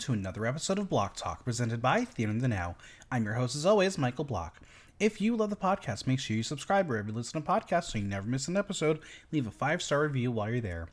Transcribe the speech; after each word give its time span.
To 0.00 0.12
another 0.12 0.44
episode 0.44 0.78
of 0.78 0.90
Block 0.90 1.16
Talk 1.16 1.42
presented 1.42 1.80
by 1.80 2.04
Theater 2.04 2.30
in 2.30 2.38
the 2.38 2.48
Now. 2.48 2.76
I'm 3.10 3.24
your 3.24 3.32
host, 3.34 3.56
as 3.56 3.64
always, 3.64 3.96
Michael 3.96 4.24
Block. 4.24 4.60
If 5.00 5.22
you 5.22 5.34
love 5.34 5.48
the 5.48 5.56
podcast, 5.56 6.06
make 6.06 6.20
sure 6.20 6.36
you 6.36 6.42
subscribe 6.42 6.86
wherever 6.86 7.08
you 7.08 7.14
listen 7.14 7.40
to 7.40 7.48
podcasts 7.48 7.84
so 7.84 7.98
you 7.98 8.04
never 8.04 8.26
miss 8.26 8.46
an 8.46 8.58
episode. 8.58 9.00
Leave 9.32 9.46
a 9.46 9.50
five 9.50 9.80
star 9.80 10.02
review 10.02 10.30
while 10.30 10.50
you're 10.50 10.60
there. 10.60 10.88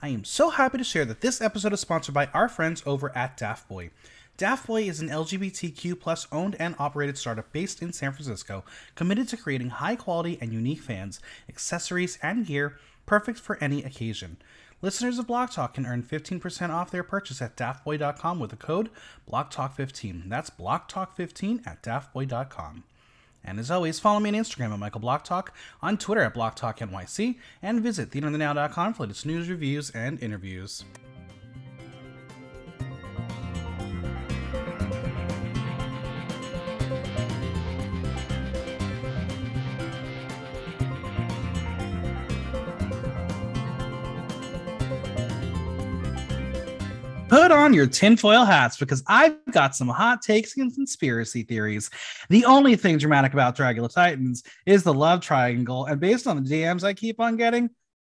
I 0.00 0.08
am 0.08 0.24
so 0.24 0.48
happy 0.48 0.78
to 0.78 0.84
share 0.84 1.04
that 1.04 1.20
this 1.20 1.42
episode 1.42 1.74
is 1.74 1.80
sponsored 1.80 2.14
by 2.14 2.26
our 2.32 2.48
friends 2.48 2.82
over 2.86 3.14
at 3.14 3.36
Daft 3.36 3.68
Boy. 3.68 3.90
Daft 4.38 4.66
Boy 4.66 4.84
is 4.84 5.00
an 5.00 5.10
LGBTQ 5.10 6.00
plus 6.00 6.26
owned 6.32 6.56
and 6.58 6.74
operated 6.78 7.18
startup 7.18 7.52
based 7.52 7.82
in 7.82 7.92
San 7.92 8.12
Francisco, 8.12 8.64
committed 8.94 9.28
to 9.28 9.36
creating 9.36 9.70
high 9.70 9.96
quality 9.96 10.38
and 10.40 10.54
unique 10.54 10.80
fans, 10.80 11.20
accessories, 11.50 12.18
and 12.22 12.46
gear 12.46 12.78
perfect 13.04 13.38
for 13.38 13.56
any 13.62 13.82
occasion. 13.84 14.36
Listeners 14.82 15.18
of 15.18 15.26
Block 15.26 15.52
Talk 15.52 15.74
can 15.74 15.86
earn 15.86 16.02
15% 16.02 16.70
off 16.70 16.90
their 16.90 17.02
purchase 17.02 17.40
at 17.40 17.56
daftboy.com 17.56 18.38
with 18.38 18.50
the 18.50 18.56
code 18.56 18.90
BlockTalk15. 19.30 20.28
That's 20.28 20.50
BlockTalk15 20.50 21.66
at 21.66 21.82
daftboy.com. 21.82 22.84
And 23.42 23.58
as 23.60 23.70
always, 23.70 24.00
follow 24.00 24.20
me 24.20 24.30
on 24.30 24.34
Instagram 24.34 24.72
at 24.72 24.78
Michael 24.78 25.00
Block 25.00 25.24
Talk, 25.24 25.54
on 25.80 25.96
Twitter 25.96 26.22
at 26.22 26.34
BlockTalkNYC, 26.34 27.36
and 27.62 27.80
visit 27.80 28.10
theaterthenow.com 28.10 28.94
for 28.94 29.04
latest 29.04 29.24
news, 29.24 29.48
reviews, 29.48 29.90
and 29.90 30.20
interviews. 30.22 30.84
Put 47.36 47.52
on 47.52 47.74
your 47.74 47.86
tinfoil 47.86 48.46
hats 48.46 48.78
because 48.78 49.02
I've 49.06 49.36
got 49.50 49.76
some 49.76 49.88
hot 49.88 50.22
takes 50.22 50.56
and 50.56 50.74
conspiracy 50.74 51.42
theories. 51.42 51.90
The 52.30 52.46
only 52.46 52.76
thing 52.76 52.96
dramatic 52.96 53.34
about 53.34 53.54
Dragula 53.54 53.92
Titans 53.92 54.42
is 54.64 54.82
the 54.82 54.94
love 54.94 55.20
triangle, 55.20 55.84
and 55.84 56.00
based 56.00 56.26
on 56.26 56.42
the 56.42 56.48
DMs 56.48 56.82
I 56.82 56.94
keep 56.94 57.20
on 57.20 57.36
getting, 57.36 57.68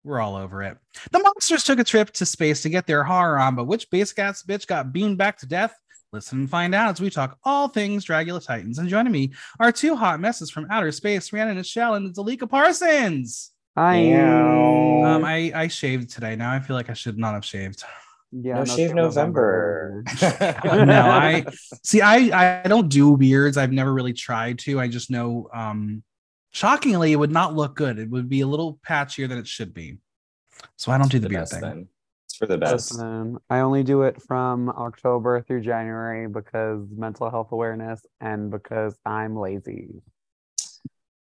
we're 0.05 0.21
all 0.21 0.37
over 0.37 0.63
it. 0.63 0.79
The 1.11 1.19
monsters 1.19 1.65
took 1.65 1.81
a 1.81 1.85
trip 1.85 2.13
to 2.13 2.25
space 2.25 2.63
to 2.63 2.69
get 2.69 2.87
their 2.87 3.03
horror 3.03 3.41
on, 3.41 3.57
but 3.57 3.65
which 3.65 3.91
base 3.91 4.13
gas 4.13 4.45
bitch 4.45 4.69
got 4.69 4.93
beamed 4.93 5.19
back 5.19 5.37
to 5.39 5.47
death? 5.47 5.75
Listen 6.13 6.39
and 6.39 6.51
find 6.51 6.73
out 6.73 6.93
as 6.93 7.01
we 7.01 7.11
talk 7.11 7.39
all 7.43 7.67
things 7.67 8.07
Dragula 8.07 8.47
Titans. 8.47 8.79
And 8.79 8.89
joining 8.89 9.13
me 9.13 9.33
are 9.59 9.73
two 9.73 9.97
hot 9.97 10.21
messes 10.21 10.49
from 10.49 10.69
outer 10.71 10.93
space, 10.93 11.33
Rhiannon 11.33 11.57
Michelle 11.57 11.95
and 11.95 12.15
Zalika 12.15 12.49
Parsons. 12.49 13.51
Hi. 13.77 14.13
Um, 14.13 15.25
I, 15.25 15.51
I 15.53 15.67
shaved 15.67 16.11
today. 16.11 16.37
Now 16.37 16.53
I 16.53 16.61
feel 16.61 16.77
like 16.77 16.89
I 16.89 16.95
should 16.95 17.19
not 17.19 17.35
have 17.35 17.45
shaved. 17.45 17.83
Yeah, 18.31 18.59
no, 18.59 18.65
shave 18.65 18.95
November. 18.95 20.05
no, 20.23 20.31
I 20.63 21.47
see. 21.83 22.03
I 22.03 22.61
I 22.65 22.69
don't 22.69 22.89
do 22.89 23.17
beards. 23.17 23.57
I've 23.57 23.73
never 23.73 23.93
really 23.93 24.13
tried 24.13 24.59
to. 24.61 24.79
I 24.79 24.89
just 24.89 25.11
know. 25.11 25.49
Um, 25.55 26.03
shockingly, 26.53 27.13
it 27.13 27.17
would 27.17 27.33
not 27.33 27.55
look 27.55 27.75
good. 27.75 27.99
It 27.99 28.11
would 28.11 28.29
be 28.29 28.43
a 28.43 28.47
little 28.47 28.79
patchier 28.87 29.29
than 29.29 29.39
it 29.39 29.47
should 29.47 29.73
be. 29.73 29.99
So 30.77 30.93
I 30.93 30.99
don't 30.99 31.11
do 31.11 31.19
the, 31.19 31.23
the 31.23 31.29
beard 31.31 31.43
best, 31.43 31.53
thing. 31.53 31.61
then. 31.63 31.89
It's 32.27 32.37
for 32.37 32.47
the 32.47 32.59
best. 32.59 32.93
Listen, 32.93 33.39
I 33.49 33.61
only 33.61 33.83
do 33.83 34.03
it 34.03 34.21
from 34.21 34.69
October 34.69 35.41
through 35.43 35.63
January 35.63 36.29
because 36.29 36.87
mental 36.95 37.31
health 37.31 37.53
awareness 37.53 38.05
and 38.21 38.51
because 38.51 38.95
I'm 39.07 39.37
lazy. 39.37 40.03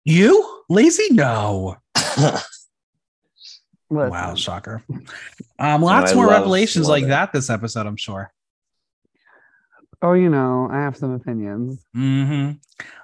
You 0.04 0.64
lazy? 0.68 1.14
No. 1.14 1.78
Listen, 3.92 4.10
Wow, 4.12 4.36
shocker. 4.36 4.84
Um, 5.60 5.82
lots 5.82 6.16
more 6.16 6.28
revelations 6.30 6.88
like 6.88 7.08
that 7.08 7.34
this 7.34 7.50
episode, 7.50 7.86
I'm 7.86 7.98
sure. 7.98 8.32
Oh, 10.04 10.14
you 10.14 10.30
know, 10.30 10.68
I 10.72 10.78
have 10.78 10.98
some 10.98 11.12
opinions. 11.12 11.86
hmm 11.94 12.52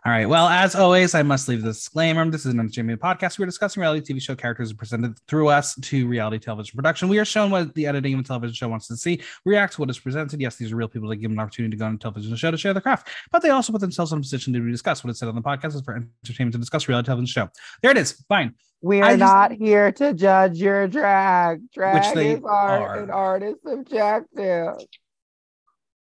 All 0.03 0.11
right. 0.11 0.25
Well, 0.27 0.47
as 0.47 0.73
always, 0.73 1.13
I 1.13 1.21
must 1.21 1.47
leave 1.47 1.61
the 1.61 1.67
disclaimer. 1.67 2.27
This 2.27 2.43
is 2.47 2.53
an 2.53 2.59
entertainment 2.59 2.99
podcast. 2.99 3.37
We're 3.37 3.45
discussing 3.45 3.81
reality 3.81 4.13
TV 4.15 4.19
show 4.19 4.33
characters 4.35 4.73
presented 4.73 5.19
through 5.27 5.49
us 5.49 5.75
to 5.75 6.07
reality 6.07 6.39
television 6.39 6.75
production. 6.75 7.07
We 7.07 7.19
are 7.19 7.25
shown 7.25 7.51
what 7.51 7.75
the 7.75 7.85
editing 7.85 8.15
of 8.15 8.21
a 8.21 8.23
television 8.23 8.55
show 8.55 8.67
wants 8.67 8.87
to 8.87 8.97
see. 8.97 9.21
React 9.45 9.73
to 9.73 9.81
what 9.81 9.89
is 9.91 9.99
presented. 9.99 10.41
Yes, 10.41 10.55
these 10.55 10.71
are 10.71 10.75
real 10.75 10.87
people 10.87 11.07
that 11.09 11.17
give 11.17 11.29
them 11.29 11.37
an 11.37 11.43
opportunity 11.43 11.69
to 11.69 11.77
go 11.77 11.85
on 11.85 11.93
a 11.93 11.97
television 11.99 12.35
show 12.35 12.49
to 12.49 12.57
share 12.57 12.73
their 12.73 12.81
craft, 12.81 13.09
but 13.31 13.43
they 13.43 13.49
also 13.51 13.71
put 13.71 13.81
themselves 13.81 14.11
in 14.11 14.17
a 14.17 14.21
position 14.21 14.51
to 14.53 14.59
discuss 14.71 15.03
what 15.03 15.11
is 15.11 15.19
said 15.19 15.29
on 15.29 15.35
the 15.35 15.41
podcast 15.41 15.75
is 15.75 15.81
for 15.81 15.95
entertainment 16.23 16.53
to 16.53 16.59
discuss 16.59 16.87
reality 16.87 17.05
television 17.05 17.27
show. 17.27 17.49
There 17.83 17.91
it 17.91 17.97
is. 17.97 18.13
Fine. 18.27 18.55
We 18.81 19.01
are 19.01 19.09
just- 19.11 19.19
not 19.19 19.51
here 19.51 19.91
to 19.91 20.13
judge 20.15 20.57
your 20.57 20.87
drag. 20.87 21.61
Drag 21.71 22.17
is 22.17 22.41
art 22.43 22.81
are. 22.81 22.99
and 23.03 23.11
art 23.11 23.43
is 23.43 23.55
subjective. 23.63 24.73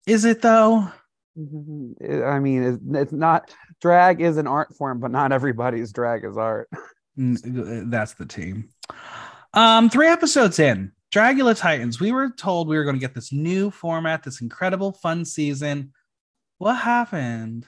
Is 0.07 0.25
it 0.25 0.41
though? 0.41 0.89
I 1.37 2.39
mean, 2.39 2.79
it's, 2.95 3.11
not 3.11 3.53
drag 3.79 4.21
is 4.21 4.37
an 4.37 4.47
art 4.47 4.75
form, 4.75 4.99
but 4.99 5.11
not 5.11 5.31
everybody's 5.31 5.91
drag 5.91 6.23
is 6.23 6.37
art. 6.37 6.69
Mm, 7.19 7.91
That's 7.91 8.13
the 8.13 8.25
team. 8.25 8.69
Um, 9.53 9.89
three 9.89 10.07
episodes 10.07 10.59
in, 10.59 10.91
Dragula 11.11 11.57
Titans. 11.57 11.99
We 11.99 12.11
were 12.11 12.29
told 12.29 12.67
we 12.67 12.77
were 12.77 12.83
going 12.83 12.95
to 12.95 12.99
get 12.99 13.15
this 13.15 13.31
new 13.31 13.71
format, 13.71 14.23
this 14.23 14.41
incredible 14.41 14.91
fun 14.91 15.25
season. 15.25 15.93
What 16.59 16.75
happened? 16.75 17.65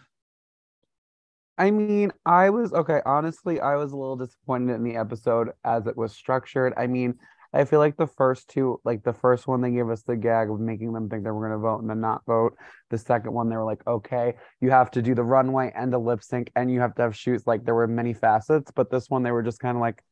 I 1.57 1.71
mean, 1.71 2.11
I 2.25 2.51
was 2.51 2.73
okay. 2.73 3.01
Honestly, 3.05 3.59
I 3.59 3.75
was 3.75 3.91
a 3.91 3.97
little 3.97 4.15
disappointed 4.15 4.75
in 4.75 4.83
the 4.83 4.95
episode 4.95 5.49
as 5.65 5.87
it 5.87 5.97
was 5.97 6.13
structured. 6.13 6.73
I 6.77 6.87
mean, 6.87 7.15
I 7.51 7.65
feel 7.65 7.79
like 7.79 7.97
the 7.97 8.07
first 8.07 8.47
two, 8.49 8.79
like 8.85 9.03
the 9.03 9.13
first 9.13 9.47
one, 9.47 9.61
they 9.61 9.71
gave 9.71 9.89
us 9.89 10.03
the 10.03 10.15
gag 10.15 10.51
of 10.51 10.59
making 10.59 10.93
them 10.93 11.09
think 11.09 11.23
they 11.23 11.31
were 11.31 11.47
going 11.47 11.59
to 11.59 11.61
vote 11.61 11.81
and 11.81 11.89
then 11.89 11.99
not 11.99 12.23
vote. 12.25 12.55
The 12.91 12.97
second 12.99 13.33
one, 13.33 13.49
they 13.49 13.55
were 13.55 13.65
like, 13.65 13.85
okay, 13.87 14.35
you 14.61 14.69
have 14.69 14.91
to 14.91 15.01
do 15.01 15.15
the 15.15 15.23
runway 15.23 15.71
and 15.75 15.91
the 15.91 15.97
lip 15.97 16.23
sync 16.23 16.51
and 16.55 16.71
you 16.71 16.79
have 16.81 16.93
to 16.95 17.01
have 17.01 17.15
shoots. 17.15 17.47
Like 17.47 17.65
there 17.65 17.73
were 17.73 17.87
many 17.87 18.13
facets, 18.13 18.71
but 18.75 18.91
this 18.91 19.09
one, 19.09 19.23
they 19.23 19.31
were 19.31 19.41
just 19.41 19.59
kind 19.59 19.75
of 19.75 19.81
like, 19.81 20.03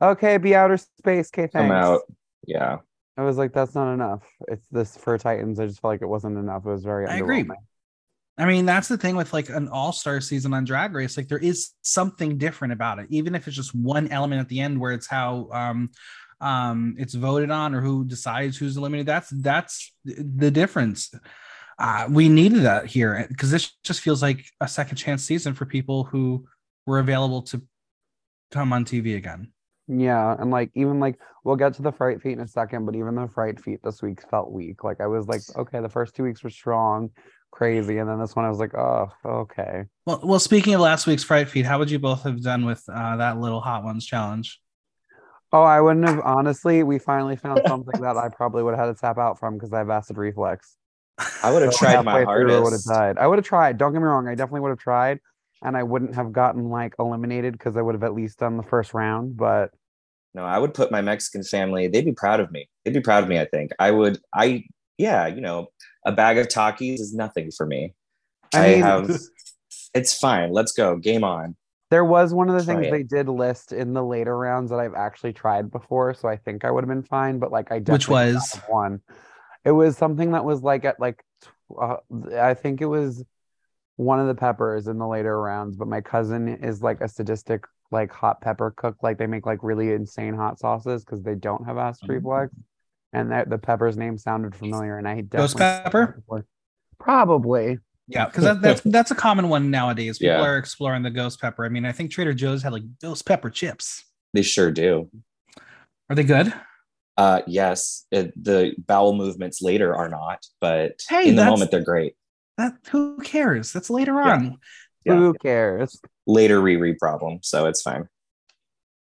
okay, 0.00 0.38
be 0.38 0.54
outer 0.54 0.78
space. 0.78 1.28
Okay, 1.28 1.48
Come 1.48 1.68
thanks. 1.68 1.74
out. 1.86 2.00
Yeah. 2.46 2.78
I 3.18 3.22
was 3.22 3.36
like, 3.36 3.52
that's 3.52 3.74
not 3.74 3.92
enough. 3.92 4.22
It's 4.46 4.66
this 4.68 4.96
for 4.96 5.18
Titans. 5.18 5.60
I 5.60 5.66
just 5.66 5.80
felt 5.80 5.92
like 5.92 6.02
it 6.02 6.06
wasn't 6.06 6.38
enough. 6.38 6.64
It 6.64 6.70
was 6.70 6.84
very 6.84 7.06
I 7.06 7.16
agree. 7.16 7.44
I 8.38 8.44
mean, 8.44 8.64
that's 8.64 8.86
the 8.86 8.96
thing 8.96 9.16
with 9.16 9.32
like 9.32 9.48
an 9.48 9.68
all-star 9.68 10.20
season 10.20 10.54
on 10.54 10.64
Drag 10.64 10.94
Race. 10.94 11.16
Like 11.16 11.26
there 11.26 11.38
is 11.38 11.72
something 11.82 12.38
different 12.38 12.72
about 12.72 13.00
it, 13.00 13.08
even 13.10 13.34
if 13.34 13.48
it's 13.48 13.56
just 13.56 13.74
one 13.74 14.08
element 14.12 14.40
at 14.40 14.48
the 14.48 14.60
end 14.60 14.80
where 14.80 14.92
it's 14.92 15.08
how 15.08 15.48
um 15.52 15.90
um 16.40 16.94
it's 16.98 17.14
voted 17.14 17.50
on 17.50 17.74
or 17.74 17.80
who 17.80 18.04
decides 18.04 18.56
who's 18.56 18.76
eliminated. 18.76 19.06
That's 19.06 19.30
that's 19.30 19.92
the 20.04 20.50
difference. 20.50 21.12
Uh, 21.78 22.08
we 22.10 22.28
needed 22.28 22.62
that 22.62 22.86
here 22.86 23.26
because 23.28 23.50
this 23.50 23.72
just 23.84 24.00
feels 24.00 24.20
like 24.20 24.44
a 24.60 24.66
second 24.66 24.96
chance 24.96 25.22
season 25.22 25.54
for 25.54 25.64
people 25.64 26.04
who 26.04 26.44
were 26.86 26.98
available 26.98 27.42
to 27.42 27.62
come 28.50 28.72
on 28.72 28.84
TV 28.84 29.16
again. 29.16 29.52
Yeah, 29.86 30.36
and 30.38 30.50
like 30.50 30.70
even 30.74 31.00
like 31.00 31.18
we'll 31.44 31.56
get 31.56 31.74
to 31.74 31.82
the 31.82 31.92
fright 31.92 32.20
feat 32.20 32.32
in 32.32 32.40
a 32.40 32.48
second, 32.48 32.84
but 32.84 32.94
even 32.94 33.14
the 33.14 33.28
fright 33.28 33.60
feat 33.60 33.80
this 33.82 34.02
week 34.02 34.20
felt 34.28 34.50
weak. 34.50 34.84
Like 34.84 35.00
I 35.00 35.06
was 35.06 35.28
like, 35.28 35.40
okay, 35.56 35.80
the 35.80 35.88
first 35.88 36.14
two 36.14 36.24
weeks 36.24 36.42
were 36.42 36.50
strong, 36.50 37.10
crazy, 37.52 37.98
and 37.98 38.08
then 38.08 38.20
this 38.20 38.36
one 38.36 38.44
I 38.44 38.50
was 38.50 38.58
like, 38.58 38.74
oh, 38.74 39.08
okay. 39.24 39.84
Well, 40.04 40.20
well, 40.22 40.40
speaking 40.40 40.74
of 40.74 40.80
last 40.80 41.06
week's 41.06 41.24
Fright 41.24 41.48
feat, 41.48 41.64
how 41.64 41.78
would 41.78 41.90
you 41.90 41.98
both 41.98 42.22
have 42.24 42.42
done 42.42 42.66
with 42.66 42.82
uh, 42.92 43.16
that 43.16 43.38
little 43.38 43.60
Hot 43.60 43.84
Ones 43.84 44.04
challenge? 44.04 44.60
Oh, 45.52 45.62
I 45.62 45.80
wouldn't 45.80 46.06
have 46.08 46.20
honestly. 46.24 46.82
We 46.82 46.98
finally 46.98 47.36
found 47.36 47.60
something 47.66 48.00
that 48.00 48.16
I 48.16 48.28
probably 48.28 48.62
would 48.62 48.74
have 48.76 48.86
had 48.88 48.94
to 48.94 49.00
tap 49.00 49.18
out 49.18 49.38
from 49.38 49.54
because 49.54 49.72
I 49.72 49.78
have 49.78 49.90
acid 49.90 50.16
reflex. 50.18 50.76
I 51.42 51.50
would 51.50 51.62
have 51.62 51.72
So 51.74 51.78
tried 51.86 52.02
my 52.04 52.18
halfway 52.20 52.24
through, 52.24 52.32
I 52.32 52.60
would 52.60 52.72
have 52.72 52.84
hardest. 52.84 52.88
died. 52.88 53.18
I 53.18 53.26
would 53.26 53.38
have 53.38 53.44
tried. 53.46 53.78
Don't 53.78 53.92
get 53.92 53.98
me 54.00 54.04
wrong. 54.04 54.28
I 54.28 54.34
definitely 54.34 54.60
would 54.60 54.68
have 54.70 54.78
tried, 54.78 55.18
and 55.62 55.76
I 55.76 55.82
wouldn't 55.82 56.14
have 56.14 56.32
gotten 56.32 56.68
like 56.68 56.94
eliminated 56.98 57.54
because 57.54 57.76
I 57.76 57.82
would 57.82 57.94
have 57.94 58.04
at 58.04 58.14
least 58.14 58.38
done 58.38 58.56
the 58.56 58.62
first 58.62 58.94
round. 58.94 59.36
But 59.36 59.70
No, 60.34 60.44
I 60.44 60.58
would 60.58 60.74
put 60.74 60.90
my 60.92 61.00
Mexican 61.00 61.42
family, 61.42 61.88
they'd 61.88 62.04
be 62.04 62.12
proud 62.12 62.40
of 62.40 62.52
me. 62.52 62.68
They'd 62.84 62.94
be 62.94 63.00
proud 63.00 63.22
of 63.24 63.28
me, 63.28 63.40
I 63.40 63.46
think. 63.46 63.72
I 63.80 63.90
would, 63.90 64.18
I, 64.34 64.64
yeah, 64.98 65.26
you 65.26 65.40
know, 65.40 65.68
a 66.06 66.12
bag 66.12 66.38
of 66.38 66.46
Takis 66.48 67.00
is 67.00 67.14
nothing 67.14 67.50
for 67.50 67.66
me. 67.66 67.94
I 68.54 68.58
I, 68.58 68.68
mean- 68.74 68.82
have, 68.82 69.18
it's 69.94 70.16
fine. 70.18 70.52
Let's 70.52 70.72
go. 70.72 70.96
Game 70.96 71.24
on. 71.24 71.56
There 71.90 72.04
was 72.04 72.34
one 72.34 72.50
of 72.50 72.56
the 72.56 72.64
things 72.64 72.86
it. 72.86 72.90
they 72.90 73.02
did 73.02 73.28
list 73.28 73.72
in 73.72 73.94
the 73.94 74.04
later 74.04 74.36
rounds 74.36 74.70
that 74.70 74.78
I've 74.78 74.94
actually 74.94 75.32
tried 75.32 75.70
before, 75.70 76.12
so 76.12 76.28
I 76.28 76.36
think 76.36 76.64
I 76.64 76.70
would 76.70 76.84
have 76.84 76.88
been 76.88 77.02
fine. 77.02 77.38
But 77.38 77.50
like 77.50 77.72
I 77.72 77.78
definitely 77.78 77.94
Which 77.94 78.08
was? 78.08 78.60
one. 78.68 79.00
It 79.64 79.72
was 79.72 79.96
something 79.96 80.32
that 80.32 80.44
was 80.44 80.62
like 80.62 80.84
at 80.84 81.00
like 81.00 81.24
uh, 81.80 81.96
I 82.38 82.54
think 82.54 82.80
it 82.80 82.86
was 82.86 83.24
one 83.96 84.20
of 84.20 84.26
the 84.26 84.34
peppers 84.34 84.86
in 84.86 84.98
the 84.98 85.06
later 85.06 85.40
rounds. 85.40 85.76
But 85.76 85.88
my 85.88 86.00
cousin 86.00 86.48
is 86.62 86.82
like 86.82 87.00
a 87.00 87.08
sadistic 87.08 87.64
like 87.90 88.12
hot 88.12 88.40
pepper 88.42 88.72
cook. 88.76 88.96
Like 89.02 89.16
they 89.18 89.26
make 89.26 89.46
like 89.46 89.62
really 89.62 89.92
insane 89.92 90.34
hot 90.34 90.58
sauces 90.58 91.04
because 91.04 91.22
they 91.22 91.34
don't 91.34 91.64
have 91.64 91.78
acid 91.78 92.08
Mhm. 92.08 92.16
reflux, 92.16 92.54
and 93.14 93.32
that 93.32 93.48
the 93.48 93.58
pepper's 93.58 93.96
name 93.96 94.18
sounded 94.18 94.54
familiar. 94.54 94.98
And 94.98 95.08
I 95.08 95.22
definitely 95.22 95.60
tried 95.60 95.84
pepper? 95.84 96.22
Probably. 96.98 97.78
Yeah, 98.08 98.24
because 98.26 98.44
that, 98.44 98.62
that's 98.62 98.80
that's 98.84 99.10
a 99.10 99.14
common 99.14 99.48
one 99.48 99.70
nowadays. 99.70 100.18
People 100.18 100.36
Yeah. 100.36 100.42
are 100.42 100.56
exploring 100.58 101.02
the 101.02 101.10
ghost 101.10 101.40
pepper. 101.40 101.64
I 101.64 101.68
mean, 101.68 101.84
I 101.84 101.92
think 101.92 102.10
Trader 102.10 102.34
Joe's 102.34 102.62
had 102.62 102.72
like 102.72 102.84
ghost 103.00 103.26
pepper 103.26 103.50
chips. 103.50 104.04
They 104.34 104.42
sure 104.42 104.70
do. 104.70 105.10
Are 106.10 106.16
they 106.16 106.24
good? 106.24 106.52
Uh, 107.16 107.42
yes, 107.46 108.06
it, 108.10 108.32
the 108.42 108.74
bowel 108.78 109.12
movements 109.14 109.60
later 109.60 109.94
are 109.94 110.08
not, 110.08 110.46
but 110.60 111.00
Hey, 111.08 111.28
in 111.30 111.36
the 111.36 111.44
moment 111.44 111.70
they're 111.70 111.82
great. 111.82 112.14
That 112.56 112.74
who 112.90 113.18
cares? 113.18 113.72
That's 113.72 113.90
later 113.90 114.20
on. 114.20 114.58
Yeah. 115.04 115.14
Who 115.16 115.34
cares? 115.34 116.00
Later 116.26 116.60
Riri 116.60 116.96
problem, 116.98 117.40
so 117.42 117.66
it's 117.66 117.82
fine. 117.82 118.08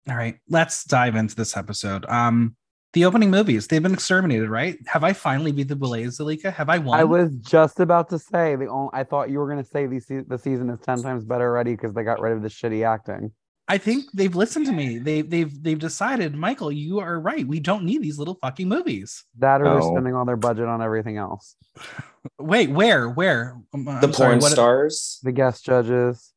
All 0.08 0.16
right, 0.16 0.38
let's 0.48 0.84
dive 0.84 1.16
into 1.16 1.34
this 1.34 1.56
episode. 1.56 2.04
Um, 2.06 2.56
the 2.94 3.04
opening 3.04 3.30
movies, 3.30 3.66
they've 3.68 3.82
been 3.82 3.92
exterminated, 3.92 4.48
right? 4.48 4.78
Have 4.86 5.04
I 5.04 5.12
finally 5.12 5.52
beat 5.52 5.68
the 5.68 5.76
Boulets, 5.76 6.18
Zalika? 6.18 6.52
Have 6.52 6.68
I 6.70 6.78
won? 6.78 6.98
I 6.98 7.04
was 7.04 7.30
just 7.36 7.78
about 7.80 8.08
to 8.10 8.18
say 8.18 8.56
the 8.56 8.66
only. 8.68 8.90
I 8.94 9.04
thought 9.04 9.28
you 9.30 9.38
were 9.38 9.48
gonna 9.48 9.64
say 9.64 9.86
the 9.86 10.00
se- 10.00 10.24
the 10.26 10.38
season 10.38 10.70
is 10.70 10.80
ten 10.80 11.02
times 11.02 11.24
better 11.24 11.44
already 11.48 11.72
because 11.72 11.92
they 11.92 12.02
got 12.04 12.20
rid 12.20 12.32
of 12.32 12.42
the 12.42 12.48
shitty 12.48 12.86
acting. 12.86 13.32
I 13.66 13.78
think 13.78 14.04
they've 14.12 14.34
listened 14.36 14.66
to 14.66 14.72
me. 14.72 14.98
They 14.98 15.22
they've 15.22 15.62
they've 15.62 15.78
decided, 15.78 16.34
Michael, 16.34 16.70
you 16.72 17.00
are 17.00 17.18
right. 17.20 17.46
We 17.46 17.60
don't 17.60 17.84
need 17.84 18.02
these 18.02 18.18
little 18.18 18.34
fucking 18.42 18.68
movies. 18.68 19.24
That 19.38 19.60
or 19.60 19.64
they're 19.64 19.82
spending 19.82 20.14
all 20.14 20.24
their 20.24 20.36
budget 20.36 20.66
on 20.68 20.82
everything 20.82 21.16
else. 21.16 21.56
Wait, 22.38 22.70
where? 22.70 23.08
Where? 23.08 23.56
Um, 23.72 23.84
The 23.86 23.90
I'm 23.92 24.00
porn 24.00 24.12
sorry, 24.12 24.36
what- 24.36 24.52
stars. 24.52 25.18
The 25.22 25.32
guest 25.32 25.64
judges. 25.64 26.32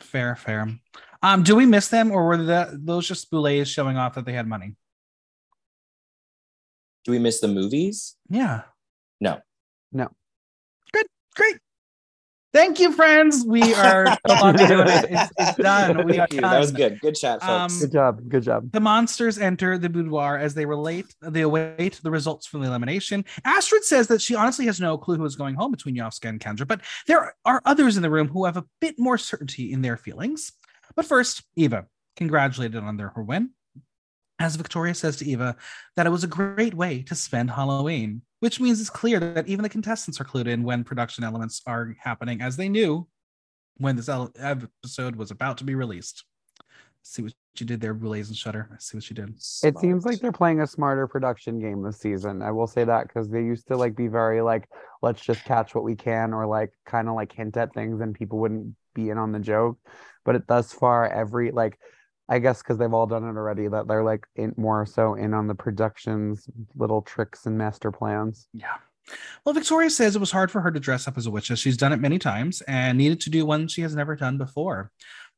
Fair, 0.00 0.36
fair. 0.36 0.68
Um, 1.22 1.42
do 1.42 1.54
we 1.56 1.66
miss 1.66 1.88
them 1.88 2.10
or 2.10 2.26
were 2.26 2.36
that 2.44 2.68
those 2.86 3.06
just 3.08 3.30
boulets 3.30 3.70
showing 3.70 3.96
off 3.96 4.14
that 4.14 4.24
they 4.24 4.32
had 4.32 4.46
money? 4.46 4.74
Do 7.04 7.12
we 7.12 7.18
miss 7.18 7.40
the 7.40 7.48
movies? 7.48 8.16
Yeah. 8.28 8.62
No. 9.20 9.40
No. 9.92 10.08
Good. 10.92 11.06
Great. 11.36 11.58
Thank 12.52 12.80
you, 12.80 12.92
friends. 12.92 13.44
We 13.46 13.72
are 13.74 14.04
no 14.28 14.34
longer 14.34 14.66
doing 14.66 14.86
it. 14.86 15.06
It's, 15.08 15.32
it's 15.38 15.56
done. 15.56 16.06
We 16.06 16.18
are 16.18 16.26
Thank 16.26 16.34
you. 16.34 16.40
That 16.42 16.58
was 16.58 16.70
good. 16.70 17.00
Good 17.00 17.14
chat, 17.14 17.40
folks. 17.40 17.74
Um, 17.74 17.80
Good 17.80 17.92
job. 17.92 18.28
Good 18.28 18.42
job. 18.42 18.72
The 18.72 18.80
monsters 18.80 19.38
enter 19.38 19.78
the 19.78 19.88
boudoir 19.88 20.36
as 20.36 20.52
they 20.52 20.66
relate. 20.66 21.14
They 21.22 21.40
await 21.40 22.00
the 22.02 22.10
results 22.10 22.46
from 22.46 22.60
the 22.60 22.66
elimination. 22.66 23.24
Astrid 23.46 23.84
says 23.84 24.06
that 24.08 24.20
she 24.20 24.34
honestly 24.34 24.66
has 24.66 24.80
no 24.80 24.98
clue 24.98 25.16
who 25.16 25.24
is 25.24 25.34
going 25.34 25.54
home 25.54 25.70
between 25.70 25.96
Yovska 25.96 26.28
and 26.28 26.38
Kendra, 26.38 26.68
but 26.68 26.82
there 27.06 27.34
are 27.46 27.62
others 27.64 27.96
in 27.96 28.02
the 28.02 28.10
room 28.10 28.28
who 28.28 28.44
have 28.44 28.58
a 28.58 28.66
bit 28.82 28.96
more 28.98 29.16
certainty 29.16 29.72
in 29.72 29.80
their 29.80 29.96
feelings. 29.96 30.52
But 30.94 31.06
first, 31.06 31.42
Eva, 31.56 31.86
congratulated 32.16 32.82
on 32.82 32.98
their 32.98 33.08
her 33.10 33.22
win. 33.22 33.50
As 34.42 34.56
Victoria 34.56 34.92
says 34.92 35.14
to 35.18 35.24
Eva 35.24 35.54
that 35.94 36.04
it 36.04 36.10
was 36.10 36.24
a 36.24 36.26
great 36.26 36.74
way 36.74 37.02
to 37.04 37.14
spend 37.14 37.48
Halloween, 37.48 38.22
which 38.40 38.58
means 38.58 38.80
it's 38.80 38.90
clear 38.90 39.20
that 39.20 39.46
even 39.46 39.62
the 39.62 39.68
contestants 39.68 40.20
are 40.20 40.24
clued 40.24 40.48
in 40.48 40.64
when 40.64 40.82
production 40.82 41.22
elements 41.22 41.62
are 41.64 41.94
happening, 42.00 42.42
as 42.42 42.56
they 42.56 42.68
knew 42.68 43.06
when 43.76 43.94
this 43.94 44.08
episode 44.08 45.14
was 45.14 45.30
about 45.30 45.58
to 45.58 45.64
be 45.64 45.76
released. 45.76 46.24
See 47.04 47.22
what 47.22 47.34
you 47.56 47.66
did 47.66 47.80
there, 47.80 47.94
Blaze 47.94 48.30
and 48.30 48.36
Shutter. 48.36 48.68
I 48.72 48.78
see 48.80 48.96
what 48.96 49.08
you 49.08 49.14
did. 49.14 49.28
It 49.62 49.78
seems 49.78 50.04
like 50.04 50.18
they're 50.18 50.32
playing 50.32 50.60
a 50.60 50.66
smarter 50.66 51.06
production 51.06 51.60
game 51.60 51.80
this 51.80 52.00
season. 52.00 52.42
I 52.42 52.50
will 52.50 52.66
say 52.66 52.82
that 52.82 53.06
because 53.06 53.30
they 53.30 53.44
used 53.44 53.68
to 53.68 53.76
like 53.76 53.94
be 53.94 54.08
very 54.08 54.42
like, 54.42 54.68
let's 55.02 55.20
just 55.20 55.44
catch 55.44 55.72
what 55.72 55.84
we 55.84 55.94
can, 55.94 56.34
or 56.34 56.46
like 56.46 56.72
kind 56.84 57.08
of 57.08 57.14
like 57.14 57.32
hint 57.32 57.56
at 57.56 57.72
things 57.74 58.00
and 58.00 58.12
people 58.12 58.40
wouldn't 58.40 58.74
be 58.92 59.08
in 59.08 59.18
on 59.18 59.30
the 59.30 59.38
joke. 59.38 59.78
But 60.24 60.34
it 60.34 60.48
thus 60.48 60.72
far, 60.72 61.08
every 61.08 61.52
like, 61.52 61.78
I 62.28 62.38
guess 62.38 62.62
because 62.62 62.78
they've 62.78 62.92
all 62.92 63.06
done 63.06 63.24
it 63.24 63.36
already, 63.36 63.68
that 63.68 63.88
they're 63.88 64.04
like 64.04 64.26
in 64.36 64.54
more 64.56 64.86
so 64.86 65.14
in 65.14 65.34
on 65.34 65.48
the 65.48 65.54
production's 65.54 66.48
little 66.74 67.02
tricks 67.02 67.46
and 67.46 67.58
master 67.58 67.90
plans. 67.90 68.48
Yeah. 68.54 68.76
Well, 69.44 69.54
Victoria 69.54 69.90
says 69.90 70.14
it 70.14 70.20
was 70.20 70.30
hard 70.30 70.50
for 70.50 70.60
her 70.60 70.70
to 70.70 70.80
dress 70.80 71.08
up 71.08 71.18
as 71.18 71.26
a 71.26 71.30
witch 71.30 71.50
as 71.50 71.58
she's 71.58 71.76
done 71.76 71.92
it 71.92 72.00
many 72.00 72.18
times 72.18 72.62
and 72.62 72.96
needed 72.96 73.20
to 73.22 73.30
do 73.30 73.44
one 73.44 73.66
she 73.68 73.82
has 73.82 73.94
never 73.94 74.14
done 74.14 74.38
before. 74.38 74.90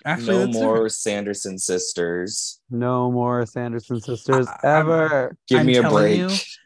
Actually, 0.05 0.45
no 0.45 0.51
more 0.51 0.73
different. 0.75 0.91
Sanderson 0.93 1.57
sisters. 1.59 2.59
No 2.69 3.11
more 3.11 3.45
Sanderson 3.45 4.01
sisters 4.01 4.47
I- 4.47 4.51
I'm- 4.67 4.81
ever. 4.81 5.37
Give 5.47 5.59
I'm 5.61 5.65
me 5.65 5.77
a 5.77 5.89
break. 5.89 6.17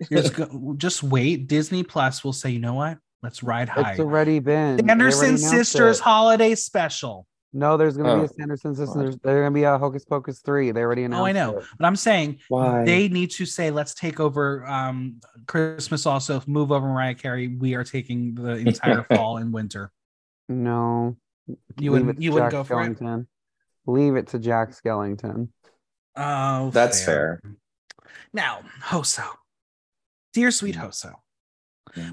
You're 0.09 0.21
just, 0.21 0.33
go- 0.35 0.73
just 0.77 1.03
wait. 1.03 1.47
Disney 1.47 1.83
Plus 1.83 2.23
will 2.23 2.33
say, 2.33 2.49
you 2.49 2.59
know 2.59 2.73
what? 2.75 2.97
Let's 3.23 3.41
ride 3.43 3.69
high. 3.69 3.91
It's 3.91 3.99
already 3.99 4.39
been. 4.39 4.77
they 4.77 4.83
already 4.93 5.11
Sanderson 5.11 5.37
Sisters 5.37 5.97
it. 5.99 6.03
holiday 6.03 6.55
special. 6.55 7.25
No, 7.53 7.77
there's 7.77 7.95
gonna 7.97 8.15
be 8.15 8.21
Oh, 8.21 8.25
a 8.25 8.27
Sanderson 8.27 8.75
sisters. 8.75 9.17
There's 9.23 9.39
gonna 9.41 9.51
be 9.51 9.63
a 9.63 9.77
Hocus 9.77 10.05
Pocus 10.05 10.41
three. 10.41 10.71
They 10.71 10.81
already 10.81 11.05
announced. 11.05 11.21
Oh, 11.21 11.25
I 11.25 11.31
know. 11.31 11.57
it. 11.57 11.65
But 11.79 11.85
I'm 11.85 11.95
saying 11.95 12.39
Why? 12.49 12.83
they 12.83 13.07
need 13.07 13.31
to 13.31 13.45
say, 13.45 13.71
let's 13.71 13.93
take 13.95 14.19
over 14.19 14.65
um, 14.67 15.19
Christmas 15.47 16.05
also, 16.05 16.43
move 16.45 16.71
over 16.71 16.85
Mariah 16.85 17.15
Carey. 17.15 17.47
We 17.47 17.73
are 17.73 17.83
taking 17.83 18.35
the 18.35 18.51
entire 18.57 19.03
fall 19.15 19.37
and 19.37 19.51
winter. 19.53 19.91
No. 20.49 21.17
You 21.47 21.57
Leave 21.77 21.91
wouldn't- 21.91 22.09
it 22.11 22.15
to 22.17 22.21
you 22.23 22.31
wouldn't 22.31 22.51
Jack 22.51 22.57
go 22.59 22.63
for 22.63 22.83
it? 22.83 22.97
Skellington. 22.99 23.27
Leave 23.85 24.15
it 24.15 24.27
to 24.27 24.39
Jack 24.39 24.69
Skellington. 24.71 25.49
Oh, 26.15 26.71
That's 26.71 27.03
fair. 27.05 27.41
Now, 28.33 28.61
Hoso, 28.81 29.23
dear 30.33 30.51
sweet 30.51 30.75
Mm. 30.75 30.81
Hoso, 30.81 31.13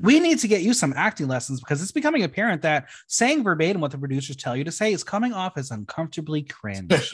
We 0.02 0.20
need 0.20 0.38
to 0.40 0.48
get 0.48 0.62
you 0.62 0.72
some 0.72 0.92
acting 0.96 1.28
lessons 1.28 1.60
because 1.60 1.82
it's 1.82 1.92
becoming 1.92 2.22
apparent 2.22 2.62
that 2.62 2.88
saying 3.06 3.42
verbatim 3.42 3.80
what 3.80 3.90
the 3.90 3.98
producers 3.98 4.36
tell 4.36 4.56
you 4.56 4.64
to 4.64 4.72
say 4.72 4.92
is 4.92 5.04
coming 5.04 5.32
off 5.32 5.56
as 5.56 5.70
uncomfortably 5.70 6.42
cringe. 6.42 6.92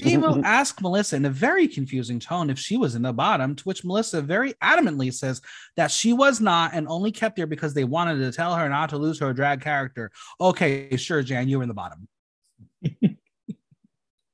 she 0.00 0.16
will 0.16 0.44
ask 0.44 0.80
Melissa 0.80 1.16
in 1.16 1.24
a 1.24 1.30
very 1.30 1.68
confusing 1.68 2.18
tone 2.18 2.50
if 2.50 2.58
she 2.58 2.76
was 2.76 2.94
in 2.94 3.02
the 3.02 3.12
bottom, 3.12 3.54
to 3.56 3.64
which 3.64 3.84
Melissa 3.84 4.20
very 4.22 4.54
adamantly 4.54 5.12
says 5.12 5.40
that 5.76 5.90
she 5.90 6.12
was 6.12 6.40
not 6.40 6.72
and 6.74 6.88
only 6.88 7.12
kept 7.12 7.36
there 7.36 7.46
because 7.46 7.74
they 7.74 7.84
wanted 7.84 8.18
to 8.18 8.32
tell 8.32 8.54
her 8.54 8.68
not 8.68 8.90
to 8.90 8.98
lose 8.98 9.18
her 9.20 9.32
drag 9.32 9.60
character. 9.60 10.10
Okay, 10.40 10.96
sure, 10.96 11.22
Jan, 11.22 11.48
you 11.48 11.58
were 11.58 11.64
in 11.64 11.68
the 11.68 11.74
bottom. 11.74 12.08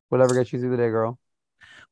Whatever 0.09 0.35
gets 0.35 0.53
you 0.53 0.61
through 0.61 0.71
the 0.71 0.77
day, 0.77 0.91
girl. 0.91 1.19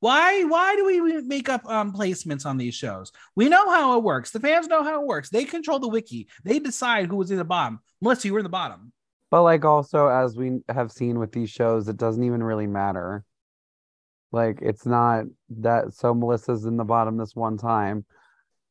Why 0.00 0.44
why 0.44 0.76
do 0.76 0.84
we 0.84 1.20
make 1.22 1.48
up 1.48 1.68
um, 1.68 1.92
placements 1.92 2.46
on 2.46 2.56
these 2.56 2.74
shows? 2.74 3.10
We 3.34 3.48
know 3.48 3.68
how 3.68 3.98
it 3.98 4.04
works. 4.04 4.30
The 4.30 4.40
fans 4.40 4.68
know 4.68 4.84
how 4.84 5.00
it 5.00 5.06
works. 5.06 5.28
They 5.28 5.44
control 5.44 5.80
the 5.80 5.88
wiki. 5.88 6.28
They 6.44 6.60
decide 6.60 7.06
who 7.06 7.16
was 7.16 7.30
in 7.30 7.38
the 7.38 7.44
bottom. 7.44 7.80
Melissa, 8.00 8.28
you 8.28 8.32
were 8.32 8.38
in 8.38 8.44
the 8.44 8.48
bottom. 8.48 8.92
But 9.30 9.42
like 9.42 9.64
also 9.64 10.06
as 10.06 10.36
we 10.36 10.60
have 10.68 10.92
seen 10.92 11.18
with 11.18 11.32
these 11.32 11.50
shows, 11.50 11.88
it 11.88 11.96
doesn't 11.96 12.22
even 12.22 12.42
really 12.42 12.66
matter. 12.66 13.24
Like 14.30 14.60
it's 14.62 14.86
not 14.86 15.24
that 15.58 15.94
so 15.94 16.14
Melissa's 16.14 16.64
in 16.64 16.76
the 16.76 16.84
bottom 16.84 17.16
this 17.16 17.34
one 17.34 17.56
time. 17.56 18.04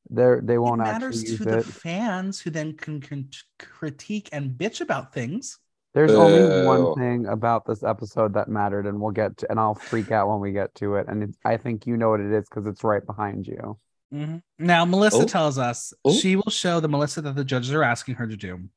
They're 0.10 0.40
they 0.42 0.58
won't 0.58 0.82
it 0.82 0.88
actually 0.88 1.08
matters 1.08 1.38
to 1.38 1.44
the 1.44 1.62
fans 1.62 2.40
who 2.40 2.52
then 2.52 2.74
can, 2.78 3.02
can 3.02 3.30
critique 3.60 4.30
and 4.32 4.52
bitch 4.52 4.80
about 4.80 5.14
things. 5.14 5.60
There's 5.94 6.12
only 6.12 6.66
one 6.66 6.94
thing 6.96 7.26
about 7.26 7.66
this 7.66 7.82
episode 7.84 8.34
that 8.36 8.50
mattered, 8.50 8.86
and 8.86 9.00
we'll 9.02 9.12
get 9.12 9.38
to, 9.38 9.50
and 9.50 9.60
I'll 9.60 9.74
freak 9.74 10.12
out 10.12 10.30
when 10.30 10.40
we 10.40 10.52
get 10.52 10.76
to 10.76 10.96
it. 10.96 11.08
And 11.08 11.24
it's, 11.24 11.38
I 11.44 11.58
think 11.58 11.88
you 11.88 11.98
know 11.98 12.10
what 12.12 12.20
it 12.20 12.32
is 12.32 12.48
because 12.48 12.68
it's 12.68 12.84
right 12.84 13.04
behind 13.06 13.48
you. 13.48 13.78
Mhm. 14.14 14.42
Now, 14.60 14.86
Melissa 14.86 15.24
Oh. 15.24 15.26
tells 15.26 15.58
us 15.58 15.94
Oh. 16.06 16.14
she 16.14 16.36
will 16.36 16.52
show 16.52 16.80
the 16.80 16.88
Melissa 16.88 17.22
that 17.22 17.36
the 17.36 17.44
judges 17.44 17.74
are 17.74 17.84
asking 17.84 18.16
her 18.16 18.28
to 18.28 18.38
do. 18.38 18.70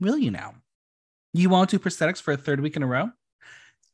Will 0.00 0.16
you 0.18 0.30
now? 0.30 0.54
You 1.32 1.50
won't 1.50 1.70
do 1.70 1.78
prosthetics 1.78 2.22
for 2.22 2.32
a 2.32 2.36
third 2.36 2.60
week 2.60 2.76
in 2.76 2.82
a 2.82 2.86
row? 2.86 3.10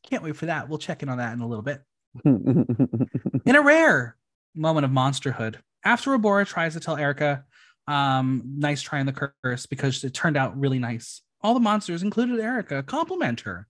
Can't 0.05 0.23
wait 0.23 0.37
for 0.37 0.47
that. 0.47 0.69
We'll 0.69 0.79
check 0.79 1.03
in 1.03 1.09
on 1.09 1.19
that 1.19 1.33
in 1.33 1.41
a 1.41 1.47
little 1.47 1.63
bit. 1.63 1.83
In 2.25 3.57
a 3.57 3.63
rare 3.63 4.17
moment 4.55 4.85
of 4.85 4.91
monsterhood, 4.91 5.57
after 5.85 6.11
Abhora 6.11 6.47
tries 6.47 6.75
to 6.75 6.81
tell 6.81 6.97
Erica, 6.97 7.45
um, 7.89 8.43
nice 8.59 8.83
try 8.83 9.01
on 9.01 9.07
the 9.07 9.33
curse 9.43 9.67
because 9.67 10.05
it 10.05 10.13
turned 10.13 10.37
out 10.37 10.59
really 10.59 10.79
nice. 10.79 11.23
All 11.43 11.55
the 11.55 11.61
monsters, 11.61 12.03
included 12.03 12.39
Erica, 12.41 12.83
compliment 12.83 13.41
her. 13.41 13.69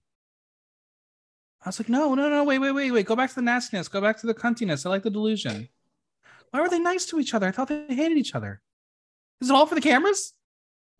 I 1.65 1.69
was 1.69 1.79
like, 1.79 1.89
no, 1.89 2.13
no, 2.13 2.29
no, 2.29 2.43
wait, 2.43 2.59
wait, 2.59 2.71
wait, 2.71 2.91
wait. 2.91 3.05
Go 3.05 3.15
back 3.15 3.29
to 3.29 3.35
the 3.35 3.41
nastiness. 3.41 3.87
Go 3.87 4.01
back 4.01 4.19
to 4.19 4.27
the 4.27 4.33
cuntiness. 4.33 4.85
I 4.85 4.89
like 4.89 5.03
the 5.03 5.09
delusion. 5.09 5.69
Why 6.51 6.61
were 6.61 6.69
they 6.69 6.79
nice 6.79 7.05
to 7.07 7.19
each 7.19 7.33
other? 7.33 7.47
I 7.47 7.51
thought 7.51 7.69
they 7.69 7.85
hated 7.87 8.17
each 8.17 8.35
other. 8.35 8.61
Is 9.41 9.49
it 9.49 9.53
all 9.53 9.65
for 9.65 9.75
the 9.75 9.81
cameras? 9.81 10.33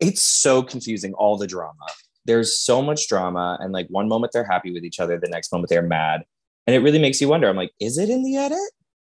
it's 0.00 0.22
so 0.22 0.62
confusing 0.62 1.14
all 1.14 1.36
the 1.36 1.46
drama 1.46 1.86
there's 2.24 2.58
so 2.58 2.82
much 2.82 3.08
drama 3.08 3.58
and 3.60 3.72
like 3.72 3.86
one 3.88 4.08
moment 4.08 4.32
they're 4.32 4.44
happy 4.44 4.72
with 4.72 4.84
each 4.84 5.00
other 5.00 5.18
the 5.18 5.28
next 5.28 5.52
moment 5.52 5.68
they're 5.68 5.82
mad 5.82 6.22
and 6.66 6.74
it 6.74 6.80
really 6.80 6.98
makes 6.98 7.20
you 7.20 7.28
wonder 7.28 7.48
i'm 7.48 7.56
like 7.56 7.72
is 7.80 7.98
it 7.98 8.08
in 8.08 8.22
the 8.22 8.36
edit 8.36 8.58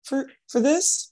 for 0.03 0.27
for 0.48 0.60
this 0.60 1.11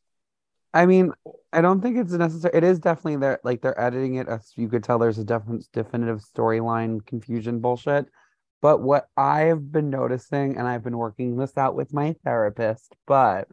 I 0.73 0.85
mean, 0.85 1.11
I 1.51 1.61
don't 1.61 1.81
think 1.81 1.97
it's 1.97 2.11
necessary. 2.13 2.55
It 2.55 2.63
is 2.63 2.79
definitely 2.79 3.17
there. 3.17 3.39
Like 3.43 3.61
they're 3.61 3.79
editing 3.79 4.15
it. 4.15 4.27
As 4.27 4.51
you 4.55 4.69
could 4.69 4.83
tell, 4.83 4.99
there's 4.99 5.17
a 5.17 5.23
definite 5.23 5.65
definitive 5.73 6.19
storyline 6.19 7.05
confusion 7.05 7.59
bullshit. 7.59 8.05
But 8.61 8.81
what 8.81 9.07
I've 9.17 9.71
been 9.71 9.89
noticing, 9.89 10.57
and 10.57 10.67
I've 10.67 10.83
been 10.83 10.97
working 10.97 11.37
this 11.37 11.57
out 11.57 11.75
with 11.75 11.93
my 11.93 12.15
therapist, 12.23 12.95
but 13.07 13.47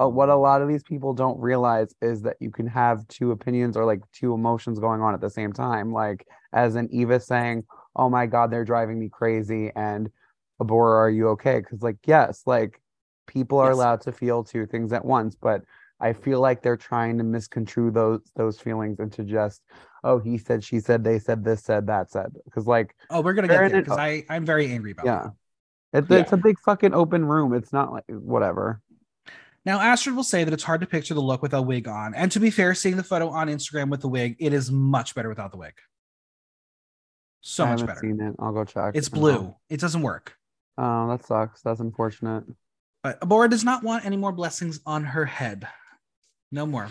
uh, 0.00 0.08
what 0.08 0.28
a 0.30 0.36
lot 0.36 0.62
of 0.62 0.68
these 0.68 0.82
people 0.82 1.12
don't 1.12 1.38
realize 1.40 1.94
is 2.02 2.22
that 2.22 2.36
you 2.40 2.50
can 2.50 2.66
have 2.66 3.06
two 3.08 3.32
opinions 3.32 3.76
or 3.76 3.84
like 3.84 4.00
two 4.12 4.32
emotions 4.34 4.78
going 4.78 5.00
on 5.02 5.14
at 5.14 5.20
the 5.20 5.30
same 5.30 5.52
time. 5.52 5.92
Like, 5.92 6.26
as 6.52 6.76
an 6.76 6.88
Eva 6.92 7.20
saying, 7.20 7.64
"Oh 7.96 8.08
my 8.08 8.26
God, 8.26 8.50
they're 8.50 8.64
driving 8.64 8.98
me 8.98 9.08
crazy," 9.10 9.70
and 9.76 10.10
Abhora, 10.60 10.98
are 11.00 11.10
you 11.10 11.28
okay? 11.30 11.60
Because 11.60 11.82
like, 11.82 11.98
yes, 12.06 12.42
like 12.46 12.80
people 13.26 13.58
are 13.58 13.70
Yes. 13.70 13.74
allowed 13.74 14.00
to 14.02 14.12
feel 14.12 14.44
two 14.44 14.66
things 14.66 14.92
at 14.92 15.04
once, 15.04 15.36
but 15.36 15.62
I 16.00 16.12
feel 16.12 16.40
like 16.40 16.62
they're 16.62 16.76
trying 16.76 17.18
to 17.18 17.24
misconstrue 17.24 17.90
those 17.90 18.20
those 18.36 18.60
feelings 18.60 19.00
into 19.00 19.24
just 19.24 19.62
oh 20.04 20.18
he 20.18 20.38
said 20.38 20.62
she 20.62 20.78
said 20.80 21.02
they 21.02 21.18
said 21.18 21.44
this 21.44 21.62
said 21.64 21.86
that 21.88 22.10
said 22.10 22.32
because 22.44 22.66
like 22.66 22.94
Oh, 23.10 23.20
we're 23.20 23.34
gonna 23.34 23.48
get 23.48 23.54
there 23.56 23.64
it- 23.66 23.84
because 23.84 23.98
I 23.98 24.24
I'm 24.30 24.44
very 24.44 24.70
angry 24.70 24.92
about 24.92 25.06
yeah 25.06 25.28
that. 25.92 26.04
it's, 26.04 26.10
it's 26.24 26.32
a 26.32 26.36
big 26.36 26.58
fucking 26.60 26.94
open 26.94 27.24
room 27.24 27.52
it's 27.54 27.72
not 27.72 27.92
like 27.92 28.04
whatever 28.08 28.80
Now, 29.64 29.80
Astrid 29.80 30.14
will 30.16 30.24
say 30.24 30.44
that 30.44 30.54
it's 30.54 30.62
hard 30.62 30.80
to 30.82 30.86
picture 30.86 31.14
the 31.14 31.20
look 31.20 31.42
with 31.42 31.52
a 31.52 31.60
wig 31.60 31.88
on. 31.88 32.14
And 32.14 32.32
to 32.32 32.40
be 32.40 32.48
fair, 32.48 32.74
seeing 32.74 32.96
the 32.96 33.02
photo 33.02 33.28
on 33.28 33.48
Instagram 33.48 33.90
with 33.90 34.00
the 34.00 34.08
wig, 34.08 34.36
it 34.38 34.52
is 34.54 34.70
much 34.70 35.14
better 35.14 35.28
without 35.28 35.50
the 35.50 35.58
wig. 35.58 35.74
So 37.42 37.64
I 37.64 37.70
much 37.76 37.84
better. 37.86 38.00
seen 38.00 38.20
it 38.20 38.34
i'll 38.38 38.52
go 38.52 38.64
check 38.64 38.94
It's 38.94 39.08
blue. 39.08 39.54
It 39.68 39.80
doesn't 39.80 40.02
work. 40.02 40.36
oh 40.78 41.08
that 41.08 41.24
sucks 41.26 41.60
that's 41.62 41.80
unfortunate 41.80 42.44
But 43.02 43.20
Abhora 43.20 43.50
does 43.50 43.64
not 43.64 43.82
want 43.82 44.06
any 44.06 44.16
more 44.16 44.32
blessings 44.32 44.80
on 44.86 45.04
her 45.04 45.24
head. 45.26 45.66
No 46.50 46.66
more. 46.66 46.88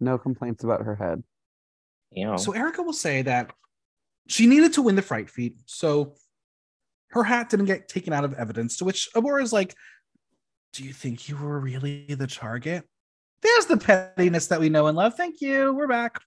no 0.00 0.18
complaints 0.18 0.64
about 0.64 0.82
her 0.82 0.94
head 0.96 1.22
You 2.10 2.26
know, 2.26 2.36
So 2.36 2.52
Erica 2.52 2.82
will 2.82 2.92
say 2.92 3.22
that 3.22 3.52
she 4.28 4.46
needed 4.46 4.72
to 4.74 4.82
win 4.82 4.94
the 4.94 5.02
fright 5.02 5.28
feat, 5.28 5.56
so 5.66 6.14
her 7.10 7.24
hat 7.24 7.50
didn't 7.50 7.66
get 7.66 7.88
taken 7.88 8.12
out 8.12 8.24
of 8.24 8.34
evidence. 8.34 8.76
To 8.76 8.84
which 8.84 9.08
Abhora 9.14 9.42
is 9.42 9.52
like, 9.52 9.74
"Do 10.72 10.84
you 10.84 10.92
think 10.92 11.28
you 11.28 11.36
were 11.36 11.58
really 11.58 12.06
the 12.14 12.26
target?" 12.26 12.88
There's 13.42 13.66
the 13.66 13.76
pettiness 13.76 14.46
that 14.46 14.60
we 14.60 14.68
know 14.68 14.86
and 14.86 14.96
love. 14.96 15.14
Thank 15.16 15.40
you. 15.40 15.74
We're 15.74 15.88
back. 15.88 16.20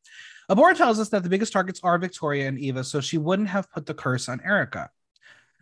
Abhora 0.52 0.76
tells 0.76 1.00
us 1.00 1.10
that 1.10 1.24
the 1.24 1.30
biggest 1.30 1.54
targets 1.54 1.80
are 1.82 1.98
Victoria 1.98 2.48
and 2.48 2.60
Eva, 2.60 2.84
so 2.84 3.00
she 3.00 3.18
wouldn't 3.18 3.48
have 3.48 3.72
put 3.72 3.86
the 3.86 3.94
curse 3.94 4.28
on 4.28 4.42
Erica. 4.44 4.90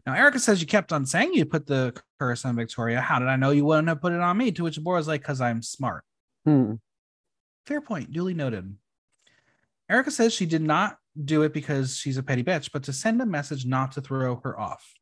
Now, 0.06 0.14
Erica 0.16 0.40
says 0.40 0.60
you 0.60 0.68
kept 0.68 0.92
on 0.92 1.06
saying 1.06 1.34
you 1.34 1.46
put 1.46 1.66
the 1.66 1.96
curse 2.20 2.44
on 2.44 2.56
Victoria. 2.56 3.00
How 3.00 3.20
did 3.20 3.30
I 3.30 3.38
know 3.38 3.52
you 3.52 3.64
wouldn't 3.64 3.88
have 3.88 4.02
put 4.02 4.12
it 4.12 4.20
on 4.20 4.36
me? 4.38 4.52
To 4.52 4.64
which 4.64 4.78
Abhora's 4.78 5.08
like, 5.08 5.22
because 5.22 5.40
I'm 5.40 5.62
smart. 5.62 6.04
Hmm. 6.46 6.74
Fair 7.66 7.82
point. 7.82 8.12
Duly 8.12 8.34
noted. 8.34 8.76
Erica 9.90 10.12
says 10.12 10.34
she 10.34 10.46
did 10.46 10.62
not 10.62 10.98
do 11.24 11.44
it 11.44 11.54
because 11.54 11.98
she's 11.98 12.18
a 12.18 12.24
petty 12.24 12.44
bitch, 12.44 12.72
but 12.72 12.84
to 12.84 12.94
send 12.94 13.22
a 13.22 13.26
message 13.26 13.66
not 13.66 13.92
to 13.94 14.02
throw 14.02 14.38
her 14.44 14.60
off. 14.60 14.94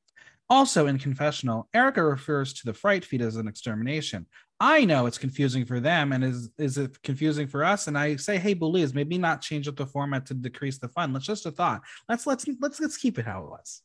Also, 0.49 0.87
in 0.87 0.99
confessional, 0.99 1.69
Erica 1.73 2.03
refers 2.03 2.51
to 2.53 2.65
the 2.65 2.73
fright 2.73 3.05
feat 3.05 3.21
as 3.21 3.37
an 3.37 3.47
extermination. 3.47 4.25
I 4.59 4.83
know 4.83 5.05
it's 5.05 5.17
confusing 5.17 5.65
for 5.65 5.79
them, 5.79 6.11
and 6.11 6.23
is 6.23 6.49
is 6.57 6.77
it 6.77 7.01
confusing 7.03 7.47
for 7.47 7.63
us? 7.63 7.87
And 7.87 7.97
I 7.97 8.17
say, 8.17 8.37
hey, 8.37 8.53
bullies, 8.53 8.93
maybe 8.93 9.17
not 9.17 9.41
change 9.41 9.67
up 9.67 9.77
the 9.77 9.85
format 9.85 10.25
to 10.27 10.33
decrease 10.33 10.77
the 10.77 10.89
fun. 10.89 11.13
Let's 11.13 11.25
just 11.25 11.45
a 11.45 11.51
thought. 11.51 11.81
Let's 12.09 12.27
let's 12.27 12.45
let's 12.59 12.79
let's 12.81 12.97
keep 12.97 13.17
it 13.17 13.25
how 13.25 13.43
it 13.43 13.49
was. 13.49 13.81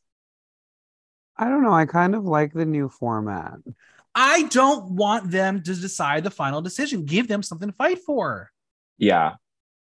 i 1.37 1.47
don't 1.47 1.63
know 1.63 1.73
i 1.73 1.85
kind 1.85 2.15
of 2.15 2.25
like 2.25 2.51
the 2.53 2.65
new 2.65 2.89
format 2.89 3.59
I 4.19 4.43
don't 4.49 4.93
want 4.93 5.29
them 5.29 5.61
to 5.61 5.75
decide 5.75 6.23
the 6.23 6.31
final 6.31 6.59
decision. 6.59 7.05
Give 7.05 7.27
them 7.27 7.43
something 7.43 7.69
to 7.69 7.75
fight 7.75 7.99
for. 7.99 8.49
Yeah, 8.97 9.33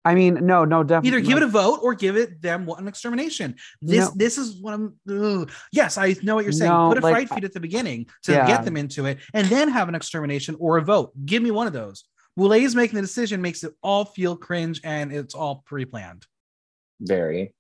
i 0.04 0.14
mean 0.14 0.46
no 0.46 0.64
no 0.64 0.82
definitely 0.85 1.18
either 1.18 1.26
give 1.26 1.37
it 1.38 1.42
a 1.42 1.49
vote 1.49 1.80
or 1.82 1.94
give 1.94 2.16
it 2.16 2.40
them 2.42 2.64
what 2.66 2.78
an 2.80 2.87
extermination. 2.88 3.56
This 3.82 4.06
No. 4.08 4.12
this 4.14 4.38
is 4.38 4.61
what 4.61 4.75
I'm. 4.75 4.94
ugh. 5.11 5.50
Yes, 5.73 5.99
I 5.99 6.14
know 6.23 6.35
what 6.35 6.44
you're 6.44 6.52
saying. 6.52 6.70
No, 6.70 6.88
Put 6.90 6.99
a 6.99 7.00
like, 7.00 7.12
fright 7.12 7.28
feat 7.30 7.44
at 7.44 7.52
the 7.52 7.61
beginning 7.61 8.06
to 8.25 8.32
Yeah. 8.32 8.46
get 8.46 8.64
them 8.64 8.76
into 8.76 9.06
it, 9.06 9.18
and 9.35 9.46
then 9.49 9.68
have 9.68 9.88
an 9.88 9.94
extermination 9.94 10.56
or 10.58 10.76
a 10.78 10.82
vote. 10.82 11.12
Give 11.25 11.42
me 11.42 11.50
one 11.50 11.66
of 11.66 11.73
those. 11.73 12.04
Boulets 12.37 12.75
making 12.75 12.96
the 12.96 13.00
decision 13.02 13.40
makes 13.40 13.64
it 13.64 13.73
all 13.82 14.04
feel 14.04 14.37
cringe 14.37 14.80
and 14.85 15.11
it's 15.12 15.35
all 15.35 15.62
pre-planned. 15.66 16.26
very. 17.00 17.54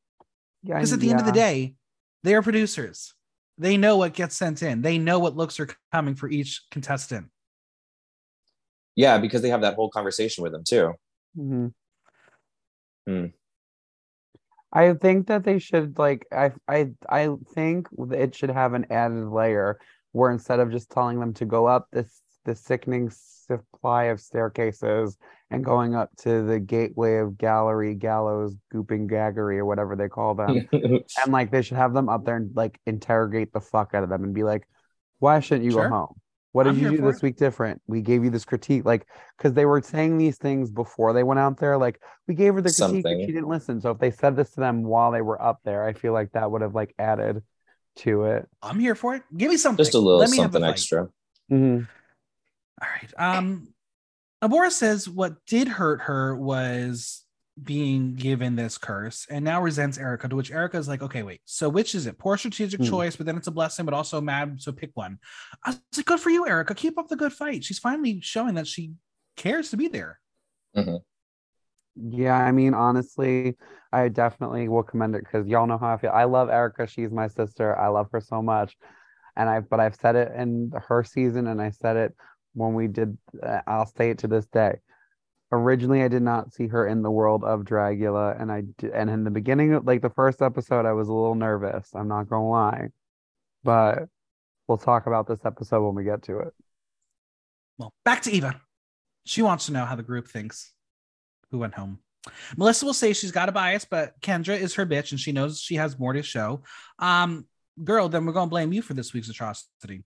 yeah, 0.62 0.74
Because 0.74 0.92
at 0.92 1.00
the 1.00 1.10
end 1.10 1.20
of 1.20 1.26
the 1.26 1.32
day, 1.32 1.74
they 2.22 2.34
are 2.34 2.42
producers. 2.42 3.14
They 3.58 3.78
know 3.78 3.96
what 3.96 4.12
gets 4.12 4.36
sent 4.36 4.62
in. 4.62 4.82
They 4.82 4.98
know 4.98 5.18
what 5.18 5.34
looks 5.36 5.58
are 5.60 5.68
coming 5.92 6.14
for 6.14 6.28
each 6.28 6.62
contestant. 6.70 7.28
Yeah, 8.94 9.18
because 9.18 9.42
they 9.42 9.48
have 9.50 9.62
that 9.62 9.74
whole 9.74 9.90
conversation 9.90 10.42
with 10.42 10.52
them 10.52 10.62
too. 10.64 10.92
Mhm. 11.36 11.72
Hmm. 13.06 13.26
I 14.72 14.92
think 14.94 15.28
that 15.28 15.44
they 15.44 15.58
should 15.58 15.98
like 15.98 16.26
I 16.32 16.52
I 16.68 16.90
I 17.08 17.28
think 17.54 17.88
it 18.10 18.34
should 18.34 18.50
have 18.50 18.74
an 18.74 18.86
added 18.90 19.28
layer 19.28 19.78
where 20.12 20.30
instead 20.30 20.60
of 20.60 20.70
just 20.70 20.90
telling 20.90 21.20
them 21.20 21.32
to 21.34 21.44
go 21.44 21.66
up 21.66 21.88
this 21.92 22.20
this 22.44 22.60
sickening 22.60 23.10
supply 23.10 24.04
of 24.04 24.20
staircases 24.20 25.16
and 25.50 25.64
going 25.64 25.94
up 25.94 26.10
to 26.18 26.42
the 26.42 26.58
gateway 26.60 27.16
of 27.18 27.38
gallery 27.38 27.94
gallows 27.94 28.54
gooping 28.72 29.08
gaggery 29.08 29.58
or 29.58 29.64
whatever 29.64 29.96
they 29.96 30.08
call 30.08 30.34
them 30.34 30.68
and 30.72 31.32
like 31.32 31.50
they 31.50 31.62
should 31.62 31.76
have 31.76 31.92
them 31.94 32.08
up 32.08 32.24
there 32.24 32.36
and 32.36 32.54
like 32.54 32.78
interrogate 32.86 33.52
the 33.52 33.60
fuck 33.60 33.94
out 33.94 34.02
of 34.02 34.08
them 34.08 34.24
and 34.24 34.34
be 34.34 34.42
like 34.42 34.66
why 35.18 35.40
shouldn't 35.40 35.64
you 35.64 35.70
Sure. 35.72 35.88
go 35.88 35.94
home 35.94 36.20
what 36.56 36.64
did 36.64 36.70
I'm 36.70 36.78
you 36.80 36.90
do 36.90 36.96
for 36.96 37.12
this 37.12 37.22
week 37.22 37.36
different 37.36 37.82
we 37.86 38.00
gave 38.00 38.24
you 38.24 38.30
this 38.30 38.44
critique 38.46 38.84
like 38.84 39.06
because 39.36 39.52
they 39.52 39.66
were 39.66 39.82
saying 39.82 40.16
these 40.16 40.38
things 40.38 40.70
before 40.70 41.12
they 41.12 41.22
went 41.22 41.38
out 41.38 41.58
there 41.58 41.76
like 41.76 42.00
we 42.26 42.34
gave 42.34 42.54
her 42.54 42.62
the 42.62 42.70
critique 42.70 42.80
and 42.94 43.04
Something. 43.04 43.20
she 43.26 43.32
didn't 43.32 43.48
listen 43.48 43.80
so 43.80 43.90
if 43.90 43.98
they 43.98 44.10
said 44.10 44.36
this 44.36 44.50
to 44.52 44.60
them 44.60 44.82
while 44.82 45.12
they 45.12 45.20
were 45.20 45.40
up 45.40 45.60
there 45.64 45.84
i 45.84 45.92
feel 45.92 46.12
like 46.14 46.32
that 46.32 46.50
would 46.50 46.62
have 46.62 46.74
like 46.74 46.94
added 46.98 47.42
to 47.96 48.24
it 48.24 48.48
I'm 48.62 48.78
here 48.78 48.94
for 48.94 49.14
it. 49.16 49.22
Give 49.36 49.50
me 49.50 49.56
something. 49.58 49.84
Just 49.84 49.94
a 49.94 49.98
little 49.98 50.18
Let 50.18 50.30
me 50.30 50.38
have 50.38 50.50
the 50.52 50.56
something 50.58 50.68
fight. 50.68 50.70
extra. 50.72 51.08
Mhm. 51.50 51.86
All 52.82 52.88
right. 52.88 53.36
Um, 53.38 53.68
Abhora 54.42 54.70
says 54.70 55.08
what 55.08 55.44
did 55.46 55.68
hurt 55.68 56.02
her 56.02 56.36
was 56.36 57.24
being 57.62 58.14
given 58.14 58.54
this 58.54 58.76
curse 58.76 59.26
and 59.30 59.44
now 59.44 59.62
resents 59.62 59.96
Erica, 59.98 60.28
to 60.28 60.36
which 60.36 60.50
Erica 60.52 60.76
is 60.76 60.88
like, 60.88 61.00
okay, 61.02 61.22
wait, 61.22 61.40
so 61.46 61.68
which 61.68 61.94
is 61.94 62.06
it? 62.06 62.18
Poor 62.18 62.36
strategic 62.36 62.80
Hmm. 62.80 62.86
choice, 62.86 63.16
but 63.16 63.24
then 63.26 63.36
it's 63.36 63.46
a 63.46 63.50
blessing, 63.52 63.84
but 63.86 63.94
also 63.94 64.20
mad. 64.20 64.60
So 64.60 64.72
pick 64.72 64.90
one. 64.94 65.18
I 65.64 65.70
was 65.70 65.80
like, 65.96 66.06
good 66.06 66.20
for 66.20 66.30
you, 66.30 66.46
Erica. 66.46 66.74
Keep 66.74 66.98
up 66.98 67.08
the 67.08 67.16
good 67.16 67.32
fight. 67.32 67.64
She's 67.64 67.78
finally 67.78 68.20
showing 68.20 68.54
that 68.54 68.66
she 68.66 68.92
cares 69.36 69.70
to 69.70 69.76
be 69.76 69.88
there. 69.88 70.20
yeah 71.94 72.36
i 72.36 72.52
mean 72.52 72.74
honestly 72.74 73.56
i 73.90 74.06
definitely 74.08 74.68
will 74.68 74.82
commend 74.82 75.14
it 75.14 75.24
because 75.24 75.46
y'all 75.46 75.66
know 75.66 75.78
how 75.78 75.94
i 75.94 75.96
feel 75.96 76.10
i 76.12 76.24
love 76.24 76.50
erica 76.50 76.86
she's 76.86 77.10
my 77.10 77.26
sister 77.26 77.74
i 77.78 77.88
love 77.88 78.06
her 78.12 78.20
so 78.20 78.42
much 78.42 78.76
and 79.34 79.48
I've, 79.48 79.70
but 79.70 79.80
i've 79.80 79.94
said 79.94 80.14
it 80.14 80.30
in 80.36 80.72
her 80.88 81.02
season 81.04 81.46
and 81.46 81.60
i 81.62 81.70
said 81.70 81.96
it 81.96 82.14
when 82.52 82.74
we 82.74 82.86
did 82.86 83.16
uh, 83.42 83.60
i'll 83.66 83.86
say 83.86 84.10
it 84.10 84.18
to 84.18 84.26
this 84.28 84.44
day 84.46 84.76
originally 85.52 86.02
i 86.02 86.08
did 86.08 86.22
not 86.22 86.52
see 86.52 86.66
her 86.66 86.86
in 86.86 87.02
the 87.02 87.10
world 87.10 87.44
of 87.44 87.60
dragula 87.60 88.40
and 88.40 88.50
i 88.50 88.62
did, 88.78 88.90
and 88.90 89.08
in 89.08 89.24
the 89.24 89.30
beginning 89.30 89.78
like 89.84 90.02
the 90.02 90.10
first 90.10 90.42
episode 90.42 90.86
i 90.86 90.92
was 90.92 91.08
a 91.08 91.12
little 91.12 91.34
nervous 91.34 91.88
i'm 91.94 92.08
not 92.08 92.28
gonna 92.28 92.48
lie 92.48 92.88
but 93.62 94.08
we'll 94.66 94.78
talk 94.78 95.06
about 95.06 95.26
this 95.28 95.44
episode 95.44 95.84
when 95.84 95.94
we 95.94 96.04
get 96.04 96.22
to 96.22 96.38
it 96.38 96.52
Well, 97.78 97.92
back 98.04 98.22
to 98.22 98.30
Eva. 98.32 98.60
She 99.24 99.42
wants 99.42 99.66
to 99.66 99.72
know 99.72 99.84
how 99.84 99.96
the 99.96 100.02
group 100.02 100.28
thinks 100.28 100.72
who 101.50 101.58
went 101.58 101.74
home. 101.74 101.98
Melissa 102.56 102.86
will 102.86 102.94
say 102.94 103.12
she's 103.12 103.32
got 103.32 103.48
a 103.48 103.52
bias, 103.52 103.84
but 103.84 104.20
Kendra 104.20 104.58
is 104.58 104.74
her 104.74 104.86
bitch 104.86 105.10
and 105.12 105.20
she 105.20 105.32
knows 105.32 105.60
she 105.60 105.76
has 105.76 105.98
more 105.98 106.12
to 106.12 106.22
show. 106.22 106.62
Um, 106.98 107.46
girl, 107.84 108.08
then 108.08 108.24
we're 108.24 108.32
gonna 108.32 108.50
blame 108.50 108.72
you 108.72 108.82
for 108.82 108.94
this 108.94 109.12
week's 109.12 109.28
atrocity. 109.28 110.04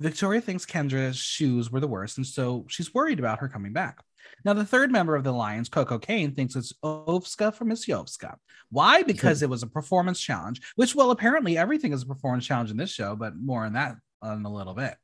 Victoria 0.00 0.40
thinks 0.40 0.64
Kendra's 0.64 1.18
shoes 1.18 1.70
were 1.70 1.80
the 1.80 1.86
worst, 1.86 2.16
and 2.16 2.26
so 2.26 2.64
she's 2.68 2.94
worried 2.94 3.18
about 3.18 3.38
her 3.38 3.48
coming 3.48 3.74
back. 3.74 3.98
Now, 4.44 4.54
the 4.54 4.64
third 4.64 4.90
member 4.90 5.14
of 5.14 5.24
the 5.24 5.32
Lions, 5.32 5.68
Koco 5.68 6.00
Caine, 6.00 6.34
thinks 6.34 6.56
it's 6.56 6.72
Ovska 6.82 7.54
for 7.54 7.66
Miss 7.66 7.86
Yovska. 7.86 8.36
Why? 8.70 9.02
Because 9.02 9.42
it 9.42 9.50
was 9.50 9.62
a 9.62 9.66
performance 9.66 10.18
challenge, 10.18 10.62
which, 10.76 10.94
well, 10.94 11.10
apparently 11.10 11.58
everything 11.58 11.92
is 11.92 12.02
a 12.02 12.06
performance 12.06 12.46
challenge 12.46 12.70
in 12.70 12.78
this 12.78 12.90
show, 12.90 13.14
but 13.14 13.36
more 13.36 13.66
on 13.66 13.74
that 13.74 13.96
in 14.24 14.44
a 14.44 14.52
little 14.52 14.74
bit. 14.74 14.94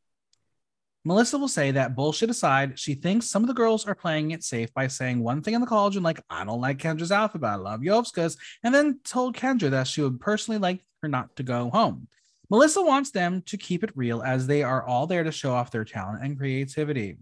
Melissa 1.04 1.38
will 1.38 1.46
say 1.46 1.70
that 1.70 1.94
bullshit 1.94 2.30
aside, 2.30 2.78
she 2.78 2.94
thinks 2.94 3.26
some 3.26 3.42
of 3.42 3.48
the 3.48 3.54
girls 3.54 3.86
are 3.86 3.94
playing 3.94 4.32
it 4.32 4.42
safe 4.42 4.72
by 4.74 4.88
saying 4.88 5.22
one 5.22 5.40
thing 5.40 5.54
in 5.54 5.60
the 5.60 5.66
college 5.66 5.94
and 5.94 6.04
like, 6.04 6.20
I 6.28 6.44
don't 6.44 6.60
like 6.60 6.78
Kendra's 6.78 7.12
outfit, 7.12 7.42
but 7.42 7.50
I 7.50 7.54
love 7.54 7.80
Yovska's, 7.80 8.36
and 8.64 8.74
then 8.74 9.00
told 9.04 9.36
Kendra 9.36 9.70
that 9.70 9.86
she 9.86 10.02
would 10.02 10.20
personally 10.20 10.58
like 10.58 10.80
her 11.02 11.08
not 11.08 11.36
to 11.36 11.42
go 11.42 11.70
home. 11.70 12.08
Melissa 12.50 12.82
wants 12.82 13.10
them 13.10 13.42
to 13.46 13.56
keep 13.56 13.82
it 13.82 13.90
real 13.96 14.22
as 14.22 14.46
they 14.46 14.62
are 14.62 14.84
all 14.84 15.06
there 15.06 15.24
to 15.24 15.32
show 15.32 15.52
off 15.52 15.70
their 15.70 15.84
talent 15.84 16.22
and 16.22 16.38
creativity. 16.38 17.16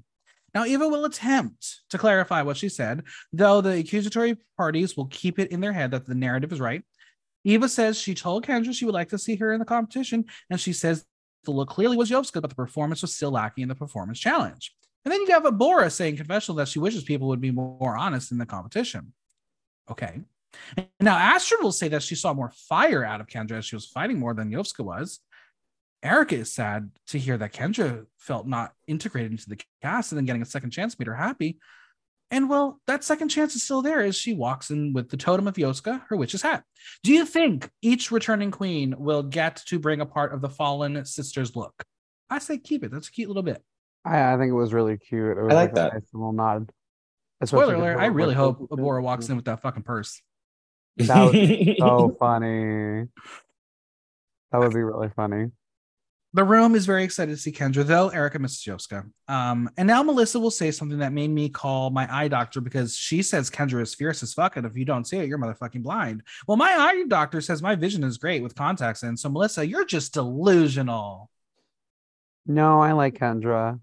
Now, 0.54 0.64
Eva 0.64 0.86
will 0.86 1.04
attempt 1.04 1.80
to 1.90 1.98
clarify 1.98 2.42
what 2.42 2.56
she 2.56 2.68
said, 2.68 3.02
though 3.32 3.60
the 3.60 3.78
accusatory 3.78 4.36
parties 4.56 4.96
will 4.96 5.06
keep 5.06 5.38
it 5.38 5.50
in 5.50 5.60
their 5.60 5.72
head 5.72 5.90
that 5.90 6.06
the 6.06 6.14
narrative 6.14 6.52
is 6.52 6.60
right. 6.60 6.82
Eva 7.44 7.68
says 7.68 7.98
she 7.98 8.14
told 8.14 8.46
Kendra 8.46 8.72
she 8.72 8.84
would 8.84 8.94
like 8.94 9.08
to 9.08 9.18
see 9.18 9.36
her 9.36 9.52
in 9.52 9.58
the 9.58 9.64
competition, 9.64 10.24
and 10.50 10.60
she 10.60 10.72
says 10.72 11.04
the 11.44 11.50
look 11.50 11.68
clearly 11.68 11.96
was 11.96 12.10
Yovska, 12.10 12.40
but 12.40 12.48
the 12.48 12.56
performance 12.56 13.02
was 13.02 13.14
still 13.14 13.32
lacking 13.32 13.62
in 13.62 13.68
the 13.68 13.74
performance 13.74 14.18
challenge. 14.18 14.74
And 15.04 15.12
then 15.12 15.20
you 15.20 15.32
have 15.32 15.42
Abhora 15.42 15.92
saying 15.92 16.16
confessional 16.16 16.56
that 16.56 16.68
she 16.68 16.78
wishes 16.78 17.04
people 17.04 17.28
would 17.28 17.40
be 17.40 17.50
more 17.50 17.96
honest 17.96 18.32
in 18.32 18.38
the 18.38 18.46
competition. 18.46 19.12
Okay. 19.90 20.22
And 20.76 20.86
now 21.00 21.16
Astrid 21.16 21.62
will 21.62 21.72
say 21.72 21.88
that 21.88 22.02
she 22.02 22.14
saw 22.14 22.32
more 22.34 22.52
fire 22.68 23.04
out 23.04 23.20
of 23.20 23.26
Kendra 23.26 23.58
as 23.58 23.64
she 23.64 23.76
was 23.76 23.86
fighting 23.86 24.18
more 24.18 24.34
than 24.34 24.50
Yovska 24.50 24.84
was. 24.84 25.20
Erica 26.02 26.36
is 26.36 26.52
sad 26.52 26.90
to 27.08 27.18
hear 27.18 27.38
that 27.38 27.52
Kendra 27.52 28.04
felt 28.18 28.46
not 28.46 28.72
integrated 28.86 29.30
into 29.32 29.48
the 29.48 29.58
cast 29.82 30.12
and 30.12 30.18
then 30.18 30.26
getting 30.26 30.42
a 30.42 30.46
second 30.46 30.70
chance 30.70 30.98
made 30.98 31.08
her 31.08 31.14
happy. 31.14 31.58
And 32.30 32.48
well, 32.50 32.80
that 32.86 33.04
second 33.04 33.28
chance 33.28 33.54
is 33.54 33.62
still 33.62 33.80
there 33.80 34.00
as 34.00 34.16
she 34.16 34.34
walks 34.34 34.70
in 34.70 34.92
with 34.92 35.08
the 35.08 35.16
totem 35.16 35.46
of 35.46 35.54
Yoska, 35.54 36.02
her 36.08 36.16
witch's 36.16 36.42
hat. 36.42 36.64
Do 37.02 37.12
you 37.12 37.24
think 37.24 37.70
each 37.80 38.10
returning 38.10 38.50
queen 38.50 38.94
will 38.98 39.22
get 39.22 39.62
to 39.66 39.78
bring 39.78 40.00
a 40.00 40.06
part 40.06 40.34
of 40.34 40.40
the 40.40 40.48
fallen 40.48 41.04
sister's 41.04 41.54
look? 41.54 41.84
I 42.28 42.38
say 42.38 42.58
keep 42.58 42.82
it. 42.84 42.90
That's 42.90 43.08
a 43.08 43.12
cute 43.12 43.28
little 43.28 43.42
bit. 43.42 43.62
I, 44.04 44.34
I 44.34 44.36
think 44.36 44.50
it 44.50 44.54
was 44.54 44.72
really 44.72 44.98
cute. 44.98 45.38
It 45.38 45.42
was 45.42 45.54
like 45.54 45.72
a 45.72 45.74
that. 45.74 45.92
nice 45.94 46.08
little 46.12 46.32
nod. 46.32 46.70
Especially 47.40 47.64
Spoiler 47.66 47.74
'cause 47.74 47.82
alert, 47.82 48.02
I 48.02 48.06
really 48.06 48.34
hope. 48.34 48.68
Abhora 48.70 49.02
walks 49.02 49.28
in 49.28 49.36
with 49.36 49.44
that 49.46 49.62
fucking 49.62 49.82
purse. 49.82 50.20
That 50.96 51.24
would 51.24 51.32
be 51.32 51.76
so 51.80 52.16
funny. 52.18 53.08
That 54.52 54.58
would 54.58 54.72
be 54.74 54.82
really 54.82 55.10
funny. 55.14 55.50
The 56.32 56.42
room 56.42 56.74
is 56.74 56.84
very 56.84 57.04
excited 57.04 57.30
to 57.30 57.40
see 57.40 57.52
Kendra, 57.52 57.84
though 57.84 58.08
Erica 58.08 58.40
misses 58.40 58.64
Yoska. 58.64 59.08
Um, 59.28 59.70
and 59.76 59.86
now 59.86 60.02
Melissa 60.02 60.40
will 60.40 60.50
say 60.50 60.72
something 60.72 60.98
that 60.98 61.12
made 61.12 61.30
me 61.30 61.48
call 61.48 61.90
my 61.90 62.12
eye 62.12 62.26
doctor 62.26 62.60
because 62.60 62.96
she 62.96 63.22
says 63.22 63.50
Kendra 63.50 63.80
is 63.82 63.94
fierce 63.94 64.20
as 64.24 64.34
fuck, 64.34 64.56
and 64.56 64.66
if 64.66 64.76
you 64.76 64.84
don't 64.84 65.06
see 65.06 65.18
it, 65.18 65.28
you're 65.28 65.38
motherfucking 65.38 65.84
blind. 65.84 66.24
Well, 66.48 66.56
my 66.56 66.72
eye 66.72 67.04
doctor 67.06 67.40
says 67.40 67.62
my 67.62 67.76
vision 67.76 68.02
is 68.02 68.18
great 68.18 68.42
with 68.42 68.56
contacts 68.56 69.04
in. 69.04 69.16
So 69.16 69.28
Melissa, 69.28 69.64
you're 69.64 69.84
just 69.84 70.12
delusional. 70.14 71.30
No, 72.46 72.80
I 72.80 72.92
like 72.92 73.14
Kendra. 73.14 73.78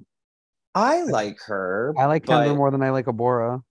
I 0.76 1.04
like 1.04 1.38
her. 1.48 1.94
I 1.98 2.06
like 2.06 2.26
Kendra 2.26 2.56
more 2.56 2.70
than 2.70 2.84
I 2.84 2.90
like 2.90 3.06
Abhora. 3.06 3.62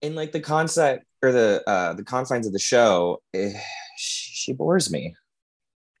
in 0.00 0.14
like 0.14 0.30
the 0.30 0.40
concept 0.40 1.04
the 1.32 1.62
uh 1.66 1.92
the 1.94 2.04
confines 2.04 2.46
of 2.46 2.52
the 2.52 2.58
show. 2.58 3.20
Eh, 3.34 3.52
she, 3.96 4.30
she 4.34 4.52
bores 4.52 4.90
me. 4.90 5.14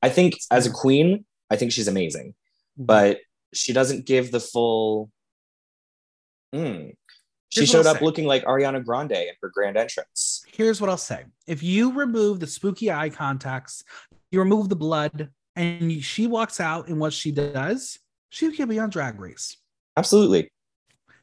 I 0.02 0.08
think 0.08 0.34
as 0.50 0.66
a 0.66 0.70
queen, 0.70 1.24
I 1.50 1.56
think 1.56 1.72
she's 1.72 1.88
amazing, 1.88 2.34
Mm-hmm. 2.78 2.86
but 2.86 3.18
she 3.54 3.72
doesn't 3.72 4.04
give 4.06 4.30
the 4.32 4.40
full. 4.40 5.10
Mm. 6.54 6.92
She 7.48 7.60
Here's 7.60 7.70
showed 7.70 7.86
up 7.86 7.98
say. 7.98 8.04
looking 8.04 8.26
like 8.26 8.44
Ariana 8.44 8.84
Grande 8.84 9.12
in 9.12 9.34
her 9.40 9.48
grand 9.48 9.76
entrance. 9.76 10.44
Here's 10.52 10.80
what 10.80 10.90
I'll 10.90 10.96
say: 10.96 11.24
if 11.46 11.62
you 11.62 11.92
remove 11.92 12.40
the 12.40 12.46
spooky 12.46 12.90
eye 12.90 13.08
contacts, 13.08 13.84
you 14.30 14.40
remove 14.40 14.68
the 14.68 14.76
blood, 14.76 15.30
and 15.54 16.02
she 16.04 16.26
walks 16.26 16.60
out 16.60 16.88
in 16.88 16.98
what 16.98 17.12
she 17.12 17.30
does, 17.32 17.98
she 18.30 18.50
could 18.54 18.68
be 18.68 18.78
on 18.78 18.90
Drag 18.90 19.18
Race. 19.20 19.56
Absolutely. 19.96 20.50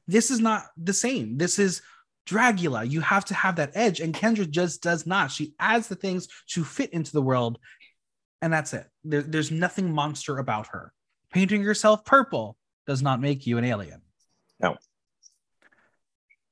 this 0.07 0.31
is 0.31 0.39
not 0.39 0.63
the 0.77 0.93
same. 0.93 1.37
This 1.37 1.59
is 1.59 1.81
Dragula. 2.25 2.89
You 2.89 3.01
have 3.01 3.25
to 3.25 3.33
have 3.33 3.57
that 3.57 3.71
edge, 3.73 3.99
and 3.99 4.13
Kendra 4.13 4.49
just 4.49 4.81
does 4.81 5.05
not. 5.05 5.31
She 5.31 5.53
adds 5.59 5.87
the 5.87 5.95
things 5.95 6.27
to 6.49 6.63
fit 6.63 6.91
into 6.91 7.11
the 7.11 7.21
world, 7.21 7.59
and 8.41 8.51
that's 8.51 8.73
it. 8.73 8.87
There, 9.03 9.21
there's 9.21 9.51
nothing 9.51 9.93
monster 9.93 10.37
about 10.37 10.67
her. 10.67 10.93
Painting 11.31 11.61
yourself 11.61 12.05
purple 12.05 12.57
does 12.85 13.01
not 13.01 13.21
make 13.21 13.47
you 13.47 13.57
an 13.57 13.65
alien. 13.65 14.01
No. 14.59 14.77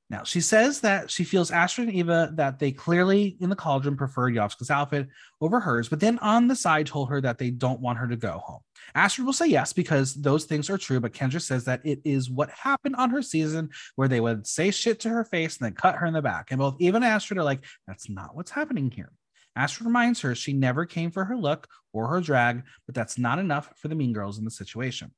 Now 0.10 0.24
she 0.24 0.42
says 0.42 0.82
that 0.82 1.10
she 1.10 1.24
feels 1.24 1.51
Astrid 1.51 1.88
and 1.88 1.98
Eva 1.98 2.32
that 2.36 2.60
they 2.60 2.74
clearly 2.74 3.38
in 3.40 3.50
the 3.50 3.56
cauldron 3.56 3.96
prefer 3.96 4.30
Yovska's 4.30 4.70
outfit 4.70 5.08
over 5.40 5.62
hers, 5.62 5.88
but 5.88 6.01
then 6.01 6.20
on 6.20 6.48
the 6.48 6.56
side 6.56 6.88
told 6.88 7.10
her 7.10 7.22
that 7.22 7.38
they 7.38 7.50
don't 7.50 7.80
want 7.80 7.98
her 7.98 8.08
to 8.08 8.18
go 8.18 8.40
home. 8.44 8.60
Astrid 8.95 9.25
will 9.25 9.33
say 9.33 9.48
yes 9.48 9.74
because 9.74 10.13
those 10.13 10.45
things 10.45 10.69
are 10.69 10.77
true, 10.77 11.00
but 11.00 11.13
Kendra 11.13 11.41
says 11.41 11.65
that 11.65 11.86
it 11.86 12.00
is 12.03 12.29
what 12.29 12.50
happened 12.50 12.95
on 12.95 13.10
her 13.10 13.21
season 13.21 13.69
where 13.95 14.07
they 14.07 14.19
would 14.19 14.45
say 14.45 14.71
shit 14.71 15.00
to 15.01 15.10
her 15.10 15.24
face 15.24 15.57
and 15.57 15.65
then 15.65 15.74
cut 15.74 15.95
her 15.95 16.05
in 16.05 16.13
the 16.13 16.21
back. 16.21 16.51
And 16.51 16.60
both 16.60 16.75
Eva 16.79 16.98
and 16.98 17.05
Astrid 17.05 17.38
are 17.38 17.43
like, 17.43 17.63
that's 17.88 18.10
not 18.10 18.36
what's 18.36 18.51
happening 18.51 18.91
here. 18.91 19.12
Astrid 19.55 19.88
reminds 19.88 20.21
her 20.21 20.36
she 20.36 20.53
never 20.53 20.86
came 20.86 21.12
for 21.12 21.25
her 21.25 21.38
look 21.38 21.67
or 21.93 22.07
her 22.07 22.21
drag, 22.21 22.63
but 22.86 22.95
that's 22.95 23.17
not 23.17 23.39
enough 23.39 23.74
for 23.77 23.88
the 23.88 23.95
mean 23.95 24.13
girls 24.13 24.38
in 24.38 24.45
the 24.45 24.51
situation. 24.51 25.12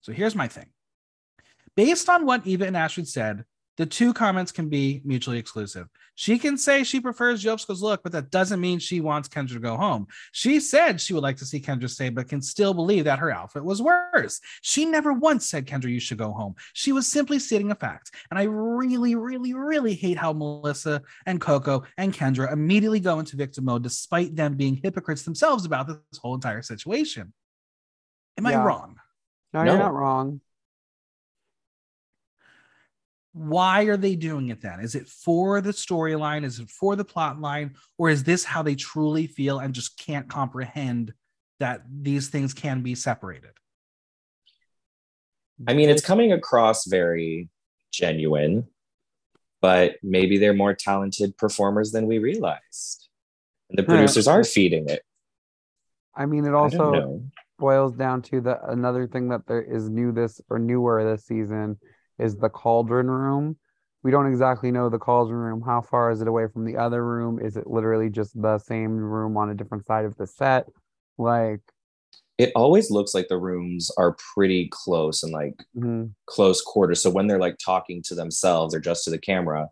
So 0.00 0.12
here's 0.12 0.34
my 0.34 0.48
thing. 0.48 0.66
Based 1.76 2.08
on 2.08 2.26
what 2.26 2.46
Eva 2.46 2.66
and 2.66 2.76
Astrid 2.76 3.08
said, 3.08 3.44
the 3.76 3.86
two 3.86 4.14
comments 4.14 4.52
can 4.52 4.68
be 4.68 5.02
mutually 5.04 5.38
exclusive. 5.38 5.88
She 6.14 6.38
can 6.38 6.56
say 6.56 6.82
she 6.82 6.98
prefers 6.98 7.44
Yovska's 7.44 7.82
look, 7.82 8.02
but 8.02 8.12
that 8.12 8.30
doesn't 8.30 8.60
mean 8.60 8.78
she 8.78 9.02
wants 9.02 9.28
Kendra 9.28 9.52
to 9.52 9.60
go 9.60 9.76
home. 9.76 10.06
She 10.32 10.60
said 10.60 10.98
she 10.98 11.12
would 11.12 11.22
like 11.22 11.36
to 11.38 11.44
see 11.44 11.60
Kendra 11.60 11.90
stay, 11.90 12.08
but 12.08 12.28
can 12.28 12.40
still 12.40 12.72
believe 12.72 13.04
that 13.04 13.18
her 13.18 13.30
outfit 13.30 13.62
was 13.62 13.82
worse. 13.82 14.40
She 14.62 14.86
never 14.86 15.12
once 15.12 15.44
said, 15.44 15.66
Kendra, 15.66 15.90
you 15.90 16.00
should 16.00 16.16
go 16.16 16.32
home. 16.32 16.54
She 16.72 16.92
was 16.92 17.06
simply 17.06 17.38
stating 17.38 17.70
a 17.70 17.74
fact. 17.74 18.12
And 18.30 18.38
I 18.38 18.44
really, 18.44 19.14
really, 19.14 19.52
really 19.52 19.94
hate 19.94 20.16
how 20.16 20.32
Melissa 20.32 21.02
and 21.26 21.38
Koco 21.38 21.84
and 21.98 22.14
Kendra 22.14 22.50
immediately 22.50 23.00
go 23.00 23.18
into 23.18 23.36
victim 23.36 23.66
mode 23.66 23.82
despite 23.82 24.34
them 24.34 24.54
being 24.56 24.80
hypocrites 24.82 25.22
themselves 25.22 25.66
about 25.66 25.86
this 25.86 26.18
whole 26.18 26.34
entire 26.34 26.62
situation. 26.62 27.34
Am 28.38 28.46
I 28.46 28.56
wrong? 28.56 28.96
No, 29.52 29.64
No. 29.64 29.72
you're 29.72 29.82
not 29.82 29.94
wrong. 29.94 30.40
Why 33.36 33.82
are 33.82 33.98
they 33.98 34.16
doing 34.16 34.48
it 34.48 34.62
then? 34.62 34.80
Is 34.80 34.94
it 34.94 35.06
for 35.06 35.60
the 35.60 35.72
storyline? 35.72 36.42
Is 36.42 36.58
it 36.58 36.70
for 36.70 36.96
the 36.96 37.04
plot 37.04 37.38
line? 37.38 37.74
Or 37.98 38.08
is 38.08 38.24
this 38.24 38.44
how 38.44 38.62
they 38.62 38.74
truly 38.74 39.26
feel 39.26 39.58
and 39.58 39.74
just 39.74 39.98
can't 39.98 40.26
comprehend 40.26 41.12
that 41.60 41.82
these 41.86 42.28
things 42.28 42.54
can 42.54 42.80
be 42.80 42.94
separated? 42.94 43.50
I 45.68 45.74
mean, 45.74 45.90
it's 45.90 46.04
coming 46.04 46.32
across 46.32 46.86
very 46.86 47.50
genuine, 47.92 48.68
but 49.60 49.96
maybe 50.02 50.38
they're 50.38 50.54
more 50.54 50.74
talented 50.74 51.36
performers 51.36 51.92
than 51.92 52.06
we 52.06 52.18
realized. 52.18 53.10
And 53.68 53.78
the 53.78 53.82
Yeah. 53.82 53.88
producers 53.88 54.26
are 54.26 54.44
feeding 54.44 54.88
it. 54.88 55.02
I 56.14 56.24
mean, 56.24 56.46
it 56.46 56.54
also 56.54 57.22
boils 57.58 57.94
down 57.96 58.22
to 58.22 58.40
the 58.40 58.64
another 58.66 59.06
thing 59.06 59.28
that 59.28 59.46
there 59.46 59.62
is 59.62 59.90
new 59.90 60.10
this 60.12 60.40
or 60.48 60.58
newer 60.58 61.04
this 61.04 61.26
season 61.26 61.78
is 62.18 62.36
the 62.36 62.48
cauldron 62.48 63.10
room. 63.10 63.56
We 64.02 64.10
don't 64.10 64.26
exactly 64.26 64.70
know 64.70 64.88
the 64.88 64.98
cauldron 64.98 65.38
room. 65.40 65.62
How 65.62 65.80
far 65.82 66.10
is 66.10 66.20
it 66.20 66.28
away 66.28 66.46
from 66.52 66.64
the 66.64 66.76
other 66.76 67.04
room? 67.04 67.40
Is 67.40 67.56
it 67.56 67.66
literally 67.66 68.08
just 68.10 68.40
the 68.40 68.58
same 68.58 68.96
room 68.96 69.36
on 69.36 69.50
a 69.50 69.54
different 69.54 69.84
side 69.84 70.04
of 70.04 70.16
the 70.16 70.26
set? 70.26 70.66
Like, 71.18 71.60
It 72.38 72.52
always 72.54 72.90
looks 72.90 73.14
like 73.14 73.28
the 73.28 73.38
rooms 73.38 73.90
are 73.96 74.16
pretty 74.34 74.68
close 74.70 75.22
and 75.22 75.32
like 75.32 75.54
mhm. 75.76 76.12
close 76.26 76.60
quarters. 76.62 77.00
So 77.02 77.10
when 77.10 77.26
they're 77.26 77.40
like 77.40 77.56
talking 77.58 78.02
to 78.04 78.14
themselves 78.14 78.74
or 78.74 78.80
just 78.80 79.04
to 79.04 79.10
the 79.10 79.18
camera, 79.18 79.68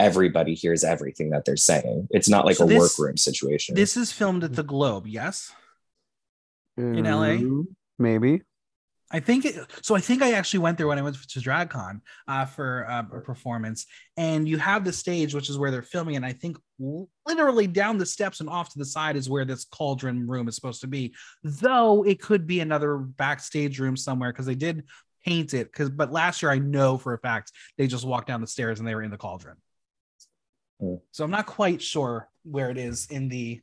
everybody 0.00 0.54
hears 0.54 0.84
everything 0.84 1.30
that 1.30 1.44
they're 1.44 1.56
saying. 1.56 2.08
It's 2.10 2.28
not 2.28 2.44
like 2.44 2.56
So 2.56 2.64
a 2.64 2.68
this- 2.68 2.98
workroom 2.98 3.16
situation. 3.16 3.74
This 3.74 3.96
is 3.96 4.12
filmed 4.12 4.44
at 4.44 4.54
the 4.54 4.62
Globe, 4.64 5.06
yes? 5.06 5.52
In 6.76 7.04
LA? 7.04 7.38
Mm, 7.38 7.64
maybe. 7.98 8.42
I 9.10 9.20
think 9.20 9.46
it, 9.46 9.56
so. 9.80 9.94
I 9.94 10.00
think 10.00 10.22
I 10.22 10.32
actually 10.32 10.60
went 10.60 10.76
there 10.76 10.86
when 10.86 10.98
I 10.98 11.02
went 11.02 11.16
to 11.16 11.40
DragCon 11.40 12.00
uh, 12.26 12.44
for 12.44 12.86
uh, 12.88 13.04
a 13.16 13.20
performance, 13.20 13.86
and 14.18 14.46
you 14.46 14.58
have 14.58 14.84
the 14.84 14.92
stage, 14.92 15.34
which 15.34 15.48
is 15.48 15.56
where 15.56 15.70
they're 15.70 15.82
filming, 15.82 16.16
and 16.16 16.26
I 16.26 16.32
think 16.32 16.58
literally 17.26 17.66
down 17.66 17.96
the 17.96 18.04
steps 18.04 18.40
and 18.40 18.50
off 18.50 18.70
to 18.72 18.78
the 18.78 18.84
side 18.84 19.16
is 19.16 19.30
where 19.30 19.46
this 19.46 19.64
cauldron 19.64 20.26
room 20.26 20.46
is 20.46 20.54
supposed 20.54 20.82
to 20.82 20.86
be. 20.86 21.14
Though 21.42 22.04
it 22.04 22.20
could 22.20 22.46
be 22.46 22.60
another 22.60 22.98
backstage 22.98 23.80
room 23.80 23.96
somewhere 23.96 24.30
because 24.30 24.46
they 24.46 24.54
did 24.54 24.84
paint 25.24 25.54
it. 25.54 25.72
Because 25.72 25.90
but 25.90 26.12
last 26.12 26.42
year 26.42 26.50
I 26.50 26.58
know 26.58 26.98
for 26.98 27.14
a 27.14 27.18
fact 27.18 27.52
they 27.76 27.86
just 27.86 28.06
walked 28.06 28.28
down 28.28 28.40
the 28.40 28.46
stairs 28.46 28.78
and 28.78 28.86
they 28.86 28.94
were 28.94 29.02
in 29.02 29.10
the 29.10 29.16
cauldron. 29.16 29.56
Hmm. 30.80 30.96
So 31.12 31.24
I'm 31.24 31.30
not 31.30 31.46
quite 31.46 31.82
sure 31.82 32.28
where 32.44 32.70
it 32.70 32.78
is 32.78 33.08
in 33.10 33.28
the 33.28 33.60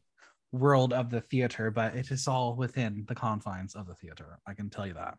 world 0.52 0.94
of 0.94 1.10
the 1.10 1.22
theater, 1.22 1.72
but 1.72 1.96
it 1.96 2.12
is 2.12 2.28
all 2.28 2.56
within 2.56 3.06
the 3.08 3.16
confines 3.16 3.76
of 3.76 3.88
the 3.88 3.96
theater. 3.96 4.40
I 4.48 4.54
can 4.54 4.70
tell 4.70 4.88
you 4.88 4.94
that. 4.94 5.18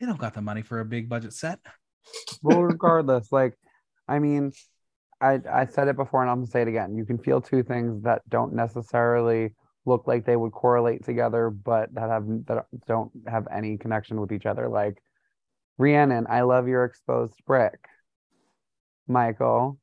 They 0.00 0.06
don't 0.06 0.18
got 0.18 0.34
the 0.34 0.42
money 0.42 0.62
for 0.62 0.80
a 0.80 0.84
big 0.84 1.08
budget 1.08 1.32
set. 1.32 1.60
Well, 2.42 2.62
regardless, 2.62 3.32
like, 3.32 3.54
I 4.08 4.18
mean, 4.18 4.52
I 5.20 5.40
I 5.50 5.66
said 5.66 5.88
it 5.88 5.96
before 5.96 6.22
and 6.22 6.30
I'm 6.30 6.38
gonna 6.38 6.50
say 6.50 6.62
it 6.62 6.68
again. 6.68 6.96
You 6.96 7.04
can 7.04 7.18
feel 7.18 7.40
two 7.40 7.62
things 7.62 8.02
that 8.02 8.22
don't 8.28 8.52
necessarily 8.52 9.54
look 9.86 10.06
like 10.06 10.24
they 10.24 10.36
would 10.36 10.52
correlate 10.52 11.04
together, 11.04 11.50
but 11.50 11.94
that 11.94 12.10
have 12.10 12.24
that 12.46 12.66
don't 12.86 13.10
have 13.26 13.46
any 13.50 13.78
connection 13.78 14.20
with 14.20 14.32
each 14.32 14.46
other. 14.46 14.68
Like 14.68 15.02
Rhiannon, 15.78 16.26
I 16.28 16.42
love 16.42 16.68
your 16.68 16.84
exposed 16.84 17.34
brick. 17.46 17.78
Michael. 19.06 19.78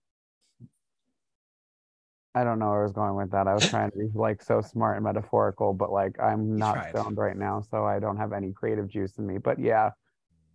I 2.33 2.43
don't 2.45 2.59
know 2.59 2.69
where 2.69 2.81
I 2.81 2.83
was 2.83 2.93
going 2.93 3.15
with 3.15 3.31
that. 3.31 3.47
I 3.47 3.53
was 3.53 3.67
trying 3.69 3.91
to 3.91 3.97
be 3.97 4.07
like 4.13 4.41
so 4.41 4.61
smart 4.61 4.95
and 4.95 5.03
metaphorical, 5.03 5.73
but 5.73 5.91
like 5.91 6.17
I'm 6.19 6.55
not 6.55 6.75
tried. 6.75 6.89
stoned 6.91 7.17
right 7.17 7.35
now, 7.35 7.61
so 7.69 7.85
I 7.85 7.99
don't 7.99 8.17
have 8.17 8.31
any 8.31 8.53
creative 8.53 8.87
juice 8.87 9.17
in 9.17 9.27
me. 9.27 9.37
But 9.37 9.59
yeah, 9.59 9.91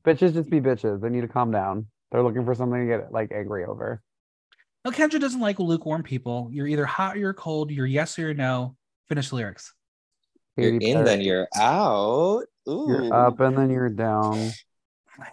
bitches 0.05 0.33
just 0.33 0.49
be 0.49 0.61
bitches. 0.61 1.03
They 1.03 1.11
need 1.11 1.21
to 1.21 1.29
calm 1.29 1.51
down. 1.51 1.87
They're 2.11 2.23
looking 2.23 2.45
for 2.45 2.55
something 2.55 2.81
to 2.81 2.87
get 2.87 3.13
like 3.13 3.31
angry 3.33 3.65
over. 3.67 4.01
No, 4.85 4.91
Kendra 4.91 5.21
doesn't 5.21 5.41
like 5.41 5.59
lukewarm 5.59 6.03
people. 6.03 6.49
You're 6.53 6.69
either 6.69 6.87
hot 6.87 7.17
or 7.17 7.19
you're 7.19 7.35
cold. 7.35 7.71
You're 7.71 7.87
yes 7.87 8.19
or 8.19 8.23
you're 8.23 8.35
no. 8.35 8.77
Finish 9.09 9.29
the 9.31 9.37
lyrics. 9.37 9.75
you're 10.57 10.73
Katy 10.73 10.93
in, 10.93 11.05
then 11.05 11.21
you're 11.21 11.49
out. 11.57 12.45
Ooh. 12.69 12.87
you're 12.89 13.13
up 13.15 13.39
and 13.41 13.59
then 13.59 13.69
you're 13.71 13.91
down. 13.91 14.53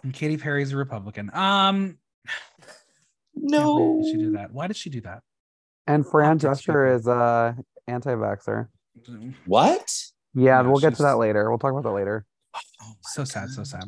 And 0.04 0.14
Katy 0.14 0.38
Perry's 0.38 0.74
a 0.74 0.78
Republican. 0.78 1.32
Um, 1.34 1.98
No. 3.36 3.74
why 3.74 4.02
did 4.02 4.06
she 4.12 4.18
do 4.18 4.32
that? 4.34 4.52
Why 4.52 4.68
did 4.68 4.76
she 4.78 4.90
do 4.90 5.02
that? 5.02 5.22
And 5.88 6.06
Fran 6.08 6.38
Optics 6.38 6.62
Drescher 6.62 6.96
is 6.96 7.08
uh 7.08 7.54
anti-vaxer. 7.88 8.68
What? 9.46 9.94
Yeah, 10.34 10.44
Yeah, 10.44 10.62
we'll 10.62 10.80
get 10.80 10.90
she's- 10.92 10.98
to 10.98 11.04
that 11.04 11.18
later. 11.18 11.50
We'll 11.50 11.60
talk 11.60 11.72
about 11.72 11.84
that 11.84 11.92
later. 11.92 12.26
Oh, 12.82 12.94
so 13.02 13.24
sad, 13.24 13.50
so 13.50 13.64
sad. 13.64 13.84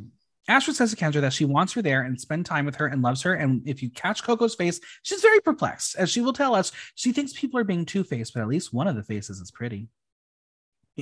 Astrid 0.48 0.76
says 0.76 0.92
to 0.92 0.96
Kendra 0.98 1.22
that 1.22 1.34
she 1.34 1.46
wants 1.46 1.74
her 1.74 1.82
there 1.82 2.02
and 2.04 2.20
spend 2.22 2.46
time 2.46 2.66
with 2.66 2.76
her 2.76 2.86
and 2.88 3.02
loves 3.02 3.22
her. 3.24 3.34
And 3.34 3.68
if 3.68 3.82
you 3.82 3.90
catch 3.90 4.24
Koco's 4.24 4.54
face, 4.54 4.80
she's 5.02 5.22
very 5.22 5.40
perplexed. 5.40 5.96
As 5.96 6.12
she 6.12 6.22
will 6.22 6.34
tell 6.34 6.54
us, 6.54 6.72
she 6.94 7.12
thinks 7.12 7.34
people 7.34 7.60
are 7.60 7.64
being 7.64 7.84
two 7.86 8.04
faced, 8.04 8.34
but 8.36 8.42
at 8.42 8.48
least 8.48 8.72
one 8.74 8.88
of 8.88 8.96
the 8.96 9.02
faces 9.04 9.40
is 9.40 9.50
pretty. 9.52 9.88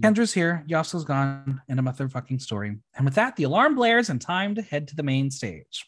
Kendra's 0.00 0.32
here, 0.32 0.64
Yasu's 0.68 1.04
gone, 1.04 1.60
and 1.68 1.80
a 1.80 1.82
motherfucking 1.82 2.40
story. 2.40 2.76
And 2.94 3.04
with 3.04 3.14
that, 3.14 3.36
the 3.36 3.44
alarm 3.44 3.74
blares 3.74 4.10
and 4.10 4.20
time 4.20 4.54
to 4.56 4.62
head 4.62 4.88
to 4.88 4.96
the 4.96 5.02
main 5.02 5.30
stage. 5.30 5.86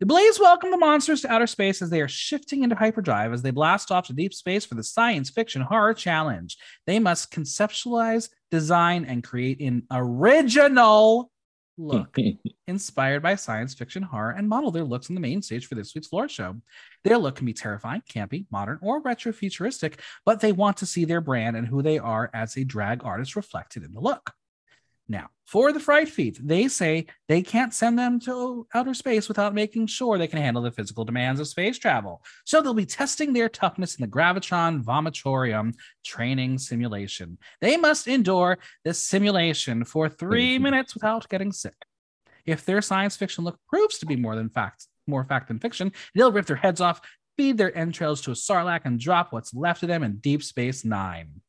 The 0.00 0.06
Blaze 0.06 0.40
welcome 0.40 0.72
the 0.72 0.76
monsters 0.76 1.20
to 1.20 1.30
outer 1.30 1.46
space 1.46 1.80
as 1.80 1.88
they 1.88 2.00
are 2.00 2.08
shifting 2.08 2.64
into 2.64 2.74
hyperdrive 2.74 3.32
as 3.32 3.42
they 3.42 3.52
blast 3.52 3.92
off 3.92 4.08
to 4.08 4.12
deep 4.12 4.34
space 4.34 4.66
for 4.66 4.74
the 4.74 4.82
science 4.82 5.30
fiction 5.30 5.62
horror 5.62 5.94
challenge. 5.94 6.58
They 6.84 6.98
must 6.98 7.32
conceptualize, 7.32 8.28
design, 8.50 9.04
and 9.04 9.22
create 9.22 9.60
an 9.60 9.84
original 9.92 11.30
look 11.78 12.16
inspired 12.66 13.22
by 13.22 13.36
science 13.36 13.72
fiction 13.72 14.02
horror 14.02 14.32
and 14.32 14.48
model 14.48 14.72
their 14.72 14.82
looks 14.82 15.10
on 15.10 15.14
the 15.14 15.20
main 15.20 15.40
stage 15.40 15.66
for 15.66 15.76
this 15.76 15.94
week's 15.94 16.08
floor 16.08 16.28
show. 16.28 16.56
Their 17.04 17.18
look 17.18 17.36
can 17.36 17.46
be 17.46 17.52
terrifying, 17.52 18.02
campy, 18.10 18.46
modern, 18.50 18.80
or 18.82 19.00
retro 19.00 19.32
futuristic, 19.32 20.00
but 20.26 20.40
they 20.40 20.50
want 20.50 20.76
to 20.78 20.86
see 20.86 21.04
their 21.04 21.20
brand 21.20 21.56
and 21.56 21.68
who 21.68 21.82
they 21.82 22.00
are 22.00 22.30
as 22.34 22.56
a 22.56 22.64
drag 22.64 23.04
artist 23.04 23.36
reflected 23.36 23.84
in 23.84 23.92
the 23.92 24.00
look. 24.00 24.32
Now, 25.06 25.28
for 25.44 25.70
the 25.70 25.80
Fright 25.80 26.08
Feat, 26.08 26.40
they 26.42 26.66
say 26.66 27.06
they 27.28 27.42
can't 27.42 27.74
send 27.74 27.98
them 27.98 28.18
to 28.20 28.66
outer 28.72 28.94
space 28.94 29.28
without 29.28 29.54
making 29.54 29.86
sure 29.86 30.16
they 30.16 30.26
can 30.26 30.38
handle 30.38 30.62
the 30.62 30.70
physical 30.70 31.04
demands 31.04 31.40
of 31.40 31.46
space 31.46 31.78
travel. 31.78 32.22
So 32.46 32.62
they'll 32.62 32.72
be 32.72 32.86
testing 32.86 33.34
their 33.34 33.50
toughness 33.50 33.96
in 33.96 34.02
the 34.02 34.10
Gravitron 34.10 34.82
Vomitorium 34.82 35.74
training 36.04 36.56
simulation. 36.56 37.36
They 37.60 37.76
must 37.76 38.08
endure 38.08 38.58
this 38.82 38.98
simulation 38.98 39.84
for 39.84 40.08
3 40.08 40.58
minutes 40.58 40.94
without 40.94 41.28
getting 41.28 41.52
sick. 41.52 41.76
If 42.46 42.64
their 42.64 42.80
science 42.80 43.16
fiction 43.16 43.44
look 43.44 43.58
proves 43.68 43.98
to 43.98 44.06
be 44.06 44.16
more 44.16 44.36
than 44.36 44.48
fact, 44.48 44.86
more 45.06 45.24
fact 45.24 45.48
than 45.48 45.58
fiction, 45.58 45.92
they'll 46.14 46.32
rip 46.32 46.46
their 46.46 46.56
heads 46.56 46.80
off, 46.80 47.02
feed 47.36 47.58
their 47.58 47.76
entrails 47.76 48.22
to 48.22 48.30
a 48.30 48.34
sarlacc, 48.34 48.82
and 48.84 48.98
drop 48.98 49.34
what's 49.34 49.52
left 49.52 49.82
of 49.82 49.88
them 49.88 50.02
in 50.02 50.16
Deep 50.16 50.42
Space 50.42 50.82
Nine. 50.82 51.42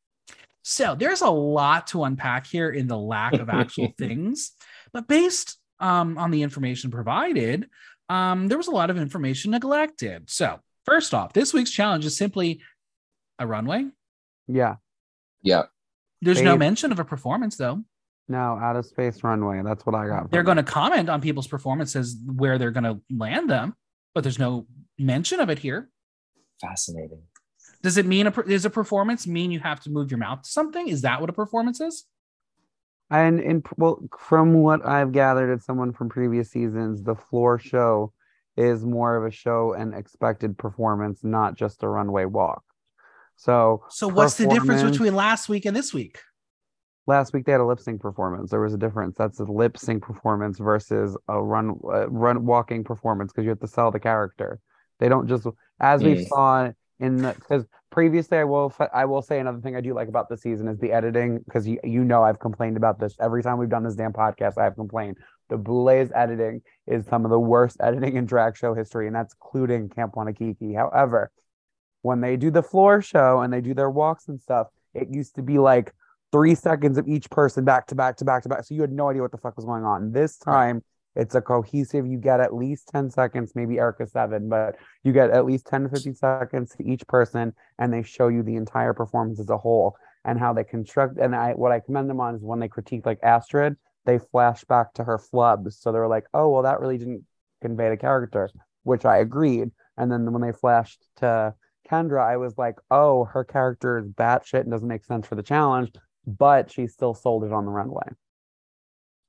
So 0.68 0.96
there's 0.96 1.20
a 1.20 1.30
lot 1.30 1.86
to 1.88 2.02
unpack 2.02 2.44
here 2.44 2.70
in 2.70 2.88
the 2.88 2.98
lack 2.98 3.34
of 3.34 3.48
actual 3.48 3.94
things, 3.98 4.50
but 4.92 5.06
based 5.06 5.58
um, 5.78 6.18
on 6.18 6.32
the 6.32 6.42
information 6.42 6.90
provided, 6.90 7.68
um, 8.08 8.48
there 8.48 8.58
was 8.58 8.66
a 8.66 8.72
lot 8.72 8.90
of 8.90 8.98
information 8.98 9.52
neglected. 9.52 10.28
So 10.28 10.58
first 10.84 11.14
off, 11.14 11.32
this 11.32 11.54
week's 11.54 11.70
challenge 11.70 12.04
is 12.04 12.16
simply 12.16 12.62
a 13.38 13.46
runway. 13.46 13.86
Yeah. 14.48 14.74
yeah. 15.40 15.66
There's 16.20 16.42
no 16.42 16.56
mention 16.56 16.90
of 16.90 16.98
a 16.98 17.04
performance 17.04 17.56
though. 17.56 17.84
No, 18.26 18.58
out 18.60 18.74
of 18.74 18.86
space 18.86 19.22
runway. 19.22 19.62
That's 19.64 19.86
what 19.86 19.94
I 19.94 20.08
got. 20.08 20.32
They're 20.32 20.42
going 20.42 20.56
to 20.56 20.64
comment 20.64 21.08
on 21.08 21.20
people's 21.20 21.46
performances 21.46 22.16
where 22.26 22.58
they're 22.58 22.72
going 22.72 22.82
to 22.82 23.00
land 23.08 23.48
them, 23.48 23.76
but 24.16 24.24
there's 24.24 24.40
no 24.40 24.66
mention 24.98 25.38
of 25.38 25.48
it 25.48 25.60
here. 25.60 25.88
Fascinating. 26.60 27.22
Does 27.82 27.96
it 27.96 28.06
mean 28.06 28.26
a 28.26 28.40
is 28.42 28.64
a 28.64 28.70
performance 28.70 29.26
mean 29.26 29.50
you 29.50 29.60
have 29.60 29.80
to 29.80 29.90
move 29.90 30.10
your 30.10 30.18
mouth 30.18 30.42
to 30.42 30.48
something? 30.48 30.88
Is 30.88 31.02
that 31.02 31.20
what 31.20 31.30
a 31.30 31.32
performance 31.32 31.80
is? 31.80 32.06
And 33.10 33.38
in 33.40 33.62
well, 33.76 34.00
from 34.18 34.54
what 34.54 34.84
I've 34.84 35.12
gathered 35.12 35.52
of 35.52 35.62
someone 35.62 35.92
from 35.92 36.08
previous 36.08 36.50
seasons, 36.50 37.02
the 37.02 37.14
floor 37.14 37.58
show 37.58 38.12
is 38.56 38.84
more 38.84 39.16
of 39.16 39.24
a 39.24 39.30
show 39.30 39.74
and 39.74 39.94
expected 39.94 40.58
performance, 40.58 41.22
not 41.22 41.56
just 41.56 41.82
a 41.82 41.88
runway 41.88 42.24
walk. 42.24 42.64
So 43.36 43.84
So 43.90 44.08
what's 44.08 44.34
the 44.36 44.48
difference 44.48 44.82
between 44.82 45.14
last 45.14 45.48
week 45.48 45.66
and 45.66 45.76
this 45.76 45.92
week? 45.94 46.18
last 47.06 47.32
week 47.32 47.44
they 47.46 47.52
had 47.52 47.60
a 47.60 47.66
lip 47.66 47.80
sync 47.80 48.00
performance. 48.00 48.50
There 48.50 48.60
was 48.60 48.74
a 48.74 48.78
difference. 48.78 49.16
That's 49.16 49.38
a 49.38 49.44
lip 49.44 49.78
sync 49.78 50.02
performance 50.02 50.58
versus 50.58 51.16
a 51.28 51.40
run 51.40 51.78
uh, 51.84 52.08
run 52.08 52.44
walking 52.44 52.82
performance 52.82 53.32
because 53.32 53.44
you 53.44 53.50
have 53.50 53.60
to 53.60 53.68
sell 53.68 53.90
the 53.90 54.00
character. 54.00 54.58
They 54.98 55.08
don't 55.08 55.28
just 55.28 55.46
as 55.78 56.02
we 56.02 56.14
Mm. 56.14 56.28
saw 56.28 56.72
in 56.98 57.18
the 57.18 57.32
because 57.34 57.64
previously 57.90 58.38
I 58.38 58.44
will 58.44 58.74
I 58.92 59.04
will 59.04 59.22
say 59.22 59.38
another 59.38 59.60
thing 59.60 59.76
I 59.76 59.80
do 59.80 59.94
like 59.94 60.08
about 60.08 60.28
the 60.28 60.36
season 60.36 60.68
is 60.68 60.78
the 60.78 60.92
editing 60.92 61.38
because 61.38 61.66
you 61.66 61.78
you 61.84 62.04
know 62.04 62.22
I've 62.22 62.38
complained 62.38 62.76
about 62.76 62.98
this 62.98 63.14
every 63.20 63.42
time 63.42 63.58
we've 63.58 63.68
done 63.68 63.84
this 63.84 63.96
damn 63.96 64.12
podcast 64.12 64.58
I've 64.58 64.76
complained 64.76 65.16
the 65.48 65.56
Boulet 65.56 66.10
editing 66.14 66.62
is 66.86 67.06
some 67.06 67.24
of 67.24 67.30
the 67.30 67.38
worst 67.38 67.76
editing 67.80 68.16
in 68.16 68.26
drag 68.26 68.56
show 68.56 68.74
history 68.74 69.06
and 69.06 69.14
that's 69.14 69.34
including 69.34 69.88
Camp 69.88 70.14
Wannakiki. 70.14 70.74
However, 70.74 71.30
when 72.02 72.20
they 72.20 72.36
do 72.36 72.50
the 72.50 72.62
floor 72.62 73.02
show 73.02 73.40
and 73.40 73.52
they 73.52 73.60
do 73.60 73.74
their 73.74 73.90
walks 73.90 74.28
and 74.28 74.40
stuff, 74.40 74.68
it 74.94 75.08
used 75.10 75.34
to 75.36 75.42
be 75.42 75.58
like 75.58 75.92
three 76.32 76.54
seconds 76.54 76.98
of 76.98 77.06
each 77.06 77.30
person 77.30 77.64
back 77.64 77.86
to 77.88 77.94
back 77.94 78.16
to 78.16 78.24
back 78.24 78.42
to 78.42 78.48
back. 78.48 78.64
So 78.64 78.74
you 78.74 78.80
had 78.80 78.92
no 78.92 79.08
idea 79.08 79.22
what 79.22 79.32
the 79.32 79.38
fuck 79.38 79.56
was 79.56 79.64
going 79.64 79.84
on. 79.84 80.12
This 80.12 80.36
time 80.36 80.82
it's 81.16 81.34
a 81.34 81.40
cohesive, 81.40 82.06
you 82.06 82.18
get 82.18 82.40
at 82.40 82.54
least 82.54 82.88
10 82.88 83.10
seconds, 83.10 83.52
maybe 83.54 83.78
Erica 83.78 84.06
seven, 84.06 84.48
but 84.48 84.76
you 85.02 85.12
get 85.12 85.30
at 85.30 85.46
least 85.46 85.66
10 85.66 85.84
to 85.84 85.88
15 85.88 86.14
seconds 86.14 86.74
to 86.76 86.84
each 86.84 87.06
person 87.06 87.54
and 87.78 87.92
they 87.92 88.02
show 88.02 88.28
you 88.28 88.42
the 88.42 88.56
entire 88.56 88.92
performance 88.92 89.40
as 89.40 89.48
a 89.48 89.56
whole 89.56 89.96
and 90.24 90.38
how 90.38 90.52
they 90.52 90.64
construct 90.64 91.18
and 91.18 91.34
I 91.34 91.52
what 91.52 91.72
I 91.72 91.80
commend 91.80 92.10
them 92.10 92.20
on 92.20 92.34
is 92.34 92.42
when 92.42 92.58
they 92.58 92.68
critique 92.68 93.06
like 93.06 93.20
Astrid, 93.22 93.76
they 94.04 94.18
flash 94.18 94.64
back 94.64 94.92
to 94.94 95.04
her 95.04 95.18
flubs. 95.18 95.74
So 95.74 95.90
they're 95.90 96.08
like, 96.08 96.26
oh 96.34 96.50
well 96.50 96.62
that 96.62 96.80
really 96.80 96.98
didn't 96.98 97.24
convey 97.62 97.88
the 97.88 97.96
character, 97.96 98.50
which 98.82 99.04
I 99.04 99.18
agreed. 99.18 99.70
And 99.96 100.12
then 100.12 100.30
when 100.32 100.42
they 100.42 100.52
flashed 100.52 101.02
to 101.16 101.54
Kendra, 101.88 102.22
I 102.22 102.36
was 102.36 102.58
like, 102.58 102.76
oh, 102.90 103.24
her 103.24 103.44
character 103.44 103.98
is 103.98 104.06
batshit 104.06 104.60
and 104.60 104.70
doesn't 104.70 104.86
make 104.86 105.04
sense 105.04 105.26
for 105.26 105.36
the 105.36 105.42
challenge, 105.42 105.92
but 106.26 106.70
she 106.70 106.86
still 106.88 107.14
sold 107.14 107.44
it 107.44 107.52
on 107.52 107.64
the 107.64 107.70
runway. 107.70 108.08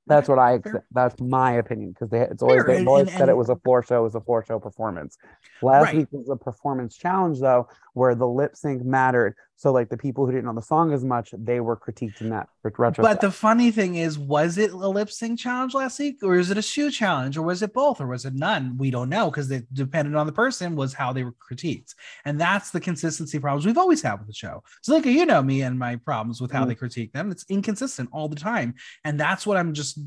That's 0.07 0.29
what 0.29 0.39
I. 0.39 0.59
Fair. 0.59 0.85
That's 0.91 1.19
my 1.19 1.53
opinion 1.53 1.91
because 1.91 2.09
they. 2.09 2.21
It's 2.21 2.41
always 2.41 2.63
Fair, 2.63 2.75
and- 2.75 2.87
always 2.87 3.09
and- 3.09 3.17
said 3.17 3.29
it 3.29 3.37
was 3.37 3.49
a 3.49 3.55
floor 3.57 3.83
show. 3.83 3.99
It 3.99 4.03
was 4.03 4.15
a 4.15 4.21
floor 4.21 4.43
show 4.45 4.59
performance. 4.59 5.17
Last 5.61 5.85
Right. 5.87 5.97
week 5.97 6.07
was 6.11 6.29
a 6.29 6.35
performance 6.35 6.95
challenge 6.97 7.39
though, 7.39 7.67
where 7.97 8.13
the 8.15 8.27
lip 8.27 8.55
sync 8.55 8.83
mattered. 8.85 9.35
So 9.55 9.71
like 9.71 9.89
the 9.89 9.97
people 9.97 10.25
who 10.25 10.31
didn't 10.31 10.45
know 10.45 10.53
the 10.53 10.61
song 10.61 10.93
as 10.93 11.03
much, 11.03 11.33
they 11.35 11.59
were 11.59 11.75
critiqued 11.75 12.21
in 12.21 12.29
that 12.29 12.47
retrospect. 12.63 13.01
But 13.01 13.21
the 13.21 13.31
funny 13.31 13.71
thing 13.71 13.95
is, 13.95 14.19
was 14.19 14.59
it 14.59 14.71
a 14.71 14.87
lip 14.87 15.09
sync 15.09 15.39
challenge 15.39 15.73
last 15.73 15.97
week, 15.97 16.19
or 16.21 16.35
is 16.35 16.51
it 16.51 16.59
a 16.59 16.61
shoe 16.61 16.91
challenge, 16.91 17.37
or 17.37 17.41
was 17.41 17.63
it 17.63 17.73
both, 17.73 17.99
or 17.99 18.05
was 18.05 18.23
it 18.25 18.35
none? 18.35 18.77
We 18.77 18.91
don't 18.91 19.09
know 19.09 19.31
because 19.31 19.49
it 19.49 19.65
depended 19.73 20.13
on 20.13 20.27
the 20.27 20.31
person 20.31 20.75
was 20.75 20.93
how 20.93 21.11
they 21.11 21.23
were 21.23 21.33
critiqued, 21.33 21.95
and 22.23 22.39
that's 22.39 22.69
the 22.69 22.79
consistency 22.79 23.39
problems 23.39 23.65
we've 23.65 23.79
always 23.79 24.03
had 24.03 24.19
with 24.19 24.27
the 24.27 24.33
show. 24.33 24.63
So, 24.83 24.93
like 24.93 25.05
you 25.05 25.25
know 25.25 25.41
me 25.41 25.63
and 25.63 25.79
my 25.79 25.95
problems 25.95 26.39
with 26.39 26.51
how 26.51 26.63
Mhm. 26.63 26.67
they 26.67 26.75
critique 26.75 27.13
them. 27.13 27.31
It's 27.31 27.45
inconsistent 27.49 28.09
all 28.11 28.29
the 28.29 28.35
time, 28.35 28.75
and 29.03 29.19
that's 29.19 29.47
what 29.47 29.57
I'm 29.57 29.73
just. 29.73 29.99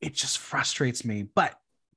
It 0.00 0.14
just 0.14 0.38
frustrates 0.38 1.04
me, 1.04 1.28
but 1.34 1.54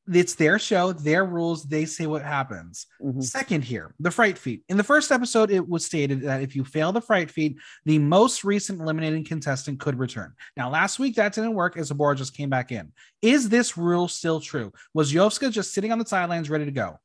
it's 0.08 0.36
their 0.36 0.60
show, 0.60 0.94
their 0.94 1.26
rules. 1.26 1.64
They 1.64 1.86
say 1.86 2.06
what 2.06 2.22
happens. 2.22 2.86
Mhm. 3.02 3.24
Second, 3.24 3.64
here, 3.64 3.94
the 4.00 4.12
fright 4.12 4.38
feat. 4.38 4.64
In 4.70 4.78
the 4.78 4.84
first 4.84 5.12
episode, 5.12 5.50
it 5.50 5.68
was 5.68 5.86
stated 5.86 6.22
that 6.22 6.42
if 6.42 6.56
you 6.56 6.64
fail 6.64 6.92
the 6.92 7.02
fright 7.02 7.32
feat, 7.32 7.58
the 7.86 7.98
most 8.00 8.44
recent 8.44 8.80
eliminating 8.82 9.24
contestant 9.24 9.80
could 9.80 9.98
return. 9.98 10.34
Now, 10.56 10.70
last 10.70 11.00
week 11.00 11.16
that 11.16 11.34
didn't 11.34 11.56
work 11.56 11.78
as 11.78 11.92
Abhora 11.92 12.16
just 12.16 12.36
came 12.36 12.50
back 12.50 12.72
in. 12.72 12.92
Is 13.22 13.50
this 13.50 13.78
rule 13.78 14.08
still 14.08 14.40
true? 14.40 14.72
Was 14.94 15.12
Yovska 15.14 15.52
just 15.52 15.74
sitting 15.74 15.92
on 15.92 16.00
the 16.00 16.06
sidelines 16.06 16.50
ready 16.50 16.66
to 16.66 16.72
go? 16.72 17.00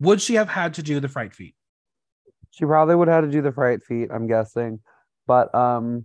Would 0.00 0.20
she 0.20 0.34
have 0.34 0.48
had 0.48 0.74
to 0.74 0.82
do 0.82 1.00
the 1.00 1.08
fright 1.08 1.34
feat? 1.34 1.54
She 2.50 2.64
probably 2.64 2.94
would 2.94 3.08
have 3.08 3.24
had 3.24 3.30
to 3.30 3.36
do 3.36 3.42
the 3.42 3.52
fright 3.52 3.82
feat, 3.82 4.10
I'm 4.12 4.28
guessing. 4.28 4.80
But 5.26 5.52
um 5.54 6.04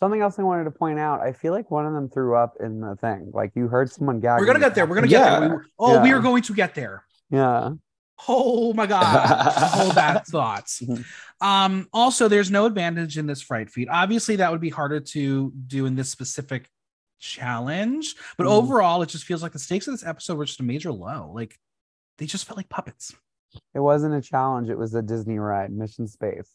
something 0.00 0.20
else 0.20 0.38
I 0.38 0.42
wanted 0.42 0.64
to 0.64 0.70
point 0.70 0.98
out, 0.98 1.20
I 1.20 1.32
feel 1.32 1.52
like 1.52 1.70
one 1.70 1.86
of 1.86 1.92
them 1.92 2.08
threw 2.08 2.34
up 2.36 2.56
in 2.60 2.80
the 2.80 2.96
thing. 2.96 3.30
Like 3.32 3.52
you 3.54 3.68
heard 3.68 3.90
someone 3.90 4.18
gag. 4.20 4.40
We're 4.40 4.46
gonna 4.46 4.58
get 4.58 4.74
there. 4.74 4.86
We're 4.86 4.94
gonna 4.96 5.06
get 5.08 5.20
Yeah. 5.20 5.40
there. 5.40 5.56
We- 5.58 5.64
oh, 5.78 6.02
we 6.02 6.08
Yeah. 6.10 6.16
are 6.16 6.20
going 6.20 6.42
to 6.44 6.54
get 6.54 6.74
there. 6.74 7.04
Yeah. 7.30 7.70
Oh 8.28 8.72
my 8.74 8.86
god. 8.86 9.02
Hold 9.72 9.94
that 9.94 10.26
thoughts. 10.26 10.80
Mhm. 10.82 11.04
Um, 11.40 11.88
also, 11.92 12.28
there's 12.28 12.50
no 12.50 12.66
advantage 12.66 13.16
in 13.16 13.26
this 13.26 13.40
fright 13.40 13.70
feat. 13.70 13.88
Obviously, 13.90 14.36
that 14.36 14.50
would 14.50 14.60
be 14.60 14.68
harder 14.70 15.00
to 15.00 15.52
do 15.66 15.86
in 15.86 15.94
this 15.96 16.10
specific 16.10 16.68
challenge, 17.18 18.14
but 18.36 18.46
Mhm. 18.46 18.50
overall, 18.50 19.02
it 19.02 19.08
just 19.10 19.24
feels 19.24 19.42
like 19.42 19.52
the 19.52 19.58
stakes 19.58 19.86
of 19.86 19.94
this 19.94 20.04
episode 20.06 20.36
were 20.38 20.44
just 20.44 20.60
a 20.60 20.64
major 20.64 20.92
low. 20.92 21.30
Like 21.34 21.58
they 22.18 22.26
just 22.26 22.46
felt 22.46 22.56
like 22.56 22.68
puppets. 22.68 23.14
It 23.74 23.80
wasn't 23.80 24.14
a 24.14 24.20
challenge, 24.20 24.68
it 24.70 24.78
was 24.78 24.94
a 24.94 25.02
Disney 25.02 25.38
ride, 25.38 25.72
Mission 25.72 26.06
Space. 26.06 26.54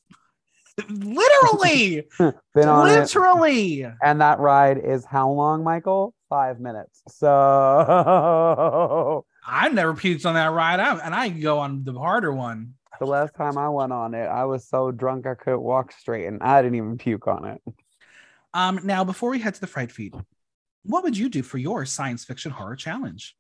Literally, 0.90 2.08
Been 2.54 2.68
on 2.68 2.90
it. 2.90 3.00
literally. 3.00 3.88
And 4.02 4.22
that 4.22 4.40
ride 4.40 4.78
is 4.78 5.06
how 5.06 5.30
long, 5.32 5.64
Michael? 5.64 6.14
Five 6.30 6.60
minutes. 6.60 7.02
So 7.08 7.28
I 9.48 9.70
never 9.70 9.94
puked 9.94 10.26
on 10.26 10.34
that 10.34 10.52
ride, 10.52 10.80
I, 10.80 10.98
and 11.00 11.16
I 11.16 11.30
go 11.30 11.60
on 11.60 11.84
the 11.84 11.94
harder 11.94 12.34
one. 12.34 12.74
the 13.00 13.06
last 13.06 13.36
time 13.36 13.58
I 13.58 13.70
went 13.70 13.94
on 13.94 14.14
it, 14.14 14.26
I 14.26 14.46
was 14.46 14.68
so 14.68 14.92
drunk 14.92 15.26
I 15.28 15.36
couldn't 15.36 15.62
walk 15.62 15.92
straight 15.94 16.26
and 16.28 16.42
I 16.44 16.62
didn't 16.62 16.76
even 16.76 16.98
puke 16.98 17.28
on 17.28 17.46
it. 17.46 17.62
Um, 18.54 18.80
now 18.84 19.04
before 19.04 19.30
we 19.30 19.40
head 19.40 19.54
to 19.56 19.62
the 19.62 19.68
fright 19.68 19.92
feat, 19.92 20.14
what 20.84 21.04
would 21.04 21.18
you 21.18 21.30
do 21.30 21.42
for 21.44 21.58
your 21.58 21.86
science 21.86 22.26
fiction 22.26 22.52
horror 22.52 22.76
challenge? 22.76 23.36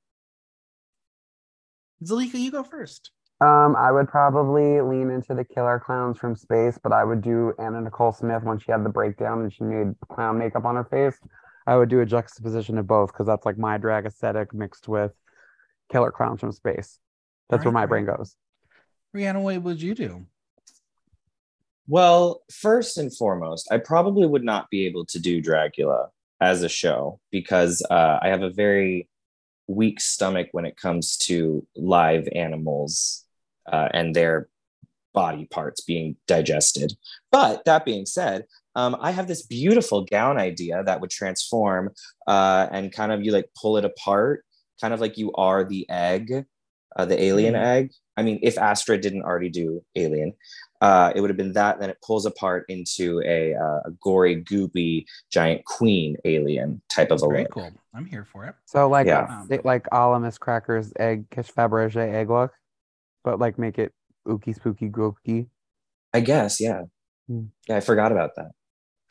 Zalika, 2.03 2.35
you 2.39 2.51
go 2.51 2.63
first. 2.63 3.11
Um, 3.41 3.75
I 3.75 3.91
would 3.91 4.07
probably 4.07 4.79
lean 4.79 5.09
into 5.09 5.35
the 5.35 5.43
killer 5.43 5.81
clowns 5.83 6.17
from 6.17 6.35
space, 6.35 6.79
but 6.81 6.93
I 6.93 7.03
would 7.03 7.21
do 7.21 7.53
Anna 7.59 7.81
Nicole 7.81 8.13
Smith 8.13 8.43
when 8.43 8.59
she 8.59 8.71
had 8.71 8.85
the 8.85 8.89
breakdown 8.89 9.41
and 9.41 9.51
she 9.51 9.63
made 9.63 9.93
clown 10.09 10.37
makeup 10.37 10.63
on 10.63 10.75
her 10.75 10.85
face. 10.85 11.19
I 11.67 11.75
would 11.75 11.89
do 11.89 11.99
a 11.99 12.05
juxtaposition 12.05 12.77
of 12.77 12.87
both 12.87 13.11
because 13.11 13.27
that's 13.27 13.45
like 13.45 13.57
my 13.57 13.77
drag 13.77 14.05
aesthetic 14.05 14.53
mixed 14.53 14.87
with 14.87 15.11
killer 15.91 16.11
clowns 16.11 16.39
from 16.39 16.53
space. 16.53 16.99
That's 17.49 17.65
where 17.65 17.73
Right, 17.73 17.81
my 17.81 17.85
brain 17.87 18.05
goes. 18.05 18.35
Rhiannon, 19.13 19.43
what 19.43 19.61
would 19.63 19.81
you 19.81 19.95
do? 19.95 20.25
Well, 21.87 22.41
first 22.51 22.97
and 22.97 23.15
foremost, 23.15 23.67
I 23.71 23.77
probably 23.77 24.25
would 24.25 24.43
not 24.43 24.69
be 24.69 24.85
able 24.85 25.05
to 25.07 25.19
do 25.19 25.41
Dragula 25.41 26.07
as 26.39 26.63
a 26.63 26.69
show 26.69 27.19
because 27.31 27.85
uh, 27.89 28.19
I 28.21 28.29
have 28.29 28.41
a 28.41 28.49
very 28.49 29.09
weak 29.67 29.99
stomach 29.99 30.47
when 30.51 30.65
it 30.65 30.77
comes 30.77 31.17
to 31.17 31.65
live 31.75 32.27
animals 32.33 33.24
uh, 33.71 33.89
and 33.93 34.15
their 34.15 34.47
body 35.13 35.45
parts 35.45 35.81
being 35.81 36.15
digested. 36.27 36.93
But 37.31 37.63
that 37.65 37.85
being 37.85 38.05
said, 38.05 38.45
um, 38.75 38.97
I 38.99 39.11
have 39.11 39.27
this 39.27 39.43
beautiful 39.45 40.03
gown 40.03 40.37
idea 40.37 40.83
that 40.83 40.99
would 40.99 41.09
transform 41.09 41.91
uh, 42.27 42.67
and 42.71 42.91
kind 42.91 43.11
of 43.11 43.23
you 43.23 43.31
like 43.31 43.49
pull 43.61 43.77
it 43.77 43.85
apart, 43.85 44.43
kind 44.81 44.93
of 44.93 44.99
like 44.99 45.17
you 45.17 45.31
are 45.33 45.63
the 45.63 45.89
egg, 45.89 46.45
uh, 46.97 47.05
the 47.05 47.21
alien 47.23 47.53
Mhm. 47.53 47.63
egg. 47.63 47.91
I 48.17 48.23
mean, 48.23 48.39
if 48.41 48.57
Astrid 48.57 49.01
didn't 49.01 49.23
already 49.23 49.49
do 49.49 49.83
Alien, 49.95 50.33
uh, 50.79 51.11
it 51.15 51.19
would 51.21 51.29
have 51.29 51.35
been 51.35 51.51
that. 51.53 51.79
Then 51.81 51.89
it 51.89 51.97
pulls 52.05 52.25
apart 52.25 52.63
into 52.69 53.21
a, 53.25 53.53
uh, 53.53 53.79
a 53.85 53.91
gory, 54.01 54.41
goopy, 54.43 55.05
giant 55.29 55.65
queen 55.65 56.15
alien 56.23 56.81
type 56.89 57.11
of 57.11 57.21
a 57.23 57.27
Very 57.27 57.41
look. 57.43 57.51
cool. 57.51 57.71
I'm 57.93 58.05
here 58.05 58.23
for 58.25 58.45
it. 58.45 58.55
So 58.65 58.87
like 58.87 59.07
Yeah. 59.07 59.43
a- 59.49 59.59
like 59.65 59.85
a 59.91 60.07
la 60.07 60.19
Miss 60.19 60.37
Cracker's 60.37 60.93
egg 60.97 61.29
Kish 61.29 61.51
Fabergé 61.51 62.13
egg 62.13 62.29
look, 62.29 62.53
but 63.25 63.39
like 63.39 63.59
make 63.59 63.77
it 63.79 63.91
ooky 64.25 64.55
spooky 64.55 64.87
gooky. 64.89 65.47
I 66.13 66.21
guess, 66.21 66.61
yeah. 66.61 66.83
Hmm. 67.27 67.45
Yeah, 67.67 67.77
I 67.77 67.79
forgot 67.81 68.13
about 68.13 68.35
that. 68.37 68.51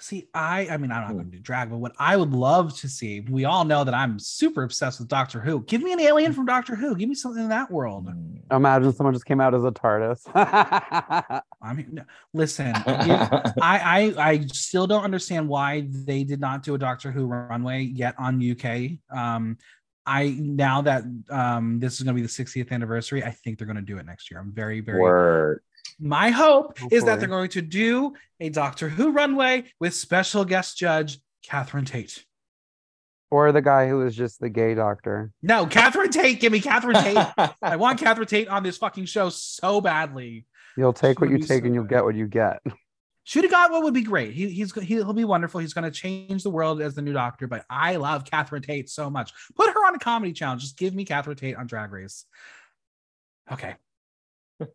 See, 0.01 0.29
I 0.35 0.69
I 0.71 0.77
mean, 0.77 0.91
I'm 0.91 1.03
not 1.03 1.11
Hmm. 1.11 1.17
going 1.19 1.31
to 1.31 1.37
do 1.37 1.41
drag, 1.43 1.71
but 1.71 1.79
what 1.79 1.93
I 1.99 2.17
would 2.17 2.33
love 2.33 2.77
to 2.79 2.89
see, 2.89 3.21
we 3.21 3.45
all 3.45 3.65
know 3.65 3.85
that 3.85 3.95
I'm 3.95 4.19
super 4.19 4.63
obsessed 4.65 4.99
with 4.99 5.09
Doctor 5.09 5.41
Who. 5.41 5.63
Give 5.65 5.83
me 5.83 5.93
an 5.93 6.01
alien 6.01 6.33
from 6.33 6.47
Doctor 6.47 6.75
Who. 6.75 6.97
Give 6.97 7.09
me 7.09 7.15
something 7.15 7.43
in 7.43 7.49
that 7.51 7.71
world. 7.71 8.07
Mm. 8.07 8.41
Imagine 8.53 8.93
someone 8.93 9.15
just 9.15 9.25
came 9.25 9.41
out 9.41 9.55
as 9.55 9.65
a 9.65 9.71
TARDIS. 9.71 10.21
I 10.35 11.73
mean, 11.75 11.89
no, 11.93 12.03
listen, 12.33 12.73
give- 12.73 12.85
I, 13.63 14.13
I 14.19 14.31
I 14.31 14.47
still 14.53 14.87
don't 14.87 15.05
understand 15.05 15.49
why 15.49 15.87
they 15.91 16.25
did 16.25 16.41
not 16.41 16.63
do 16.63 16.75
a 16.75 16.79
Doctor 16.79 17.11
Who 17.13 17.27
runway 17.27 17.83
yet 17.83 18.15
on 18.19 18.43
UK. 18.43 18.99
Um, 19.17 19.57
I 20.07 20.37
now 20.39 20.83
that 20.83 21.05
um 21.31 21.79
this 21.81 21.95
is 21.95 22.01
going 22.01 22.15
to 22.17 22.21
be 22.21 22.27
the 22.27 22.33
60th 22.33 22.71
anniversary, 22.71 23.25
I 23.25 23.31
think 23.31 23.59
they're 23.59 23.67
going 23.67 23.77
to 23.77 23.83
do 23.83 23.99
it 23.99 24.07
next 24.07 24.31
year. 24.31 24.41
I'm 24.41 24.53
very 24.53 24.81
very. 24.81 25.01
Word. 25.01 25.61
My 26.01 26.31
hope 26.31 26.79
is 26.91 27.05
that 27.05 27.21
they're 27.21 27.29
going 27.29 27.51
to 27.51 27.63
do 27.63 28.15
a 28.41 28.49
Doctor 28.49 28.89
Who 28.89 29.13
runway 29.13 29.65
with 29.81 29.95
special 29.95 30.45
guest 30.45 30.77
judge 30.77 31.19
Catherine 31.43 31.85
Tate. 31.85 32.25
or 33.31 33.53
the 33.53 33.63
guy 33.63 33.89
who 33.89 33.99
was 33.99 34.17
just 34.17 34.41
the 34.41 34.49
gay 34.49 34.75
doctor. 34.75 35.31
No, 35.43 35.67
Catherine 35.67 36.11
Tate. 36.11 36.41
Give 36.41 36.53
me 36.53 36.61
Catherine 36.61 36.97
Tate. 36.97 37.53
I 37.63 37.77
want 37.77 37.99
Catherine 37.99 38.27
Tate 38.27 38.49
on 38.49 38.63
this 38.63 38.79
fucking 38.79 39.07
show 39.07 39.29
so 39.29 39.81
badly. 39.81 40.47
You'll 40.77 40.93
take 40.93 41.21
what 41.21 41.31
you 41.31 41.39
take 41.39 41.61
so 41.61 41.67
and 41.67 41.75
you'll 41.75 41.85
good. 41.85 41.97
get 41.97 42.05
what 42.05 42.15
you 42.15 42.27
get. 42.27 42.61
Should 43.27 43.45
have 43.45 43.51
got 43.51 43.71
what 43.71 43.83
would 43.83 43.95
be 43.95 44.03
great. 44.03 44.35
He, 44.35 44.51
he's 44.51 44.73
he'll 44.73 45.13
be 45.15 45.25
wonderful. 45.25 45.61
He's 45.61 45.73
going 45.73 45.91
to 45.91 45.91
change 45.91 46.43
the 46.43 46.51
world 46.51 46.83
as 46.83 46.95
the 46.95 47.01
new 47.01 47.15
Doctor. 47.15 47.47
But 47.47 47.65
I 47.71 47.97
love 47.97 48.27
Catherine 48.27 48.61
Tate 48.63 48.91
so 48.91 49.09
much. 49.09 49.33
Put 49.57 49.71
her 49.73 49.87
on 49.87 49.95
a 49.95 49.99
comedy 49.99 50.33
challenge. 50.35 50.61
Just 50.61 50.77
give 50.77 50.95
me 50.95 51.07
Catherine 51.07 51.37
Tate 51.37 51.57
on 51.57 51.67
Drag 51.67 51.91
Race. 51.91 52.27
Okay. 53.51 53.77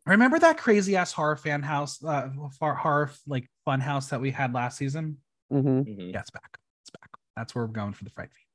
Remember 0.06 0.40
that 0.40 0.58
crazy 0.58 0.96
ass 0.96 1.14
horror 1.14 1.38
fan 1.38 1.62
house, 1.62 2.04
uh, 2.04 2.30
far- 2.60 2.76
horror 2.76 3.12
like 3.28 3.48
fun 3.66 3.80
house 3.80 4.10
that 4.10 4.20
we 4.20 4.32
had 4.32 4.54
last 4.54 4.78
season? 4.78 5.18
hmm 5.50 5.82
Mhm. 5.82 6.12
Yeah, 6.12 6.20
it's 6.20 6.32
back. 6.32 6.58
It's 6.82 6.90
back. 6.90 7.10
That's 7.36 7.54
where 7.56 7.66
we're 7.66 7.72
going 7.72 7.94
for 7.94 8.04
the 8.04 8.10
fright 8.10 8.30
feat. 8.34 8.46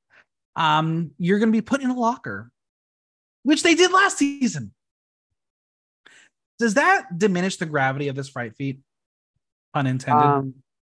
Um, 0.57 1.13
you're 1.19 1.39
going 1.39 1.49
to 1.49 1.57
be 1.57 1.63
put 1.63 1.83
in 1.83 1.91
a 1.91 1.99
locker, 1.99 2.51
which 3.45 3.63
they 3.63 3.75
did 3.75 3.93
last 3.93 4.19
season. 4.19 4.73
Does 6.59 6.75
that 6.75 7.17
diminish 7.19 7.57
the 7.57 7.67
gravity 7.67 8.09
of 8.09 8.17
this 8.17 8.29
fright 8.29 8.55
feat? 8.57 8.81
Pun 9.75 9.89
intended. 9.89 10.25
Um, 10.25 10.55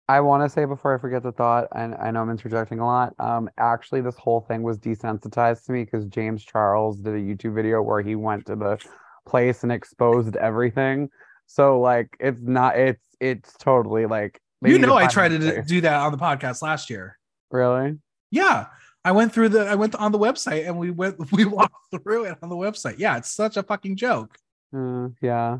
I 0.08 0.20
want 0.20 0.44
to 0.44 0.48
say 0.48 0.64
before 0.64 0.94
I 0.94 0.98
forget 0.98 1.24
the 1.24 1.32
thought, 1.32 1.66
and 1.74 1.96
I 1.96 2.12
know 2.12 2.22
I'm 2.22 2.30
interjecting 2.30 2.78
a 2.78 2.86
lot. 2.86 3.12
Um, 3.18 3.50
actually, 3.58 4.00
this 4.00 4.16
whole 4.16 4.40
thing 4.40 4.62
was 4.62 4.78
desensitized 4.78 5.66
to 5.66 5.72
me 5.72 5.84
because 5.84 6.06
James 6.06 6.44
Charles 6.44 6.96
did 6.98 7.12
a 7.12 7.18
YouTube 7.18 7.54
video 7.54 7.82
where 7.82 8.00
he 8.00 8.14
went 8.14 8.46
to 8.46 8.54
the 8.54 8.78
place 9.26 9.64
and 9.64 9.72
exposed 9.72 10.36
everything. 10.36 11.10
So 11.46 11.80
like, 11.80 12.16
it's 12.20 12.40
not. 12.40 12.78
It's 12.78 13.04
it's 13.20 13.52
totally 13.58 14.06
like. 14.06 14.40
you 14.62 14.78
know, 14.78 14.94
I 14.94 15.08
tried 15.08 15.30
to 15.30 15.38
place. 15.40 15.66
do 15.66 15.80
that 15.80 16.00
on 16.00 16.12
the 16.12 16.18
podcast 16.18 16.62
last 16.62 16.88
year. 16.88 17.18
Really? 17.50 17.98
Yeah. 18.30 18.66
I 19.04 19.12
went 19.12 19.32
through 19.32 19.50
the 19.50 19.66
I 19.66 19.74
went 19.74 19.94
on 19.94 20.12
the 20.12 20.18
website 20.18 20.66
and 20.66 20.78
we 20.78 20.90
went 20.90 21.16
we 21.32 21.44
walked 21.44 21.74
through 21.90 22.24
it 22.26 22.38
on 22.42 22.48
the 22.48 22.56
website. 22.56 22.98
Yeah, 22.98 23.16
it's 23.16 23.30
such 23.30 23.56
a 23.56 23.62
fucking 23.62 23.96
joke. 23.96 24.38
Uh, 24.74 25.08
yeah. 25.20 25.58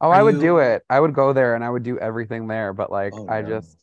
Oh, 0.00 0.08
Are 0.10 0.14
I 0.14 0.22
would 0.22 0.36
you- 0.36 0.40
do 0.40 0.58
it. 0.58 0.82
I 0.88 0.98
would 0.98 1.12
go 1.14 1.32
there 1.32 1.54
and 1.54 1.62
I 1.64 1.70
would 1.70 1.82
do 1.82 1.98
everything 1.98 2.46
there. 2.46 2.72
But 2.72 2.90
like, 2.90 3.12
Oh, 3.14 3.28
I 3.28 3.42
no. 3.42 3.48
just, 3.60 3.76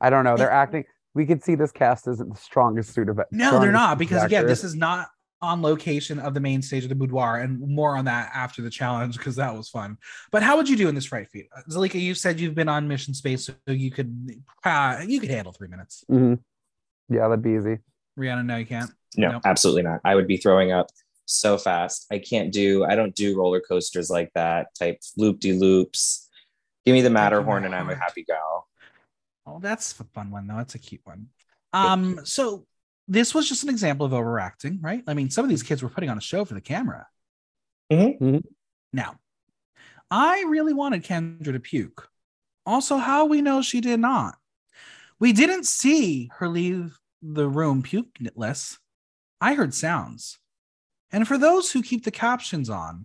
I 0.00 0.10
don't 0.10 0.24
know. 0.24 0.36
They're 0.36 0.50
acting. 0.50 0.84
We 1.14 1.26
could 1.26 1.42
see 1.44 1.54
this 1.54 1.70
cast 1.72 2.06
isn't 2.08 2.28
the 2.28 2.40
strongest 2.40 2.92
suit 2.92 3.08
of 3.08 3.18
it. 3.18 3.26
No, 3.30 3.60
they're 3.60 3.70
not 3.72 3.98
because 3.98 4.22
again, 4.24 4.46
this 4.46 4.64
is 4.64 4.74
not 4.74 5.08
on 5.40 5.62
location 5.62 6.18
of 6.18 6.32
the 6.34 6.40
main 6.40 6.60
stage 6.62 6.82
of 6.84 6.88
the 6.88 6.94
boudoir, 6.94 7.38
and 7.40 7.60
more 7.60 7.96
on 7.96 8.06
that 8.06 8.30
after 8.34 8.62
the 8.62 8.70
challenge 8.70 9.16
because 9.18 9.36
that 9.36 9.54
was 9.54 9.68
fun. 9.68 9.96
But 10.32 10.42
how 10.42 10.56
would 10.56 10.68
you 10.68 10.76
do 10.76 10.88
in 10.88 10.94
this 10.94 11.04
fright 11.06 11.28
feat, 11.28 11.46
Zalika? 11.70 12.00
You 12.00 12.14
said 12.14 12.40
you've 12.40 12.54
been 12.54 12.68
on 12.68 12.88
mission 12.88 13.12
space, 13.14 13.44
so 13.46 13.52
you 13.72 13.90
could 13.90 14.30
uh, 14.64 15.02
you 15.06 15.20
could 15.20 15.30
handle 15.30 15.52
three 15.52 15.68
minutes. 15.68 16.02
hmm 16.08 16.34
Yeah, 17.08 17.28
that'd 17.28 17.42
be 17.42 17.50
easy. 17.52 17.78
Rhiannon, 18.16 18.46
no, 18.46 18.56
you 18.56 18.66
can't. 18.66 18.90
No, 19.16 19.32
Nope. 19.32 19.42
absolutely 19.44 19.82
not. 19.82 20.00
I 20.04 20.14
would 20.16 20.26
be 20.26 20.36
throwing 20.38 20.72
up 20.72 20.86
so 21.26 21.58
fast. 21.58 22.06
I 22.10 22.18
can't 22.18 22.52
do, 22.52 22.84
I 22.84 22.94
don't 22.94 23.14
do 23.14 23.36
roller 23.36 23.60
coasters 23.60 24.10
like 24.10 24.30
that, 24.34 24.74
type 24.78 25.00
loop 25.16 25.40
de 25.40 25.52
loops. 25.52 26.28
Give 26.84 26.92
me 26.92 27.00
the 27.00 27.10
Matterhorn 27.10 27.64
and 27.64 27.74
I'm 27.74 27.88
a 27.88 27.94
happy 27.94 28.24
gal. 28.24 28.68
Oh, 29.46 29.58
that's 29.60 29.98
a 30.00 30.04
fun 30.04 30.30
one 30.30 30.46
though. 30.46 30.56
That's 30.56 30.74
a 30.74 30.78
cute 30.78 31.00
one. 31.04 31.28
Um, 31.72 32.20
so 32.24 32.66
this 33.08 33.34
was 33.34 33.48
just 33.48 33.62
an 33.62 33.68
example 33.68 34.06
of 34.06 34.14
overacting, 34.14 34.80
right? 34.80 35.02
I 35.06 35.14
mean, 35.14 35.30
some 35.30 35.44
of 35.44 35.48
these 35.48 35.62
kids 35.62 35.82
were 35.82 35.88
putting 35.88 36.10
on 36.10 36.18
a 36.18 36.22
show 36.22 36.44
for 36.44 36.54
the 36.54 36.60
camera. 36.60 37.06
Mhm. 37.90 38.18
Mhm. 38.18 38.42
Now, 38.92 39.18
I 40.10 40.44
really 40.48 40.72
wanted 40.72 41.04
Kendra 41.04 41.52
to 41.52 41.60
puke. 41.60 42.08
Also, 42.66 42.96
how 42.96 43.26
we 43.26 43.42
know 43.42 43.60
she 43.60 43.80
did 43.80 44.00
not. 44.00 44.38
We 45.18 45.32
didn't 45.32 45.66
see 45.66 46.30
her 46.36 46.48
leave 46.48 46.98
the 47.20 47.48
room 47.48 47.82
pukeless. 47.82 48.78
I 49.40 49.54
heard 49.54 49.74
sounds. 49.74 50.38
And 51.14 51.28
for 51.28 51.38
those 51.38 51.70
who 51.70 51.80
keep 51.80 52.02
the 52.02 52.10
captions 52.10 52.68
on, 52.68 53.04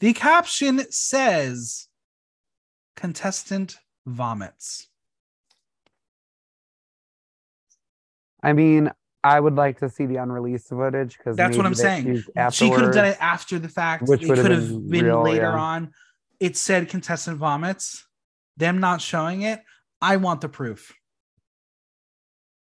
the 0.00 0.12
caption 0.12 0.84
says 0.90 1.88
contestant 2.94 3.78
vomits. 4.04 4.88
I 8.42 8.52
mean, 8.52 8.92
I 9.24 9.40
would 9.40 9.54
like 9.54 9.78
to 9.78 9.88
see 9.88 10.04
the 10.04 10.16
unreleased 10.16 10.68
footage 10.68 11.16
because 11.16 11.34
That's 11.34 11.56
what 11.56 11.64
I'm 11.64 11.74
saying. 11.74 12.22
She 12.50 12.68
could 12.68 12.82
have 12.82 12.92
done 12.92 13.06
it 13.06 13.16
after 13.18 13.58
the 13.58 13.70
fact. 13.70 14.06
Which 14.08 14.22
it 14.22 14.28
would 14.28 14.36
have 14.36 14.46
could 14.48 14.52
have 14.52 14.68
been 14.68 14.90
been, 14.90 15.04
real, 15.06 15.22
later 15.22 15.42
yeah. 15.42 15.58
on. 15.58 15.92
It 16.38 16.58
said 16.58 16.90
contestant 16.90 17.38
vomits. 17.38 18.06
Them 18.58 18.78
not 18.78 19.00
showing 19.00 19.40
it. 19.40 19.62
I 20.02 20.18
want 20.18 20.42
the 20.42 20.50
proof. 20.50 20.92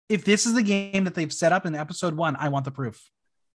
If 0.10 0.25
this 0.25 0.45
is 0.45 0.56
the 0.56 0.63
game 0.63 1.06
that 1.06 1.15
they've 1.15 1.32
set 1.32 1.53
up 1.53 1.65
in 1.65 1.73
episode 1.73 2.17
one, 2.17 2.36
I 2.36 2.49
want 2.49 2.65
the 2.65 2.71
proof. 2.71 3.10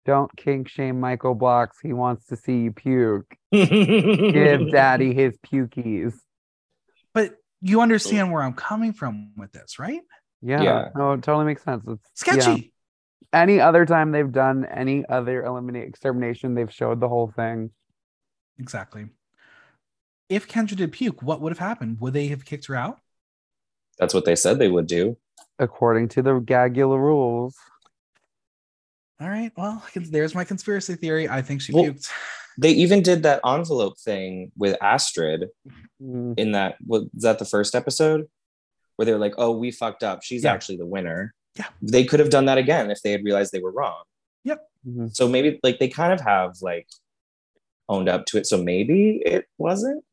Don't 0.09 0.35
kink 0.35 0.67
shame 0.67 0.99
Michael 0.99 1.35
Blocks. 1.35 1.77
He 1.83 1.93
wants 1.93 2.25
to 2.29 2.35
see 2.35 2.61
you 2.61 2.71
puke. 2.71 3.31
Give 3.51 4.71
daddy 4.71 5.13
his 5.13 5.37
pukies. 5.45 6.15
But 7.13 7.35
you 7.61 7.81
understand 7.81 8.31
where 8.31 8.41
I'm 8.41 8.53
coming 8.55 8.91
from 8.93 9.33
with 9.37 9.51
this, 9.51 9.77
right? 9.77 10.01
Yeah, 10.41 10.63
Yeah. 10.63 10.89
no, 10.95 11.13
it 11.13 11.21
totally 11.21 11.45
makes 11.45 11.61
sense. 11.63 11.83
It's 11.87 12.01
Sketchy. 12.15 12.73
yeah. 13.31 13.39
Any 13.41 13.59
other 13.61 13.85
time 13.85 14.11
they've 14.11 14.31
done 14.31 14.65
any 14.65 15.05
other 15.07 15.43
eliminate 15.43 15.87
extermination, 15.87 16.55
they've 16.55 16.73
showed 16.73 16.99
the 16.99 17.07
whole 17.07 17.31
thing. 17.35 17.69
Exactly. 18.57 19.09
If 20.27 20.47
Kendra 20.47 20.75
did 20.75 20.91
puke, 20.91 21.21
what 21.21 21.39
would 21.39 21.51
have 21.51 21.59
happened? 21.59 21.97
Would 21.99 22.13
they 22.13 22.29
have 22.29 22.45
kicked 22.45 22.65
her 22.65 22.75
out? 22.75 22.97
That's 23.99 24.15
what 24.15 24.25
they 24.25 24.35
said 24.35 24.57
they 24.57 24.69
would 24.69 24.87
do. 24.87 25.17
according 25.59 26.07
to 26.07 26.23
the 26.23 26.39
Gagula 26.39 26.97
rules. 26.97 27.55
All 29.21 29.29
right. 29.29 29.51
Well, 29.57 29.83
there's 29.95 30.33
my 30.33 30.43
conspiracy 30.45 30.95
theory. 30.95 31.27
I 31.27 31.41
think 31.41 31.61
she 31.61 31.73
Well- 31.73 31.85
puked. 31.85 32.09
They 32.57 32.71
even 32.71 33.01
did 33.01 33.23
that 33.23 33.39
envelope 33.45 33.97
thing 33.99 34.51
with 34.57 34.75
Astrid 34.81 35.49
Mm, 36.01 36.37
in 36.37 36.51
that, 36.53 36.75
was 36.85 37.05
that 37.13 37.39
the 37.39 37.45
first 37.45 37.75
episode? 37.75 38.29
Where 38.95 39.05
they're 39.05 39.17
like, 39.17 39.33
oh, 39.37 39.51
we 39.51 39.71
fucked 39.71 40.03
up. 40.03 40.23
She's 40.23 40.43
Yeah. 40.43 40.53
actually 40.53 40.77
the 40.77 40.85
winner. 40.85 41.33
Yeah. 41.55 41.67
They 41.81 42.03
could 42.05 42.19
have 42.19 42.29
done 42.29 42.45
that 42.45 42.57
again 42.57 42.91
if 42.91 43.01
they 43.01 43.11
had 43.11 43.23
realized 43.23 43.51
they 43.51 43.59
were 43.61 43.71
wrong. 43.71 44.03
mhm. 44.87 45.13
So 45.13 45.27
maybe 45.27 45.59
like 45.61 45.77
they 45.79 45.89
kind 45.89 46.13
of 46.13 46.21
have 46.21 46.61
like 46.61 46.87
owned 47.89 48.07
up 48.07 48.25
to 48.27 48.37
it. 48.37 48.47
So 48.47 48.63
maybe 48.63 49.21
it 49.25 49.45
wasn't. 49.57 50.05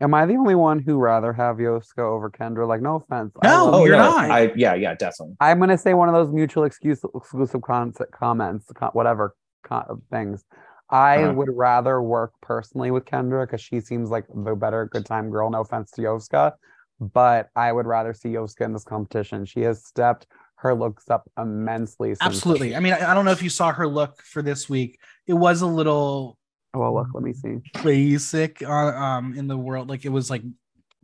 Am 0.00 0.14
I 0.14 0.26
the 0.26 0.36
only 0.36 0.54
one 0.54 0.78
who 0.78 0.96
rather 0.98 1.32
have 1.32 1.56
Yoska 1.56 1.98
over 1.98 2.30
Kendra? 2.30 2.68
Like, 2.68 2.80
no 2.80 2.96
offense. 2.96 3.32
I 3.42 3.48
No, 3.48 3.64
love- 3.64 3.74
Oh 3.74 3.84
you're 3.84 3.96
no, 3.96 4.10
not. 4.10 4.30
I 4.30 4.52
yeah, 4.54 4.74
yeah, 4.74 4.94
definitely. 4.94 5.36
I'm 5.40 5.58
gonna 5.58 5.76
say 5.78 5.94
one 5.94 6.08
of 6.08 6.14
those 6.14 6.32
mutual 6.32 6.64
excuse 6.64 7.00
exclusive 7.14 7.62
con- 7.62 7.92
comments, 8.12 8.66
con- 8.74 8.90
whatever 8.92 9.34
con- 9.64 10.02
things. 10.10 10.44
I 10.90 11.24
Uh-huh. 11.24 11.34
would 11.34 11.48
rather 11.54 12.00
work 12.00 12.32
personally 12.40 12.90
with 12.92 13.04
Kendra 13.04 13.44
because 13.44 13.60
she 13.60 13.80
seems 13.80 14.08
like 14.08 14.24
the 14.32 14.54
better 14.54 14.86
good 14.86 15.04
time 15.04 15.30
girl. 15.30 15.50
No 15.50 15.60
offense 15.60 15.90
to 15.92 16.02
Yoska, 16.02 16.52
but 17.00 17.48
I 17.56 17.72
would 17.72 17.86
rather 17.86 18.14
see 18.14 18.30
Yoska 18.30 18.62
in 18.62 18.72
this 18.72 18.84
competition. 18.84 19.44
She 19.44 19.62
has 19.62 19.84
stepped 19.84 20.28
her 20.60 20.74
looks 20.74 21.10
up 21.10 21.28
immensely. 21.36 22.10
since- 22.14 22.22
Absolutely. 22.22 22.74
I 22.76 22.80
mean, 22.80 22.92
I 22.92 23.10
I 23.10 23.14
don't 23.14 23.24
know 23.24 23.32
if 23.32 23.42
you 23.42 23.50
saw 23.50 23.72
her 23.72 23.86
look 23.88 24.22
for 24.22 24.42
this 24.42 24.68
week. 24.70 24.98
It 25.26 25.34
was 25.34 25.60
a 25.60 25.66
little 25.66 26.37
Oh, 26.74 26.80
well, 26.80 26.94
look, 26.94 27.08
let 27.14 27.22
me 27.24 27.32
see. 27.32 27.56
basic 27.82 28.62
uh, 28.62 28.68
um 28.72 29.36
in 29.36 29.46
the 29.48 29.56
world. 29.56 29.88
Like 29.88 30.04
it 30.04 30.10
was 30.10 30.30
like 30.30 30.42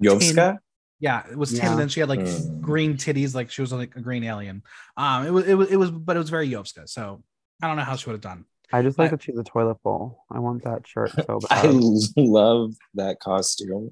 Yovska? 0.03 0.59
yeah, 1.01 1.23
it 1.31 1.37
was 1.39 1.51
tin, 1.51 1.59
Yeah. 1.61 1.71
and 1.73 1.81
then 1.81 1.89
she 1.89 2.01
had 2.01 2.09
like 2.09 2.21
Mm. 2.21 2.61
green 2.61 2.95
titties, 2.95 3.35
like 3.35 3.51
she 3.51 3.61
was 3.63 3.73
like 3.73 3.97
a 3.97 4.01
green 4.01 4.25
alien. 4.25 4.63
Um, 4.97 5.27
it 5.27 5.31
was 5.31 5.47
it 5.47 5.55
was 5.55 5.71
it 5.71 5.77
was, 5.77 5.91
but 5.91 6.17
it 6.17 6.19
was 6.19 6.31
very 6.31 6.49
Yovska. 6.49 6.89
So 6.89 7.23
I 7.63 7.67
don't 7.69 7.77
know 7.77 7.85
how 7.85 7.97
she 7.97 8.09
would 8.11 8.15
have 8.15 8.21
done. 8.21 8.45
I 8.73 8.83
just 8.83 8.99
like 8.99 9.09
I- 9.09 9.11
that 9.13 9.23
she's 9.23 9.39
a 9.39 9.45
toilet 9.45 9.83
bowl. 9.83 10.25
I 10.31 10.39
want 10.41 10.65
that 10.65 10.87
shirt 10.87 11.13
so 11.13 11.39
bad. 11.49 11.65
I 11.67 11.69
love 12.17 12.75
that 12.95 13.21
costume. 13.21 13.91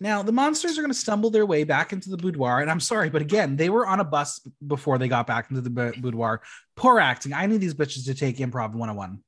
Now 0.00 0.22
the 0.22 0.32
monsters 0.32 0.76
are 0.78 0.82
going 0.82 0.92
to 0.92 0.98
stumble 0.98 1.30
their 1.30 1.46
way 1.46 1.64
back 1.64 1.92
into 1.92 2.10
the 2.10 2.16
boudoir, 2.16 2.60
and 2.60 2.70
I'm 2.70 2.80
sorry, 2.80 3.10
but 3.10 3.22
again, 3.22 3.56
they 3.56 3.70
were 3.70 3.86
on 3.86 4.00
a 4.00 4.04
bus 4.04 4.40
before 4.66 4.98
they 4.98 5.08
got 5.08 5.26
back 5.26 5.50
into 5.50 5.60
the 5.62 5.70
bu- 5.70 6.00
boudoir. 6.00 6.42
Poor 6.76 6.98
acting. 6.98 7.32
I 7.32 7.46
need 7.46 7.60
these 7.60 7.74
bitches 7.74 8.04
to 8.06 8.14
take 8.14 8.38
improv 8.38 8.72
101. 8.72 9.22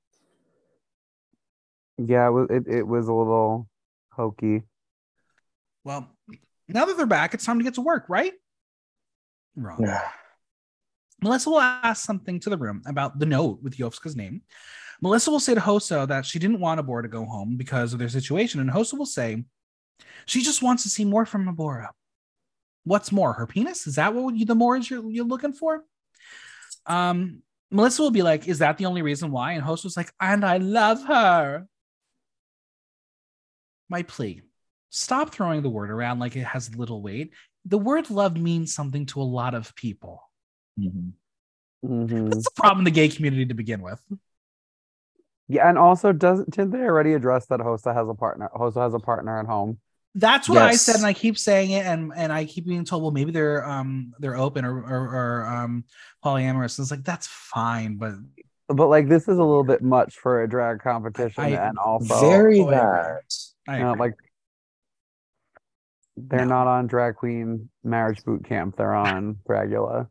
Yeah, 1.98 2.28
it 2.28 2.30
was, 2.30 2.46
it, 2.50 2.64
it 2.66 2.86
was 2.86 3.08
a 3.08 3.12
little 3.12 3.68
hokey. 4.12 4.62
Well, 5.84 6.10
now 6.68 6.84
that 6.84 6.96
they're 6.96 7.06
back, 7.06 7.32
it's 7.32 7.44
time 7.44 7.58
to 7.58 7.64
get 7.64 7.74
to 7.74 7.80
work, 7.80 8.06
right? 8.08 8.32
Wrong. 9.54 9.78
Melissa 11.22 11.50
will 11.50 11.60
ask 11.60 12.04
something 12.04 12.40
to 12.40 12.50
the 12.50 12.58
room 12.58 12.82
about 12.86 13.18
the 13.18 13.26
note 13.26 13.62
with 13.62 13.78
Yovska's 13.78 14.16
name. 14.16 14.42
Melissa 15.00 15.30
will 15.30 15.40
say 15.40 15.54
to 15.54 15.60
Hoso 15.60 16.06
that 16.06 16.26
she 16.26 16.38
didn't 16.38 16.60
want 16.60 16.80
Abhora 16.80 17.02
to 17.02 17.08
go 17.08 17.24
home 17.24 17.56
because 17.56 17.92
of 17.92 17.98
their 17.98 18.08
situation, 18.08 18.60
and 18.60 18.70
Hoso 18.70 18.96
will 18.96 19.06
say 19.06 19.44
she 20.26 20.42
just 20.42 20.62
wants 20.62 20.82
to 20.82 20.88
see 20.88 21.04
more 21.04 21.24
from 21.24 21.46
Abhora. 21.46 21.88
What's 22.84 23.12
more, 23.12 23.32
her 23.32 23.46
penis? 23.46 23.86
Is 23.86 23.96
that 23.96 24.14
what 24.14 24.34
you, 24.34 24.44
the 24.44 24.54
more 24.54 24.76
is 24.76 24.90
you're, 24.90 25.10
you're 25.10 25.24
looking 25.24 25.52
for? 25.52 25.84
Um, 26.86 27.42
Melissa 27.70 28.02
will 28.02 28.10
be 28.10 28.22
like, 28.22 28.46
"Is 28.46 28.58
that 28.58 28.78
the 28.78 28.86
only 28.86 29.02
reason 29.02 29.30
why?" 29.30 29.52
And 29.52 29.62
Hoso's 29.62 29.96
like, 29.96 30.12
"And 30.20 30.44
I 30.44 30.58
love 30.58 31.02
her." 31.04 31.66
My 33.88 34.02
plea: 34.02 34.42
stop 34.90 35.32
throwing 35.32 35.62
the 35.62 35.70
word 35.70 35.90
around 35.90 36.18
like 36.18 36.36
it 36.36 36.44
has 36.44 36.74
little 36.74 37.02
weight. 37.02 37.32
The 37.64 37.78
word 37.78 38.10
love 38.10 38.36
means 38.36 38.74
something 38.74 39.06
to 39.06 39.20
a 39.20 39.24
lot 39.24 39.54
of 39.54 39.74
people. 39.74 40.22
Mhm. 40.78 41.12
Mhm. 41.84 42.30
That's 42.30 42.44
the 42.44 42.50
problem 42.56 42.80
in 42.80 42.84
the 42.84 42.90
gay 42.90 43.08
community 43.08 43.46
to 43.46 43.54
begin 43.54 43.82
with. 43.82 44.00
Yeah, 45.48 45.68
and 45.68 45.78
also 45.78 46.12
doesn't 46.12 46.50
didn't 46.50 46.72
they 46.72 46.80
already 46.80 47.14
address 47.14 47.46
that 47.46 47.60
Hosta 47.60 47.94
has 47.94 48.08
a 48.08 48.14
partner? 48.14 48.50
Hosta 48.54 48.82
has 48.82 48.94
a 48.94 48.98
partner 48.98 49.38
at 49.38 49.46
home. 49.46 49.78
That's 50.14 50.48
what 50.48 50.62
I 50.62 50.76
said, 50.76 50.96
and 50.96 51.04
I 51.04 51.12
keep 51.12 51.38
saying 51.38 51.70
it, 51.70 51.84
and 51.84 52.10
and 52.16 52.32
I 52.32 52.46
keep 52.46 52.66
being 52.66 52.84
told, 52.84 53.02
well, 53.02 53.12
maybe 53.12 53.30
they're 53.32 53.64
um 53.68 54.14
they're 54.18 54.36
open 54.36 54.64
or 54.64 54.80
or, 54.80 55.14
or 55.14 55.46
um 55.46 55.84
polyamorous. 56.24 56.78
And 56.78 56.84
it's 56.84 56.90
like 56.90 57.04
that's 57.04 57.26
fine, 57.26 57.96
but 57.96 58.14
But 58.68 58.88
like 58.88 59.08
this 59.08 59.24
is 59.28 59.38
a 59.38 59.44
little 59.44 59.62
bit 59.62 59.82
much 59.82 60.16
for 60.16 60.42
a 60.42 60.48
drag 60.48 60.80
competition, 60.80 61.44
I- 61.44 61.68
and 61.68 61.78
also 61.78 62.28
Very 62.28 62.60
Oh, 62.60 63.18
I 63.68 63.74
agree. 63.74 63.74
that. 63.74 63.74
I 63.74 63.78
you 63.78 63.84
know, 63.84 63.92
agree. 63.92 64.00
like 64.06 64.14
they're 66.16 66.46
No. 66.46 66.54
not 66.56 66.66
on 66.66 66.86
drag 66.86 67.16
queen 67.16 67.68
marriage 67.84 68.24
boot 68.24 68.44
camp. 68.44 68.76
They're 68.76 68.94
on 68.94 69.36
Dragula. 69.48 70.08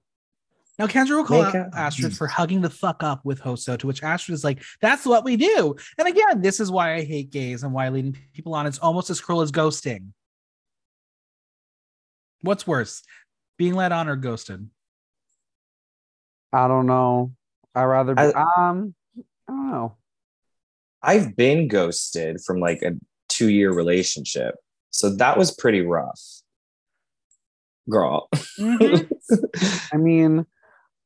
now 0.78 0.88
Kendra 0.88 1.16
will 1.18 1.24
call 1.26 1.42
Make 1.44 1.56
out 1.56 1.74
a- 1.74 1.78
Astrid 1.78 2.16
for 2.16 2.28
hugging 2.28 2.62
the 2.62 2.70
fuck 2.70 3.02
up 3.02 3.24
with 3.26 3.40
Hoso, 3.42 3.78
to 3.80 3.88
which 3.88 4.04
Astrid 4.04 4.34
is 4.36 4.44
like, 4.44 4.62
"That's 4.82 5.06
what 5.06 5.24
we 5.24 5.36
do." 5.38 5.76
And 5.98 6.08
again, 6.08 6.42
this 6.42 6.60
is 6.60 6.70
why 6.70 6.94
I 6.96 7.04
hate 7.04 7.32
gays 7.32 7.64
and 7.64 7.74
why 7.74 7.90
leading 7.90 8.18
people 8.34 8.54
on 8.54 8.68
is 8.68 8.78
almost 8.80 9.10
as 9.10 9.20
cruel 9.22 9.42
as 9.42 9.52
ghosting. 9.52 10.12
What's 12.42 12.68
worse, 12.68 13.02
being 13.58 13.74
led 13.74 13.92
on 13.92 14.08
or 14.08 14.16
ghosted? 14.16 14.70
I 16.54 16.68
don't 16.68 16.86
know. 16.86 17.34
I 17.74 17.84
rather 17.86 18.14
be, 18.16 18.22
I- 18.22 18.70
um 18.70 18.94
I 19.18 19.52
don't 19.52 19.72
know. 19.72 19.98
I've 21.02 21.36
been 21.36 21.68
ghosted 21.68 22.42
from 22.42 22.60
like 22.60 22.82
a 22.82 22.92
two 23.36 23.50
year 23.50 23.74
relationship. 23.74 24.56
So 24.92 25.16
that 25.16 25.38
was 25.38 25.52
pretty 25.52 25.82
rough. 25.82 26.22
Girl. 27.90 28.30
Mhm. 28.60 29.10
I 29.94 29.98
mean, 29.98 30.46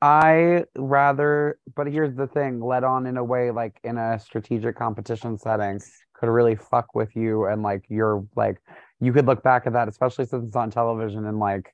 I 0.02 0.66
rather, 0.78 1.60
but 1.76 1.88
here's 1.88 2.16
the 2.16 2.28
thing: 2.28 2.62
led 2.62 2.84
on 2.84 3.06
in 3.06 3.18
a 3.18 3.24
way 3.24 3.52
like 3.52 3.80
in 3.84 3.98
a 3.98 4.20
strategic 4.20 4.78
competition 4.78 5.38
setting 5.38 5.80
could 6.14 6.30
really 6.30 6.56
fuck 6.56 6.96
with 6.96 7.16
you, 7.16 7.46
and 7.46 7.64
like 7.64 7.84
you're 7.90 8.26
like 8.36 8.62
you 9.02 9.12
could 9.12 9.26
look 9.26 9.44
back 9.44 9.68
at 9.68 9.74
that, 9.74 9.88
especially 9.88 10.26
since 10.26 10.46
it's 10.46 10.56
on 10.56 10.72
television, 10.72 11.26
and 11.26 11.40
like 11.40 11.74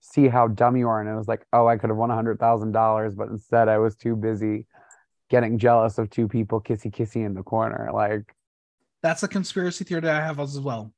see 0.00 0.28
how 0.28 0.48
dumb 0.48 0.76
you 0.76 0.88
are. 0.88 1.00
And 1.00 1.08
it 1.08 1.16
was 1.16 1.28
like, 1.28 1.46
oh, 1.52 1.66
I 1.66 1.76
could 1.76 1.90
have 1.90 1.96
won 1.96 2.10
a 2.10 2.14
hundred 2.14 2.38
thousand 2.38 2.72
dollars, 2.72 3.14
but 3.14 3.28
instead 3.28 3.68
I 3.68 3.78
was 3.78 3.96
too 3.96 4.16
busy 4.16 4.66
getting 5.30 5.58
jealous 5.58 5.98
of 5.98 6.10
two 6.10 6.28
people 6.28 6.60
kissy 6.60 6.92
kissy 6.92 7.24
in 7.24 7.34
the 7.34 7.42
corner. 7.42 7.90
Like, 7.92 8.34
That's 9.02 9.22
a 9.22 9.28
conspiracy 9.28 9.84
theory 9.84 10.00
that 10.02 10.22
I 10.22 10.24
have 10.24 10.38
as 10.40 10.58
well. 10.60 10.92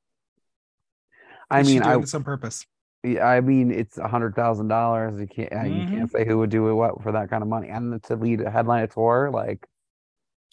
I 1.49 1.61
Is 1.61 1.67
mean, 1.67 1.81
doing 1.81 1.95
I 1.95 1.97
this 1.99 2.13
on 2.13 2.23
purpose. 2.23 2.65
Yeah, 3.03 3.25
I 3.27 3.41
mean, 3.41 3.71
it's 3.71 3.97
a 3.97 4.07
hundred 4.07 4.35
thousand 4.35 4.67
dollars. 4.67 5.19
You 5.19 5.27
can't, 5.27 5.53
uh, 5.53 5.63
you 5.63 5.87
can't 5.87 6.11
say 6.11 6.25
who 6.25 6.39
would 6.39 6.49
do 6.49 6.75
what 6.75 7.03
for 7.03 7.11
that 7.11 7.29
kind 7.29 7.43
of 7.43 7.49
money, 7.49 7.69
and 7.69 8.01
to 8.03 8.15
lead 8.15 8.41
a 8.41 8.49
headline 8.49 8.83
a 8.83 8.87
tour, 8.87 9.29
like, 9.31 9.65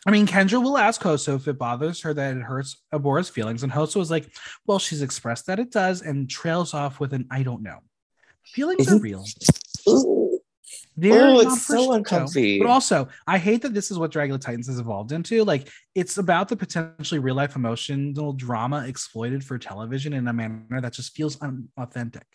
I 0.06 0.10
mean, 0.10 0.26
Kendra 0.26 0.62
will 0.62 0.76
ask 0.76 1.00
Hoso 1.00 1.36
if 1.36 1.46
it 1.48 1.56
bothers 1.58 2.02
her 2.02 2.12
that 2.12 2.36
it 2.36 2.42
hurts 2.42 2.82
Abhora's 2.92 3.28
feelings, 3.30 3.62
and 3.62 3.72
Hoso 3.72 4.00
is 4.00 4.10
like, 4.10 4.28
"Well, 4.66 4.78
she's 4.78 5.00
expressed 5.00 5.46
that 5.46 5.58
it 5.58 5.70
does," 5.70 6.02
and 6.02 6.28
trails 6.28 6.74
off 6.74 7.00
with 7.00 7.12
an 7.14 7.26
"I 7.30 7.42
don't 7.42 7.62
know." 7.62 7.78
Feelings 8.44 8.86
are 8.88 8.96
Isn't- 8.96 9.02
real. 9.02 9.24
Ooh, 10.98 11.00
They're 11.00 11.28
Ooh, 11.31 11.40
it's 11.40 11.64
for 11.66 11.76
so 11.76 11.85
show. 11.87 11.92
uncomfy. 11.94 12.59
But 12.59 12.68
also, 12.68 13.09
I 13.26 13.38
hate 13.38 13.62
that 13.62 13.74
this 13.74 13.90
is 13.90 13.98
what 13.98 14.12
Dragula 14.12 14.40
Titans 14.40 14.66
has 14.68 14.78
evolved 14.78 15.12
into. 15.12 15.42
Like, 15.44 15.68
it's 15.94 16.18
about 16.18 16.48
the 16.48 16.57
potentially 16.57 17.18
real 17.18 17.35
life 17.35 17.57
emotional 17.57 18.33
drama 18.35 18.85
exploited 18.87 19.42
for 19.44 19.59
television 19.59 20.12
in 20.12 20.28
a 20.28 20.33
manner 20.33 20.81
that 20.81 20.92
just 20.92 21.14
feels 21.16 21.38
unauthentic. 21.40 22.26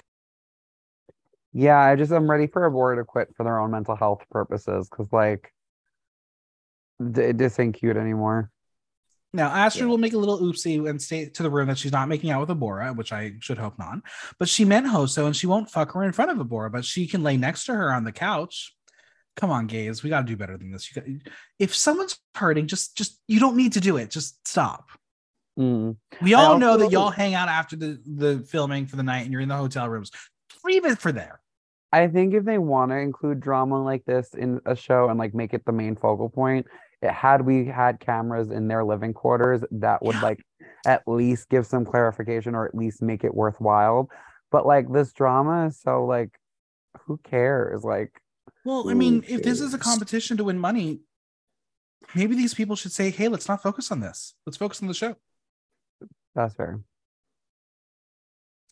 yeah, 1.53 1.79
I 1.79 1.95
just 1.95 2.11
I'm 2.11 2.29
ready 2.29 2.47
for 2.47 2.69
Abhora 2.69 2.97
to 2.97 3.03
quit 3.05 3.29
for 3.35 3.43
their 3.43 3.59
own 3.59 3.71
mental 3.71 3.95
health 3.95 4.23
purposes 4.29 4.89
because 4.89 5.11
like, 5.13 5.51
th- 7.15 7.35
this 7.37 7.59
ain't 7.59 7.75
cute 7.75 7.97
anymore. 7.97 8.51
Now, 9.33 9.49
Astrid 9.49 9.85
Yeah. 9.85 9.89
will 9.89 9.97
make 9.97 10.13
a 10.13 10.17
little 10.17 10.39
oopsie 10.39 10.89
and 10.89 11.01
state 11.01 11.33
to 11.35 11.43
the 11.43 11.49
room 11.49 11.67
that 11.67 11.77
she's 11.77 11.91
not 11.91 12.07
making 12.07 12.31
out 12.31 12.47
with 12.47 12.57
Abhora, 12.57 12.95
which 12.95 13.11
I 13.11 13.33
should 13.39 13.57
hope 13.57 13.77
not. 13.77 13.99
But 14.39 14.49
she 14.49 14.65
meant 14.65 14.87
Hoso 14.87 15.25
and 15.25 15.35
she 15.35 15.47
won't 15.47 15.69
fuck 15.69 15.91
her 15.91 16.03
in 16.03 16.13
front 16.13 16.31
of 16.31 16.37
Abhora, 16.37 16.71
but 16.71 16.85
she 16.85 17.07
can 17.07 17.23
lay 17.23 17.37
next 17.37 17.65
to 17.65 17.73
her 17.73 17.91
on 17.91 18.03
the 18.03 18.11
couch. 18.11 18.73
Come 19.35 19.51
on, 19.51 19.67
gays. 19.67 20.01
We 20.01 20.09
got 20.09 20.21
to 20.21 20.27
do 20.27 20.37
better 20.37 20.57
than 20.57 20.71
this. 20.71 20.89
You 20.89 21.01
got, 21.01 21.31
if 21.59 21.75
someone's 21.75 22.19
hurting, 22.35 22.67
just, 22.67 22.97
just, 22.97 23.21
you 23.27 23.39
don't 23.39 23.57
need 23.57 23.73
to 23.73 23.79
do 23.79 23.97
it. 23.97 24.09
Just 24.09 24.47
stop. 24.47 24.89
Mm. 25.59 25.97
We 26.21 26.33
all 26.33 26.57
know 26.57 26.77
that 26.77 26.91
y'all 26.91 27.09
hang 27.09 27.35
out 27.35 27.49
after 27.49 27.75
the, 27.75 27.99
the 28.05 28.45
filming 28.49 28.87
for 28.87 28.95
the 28.95 29.03
night 29.03 29.23
and 29.23 29.31
you're 29.31 29.41
in 29.41 29.49
the 29.49 29.55
hotel 29.55 29.89
rooms. 29.89 30.11
Leave 30.63 30.85
it 30.85 30.99
for 30.99 31.11
there. 31.11 31.41
I 31.91 32.07
think 32.07 32.33
if 32.33 32.45
they 32.45 32.57
want 32.57 32.91
to 32.91 32.97
include 32.97 33.39
drama 33.39 33.83
like 33.83 34.05
this 34.05 34.33
in 34.33 34.59
a 34.65 34.75
show 34.75 35.09
and 35.09 35.17
like 35.17 35.33
make 35.33 35.53
it 35.53 35.65
the 35.65 35.71
main 35.71 35.95
focal 35.95 36.29
point, 36.29 36.67
had 37.13 37.45
we 37.45 37.65
had 37.65 37.99
cameras 37.99 38.49
in 38.49 38.67
their 38.67 38.83
living 38.83 39.13
quarters, 39.13 39.63
that 39.71 40.03
would 40.03 40.15
Yeah. 40.15 40.21
like 40.21 40.45
at 40.85 41.03
least 41.07 41.49
give 41.49 41.65
some 41.65 41.85
clarification 41.85 42.55
or 42.55 42.65
at 42.65 42.75
least 42.75 43.01
make 43.01 43.23
it 43.23 43.33
worthwhile. 43.33 44.09
But 44.51 44.65
like 44.65 44.91
this 44.91 45.11
drama 45.13 45.67
is 45.67 45.79
so 45.79 46.05
like, 46.05 46.39
who 47.01 47.17
cares? 47.17 47.83
Like, 47.83 48.21
Well, 48.65 48.87
I 48.89 48.93
Who 48.93 48.97
mean, 48.97 49.23
if 49.27 49.43
this 49.43 49.61
is 49.61 49.73
a 49.73 49.77
competition 49.77 50.37
to 50.37 50.45
win 50.45 50.59
money, 50.59 51.01
maybe 52.15 52.35
these 52.35 52.53
people 52.53 52.75
should 52.75 52.91
say, 52.91 53.09
hey, 53.11 53.27
let's 53.27 53.47
not 53.47 53.61
focus 53.61 53.91
on 53.91 53.99
this. 53.99 54.33
Let's 54.45 54.57
focus 54.57 54.81
on 54.81 54.87
the 54.87 54.93
show. 54.93 55.15
that's 56.35 56.53
fair. 56.55 56.81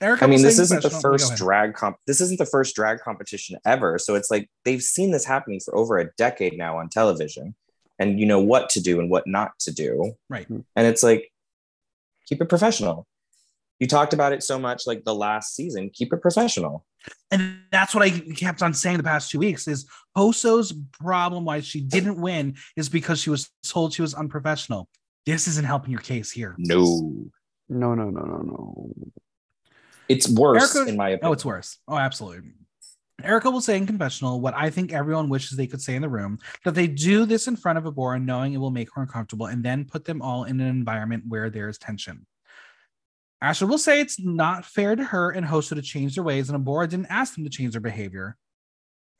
Erika 0.01 0.25
I 0.25 0.27
mean, 0.27 0.41
this 0.41 0.59
isn't 0.59 0.83
the 0.83 0.89
first 0.89 1.35
drag 1.37 1.73
comp. 1.73 1.97
This 2.05 2.19
isn't 2.19 2.37
the 2.37 2.45
first 2.45 2.75
drag 2.75 2.99
competition 2.99 3.57
ever. 3.65 3.97
So 3.97 4.15
it's 4.15 4.29
like 4.29 4.49
they've 4.65 4.81
seen 4.81 5.11
this 5.11 5.23
happening 5.25 5.61
for 5.63 5.73
over 5.75 5.97
a 5.97 6.11
decade 6.17 6.57
now 6.57 6.77
on 6.79 6.89
television, 6.89 7.55
and 7.99 8.19
you 8.19 8.25
know 8.25 8.39
what 8.39 8.69
to 8.71 8.81
do 8.81 8.99
and 8.99 9.09
what 9.09 9.27
not 9.27 9.57
to 9.59 9.71
do. 9.71 10.13
Right. 10.29 10.45
Mm-hmm. 10.45 10.61
And 10.75 10.87
it's 10.87 11.03
like, 11.03 11.31
keep 12.27 12.41
it 12.41 12.49
professional. 12.49 13.07
You 13.79 13.87
talked 13.87 14.13
about 14.13 14.31
it 14.31 14.41
so 14.41 14.57
much, 14.57 14.87
like 14.87 15.03
the 15.03 15.13
last 15.15 15.55
season. 15.55 15.89
Keep 15.93 16.13
it 16.13 16.21
professional. 16.21 16.85
And 17.29 17.57
that's 17.71 17.93
what 17.93 18.03
I 18.03 18.09
kept 18.09 18.63
on 18.63 18.73
saying 18.73 18.97
the 18.97 19.03
past 19.03 19.29
two 19.29 19.39
weeks 19.39 19.67
is 19.67 19.85
Hoso's 20.15 20.73
problem 20.99 21.45
why 21.45 21.59
she 21.59 21.81
didn't 21.81 22.19
win 22.19 22.55
is 22.77 22.89
because 22.89 23.19
she 23.19 23.29
was 23.29 23.49
told 23.63 23.93
she 23.93 24.01
was 24.01 24.13
unprofessional. 24.13 24.87
This 25.25 25.47
isn't 25.47 25.65
helping 25.65 25.91
your 25.91 26.01
case 26.01 26.31
here. 26.31 26.55
No, 26.57 27.27
No, 27.67 27.95
no, 27.95 28.09
no, 28.09 28.21
no, 28.21 28.37
no. 28.37 28.93
it's 30.07 30.29
worse 30.29 30.75
Erika- 30.75 30.89
in 30.89 30.97
my 30.97 31.11
oh, 31.11 31.15
opinion. 31.15 31.29
Oh, 31.29 31.33
it's 31.33 31.45
worse. 31.45 31.77
Oh, 31.87 31.97
absolutely. 31.97 32.51
Erika 33.23 33.49
will 33.49 33.61
say 33.61 33.77
in 33.77 33.87
confessional 33.87 34.41
what 34.41 34.53
I 34.55 34.69
think 34.69 34.91
everyone 34.91 35.29
wishes 35.29 35.57
they 35.57 35.67
could 35.67 35.81
say 35.81 35.95
in 35.95 36.01
the 36.01 36.09
room 36.09 36.37
that 36.65 36.75
they 36.75 36.87
do 36.87 37.25
this 37.25 37.47
in 37.47 37.55
front 37.55 37.77
of 37.77 37.85
Abhora, 37.85 38.21
knowing 38.23 38.53
it 38.53 38.57
will 38.57 38.71
make 38.71 38.93
her 38.93 39.01
uncomfortable, 39.01 39.45
and 39.45 39.63
then 39.63 39.85
put 39.85 40.05
them 40.05 40.21
all 40.21 40.43
in 40.43 40.59
an 40.59 40.67
environment 40.67 41.23
where 41.27 41.49
there 41.49 41.69
is 41.69 41.77
tension. 41.77 42.25
Asher 43.41 43.67
will 43.67 43.77
say 43.77 44.01
it's 44.01 44.19
not 44.19 44.65
fair 44.65 44.95
to 44.95 45.03
her 45.03 45.31
and 45.31 45.45
Hoso 45.45 45.75
to 45.75 45.81
change 45.81 46.15
their 46.15 46.23
ways, 46.23 46.49
and 46.49 46.65
Abhora 46.65 46.89
didn't 46.89 47.07
ask 47.09 47.35
them 47.35 47.45
to 47.45 47.49
change 47.49 47.71
their 47.71 47.81
behavior. 47.81 48.35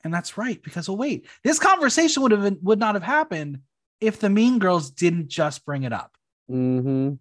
And 0.04 0.12
that's 0.12 0.36
right, 0.36 0.62
because 0.62 0.88
oh 0.88 0.94
wait, 0.94 1.26
this 1.42 1.58
conversation 1.58 2.22
would 2.22 2.32
have 2.32 2.42
been, 2.42 2.58
would 2.62 2.78
not 2.78 2.94
have 2.96 3.02
happened 3.02 3.60
if 4.00 4.20
the 4.20 4.28
mean 4.28 4.58
girls 4.58 4.90
didn't 4.90 5.28
just 5.28 5.64
bring 5.64 5.84
it 5.84 5.92
up. 5.92 6.12
Mm-hmm. 6.50 7.14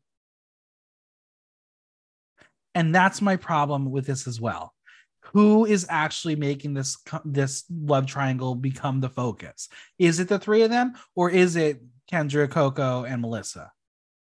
And 2.76 2.94
that's 2.94 3.22
my 3.22 3.38
problem 3.38 3.90
with 3.90 4.06
this 4.06 4.28
as 4.28 4.42
well. 4.42 4.75
Who 5.34 5.66
is 5.66 5.86
actually 5.90 6.36
making 6.36 6.74
this 6.74 6.98
this 7.24 7.64
love 7.70 8.06
triangle 8.06 8.56
become 8.56 9.02
the 9.02 9.10
focus? 9.10 9.70
Is 10.00 10.20
it 10.20 10.28
the 10.28 10.40
three 10.40 10.62
of 10.64 10.70
them, 10.70 10.94
or 11.16 11.30
is 11.30 11.56
it 11.56 11.82
Kendra, 12.12 12.48
Koco, 12.48 13.10
and 13.10 13.22
Melissa? 13.22 13.72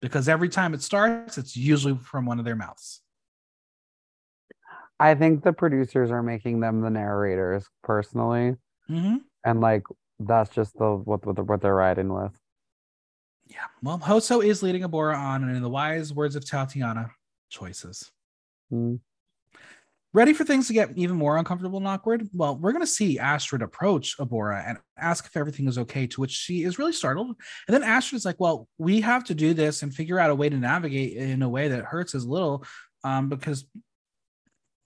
Because 0.00 0.28
every 0.28 0.48
time 0.48 0.72
it 0.74 0.82
starts, 0.82 1.36
it's 1.38 1.56
usually 1.56 1.96
from 1.96 2.26
one 2.26 2.38
of 2.38 2.44
their 2.44 2.56
mouths. 2.56 3.00
I 4.98 5.14
think 5.14 5.42
the 5.42 5.52
producers 5.52 6.10
are 6.10 6.22
making 6.22 6.60
them 6.60 6.80
the 6.82 6.90
narrators 6.90 7.66
personally, 7.82 8.56
Mm-hmm. 8.90 9.16
and 9.44 9.60
like 9.60 9.84
that's 10.18 10.50
just 10.50 10.76
the 10.76 10.96
what 10.96 11.24
what, 11.24 11.38
what 11.46 11.60
they're 11.62 11.74
riding 11.74 12.12
with. 12.12 12.32
Yeah. 13.46 13.66
Well, 13.82 13.98
Hoso 13.98 14.40
is 14.44 14.62
leading 14.62 14.82
Abhora 14.82 15.16
on, 15.16 15.42
and 15.44 15.56
in 15.56 15.62
the 15.62 15.70
wise 15.70 16.12
words 16.14 16.36
of 16.36 16.44
Tatiana, 16.44 17.10
choices. 17.48 18.10
Mm. 18.72 19.00
Ready 20.12 20.32
for 20.32 20.44
things 20.44 20.66
to 20.66 20.72
get 20.72 20.90
even 20.96 21.16
more 21.16 21.36
uncomfortable 21.36 21.78
and 21.78 21.86
awkward? 21.86 22.28
Well, 22.32 22.56
we're 22.56 22.72
going 22.72 22.82
to 22.82 22.86
see 22.86 23.20
Astrid 23.20 23.62
approach 23.62 24.18
Abhora 24.18 24.68
and 24.68 24.78
ask 24.98 25.24
if 25.24 25.36
everything 25.36 25.68
is 25.68 25.78
okay, 25.78 26.08
to 26.08 26.20
which 26.20 26.32
she 26.32 26.64
is 26.64 26.80
really 26.80 26.92
startled. 26.92 27.28
And 27.68 27.74
then 27.74 27.84
Astrid 27.84 28.16
is 28.16 28.24
like, 28.24 28.40
Well, 28.40 28.66
we 28.76 29.00
have 29.02 29.22
to 29.24 29.34
do 29.34 29.54
this 29.54 29.82
and 29.82 29.94
figure 29.94 30.18
out 30.18 30.30
a 30.30 30.34
way 30.34 30.48
to 30.48 30.56
navigate 30.56 31.16
in 31.16 31.42
a 31.42 31.48
way 31.48 31.68
that 31.68 31.84
hurts 31.84 32.16
as 32.16 32.26
little 32.26 32.64
um, 33.04 33.28
because 33.28 33.64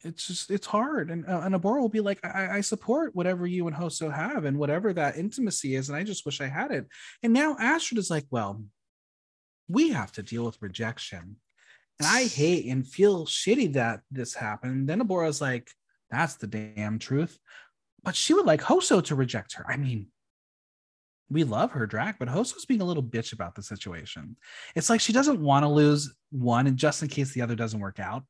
it's 0.03 0.27
just, 0.27 0.51
it's 0.51 0.67
hard. 0.67 1.11
And, 1.11 1.27
uh, 1.27 1.41
and 1.43 1.55
Abhora 1.55 1.81
will 1.81 1.89
be 1.89 2.01
like, 2.01 2.21
I, 2.23 2.59
I 2.59 2.61
support 2.61 3.15
whatever 3.15 3.47
you 3.47 3.67
and 3.67 3.75
Hoso 3.75 4.11
have 4.11 4.45
and 4.45 4.59
whatever 4.59 4.93
that 4.93 5.17
intimacy 5.17 5.75
is. 5.75 5.89
And 5.89 5.97
I 5.97 6.03
just 6.05 6.27
wish 6.27 6.43
I 6.43 6.49
had 6.49 6.71
it. 6.71 6.87
And 7.23 7.33
now 7.33 7.57
Astrid 7.59 7.99
is 7.99 8.11
like, 8.11 8.27
Well, 8.31 8.63
we 9.69 9.91
have 9.91 10.13
to 10.13 10.23
deal 10.23 10.45
with 10.45 10.61
rejection. 10.61 11.37
And 12.01 12.09
I 12.09 12.25
hate 12.25 12.67
and 12.67 12.87
feel 12.87 13.27
shitty 13.27 13.75
that 13.75 14.01
this 14.11 14.35
happened. 14.35 14.89
Then 14.89 15.01
Abhora's 15.01 15.41
like, 15.41 15.71
that's 16.11 16.35
the 16.37 16.47
damn 16.47 16.99
truth. 16.99 17.39
But 18.03 18.17
she 18.17 18.35
would 18.35 18.47
like 18.47 18.61
Hoso 18.61 19.03
to 19.05 19.15
reject 19.15 19.55
her. 19.55 19.65
I 19.69 19.77
mean, 19.77 20.09
we 21.31 21.45
love 21.45 21.73
her 21.73 21.87
drag, 21.87 22.19
but 22.19 22.29
Hoso's 22.29 22.67
being 22.67 22.81
a 22.81 22.85
little 22.85 23.03
bitch 23.03 23.33
about 23.33 23.55
the 23.55 23.63
situation. 23.63 24.37
It's 24.75 24.91
like 24.91 25.01
she 25.01 25.13
doesn't 25.13 25.41
want 25.41 25.65
to 25.65 25.69
lose 25.69 26.15
one, 26.31 26.67
and 26.67 26.77
just 26.77 27.03
in 27.03 27.09
case 27.09 27.33
the 27.33 27.43
other 27.43 27.55
doesn't 27.55 27.81
work 27.81 27.99
out. 27.99 28.25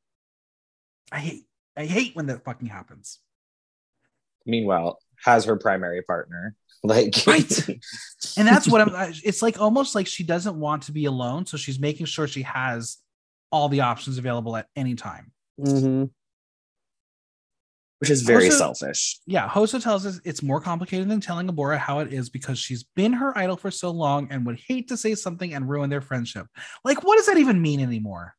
I 1.11 1.19
hate, 1.19 1.43
I 1.75 1.85
hate 1.85 2.15
when 2.15 2.27
that 2.27 2.43
fucking 2.45 2.67
happens. 2.67 3.19
Meanwhile, 4.45 4.99
has 5.23 5.45
her 5.45 5.57
primary 5.57 6.01
partner. 6.01 6.55
Like 6.83 7.15
Right. 7.25 7.67
And 8.37 8.47
that's 8.47 8.67
what 8.67 8.81
I'm. 8.81 9.13
It's 9.23 9.41
like 9.41 9.59
almost 9.59 9.95
like 9.95 10.05
she 10.05 10.23
doesn't 10.23 10.55
want 10.59 10.83
to 10.83 10.91
be 10.91 11.05
alone, 11.05 11.47
so 11.47 11.57
she's 11.57 11.79
making 11.79 12.05
sure 12.05 12.27
she 12.27 12.43
has 12.43 12.97
all 13.51 13.69
the 13.69 13.81
options 13.81 14.17
available 14.17 14.55
at 14.55 14.67
any 14.75 14.95
time. 14.95 15.31
Mm-hmm. 15.59 16.05
which 17.99 18.09
is 18.09 18.23
very 18.23 18.45
Also- 18.47 18.57
selfish. 18.73 19.19
yeah, 19.25 19.47
Hoso 19.47 19.79
tells 19.79 20.05
us 20.05 20.19
it's 20.25 20.43
more 20.43 20.59
complicated 20.59 21.07
than 21.07 21.21
telling 21.21 21.47
Abhora 21.47 21.77
how 21.77 21.99
it 21.99 22.11
is 22.11 22.29
because 22.29 22.59
she's 22.59 22.83
been 22.83 23.13
her 23.13 23.35
idol 23.37 23.55
for 23.55 23.71
so 23.71 23.89
long 23.89 24.27
and 24.31 24.45
would 24.45 24.59
hate 24.59 24.89
to 24.89 24.97
say 24.97 25.15
something 25.15 25.53
and 25.53 25.69
ruin 25.69 25.89
their 25.89 26.01
friendship. 26.01 26.47
Like, 26.83 27.03
what 27.05 27.15
does 27.15 27.27
that 27.27 27.37
even 27.37 27.61
mean 27.61 27.79
anymore? 27.79 28.35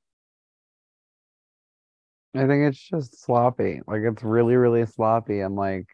I 2.35 2.41
think 2.47 2.69
it's 2.69 2.79
just 2.79 3.23
sloppy. 3.25 3.81
Like 3.87 4.03
it's 4.05 4.23
really, 4.23 4.57
really 4.57 4.85
sloppy. 4.85 5.41
And 5.41 5.57
like 5.57 5.87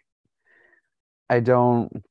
I 1.31 1.39
don't 1.39 2.05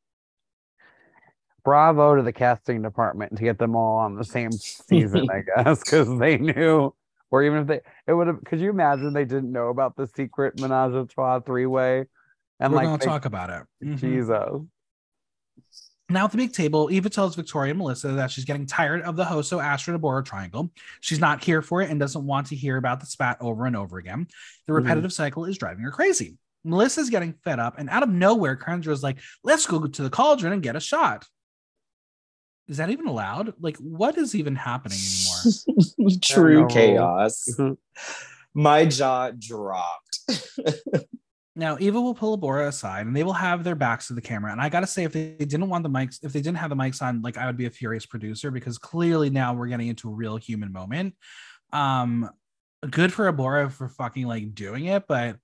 bravo 1.63 2.15
to 2.15 2.21
the 2.23 2.33
casting 2.33 2.81
department 2.81 3.35
to 3.37 3.43
get 3.43 3.57
them 3.59 3.75
all 3.75 3.97
on 3.99 4.15
the 4.15 4.23
same 4.23 4.51
season, 4.51 5.27
I 5.29 5.41
guess, 5.63 5.79
because 5.83 6.17
they 6.19 6.37
knew 6.37 6.93
or 7.29 7.43
even 7.43 7.59
if 7.59 7.67
they 7.67 7.79
it 8.07 8.13
would 8.13 8.27
have 8.27 8.43
could 8.45 8.59
you 8.59 8.69
imagine 8.69 9.13
they 9.13 9.25
didn't 9.25 9.51
know 9.51 9.69
about 9.69 9.95
the 9.95 10.07
secret 10.07 10.59
menage 10.59 10.93
a 10.93 11.05
trois 11.05 11.39
three 11.39 11.65
way? 11.65 12.05
And 12.59 12.73
We're 12.73 12.83
like 12.85 12.99
they- 12.99 13.05
talk 13.05 13.25
about 13.25 13.49
it. 13.49 13.63
Mhm. 13.85 13.97
Jesus. 13.97 14.61
Now 16.09 16.25
at 16.25 16.31
the 16.31 16.37
big 16.37 16.51
table, 16.51 16.89
Eva 16.91 17.09
tells 17.09 17.35
Victoria 17.37 17.69
and 17.71 17.77
Melissa 17.79 18.09
that 18.09 18.31
she's 18.31 18.43
getting 18.43 18.65
tired 18.65 19.01
of 19.03 19.15
the 19.15 19.23
Hoso 19.23 19.59
Astrid 19.63 19.99
Abhora 19.99 20.25
triangle. 20.25 20.69
She's 20.99 21.19
not 21.21 21.41
here 21.41 21.61
for 21.61 21.81
it 21.81 21.89
and 21.89 21.99
doesn't 22.01 22.25
want 22.25 22.47
to 22.47 22.55
hear 22.55 22.75
about 22.75 22.99
the 22.99 23.05
spat 23.05 23.37
over 23.39 23.65
and 23.65 23.77
over 23.77 23.97
again. 23.97 24.27
The 24.67 24.73
Mhm. 24.73 24.77
repetitive 24.77 25.13
cycle 25.13 25.45
is 25.45 25.57
driving 25.57 25.83
her 25.85 25.91
crazy. 25.91 26.37
Melissa's 26.65 27.09
getting 27.09 27.33
fed 27.45 27.59
up, 27.59 27.75
and 27.79 27.89
out 27.89 28.03
of 28.03 28.09
nowhere, 28.09 28.57
Kendra 28.57 28.89
is 28.91 29.01
like, 29.01 29.17
let's 29.43 29.65
go 29.65 29.87
to 29.87 30.03
the 30.03 30.09
cauldron 30.09 30.51
and 30.53 30.61
get 30.61 30.75
a 30.75 30.79
shot. 30.81 31.25
Is 32.71 32.77
that 32.77 32.89
even 32.89 33.05
allowed? 33.05 33.53
Like, 33.59 33.75
what 33.77 34.17
is 34.17 34.33
even 34.33 34.55
happening 34.55 34.97
anymore? 34.97 36.17
True 36.21 36.61
know. 36.61 36.67
chaos. 36.67 37.45
Mhm. 37.51 37.77
My 38.53 38.85
jaw 38.85 39.31
dropped. 39.37 40.19
Now, 41.53 41.77
Eva 41.81 41.99
will 41.99 42.15
pull 42.15 42.37
Abhora 42.37 42.69
aside 42.69 43.07
and 43.07 43.15
they 43.15 43.23
will 43.23 43.33
have 43.33 43.65
their 43.65 43.75
backs 43.75 44.07
to 44.07 44.13
the 44.13 44.21
camera. 44.21 44.53
And 44.53 44.61
I 44.61 44.69
got 44.69 44.79
to 44.79 44.87
say, 44.87 45.03
if 45.03 45.11
they 45.11 45.35
didn't 45.37 45.67
want 45.67 45.83
the 45.83 45.89
mics, 45.89 46.23
if 46.23 46.31
they 46.31 46.39
didn't 46.39 46.57
have 46.59 46.69
the 46.69 46.77
mics 46.77 47.01
on, 47.01 47.21
like 47.21 47.37
I 47.37 47.45
would 47.45 47.57
be 47.57 47.65
a 47.65 47.69
furious 47.69 48.05
producer 48.05 48.51
because 48.51 48.77
clearly 48.77 49.29
now 49.29 49.53
we're 49.53 49.67
getting 49.67 49.89
into 49.89 50.09
a 50.09 50.13
real 50.13 50.37
human 50.37 50.71
moment. 50.71 51.13
Um, 51.73 52.29
good 52.89 53.11
for 53.11 53.31
Abhora 53.31 53.69
for 53.69 53.89
fucking 53.89 54.25
like 54.27 54.55
doing 54.55 54.85
it, 54.85 55.03
but 55.09 55.37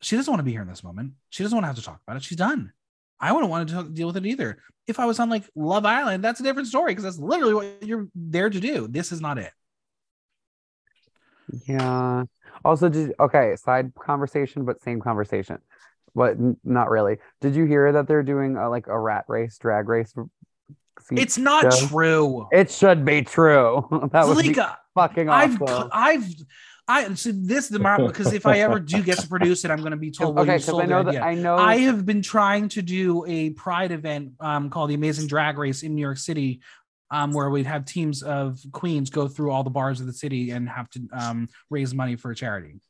she 0.00 0.14
doesn't 0.14 0.30
want 0.30 0.38
to 0.38 0.44
be 0.44 0.52
here 0.52 0.62
in 0.62 0.68
this 0.68 0.84
moment. 0.84 1.14
She 1.30 1.42
doesn't 1.42 1.56
want 1.56 1.64
to 1.64 1.68
have 1.68 1.76
to 1.76 1.82
talk 1.82 2.00
about 2.06 2.16
it. 2.16 2.22
She's 2.22 2.38
done. 2.38 2.72
I 3.20 3.32
wouldn't 3.32 3.50
want 3.50 3.68
to 3.68 3.74
talk- 3.74 3.92
deal 3.92 4.06
with 4.08 4.16
it 4.16 4.26
either. 4.26 4.58
If 4.86 4.98
I 4.98 5.06
was 5.06 5.18
on 5.18 5.28
like 5.28 5.44
Love 5.54 5.84
Island, 5.84 6.24
that's 6.24 6.40
a 6.40 6.42
different 6.42 6.68
story 6.68 6.92
because 6.92 7.04
that's 7.04 7.18
literally 7.18 7.54
what 7.54 7.82
you're 7.82 8.08
there 8.14 8.48
to 8.48 8.60
do. 8.60 8.88
This 8.88 9.12
is 9.12 9.20
not 9.20 9.38
it. 9.38 9.52
Yeah. 11.66 12.24
Also, 12.64 12.88
did 12.88 13.12
okay, 13.20 13.54
side 13.56 13.92
conversation, 13.94 14.64
but 14.64 14.82
same 14.82 15.00
conversation. 15.00 15.58
But 16.14 16.32
n- 16.32 16.56
not 16.64 16.90
really. 16.90 17.18
Did 17.40 17.54
you 17.54 17.64
hear 17.64 17.92
that 17.92 18.08
they're 18.08 18.22
doing 18.22 18.56
a, 18.56 18.68
like 18.68 18.86
a 18.86 18.98
rat 18.98 19.24
race, 19.28 19.58
drag 19.58 19.88
race? 19.88 20.14
It's 21.12 21.38
not 21.38 21.72
show? 21.72 21.86
true. 21.86 22.48
It 22.50 22.70
should 22.70 23.04
be 23.04 23.22
true. 23.22 23.86
that 24.12 24.24
Zalika, 24.24 24.76
fucking 24.94 25.28
I've. 25.28 25.62
I've 25.92 26.26
I 26.88 27.14
so 27.14 27.32
this 27.32 27.64
is 27.64 27.70
the 27.70 27.78
mar- 27.78 27.98
because 27.98 28.32
if 28.32 28.46
I 28.46 28.60
ever 28.60 28.80
do 28.80 29.02
get 29.02 29.18
to 29.18 29.28
produce 29.28 29.64
it, 29.64 29.70
I'm 29.70 29.80
going 29.80 29.90
to 29.90 29.98
be 29.98 30.10
told, 30.10 30.34
"Well, 30.34 30.44
okay, 30.44 30.56
because 30.56 30.80
I 30.80 30.86
know 30.86 31.02
that. 31.02 31.22
I 31.22 31.34
know. 31.34 31.56
I 31.56 31.78
have 31.78 32.06
been 32.06 32.22
trying 32.22 32.70
to 32.70 32.82
do 32.82 33.26
a 33.26 33.50
pride 33.50 33.92
event 33.92 34.32
um, 34.40 34.70
called 34.70 34.88
the 34.88 34.94
Amazing 34.94 35.26
Drag 35.26 35.58
Race 35.58 35.82
in 35.82 35.94
New 35.94 36.00
York 36.00 36.16
City, 36.16 36.62
um, 37.10 37.32
where 37.32 37.50
we'd 37.50 37.66
have 37.66 37.84
teams 37.84 38.22
of 38.22 38.58
queens 38.72 39.10
go 39.10 39.28
through 39.28 39.50
all 39.50 39.62
the 39.62 39.70
bars 39.70 40.00
of 40.00 40.06
the 40.06 40.14
city 40.14 40.50
and 40.50 40.66
have 40.66 40.88
to 40.90 41.06
um, 41.12 41.48
raise 41.68 41.92
money 41.92 42.16
for 42.16 42.30
a 42.30 42.34
charity. 42.34 42.80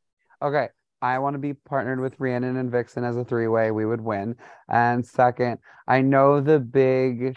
Okay, 0.40 0.68
I 1.03 1.18
want 1.18 1.34
to 1.34 1.38
be 1.38 1.55
partnered 1.55 1.99
with 1.99 2.20
Rhiannon 2.20 2.57
and 2.57 2.70
Vixen 2.70 3.03
as 3.03 3.16
a 3.16 3.24
three-way. 3.24 3.72
We 3.72 3.84
would 3.84 4.01
win. 4.01 4.36
And 4.68 5.05
second, 5.05 5.59
I 5.88 6.03
know 6.03 6.40
the 6.40 6.61
big 6.61 7.36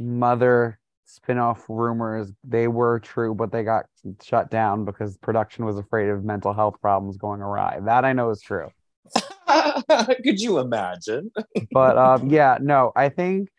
mother 0.00 0.80
spin-off 1.12 1.64
rumors 1.68 2.32
they 2.42 2.68
were 2.68 2.98
true, 2.98 3.34
but 3.34 3.52
they 3.52 3.62
got 3.62 3.84
shut 4.22 4.50
down 4.50 4.84
because 4.84 5.16
production 5.18 5.64
was 5.64 5.78
afraid 5.78 6.08
of 6.08 6.24
mental 6.24 6.52
health 6.52 6.76
problems 6.80 7.16
going 7.16 7.42
awry. 7.42 7.78
That 7.84 8.04
I 8.04 8.12
know 8.12 8.30
is 8.30 8.40
true. 8.40 8.68
Could 10.24 10.40
you 10.40 10.58
imagine? 10.58 11.30
But 11.70 11.98
um, 11.98 12.30
yeah, 12.30 12.58
no, 12.60 12.92
I 12.96 13.10
think 13.10 13.50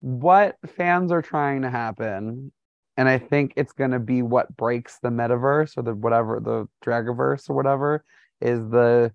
what 0.00 0.56
fans 0.76 1.10
are 1.10 1.22
trying 1.22 1.62
to 1.62 1.70
happen, 1.70 2.52
and 2.96 3.08
I 3.08 3.18
think 3.18 3.54
it's 3.56 3.72
gonna 3.72 3.98
be 3.98 4.22
what 4.22 4.56
breaks 4.56 4.98
the 5.02 5.08
metaverse 5.08 5.76
or 5.76 5.82
the 5.82 5.94
whatever 5.94 6.40
the 6.40 6.68
Dragaverse 6.84 7.50
or 7.50 7.56
whatever 7.56 8.04
is 8.40 8.60
the 8.70 9.12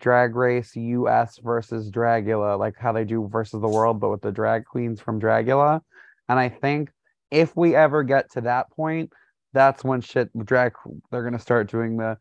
drag 0.00 0.34
race 0.36 0.76
US 0.76 1.38
versus 1.38 1.90
Dragula, 1.90 2.58
like 2.58 2.76
how 2.78 2.92
they 2.92 3.04
do 3.04 3.28
versus 3.28 3.60
the 3.60 3.68
world, 3.68 4.00
but 4.00 4.10
with 4.10 4.20
the 4.20 4.32
drag 4.32 4.64
queens 4.64 5.00
from 5.00 5.20
Dragula. 5.20 5.80
And 6.28 6.38
I 6.38 6.48
think 6.48 6.90
if 7.30 7.56
we 7.56 7.74
ever 7.74 8.02
get 8.02 8.30
to 8.32 8.42
that 8.42 8.70
point, 8.70 9.12
that's 9.52 9.84
when 9.84 10.00
shit 10.00 10.30
drag 10.44 10.72
they're 11.10 11.24
gonna 11.24 11.38
start 11.38 11.70
doing 11.70 11.96
the 11.96 12.18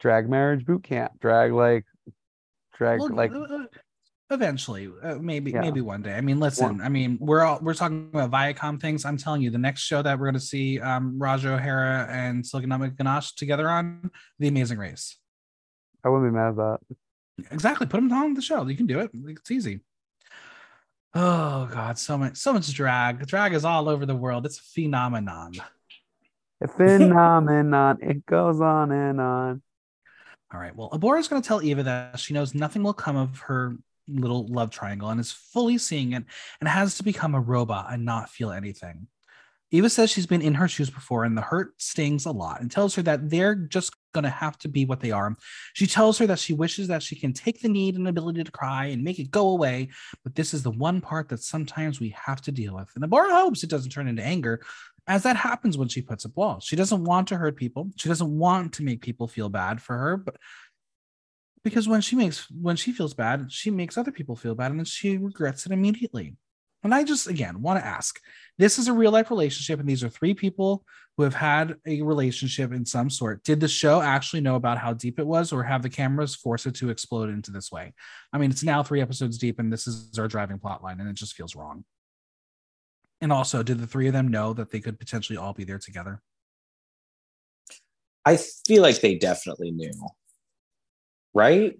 drag 0.00 0.28
marriage 0.28 0.64
boot 0.64 0.84
camp, 0.84 1.12
drag 1.20 1.52
like 1.52 1.84
drag 2.76 3.00
Well, 3.00 3.10
like 3.10 3.32
uh, 3.32 3.40
uh, 3.40 3.66
eventually, 4.30 4.90
uh, 5.02 5.16
maybe 5.16 5.50
Yeah. 5.52 5.60
maybe 5.60 5.80
one 5.80 6.02
day. 6.02 6.14
I 6.14 6.20
mean, 6.20 6.40
listen, 6.40 6.80
I 6.80 6.88
mean, 6.88 7.18
we're 7.20 7.42
all 7.42 7.58
we're 7.60 7.74
talking 7.74 8.10
about 8.12 8.30
Viacom 8.30 8.80
things. 8.80 9.04
I'm 9.04 9.16
telling 9.16 9.42
you, 9.42 9.50
the 9.50 9.58
next 9.58 9.82
show 9.82 10.02
that 10.02 10.18
we're 10.18 10.26
going 10.26 10.34
to 10.34 10.40
see 10.40 10.80
um, 10.80 11.18
Ra'Jah 11.18 11.56
O'Hara 11.56 12.06
and 12.10 12.44
Silky 12.44 12.66
Nutmeg 12.66 12.96
Ganache 12.96 13.34
together 13.34 13.68
on, 13.68 14.10
The 14.38 14.48
Amazing 14.48 14.78
Race. 14.78 15.16
I 16.06 16.08
wouldn't 16.08 16.32
be 16.32 16.36
mad 16.36 16.50
at 16.50 16.56
that. 16.56 16.78
Exactly. 17.50 17.86
Put 17.86 17.96
them 17.96 18.12
on 18.12 18.34
the 18.34 18.40
show. 18.40 18.64
You 18.66 18.76
can 18.76 18.86
do 18.86 19.00
it. 19.00 19.10
It's 19.12 19.50
easy. 19.50 19.80
Oh 21.14 21.68
God, 21.72 21.98
so 21.98 22.16
much, 22.16 22.36
so 22.36 22.52
much 22.52 22.72
drag. 22.72 23.26
Drag 23.26 23.54
is 23.54 23.64
all 23.64 23.88
over 23.88 24.06
the 24.06 24.14
world. 24.14 24.46
It's 24.46 24.58
a 24.58 24.62
phenomenon. 24.62 25.54
A 26.62 26.68
phenomenon, 26.68 27.98
it 28.00 28.24
goes 28.24 28.60
on 28.60 28.92
and 28.92 29.20
on. 29.20 29.62
All 30.54 30.60
right. 30.60 30.74
Well, 30.76 30.90
Abhora's 30.92 31.26
going 31.26 31.42
to 31.42 31.46
tell 31.46 31.62
Eva 31.62 31.82
that 31.82 32.20
she 32.20 32.32
knows 32.32 32.54
nothing 32.54 32.82
will 32.82 32.94
come 32.94 33.16
of 33.16 33.40
her 33.40 33.76
little 34.06 34.46
love 34.46 34.70
triangle 34.70 35.08
and 35.08 35.18
is 35.18 35.32
fully 35.32 35.78
seeing 35.78 36.12
it 36.12 36.24
and 36.60 36.68
has 36.68 36.96
to 36.98 37.02
become 37.02 37.34
a 37.34 37.40
robot 37.40 37.92
and 37.92 38.04
not 38.04 38.30
feel 38.30 38.52
anything. 38.52 39.08
Eva 39.72 39.90
says 39.90 40.10
she's 40.10 40.26
been 40.26 40.42
in 40.42 40.54
her 40.54 40.68
shoes 40.68 40.90
before 40.90 41.24
and 41.24 41.36
the 41.36 41.42
hurt 41.42 41.80
stings 41.82 42.24
a 42.24 42.30
lot 42.30 42.60
and 42.60 42.70
tells 42.70 42.94
her 42.94 43.02
that 43.02 43.28
they're 43.28 43.56
just 43.56 43.92
going 44.16 44.24
to 44.24 44.30
have 44.30 44.58
to 44.58 44.68
be 44.68 44.86
what 44.86 45.00
they 45.00 45.10
are. 45.10 45.36
She 45.74 45.86
tells 45.86 46.16
her 46.18 46.26
that 46.26 46.38
she 46.38 46.54
wishes 46.54 46.88
that 46.88 47.02
she 47.02 47.16
can 47.16 47.32
take 47.32 47.60
the 47.60 47.68
need 47.68 47.96
and 47.96 48.08
ability 48.08 48.42
to 48.42 48.50
cry 48.50 48.86
and 48.86 49.04
make 49.04 49.18
it 49.18 49.30
go 49.30 49.50
away, 49.50 49.90
but 50.24 50.34
this 50.34 50.54
is 50.54 50.62
the 50.62 50.70
one 50.70 51.00
part 51.00 51.28
that 51.28 51.42
sometimes 51.42 52.00
we 52.00 52.10
have 52.10 52.40
to 52.42 52.52
deal 52.52 52.74
with. 52.74 52.88
And 52.94 53.04
Abhora 53.04 53.30
hopes 53.30 53.62
it 53.62 53.70
doesn't 53.70 53.90
turn 53.90 54.08
into 54.08 54.22
anger, 54.22 54.62
as 55.06 55.22
that 55.24 55.36
happens 55.36 55.76
when 55.76 55.88
she 55.88 56.02
puts 56.02 56.24
up 56.24 56.36
walls. 56.36 56.64
She 56.64 56.76
doesn't 56.76 57.04
want 57.04 57.28
to 57.28 57.36
hurt 57.36 57.56
people. 57.56 57.90
She 57.96 58.08
doesn't 58.08 58.38
want 58.38 58.72
to 58.74 58.82
make 58.82 59.02
people 59.02 59.28
feel 59.28 59.48
bad 59.48 59.80
for 59.82 59.96
her, 59.96 60.16
but 60.16 60.36
because 61.62 61.88
when 61.88 62.00
she 62.00 62.16
makes 62.16 62.48
when 62.50 62.76
she 62.76 62.92
feels 62.92 63.12
bad, 63.12 63.50
she 63.50 63.70
makes 63.70 63.98
other 63.98 64.12
people 64.12 64.36
feel 64.36 64.54
bad 64.54 64.70
and 64.70 64.80
then 64.80 64.86
she 64.86 65.18
regrets 65.18 65.66
it 65.66 65.72
immediately. 65.72 66.36
And 66.84 66.94
I 66.94 67.02
just 67.02 67.26
again 67.26 67.60
want 67.60 67.80
to 67.80 67.86
ask 67.86 68.20
this 68.56 68.78
is 68.78 68.86
a 68.86 68.92
real 68.92 69.10
life 69.10 69.30
relationship, 69.30 69.80
and 69.80 69.88
these 69.88 70.04
are 70.04 70.08
three 70.08 70.34
people 70.34 70.84
who 71.16 71.22
have 71.22 71.34
had 71.34 71.76
a 71.86 72.02
relationship 72.02 72.72
in 72.72 72.84
some 72.84 73.08
sort. 73.08 73.42
Did 73.42 73.60
the 73.60 73.68
show 73.68 74.00
actually 74.00 74.42
know 74.42 74.56
about 74.56 74.78
how 74.78 74.92
deep 74.92 75.18
it 75.18 75.26
was, 75.26 75.52
or 75.52 75.62
have 75.62 75.82
the 75.82 75.88
cameras 75.88 76.34
forced 76.34 76.66
it 76.66 76.74
to 76.76 76.90
explode 76.90 77.30
into 77.30 77.50
this 77.50 77.72
way? 77.72 77.94
I 78.32 78.38
mean, 78.38 78.50
it's 78.50 78.62
now 78.62 78.82
three 78.82 79.00
episodes 79.00 79.38
deep, 79.38 79.58
and 79.58 79.72
this 79.72 79.86
is 79.86 80.18
our 80.18 80.28
driving 80.28 80.58
plot 80.58 80.82
line, 80.82 81.00
and 81.00 81.08
it 81.08 81.14
just 81.14 81.34
feels 81.34 81.56
wrong. 81.56 81.84
And 83.20 83.32
also, 83.32 83.62
did 83.62 83.78
the 83.78 83.86
three 83.86 84.08
of 84.08 84.12
them 84.12 84.28
know 84.28 84.52
that 84.52 84.70
they 84.70 84.80
could 84.80 84.98
potentially 84.98 85.38
all 85.38 85.54
be 85.54 85.64
there 85.64 85.78
together? 85.78 86.20
I 88.26 88.36
feel 88.36 88.82
like 88.82 89.00
they 89.00 89.14
definitely 89.14 89.70
knew 89.70 89.92
right? 91.36 91.78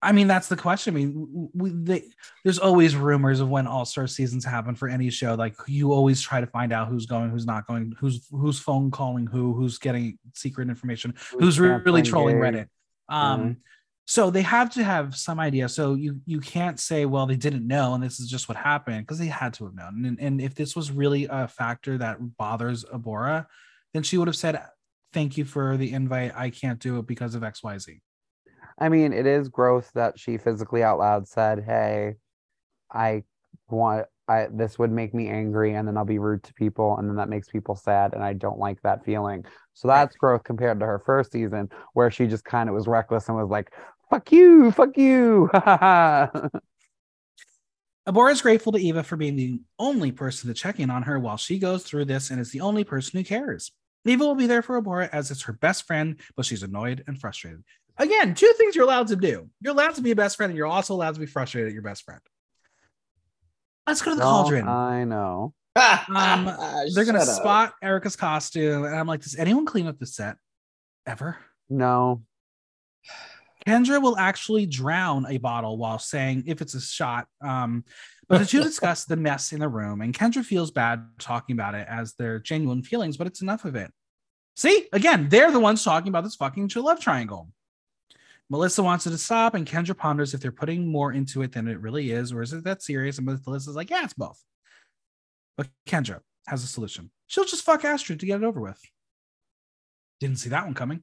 I 0.00 0.12
mean, 0.12 0.28
that's 0.28 0.48
the 0.48 0.56
question. 0.56 0.94
I 0.94 0.98
mean, 0.98 1.50
we, 1.54 1.70
they, 1.70 2.04
there's 2.44 2.60
always 2.60 2.94
rumors 2.94 3.40
of 3.40 3.48
when 3.48 3.66
All 3.66 3.84
Star 3.84 4.06
seasons 4.06 4.44
happen 4.44 4.76
for 4.76 4.88
any 4.88 5.10
show. 5.10 5.34
Like 5.34 5.56
you 5.66 5.92
always 5.92 6.22
try 6.22 6.40
to 6.40 6.46
find 6.46 6.72
out 6.72 6.88
who's 6.88 7.06
going, 7.06 7.30
who's 7.30 7.46
not 7.46 7.66
going, 7.66 7.94
who's 7.98 8.26
who's 8.30 8.60
phone 8.60 8.92
calling 8.92 9.26
who, 9.26 9.54
who's 9.54 9.78
getting 9.78 10.18
secret 10.34 10.68
information, 10.68 11.14
who's, 11.32 11.56
who's 11.56 11.58
really 11.58 12.02
trolling 12.02 12.36
Reddit. 12.36 12.68
Um, 13.08 13.40
mm-hmm. 13.40 13.52
so 14.06 14.30
they 14.30 14.42
have 14.42 14.70
to 14.74 14.84
have 14.84 15.16
some 15.16 15.40
idea. 15.40 15.68
So 15.68 15.94
you 15.94 16.20
you 16.26 16.38
can't 16.40 16.78
say, 16.78 17.04
well, 17.04 17.26
they 17.26 17.36
didn't 17.36 17.66
know, 17.66 17.94
and 17.94 18.02
this 18.02 18.20
is 18.20 18.30
just 18.30 18.48
what 18.48 18.56
happened 18.56 19.04
because 19.04 19.18
they 19.18 19.26
had 19.26 19.54
to 19.54 19.64
have 19.64 19.74
known. 19.74 20.04
And, 20.04 20.20
and 20.20 20.40
if 20.40 20.54
this 20.54 20.76
was 20.76 20.92
really 20.92 21.26
a 21.28 21.48
factor 21.48 21.98
that 21.98 22.18
bothers 22.36 22.84
Abhora, 22.84 23.46
then 23.94 24.04
she 24.04 24.16
would 24.16 24.28
have 24.28 24.36
said, 24.36 24.62
"Thank 25.12 25.36
you 25.36 25.44
for 25.44 25.76
the 25.76 25.92
invite. 25.92 26.36
I 26.36 26.50
can't 26.50 26.78
do 26.78 26.98
it 26.98 27.06
because 27.08 27.34
of 27.34 27.42
X, 27.42 27.64
Y, 27.64 27.78
Z." 27.78 28.00
I 28.78 28.88
mean, 28.88 29.12
it 29.12 29.26
is 29.26 29.48
gross 29.48 29.90
that 29.94 30.18
she 30.18 30.38
physically 30.38 30.82
out 30.82 30.98
loud 30.98 31.26
said, 31.26 31.64
"Hey, 31.64 32.16
I 32.92 33.24
want 33.68 34.06
I 34.28 34.48
this 34.50 34.78
would 34.78 34.92
make 34.92 35.14
me 35.14 35.28
angry 35.28 35.74
and 35.74 35.86
then 35.88 35.96
I'll 35.96 36.04
be 36.04 36.18
rude 36.18 36.42
to 36.44 36.54
people 36.54 36.96
and 36.98 37.08
then 37.08 37.16
that 37.16 37.28
makes 37.28 37.48
people 37.48 37.74
sad 37.74 38.14
and 38.14 38.22
I 38.22 38.34
don't 38.34 38.58
like 38.58 38.80
that 38.82 39.04
feeling." 39.04 39.44
So 39.74 39.88
that's 39.88 40.16
growth 40.16 40.44
compared 40.44 40.80
to 40.80 40.86
her 40.86 40.98
first 41.00 41.32
season 41.32 41.70
where 41.94 42.10
she 42.10 42.26
just 42.26 42.44
kind 42.44 42.68
of 42.68 42.74
was 42.74 42.86
reckless 42.86 43.28
and 43.28 43.36
was 43.36 43.50
like, 43.50 43.72
"Fuck 44.10 44.32
you, 44.32 44.70
fuck 44.70 44.96
you." 44.96 45.50
Abhora 48.08 48.32
is 48.32 48.40
grateful 48.40 48.72
to 48.72 48.78
Eva 48.78 49.02
for 49.02 49.16
being 49.16 49.36
the 49.36 49.60
only 49.78 50.12
person 50.12 50.48
to 50.48 50.54
check 50.54 50.80
in 50.80 50.88
on 50.88 51.02
her 51.02 51.18
while 51.18 51.36
she 51.36 51.58
goes 51.58 51.84
through 51.84 52.06
this 52.06 52.30
and 52.30 52.40
is 52.40 52.50
the 52.52 52.62
only 52.62 52.82
person 52.82 53.18
who 53.18 53.24
cares. 53.24 53.70
Eva 54.06 54.24
will 54.24 54.34
be 54.34 54.46
there 54.46 54.62
for 54.62 54.80
Abhora 54.80 55.10
as 55.12 55.30
it's 55.30 55.42
her 55.42 55.52
best 55.52 55.86
friend, 55.86 56.16
but 56.34 56.46
she's 56.46 56.62
annoyed 56.62 57.04
and 57.06 57.20
frustrated. 57.20 57.62
Again, 57.98 58.34
two 58.34 58.52
things 58.56 58.76
you're 58.76 58.84
allowed 58.84 59.08
to 59.08 59.16
do. 59.16 59.48
You're 59.60 59.72
allowed 59.72 59.96
to 59.96 60.02
be 60.02 60.12
a 60.12 60.16
best 60.16 60.36
friend, 60.36 60.50
and 60.50 60.56
you're 60.56 60.66
also 60.66 60.94
allowed 60.94 61.14
to 61.14 61.20
be 61.20 61.26
frustrated 61.26 61.68
at 61.68 61.74
your 61.74 61.82
best 61.82 62.04
friend. 62.04 62.20
Let's 63.86 64.02
go 64.02 64.12
to 64.12 64.16
the 64.16 64.22
oh, 64.22 64.26
cauldron. 64.26 64.68
I 64.68 65.04
know. 65.04 65.54
um, 66.14 66.50
they're 66.94 67.04
gonna 67.04 67.20
up. 67.20 67.26
spot 67.26 67.74
Erika's 67.82 68.16
costume, 68.16 68.84
and 68.84 68.94
I'm 68.94 69.06
like, 69.06 69.22
does 69.22 69.36
anyone 69.36 69.66
clean 69.66 69.86
up 69.86 69.98
the 69.98 70.06
set 70.06 70.36
ever? 71.06 71.38
No. 71.68 72.22
Kendra 73.66 74.00
will 74.00 74.16
actually 74.16 74.66
drown 74.66 75.26
a 75.28 75.38
bottle 75.38 75.76
while 75.76 75.98
saying 75.98 76.44
if 76.46 76.62
it's 76.62 76.74
a 76.74 76.80
shot. 76.80 77.26
Um, 77.40 77.84
but 78.28 78.38
the 78.38 78.46
two 78.46 78.62
discuss 78.62 79.04
the 79.04 79.16
mess 79.16 79.52
in 79.52 79.60
the 79.60 79.68
room, 79.68 80.00
and 80.00 80.14
Kendra 80.14 80.44
feels 80.44 80.70
bad 80.70 81.04
talking 81.18 81.54
about 81.54 81.74
it 81.74 81.86
as 81.88 82.14
their 82.14 82.38
genuine 82.38 82.82
feelings, 82.82 83.16
but 83.16 83.26
it's 83.26 83.42
enough 83.42 83.64
of 83.64 83.74
it. 83.74 83.90
See, 84.56 84.88
again, 84.92 85.28
they're 85.28 85.52
the 85.52 85.60
ones 85.60 85.84
talking 85.84 86.08
about 86.08 86.24
this 86.24 86.36
fucking 86.36 86.68
true 86.68 86.82
love 86.82 87.00
triangle. 87.00 87.48
Melissa 88.50 88.82
wants 88.82 89.06
it 89.06 89.10
to 89.10 89.18
stop, 89.18 89.54
and 89.54 89.66
Kendra 89.66 89.96
ponders 89.96 90.32
if 90.32 90.40
they're 90.40 90.50
putting 90.50 90.90
more 90.90 91.12
into 91.12 91.42
it 91.42 91.52
than 91.52 91.68
it 91.68 91.80
really 91.80 92.10
is, 92.10 92.32
or 92.32 92.42
is 92.42 92.52
it 92.52 92.64
that 92.64 92.82
serious? 92.82 93.18
And 93.18 93.26
Melissa's 93.26 93.76
like, 93.76 93.90
yeah, 93.90 94.04
it's 94.04 94.14
both. 94.14 94.42
But 95.56 95.68
Kendra 95.86 96.20
has 96.46 96.64
a 96.64 96.66
solution. 96.66 97.10
She'll 97.26 97.44
just 97.44 97.64
fuck 97.64 97.84
Astrid 97.84 98.20
to 98.20 98.26
get 98.26 98.42
it 98.42 98.46
over 98.46 98.60
with. 98.60 98.80
Didn't 100.20 100.38
see 100.38 100.48
that 100.48 100.64
one 100.64 100.74
coming. 100.74 101.02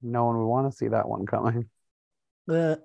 No 0.00 0.24
one 0.24 0.38
would 0.38 0.46
want 0.46 0.70
to 0.70 0.76
see 0.76 0.88
that 0.88 1.08
one 1.08 1.26
coming. 1.26 1.68
Uh, 2.48 2.76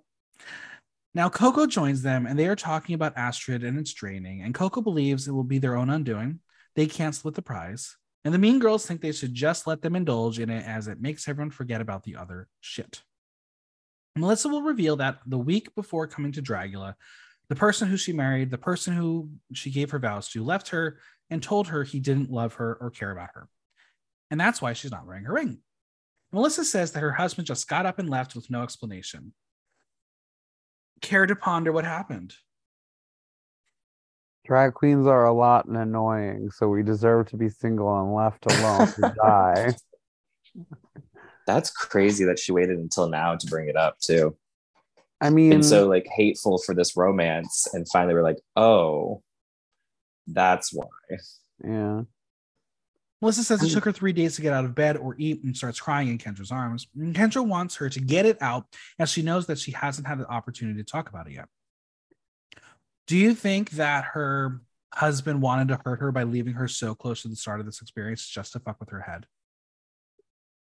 now 1.13 1.29
Koco 1.29 1.67
joins 1.67 2.01
them, 2.01 2.25
and 2.25 2.37
they 2.37 2.47
are 2.47 2.55
talking 2.55 2.95
about 2.95 3.17
Astrid 3.17 3.63
and 3.63 3.79
its 3.79 3.93
draining. 3.93 4.41
And 4.41 4.53
Koco 4.53 4.83
believes 4.83 5.27
it 5.27 5.31
will 5.31 5.43
be 5.43 5.59
their 5.59 5.75
own 5.75 5.89
undoing. 5.89 6.39
They 6.75 6.87
cancel 6.87 7.27
with 7.27 7.35
the 7.35 7.41
prize. 7.41 7.97
And 8.25 8.33
the 8.33 8.37
mean 8.37 8.59
girls 8.59 8.85
think 8.85 9.01
they 9.01 9.11
should 9.11 9.33
just 9.33 9.65
let 9.65 9.81
them 9.81 9.95
indulge 9.95 10.39
in 10.39 10.49
it 10.49 10.65
as 10.65 10.87
it 10.87 11.01
makes 11.01 11.27
everyone 11.27 11.51
forget 11.51 11.81
about 11.81 12.03
the 12.03 12.17
other 12.17 12.47
shit. 12.59 13.01
Melissa 14.19 14.49
will 14.49 14.61
reveal 14.61 14.95
that 14.97 15.19
the 15.25 15.37
week 15.37 15.73
before 15.75 16.07
coming 16.07 16.31
to 16.33 16.41
Dragula, 16.41 16.95
the 17.47 17.55
person 17.55 17.87
who 17.87 17.97
she 17.97 18.13
married, 18.13 18.51
the 18.51 18.57
person 18.57 18.95
who 18.95 19.29
she 19.53 19.71
gave 19.71 19.91
her 19.91 19.99
vows 19.99 20.29
to, 20.29 20.43
left 20.43 20.69
her 20.69 20.99
and 21.29 21.41
told 21.41 21.67
her 21.67 21.83
he 21.83 21.99
didn't 21.99 22.31
love 22.31 22.55
her 22.55 22.77
or 22.79 22.91
care 22.91 23.11
about 23.11 23.29
her. 23.33 23.47
And 24.31 24.39
that's 24.39 24.61
why 24.61 24.73
she's 24.73 24.91
not 24.91 25.07
wearing 25.07 25.23
her 25.23 25.33
ring. 25.33 25.59
Melissa 26.31 26.63
says 26.63 26.91
that 26.91 27.01
her 27.01 27.11
husband 27.11 27.47
just 27.47 27.67
got 27.67 27.85
up 27.85 27.97
and 27.97 28.09
left 28.09 28.35
with 28.35 28.49
no 28.51 28.61
explanation. 28.61 29.33
Care 31.01 31.25
to 31.25 31.35
ponder 31.35 31.71
what 31.71 31.85
happened? 31.85 32.33
Drag 34.45 34.73
queens 34.73 35.07
are 35.07 35.25
a 35.25 35.33
lot 35.33 35.65
and 35.65 35.77
annoying, 35.77 36.49
so 36.51 36.67
we 36.67 36.83
deserve 36.83 37.29
to 37.29 37.37
be 37.37 37.49
single 37.49 37.99
and 38.01 38.13
left 38.13 38.45
alone 38.51 38.87
to 38.87 39.13
die. 39.23 39.73
that's 41.49 41.71
crazy 41.71 42.25
that 42.25 42.37
she 42.37 42.51
waited 42.51 42.77
until 42.77 43.09
now 43.09 43.35
to 43.35 43.47
bring 43.47 43.69
it 43.69 43.75
up 43.75 43.99
too. 43.99 44.37
I 45.19 45.29
mean, 45.29 45.51
and 45.51 45.65
so 45.65 45.87
like 45.87 46.07
hateful 46.07 46.59
for 46.59 46.73
this 46.75 46.95
romance, 46.95 47.67
and 47.73 47.87
finally 47.89 48.13
we're 48.13 48.23
like, 48.23 48.39
oh, 48.55 49.21
that's 50.27 50.71
why. 50.71 50.85
Yeah. 51.63 52.03
Melissa 53.21 53.43
says 53.43 53.61
it 53.61 53.67
mm. 53.67 53.73
took 53.73 53.83
her 53.83 53.91
three 53.91 54.13
days 54.13 54.37
to 54.37 54.41
get 54.41 54.53
out 54.53 54.63
of 54.63 54.73
bed 54.73 54.95
or 54.95 55.13
eat 55.17 55.43
and 55.43 55.57
starts 55.57 55.79
crying 55.81 56.07
in 56.07 56.17
Kendra's 56.17 56.53
arms. 56.53 56.87
And 56.95 57.13
Kendra 57.13 57.45
wants 57.45 57.75
her 57.75 57.89
to 57.89 57.99
get 57.99 58.25
it 58.25 58.37
out 58.41 58.65
as 58.97 59.09
she 59.09 59.21
knows 59.21 59.45
that 59.47 59.59
she 59.59 59.71
hasn't 59.71 60.07
had 60.07 60.19
the 60.19 60.27
opportunity 60.27 60.81
to 60.81 60.89
talk 60.89 61.09
about 61.09 61.27
it 61.27 61.33
yet. 61.33 61.49
Do 63.07 63.17
you 63.17 63.33
think 63.33 63.71
that 63.71 64.05
her 64.13 64.61
husband 64.93 65.41
wanted 65.41 65.67
to 65.69 65.81
hurt 65.83 65.99
her 65.99 66.13
by 66.13 66.23
leaving 66.23 66.53
her 66.53 66.69
so 66.69 66.95
close 66.95 67.23
to 67.23 67.27
the 67.27 67.35
start 67.35 67.59
of 67.59 67.65
this 67.65 67.81
experience 67.81 68.25
just 68.25 68.53
to 68.53 68.59
fuck 68.59 68.79
with 68.79 68.91
her 68.91 69.01
head? 69.01 69.25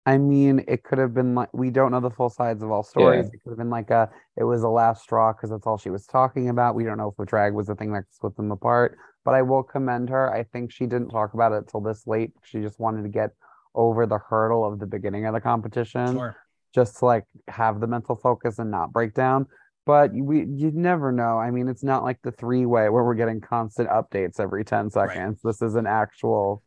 I 0.06 0.18
mean, 0.18 0.64
it 0.68 0.84
could 0.84 0.98
have 0.98 1.14
been 1.14 1.34
like 1.34 1.48
we 1.54 1.70
don't 1.70 1.90
know 1.90 2.00
the 2.00 2.10
full 2.10 2.28
sides 2.28 2.62
of 2.62 2.70
all 2.70 2.82
stories. 2.82 3.24
Yeah. 3.24 3.30
It 3.32 3.42
could 3.42 3.50
have 3.50 3.58
been 3.58 3.70
like 3.70 3.90
a 3.90 4.10
it 4.36 4.44
was 4.44 4.62
a 4.62 4.68
last 4.68 5.02
straw 5.02 5.32
because 5.32 5.50
that's 5.50 5.66
all 5.66 5.78
she 5.78 5.90
was 5.90 6.06
talking 6.06 6.50
about. 6.50 6.74
We 6.74 6.84
don't 6.84 6.98
know 6.98 7.08
if 7.08 7.16
the 7.16 7.24
drag 7.24 7.54
was 7.54 7.68
the 7.68 7.74
thing 7.74 7.92
that 7.94 8.04
split 8.10 8.36
them 8.36 8.50
apart. 8.52 8.98
But 9.24 9.34
I 9.34 9.40
will 9.40 9.62
commend 9.62 10.10
her. 10.10 10.32
I 10.32 10.42
think 10.42 10.70
she 10.70 10.84
didn't 10.84 11.08
talk 11.08 11.32
about 11.32 11.52
it 11.52 11.68
till 11.68 11.80
this 11.80 12.06
late. 12.06 12.32
She 12.42 12.60
just 12.60 12.78
wanted 12.78 13.02
to 13.04 13.08
get 13.08 13.30
over 13.74 14.06
the 14.06 14.18
hurdle 14.18 14.64
of 14.64 14.78
the 14.78 14.86
beginning 14.86 15.24
of 15.24 15.32
the 15.32 15.40
competition, 15.40 16.12
sure. 16.12 16.36
just 16.74 16.98
to 16.98 17.06
like 17.06 17.24
have 17.48 17.80
the 17.80 17.86
mental 17.86 18.16
focus 18.16 18.58
and 18.58 18.70
not 18.70 18.92
break 18.92 19.14
down. 19.14 19.46
But 19.86 20.12
we 20.12 20.44
you 20.44 20.70
never 20.72 21.12
know. 21.12 21.38
I 21.38 21.50
mean, 21.50 21.68
it's 21.68 21.82
not 21.82 22.04
like 22.04 22.18
the 22.22 22.32
three 22.32 22.66
way 22.66 22.90
where 22.90 23.04
we're 23.04 23.14
getting 23.14 23.40
constant 23.40 23.88
updates 23.88 24.38
every 24.38 24.64
ten 24.66 24.90
seconds. 24.90 25.40
Right. 25.42 25.50
This 25.50 25.62
is 25.62 25.74
an 25.76 25.86
actual 25.86 26.62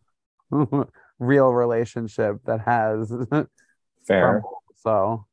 real 1.20 1.49
relationship 1.49 2.38
that 2.45 2.61
has 2.61 3.09
fair. 4.07 4.41
Crumbled, 4.41 4.53
so 4.78 5.26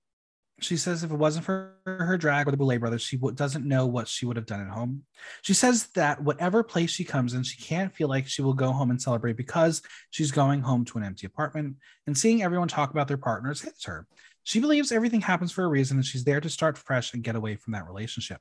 she 0.61 0.77
says 0.77 1.03
if 1.03 1.11
it 1.11 1.17
wasn't 1.17 1.45
for 1.45 1.75
her 1.85 2.17
drag 2.17 2.47
or 2.47 2.51
the 2.51 2.57
Boulet 2.57 2.81
brothers, 2.81 3.03
she 3.03 3.17
w- 3.17 3.35
doesn't 3.35 3.67
know 3.67 3.87
what 3.87 4.09
she 4.09 4.25
would 4.25 4.37
have 4.37 4.47
done 4.47 4.61
at 4.61 4.73
home. 4.73 5.03
She 5.43 5.53
says 5.53 5.89
that 5.95 6.23
whatever 6.23 6.63
place 6.63 6.91
she 6.91 7.05
comes 7.05 7.35
in, 7.35 7.43
she 7.43 7.61
can't 7.61 7.95
feel 7.95 8.09
like 8.09 8.27
she 8.27 8.43
will 8.43 8.55
go 8.55 8.73
home 8.73 8.91
and 8.91 9.01
celebrate 9.01 9.37
because 9.37 9.83
she's 10.11 10.31
going 10.31 10.61
home 10.61 10.85
to 10.87 10.99
an 10.99 11.05
empty 11.05 11.27
apartment 11.27 11.77
and 12.07 12.17
seeing 12.17 12.43
everyone 12.43 12.69
talk 12.69 12.91
about 12.91 13.09
their 13.09 13.19
partners 13.19 13.61
hits 13.61 13.85
her. 13.85 14.07
She 14.45 14.61
believes 14.61 14.93
everything 14.93 15.21
happens 15.21 15.53
for 15.53 15.65
a 15.65 15.69
reason 15.69 15.97
and 15.97 16.07
she's 16.07 16.25
there 16.25 16.41
to 16.41 16.51
start 16.51 16.79
fresh 16.79 17.15
and 17.15 17.23
get 17.23 17.37
away 17.37 17.57
from 17.57 17.73
that 17.73 17.87
relationship. 17.87 18.41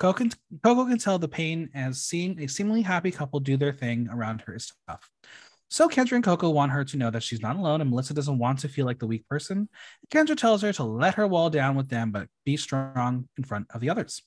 Koco 0.00 0.16
can, 0.16 0.30
Koco 0.64 0.88
can 0.88 0.98
tell 0.98 1.18
the 1.18 1.28
pain 1.28 1.70
as 1.74 2.02
seeing 2.02 2.40
a 2.40 2.46
seemingly 2.46 2.82
happy 2.82 3.10
couple 3.10 3.40
do 3.40 3.56
their 3.56 3.72
thing 3.72 4.08
around 4.10 4.42
her 4.42 4.54
is 4.54 4.72
tough. 4.88 5.10
So 5.68 5.88
Kendra 5.88 6.12
and 6.12 6.24
Koco 6.24 6.52
want 6.52 6.72
her 6.72 6.84
to 6.84 6.96
know 6.96 7.10
that 7.10 7.22
she's 7.22 7.42
not 7.42 7.56
alone, 7.56 7.80
and 7.80 7.90
Melissa 7.90 8.14
doesn't 8.14 8.38
want 8.38 8.60
to 8.60 8.68
feel 8.68 8.86
like 8.86 8.98
the 8.98 9.06
weak 9.06 9.28
person. 9.28 9.68
Kendra 10.10 10.36
tells 10.36 10.62
her 10.62 10.72
to 10.72 10.84
let 10.84 11.14
her 11.14 11.26
wall 11.26 11.50
down 11.50 11.76
with 11.76 11.90
them, 11.90 12.10
but 12.10 12.28
be 12.44 12.56
strong 12.56 13.28
in 13.36 13.44
front 13.44 13.66
of 13.74 13.80
the 13.80 13.90
others. 13.90 14.22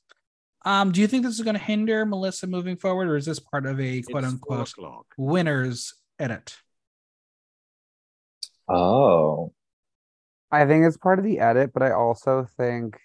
Um, 0.63 0.91
do 0.91 1.01
you 1.01 1.07
think 1.07 1.23
this 1.23 1.33
is 1.33 1.41
going 1.41 1.55
to 1.55 1.63
hinder 1.63 2.05
Melissa 2.05 2.45
moving 2.45 2.77
forward, 2.77 3.07
or 3.07 3.15
is 3.15 3.25
this 3.25 3.39
part 3.39 3.65
of 3.65 3.79
a 3.79 4.01
quote 4.03 4.23
It's 4.23 4.33
unquote 4.33 4.73
winners 5.17 5.95
edit? 6.19 6.55
Oh, 8.69 9.53
I 10.51 10.65
think 10.65 10.85
it's 10.85 10.97
part 10.97 11.17
of 11.17 11.25
the 11.25 11.39
edit, 11.39 11.71
but 11.73 11.81
I 11.81 11.91
also 11.91 12.45
think 12.57 12.99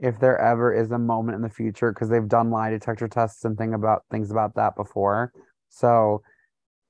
if 0.00 0.18
there 0.18 0.38
ever 0.38 0.72
is 0.74 0.90
a 0.90 0.98
moment 0.98 1.36
in 1.36 1.42
the 1.42 1.48
future, 1.48 1.92
because 1.92 2.08
they've 2.08 2.28
done 2.28 2.50
lie 2.50 2.70
detector 2.70 3.06
tests 3.06 3.44
and 3.44 3.56
thing 3.56 3.74
about 3.74 4.04
things 4.10 4.30
about 4.30 4.56
that 4.56 4.74
before. 4.74 5.32
So 5.68 6.22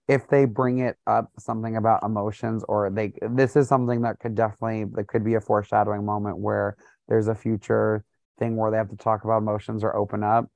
if 0.09 0.27
they 0.29 0.45
bring 0.47 0.79
it 0.79 0.97
up 1.07 1.31
something 1.39 1.77
about 1.77 2.03
emotions 2.03 2.65
or 2.69 2.89
they 2.91 3.13
this 3.31 3.55
is 3.57 3.69
something 3.69 4.03
that 4.03 4.19
could 4.19 4.35
definitely 4.35 4.85
that 4.95 5.07
could 5.07 5.23
be 5.25 5.35
a 5.35 5.41
foreshadowing 5.41 6.05
moment 6.05 6.39
where 6.39 6.77
there's 7.09 7.29
a 7.29 7.35
future 7.35 8.03
thing 8.39 8.57
where 8.57 8.71
they 8.71 8.77
have 8.79 8.89
to 8.91 8.97
talk 8.97 9.25
about 9.25 9.39
emotions 9.39 9.83
or 9.85 9.95
open 9.97 10.23
up. 10.25 10.47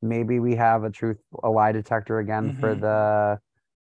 Maybe 0.00 0.38
we 0.40 0.56
have 0.56 0.84
a 0.84 0.90
truth 0.90 1.18
a 1.44 1.50
lie 1.50 1.72
detector 1.72 2.18
again 2.18 2.56
for 2.58 2.74
Mhm. 2.74 2.80
the 2.80 3.38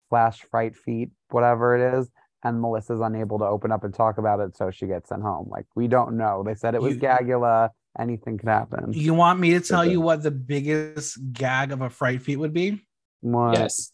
flash 0.09 0.41
fright 0.49 0.75
feat, 0.75 1.11
whatever 1.29 1.75
it 1.77 1.99
is 1.99 2.09
and 2.43 2.61
Melissa's 2.61 3.01
unable 3.01 3.37
to 3.39 3.45
open 3.45 3.69
up 3.71 3.83
and 3.83 3.93
talk 3.93 4.17
about 4.17 4.39
it, 4.39 4.55
so 4.55 4.71
she 4.71 4.87
gets 4.87 5.09
sent 5.09 5.21
home. 5.21 5.47
Like 5.49 5.65
we 5.75 5.87
don't 5.89 6.15
know. 6.17 6.41
They 6.45 6.55
said 6.55 6.73
it 6.73 6.81
was 6.81 6.95
You- 6.95 7.01
Gagula. 7.01 7.69
Anything 7.97 8.37
could 8.37 8.47
happen. 8.49 8.93
You 8.93 9.13
want 9.13 9.39
me 9.39 9.51
to 9.55 9.59
tell 9.59 9.83
you 9.83 9.99
what 9.99 10.23
the 10.23 10.31
biggest 10.31 11.17
gag 11.33 11.71
of 11.71 11.81
a 11.81 11.89
fright 11.89 12.21
feat 12.21 12.37
would 12.37 12.53
be? 12.53 12.81
What? 13.21 13.55
yes. 13.57 13.91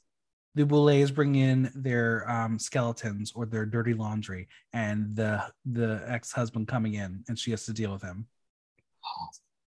The 0.56 0.66
Boulets 0.66 1.12
bring 1.12 1.36
in 1.36 1.70
their 1.76 2.30
um, 2.30 2.58
skeletons 2.58 3.34
or 3.36 3.46
their 3.46 3.66
dirty 3.66 3.94
laundry, 3.94 4.48
and 4.74 5.16
the 5.16 5.44
the 5.66 6.04
ex 6.08 6.32
husband 6.32 6.68
coming 6.68 6.94
in, 6.94 7.24
and 7.28 7.38
she 7.38 7.52
has 7.52 7.66
to 7.66 7.74
deal 7.74 7.92
with 7.92 8.02
him. 8.02 8.28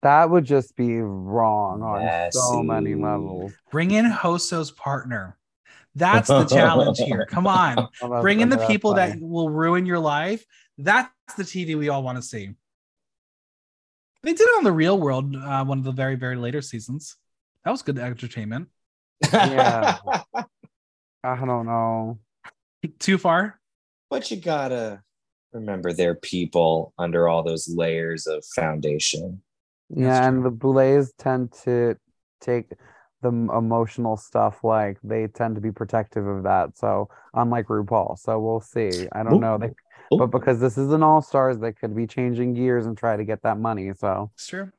That 0.02 0.30
would 0.30 0.44
just 0.44 0.74
be 0.76 0.96
wrong 0.96 1.82
on 1.82 2.32
so 2.32 2.62
many 2.62 2.94
levels. 2.94 3.52
Bring 3.70 3.90
in 3.90 4.06
Hoso's 4.06 4.70
partner. 4.70 5.36
That's 5.94 6.28
the 6.28 6.44
challenge 6.46 6.98
here. 6.98 7.26
Come 7.26 7.46
on, 7.64 7.88
Oh, 8.00 8.20
bring 8.22 8.40
in 8.40 8.48
the 8.48 8.64
people 8.66 8.94
that 8.94 9.10
funny. 9.10 9.22
will 9.22 9.50
ruin 9.50 9.84
your 9.84 9.98
life. 9.98 10.44
That's 10.78 11.10
the 11.36 11.42
TV 11.42 11.76
we 11.76 11.90
all 11.90 12.02
want 12.02 12.16
to 12.16 12.22
see. 12.22 12.50
They 14.22 14.32
did 14.32 14.40
it 14.42 14.56
on 14.58 14.64
the 14.64 14.72
Real 14.72 14.98
World, 14.98 15.34
uh, 15.36 15.64
one 15.64 15.78
of 15.78 15.84
the 15.84 15.92
very 15.92 16.14
very 16.14 16.36
later 16.36 16.62
seasons. 16.62 17.16
That 17.64 17.70
was 17.72 17.82
good 17.82 17.98
entertainment. 17.98 18.68
Yeah. 19.32 19.98
I 21.22 21.44
don't 21.44 21.66
know. 21.66 22.18
Too 22.98 23.18
far. 23.18 23.60
but 24.08 24.30
you 24.30 24.38
gotta 24.38 25.02
remember 25.52 25.92
they're 25.92 26.14
people 26.14 26.94
under 26.98 27.28
all 27.28 27.42
those 27.42 27.68
layers 27.68 28.26
of 28.26 28.44
foundation. 28.54 29.42
Yeah, 29.88 30.26
and 30.26 30.44
the 30.44 30.50
Boulets 30.50 31.12
tend 31.18 31.52
to 31.64 31.96
take 32.40 32.72
the 33.22 33.28
emotional 33.28 34.16
stuff 34.16 34.64
like 34.64 34.98
they 35.02 35.26
tend 35.26 35.56
to 35.56 35.60
be 35.60 35.72
protective 35.72 36.26
of 36.26 36.44
that. 36.44 36.78
So 36.78 37.08
unlike 37.34 37.66
RuPaul, 37.66 38.18
so 38.18 38.38
we'll 38.38 38.60
see. 38.60 39.06
I 39.12 39.22
don't 39.22 39.34
Oop. 39.34 39.40
know. 39.40 39.58
They, 39.58 39.70
oh. 40.12 40.18
but 40.18 40.28
because 40.28 40.58
this 40.60 40.78
is 40.78 40.90
an 40.92 41.02
All 41.02 41.20
Stars, 41.20 41.58
they 41.58 41.72
could 41.72 41.94
be 41.94 42.06
changing 42.06 42.54
gears 42.54 42.86
and 42.86 42.96
try 42.96 43.16
to 43.16 43.24
get 43.24 43.42
that 43.42 43.58
money. 43.58 43.92
So 43.94 44.30
It's 44.34 44.46
true. 44.46 44.70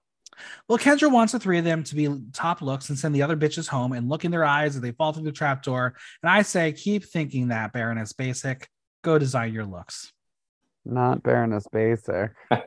Well, 0.67 0.77
Kendra 0.77 1.11
wants 1.11 1.33
the 1.33 1.39
three 1.39 1.57
of 1.57 1.65
them 1.65 1.83
to 1.83 1.95
be 1.95 2.07
top 2.33 2.61
looks 2.61 2.89
and 2.89 2.97
send 2.97 3.13
the 3.15 3.23
other 3.23 3.37
bitches 3.37 3.67
home 3.67 3.93
and 3.93 4.09
look 4.09 4.25
in 4.25 4.31
their 4.31 4.45
eyes 4.45 4.75
as 4.75 4.81
they 4.81 4.91
fall 4.91 5.13
through 5.13 5.23
the 5.23 5.31
trapdoor. 5.31 5.95
And 6.23 6.29
I 6.29 6.41
say, 6.41 6.71
keep 6.71 7.05
thinking 7.05 7.49
that, 7.49 7.73
Baroness 7.73 8.13
Basic. 8.13 8.67
Go 9.03 9.17
design 9.17 9.53
your 9.53 9.65
looks. 9.65 10.11
not 10.85 11.23
Baroness 11.23 11.67
Basic. 11.71 12.31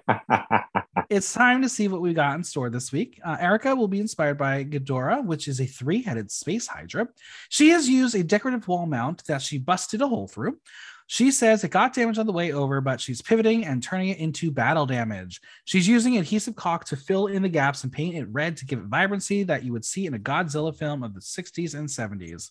It's 1.11 1.33
time 1.33 1.63
to 1.63 1.69
see 1.69 1.89
what 1.89 2.01
we 2.01 2.15
got 2.15 2.35
in 2.37 2.45
store 2.45 2.71
this 2.71 2.91
week. 2.91 3.21
Uh, 3.25 3.37
Erika 3.39 3.77
will 3.77 3.89
be 3.89 4.01
inspired 4.01 4.39
by 4.39 4.65
Ghidorah, 4.65 5.25
which 5.25 5.49
is 5.49 5.61
a 5.61 5.67
three 5.67 6.03
headed 6.03 6.31
space 6.31 6.67
hydra. 6.67 7.09
She 7.51 7.71
has 7.71 7.89
used 7.89 8.15
a 8.15 8.25
decorative 8.25 8.67
wall 8.67 8.87
mount 8.87 9.25
that 9.27 9.43
she 9.43 9.59
busted 9.59 10.01
a 10.01 10.09
hole 10.09 10.29
through. 10.29 10.59
She 11.07 11.31
says 11.31 11.63
it 11.63 11.71
got 11.71 11.95
damage 11.95 12.19
on 12.19 12.27
the 12.27 12.33
way 12.33 12.53
over, 12.53 12.81
but 12.81 13.01
she's 13.01 13.21
pivoting 13.21 13.67
and 13.67 13.83
turning 13.83 14.09
it 14.09 14.19
into 14.19 14.51
battle 14.51 14.87
damage. 14.87 15.41
She's 15.65 15.87
using 15.87 16.17
adhesive 16.17 16.57
caulk 16.57 16.87
to 16.87 16.97
fill 16.97 17.27
in 17.27 17.43
the 17.43 17.49
gaps 17.49 17.85
and 17.85 17.93
paint 17.93 18.17
it 18.17 18.27
red 18.31 18.57
to 18.59 18.65
give 18.65 18.79
it 18.79 18.87
vibrancy 18.87 19.43
that 19.45 19.65
you 19.65 19.73
would 19.73 19.85
see 19.85 20.07
in 20.07 20.15
a 20.15 20.19
Godzilla 20.19 20.75
film 20.75 21.03
of 21.03 21.15
the 21.15 21.21
60s 21.21 21.75
and 21.75 21.89
70s. 21.89 22.51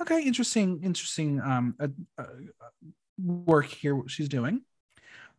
Okay, 0.00 0.22
interesting, 0.22 0.80
interesting 0.84 1.40
um, 1.40 1.74
uh, 1.80 1.88
uh, 2.18 2.24
work 3.18 3.66
here 3.66 3.96
what 3.96 4.10
she's 4.10 4.28
doing. 4.28 4.62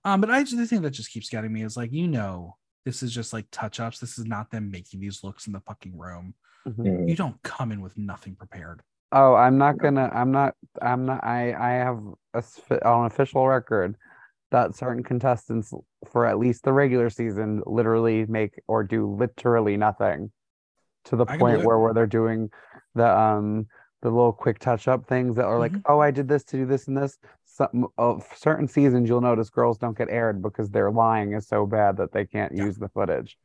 Um, 0.03 0.21
but 0.21 0.29
I 0.29 0.43
the 0.43 0.65
thing 0.65 0.81
that 0.81 0.91
just 0.91 1.11
keeps 1.11 1.29
getting 1.29 1.53
me 1.53 1.63
is 1.63 1.77
like, 1.77 1.91
you 1.91 2.07
know, 2.07 2.57
this 2.85 3.03
is 3.03 3.13
just 3.13 3.31
like 3.31 3.45
touch 3.51 3.79
ups. 3.79 3.99
This 3.99 4.17
is 4.17 4.25
not 4.25 4.49
them 4.49 4.71
making 4.71 4.99
these 4.99 5.23
looks 5.23 5.47
in 5.47 5.53
the 5.53 5.59
fucking 5.61 5.97
room. 5.97 6.33
Mhm. 6.67 6.79
Mm. 6.79 7.09
You 7.09 7.15
don't 7.15 7.41
come 7.43 7.71
in 7.71 7.81
with 7.81 7.97
nothing 7.97 8.35
prepared. 8.35 8.81
Oh, 9.11 9.33
I'm 9.33 9.57
not 9.57 9.77
gonna. 9.77 10.09
I'm 10.13 10.31
not. 10.31 10.55
I'm 10.81 11.05
not. 11.05 11.23
I. 11.23 11.53
I 11.53 11.71
have 11.83 11.99
a, 12.33 12.87
on 12.87 13.05
official 13.07 13.47
record 13.47 13.95
that 14.51 14.75
certain 14.75 15.03
contestants 15.03 15.73
for 16.11 16.25
at 16.25 16.39
least 16.39 16.63
the 16.63 16.73
regular 16.73 17.09
season 17.09 17.61
literally 17.65 18.25
make 18.27 18.61
or 18.67 18.83
do 18.83 19.07
literally 19.15 19.77
nothing 19.77 20.31
to 21.05 21.15
the 21.15 21.25
I 21.25 21.37
point 21.37 21.63
where 21.63 21.79
where 21.79 21.93
they're 21.93 22.07
doing 22.07 22.49
the 22.95 23.07
um 23.07 23.67
the 24.01 24.09
little 24.09 24.33
quick 24.33 24.59
touch 24.59 24.87
up 24.87 25.05
things 25.07 25.35
that 25.35 25.45
are 25.45 25.59
like, 25.59 25.73
Mhm. 25.73 25.81
oh, 25.87 25.99
I 25.99 26.11
did 26.11 26.27
this 26.27 26.43
to 26.45 26.57
do 26.57 26.65
this 26.65 26.87
and 26.87 26.97
this. 26.97 27.17
Some 27.45 27.87
of 27.97 28.25
certain 28.35 28.67
seasons, 28.67 29.09
you'll 29.09 29.21
notice 29.21 29.49
girls 29.49 29.77
don't 29.77 29.97
get 29.97 30.09
aired 30.09 30.41
because 30.41 30.69
their 30.69 30.91
lying 30.91 31.33
is 31.33 31.47
so 31.47 31.65
bad 31.65 31.97
that 31.97 32.11
they 32.13 32.25
can't 32.25 32.53
Yeah. 32.55 32.65
use 32.65 32.77
the 32.77 32.89
footage. 32.89 33.37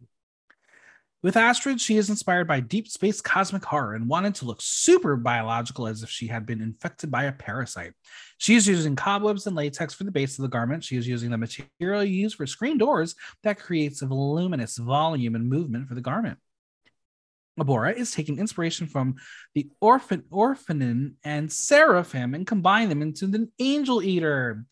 With 1.25 1.39
Astrid, 1.39 1.81
she 1.81 1.97
is 1.97 2.11
inspired 2.11 2.47
by 2.47 2.61
deep 2.61 2.87
space 2.87 3.23
cosmic 3.23 3.65
horror 3.65 3.95
and 3.95 4.07
wanted 4.07 4.35
to 4.35 4.45
look 4.45 4.61
super 4.61 5.17
biological 5.17 5.87
as 5.87 6.03
if 6.03 6.11
she 6.11 6.27
had 6.27 6.45
been 6.45 6.61
infected 6.61 7.11
by 7.11 7.25
a 7.25 7.33
parasite. 7.33 7.95
She 8.37 8.57
is 8.57 8.69
using 8.69 8.95
cobwebs 8.95 9.47
and 9.47 9.57
latex 9.57 9.95
for 9.95 10.05
the 10.05 10.11
base 10.11 10.39
of 10.39 10.43
the 10.43 10.51
garment. 10.51 10.85
She 10.85 10.99
is 10.99 11.09
using 11.09 11.31
the 11.31 11.39
material 11.39 12.05
used 12.05 12.37
for 12.37 12.47
screen 12.47 12.77
doors 12.77 13.15
that 13.43 13.59
creates 13.59 14.03
a 14.03 14.07
voluminous 14.07 14.77
volume 14.77 15.35
and 15.35 15.49
movement 15.49 15.89
for 15.89 15.95
the 15.95 16.03
garment. 16.03 16.39
Abora 17.59 17.97
is 17.97 18.13
taking 18.13 18.39
inspiration 18.39 18.87
from 18.87 19.15
the 19.55 19.71
orphan 19.81 20.25
ophanim 20.31 21.15
and 21.25 21.51
seraphim 21.51 22.35
and 22.35 22.47
combine 22.47 22.91
them 22.91 23.01
into 23.01 23.29
the 23.29 23.49
angel 23.59 24.03
eater. 24.03 24.67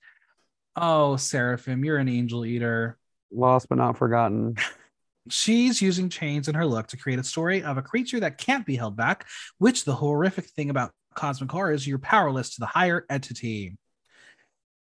Oh, 0.77 1.17
seraphim, 1.17 1.83
you're 1.83 1.97
an 1.97 2.11
angel 2.11 2.45
eater. 2.45 2.99
Lost 3.31 3.71
but 3.71 3.79
not 3.79 3.97
forgotten. 3.97 4.57
She's 5.29 5.81
using 5.81 6.09
chains 6.09 6.49
in 6.49 6.55
her 6.55 6.67
look 6.67 6.89
to 6.89 6.97
create 6.97 7.19
a 7.19 7.25
story 7.25 7.63
of 7.63 7.79
a 7.79 7.83
creature 7.83 8.21
that 8.21 8.39
can't 8.39 8.67
be 8.67 8.77
held 8.77 8.97
back, 8.97 9.27
which 9.59 9.85
the 9.85 9.95
horrific 9.95 10.47
thing 10.47 10.71
about 10.71 10.91
cosmic 11.15 11.51
horror 11.51 11.73
is 11.73 11.87
you're 11.87 11.99
powerless 11.99 12.55
to 12.55 12.61
the 12.61 12.67
higher 12.67 13.07
entity. 13.09 13.77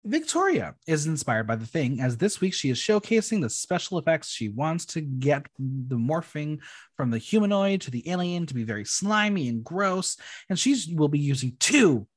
Victoria 0.05 0.75
is 0.87 1.05
inspired 1.05 1.47
by 1.47 1.55
the 1.55 1.65
thing, 1.65 1.99
as 1.99 2.17
this 2.17 2.39
week 2.39 2.53
she 2.53 2.69
is 2.69 2.77
showcasing 2.77 3.41
the 3.41 3.49
special 3.49 3.97
effects. 3.97 4.29
She 4.29 4.47
wants 4.47 4.85
to 4.87 5.01
get 5.01 5.47
the 5.57 5.97
morphing 5.97 6.59
from 6.95 7.11
the 7.11 7.17
humanoid 7.17 7.81
to 7.81 7.91
the 7.91 8.09
alien 8.09 8.45
to 8.45 8.53
be 8.53 8.63
very 8.63 8.85
slimy 8.85 9.49
and 9.49 9.63
gross, 9.63 10.17
and 10.49 10.57
she 10.57 10.77
will 10.95 11.09
be 11.09 11.19
using 11.19 11.57
two 11.59 12.07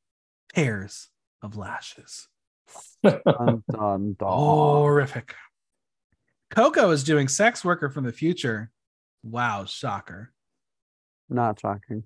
pairs 0.55 1.09
of 1.43 1.57
lashes. 1.57 2.29
Dun, 3.03 3.21
dun, 3.25 3.65
dun. 3.73 4.17
Horrific. 4.23 5.35
Koco 6.51 6.93
is 6.93 7.05
doing 7.05 7.29
sex 7.29 7.65
worker 7.65 7.91
from 7.91 8.05
the 8.05 8.13
future. 8.13 8.71
Wow, 9.23 9.65
shocker. 9.67 10.33
Not 11.29 11.61
shocking. 11.61 12.05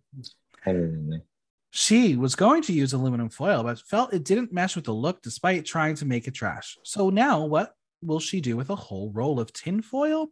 She 1.70 2.16
was 2.16 2.36
going 2.36 2.62
to 2.62 2.72
use 2.72 2.92
aluminum 2.92 3.30
foil, 3.30 3.62
but 3.62 3.80
felt 3.80 4.12
it 4.12 4.24
didn't 4.24 4.52
mesh 4.52 4.76
with 4.76 4.84
the 4.84 4.92
look 4.92 5.22
despite 5.22 5.64
trying 5.64 5.94
to 5.96 6.04
make 6.04 6.28
it 6.28 6.34
trash. 6.34 6.78
So 6.84 7.10
now 7.10 7.44
what 7.44 7.74
will 8.02 8.20
she 8.20 8.40
do 8.40 8.56
with 8.56 8.70
a 8.70 8.76
whole 8.76 9.10
roll 9.12 9.40
of 9.40 9.52
tin 9.52 9.82
foil? 9.82 10.28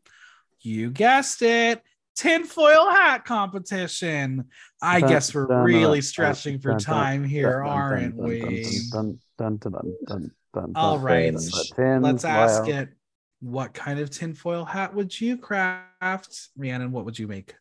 You 0.61 0.91
guessed 0.91 1.43
it. 1.43 1.83
Tinfoil 2.15 2.91
hat 2.91 3.25
competition. 3.25 4.45
I 4.83 5.01
Dun, 5.01 5.09
guess 5.09 5.35
we're 5.35 5.47
dun, 5.47 5.65
really 5.65 5.99
dun, 5.99 6.03
stretching 6.03 6.59
for 6.59 6.73
dun, 6.73 6.79
dun, 6.79 6.85
time 6.85 7.25
here, 7.25 7.61
Dun, 7.61 7.63
dun, 7.65 7.69
aren't 7.79 8.17
dun, 8.17 8.19
dun, 8.19 8.29
we? 8.29 8.89
Dun, 8.91 9.19
dun, 9.39 9.57
dun, 9.57 9.73
dun, 9.73 9.97
dun, 10.07 10.31
dun, 10.53 10.73
All 10.77 10.97
dun, 10.97 11.05
right. 11.05 11.33
dun, 11.33 11.43
dun, 11.77 12.03
Let's 12.03 12.25
ask 12.27 12.69
it. 12.69 12.91
What 13.43 13.75
kind 13.75 13.99
of 13.99 14.09
tinfoil 14.09 14.65
hat 14.65 14.95
would 14.95 15.21
you 15.21 15.37
craft? 15.37 16.51
Rhiannon, 16.57 16.93
what 16.93 17.05
would 17.05 17.19
you 17.19 17.27
make? 17.27 17.55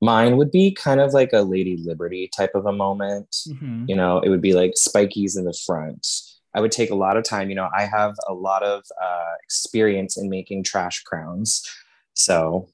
mine 0.00 0.36
would 0.36 0.50
be 0.52 0.70
kind 0.72 1.00
of 1.00 1.12
like 1.12 1.32
a 1.32 1.40
Lady 1.40 1.76
Liberty 1.84 2.30
type 2.36 2.54
of 2.54 2.66
a 2.66 2.72
moment. 2.72 3.30
Mhm. 3.48 3.88
You 3.88 3.96
know, 3.96 4.20
it 4.20 4.28
would 4.28 4.40
be 4.40 4.52
like 4.52 4.74
spikies 4.74 5.36
in 5.36 5.44
the 5.44 5.58
front. 5.66 6.06
I 6.54 6.60
would 6.60 6.70
take 6.70 6.90
a 6.90 6.94
lot 6.94 7.16
of 7.16 7.24
time. 7.24 7.48
You 7.48 7.56
know, 7.56 7.68
I 7.76 7.84
have 7.84 8.14
a 8.28 8.34
lot 8.34 8.62
of 8.62 8.84
uh, 9.02 9.34
experience 9.42 10.16
in 10.16 10.28
making 10.28 10.62
trash 10.62 11.02
crowns. 11.02 11.68
So 12.14 12.68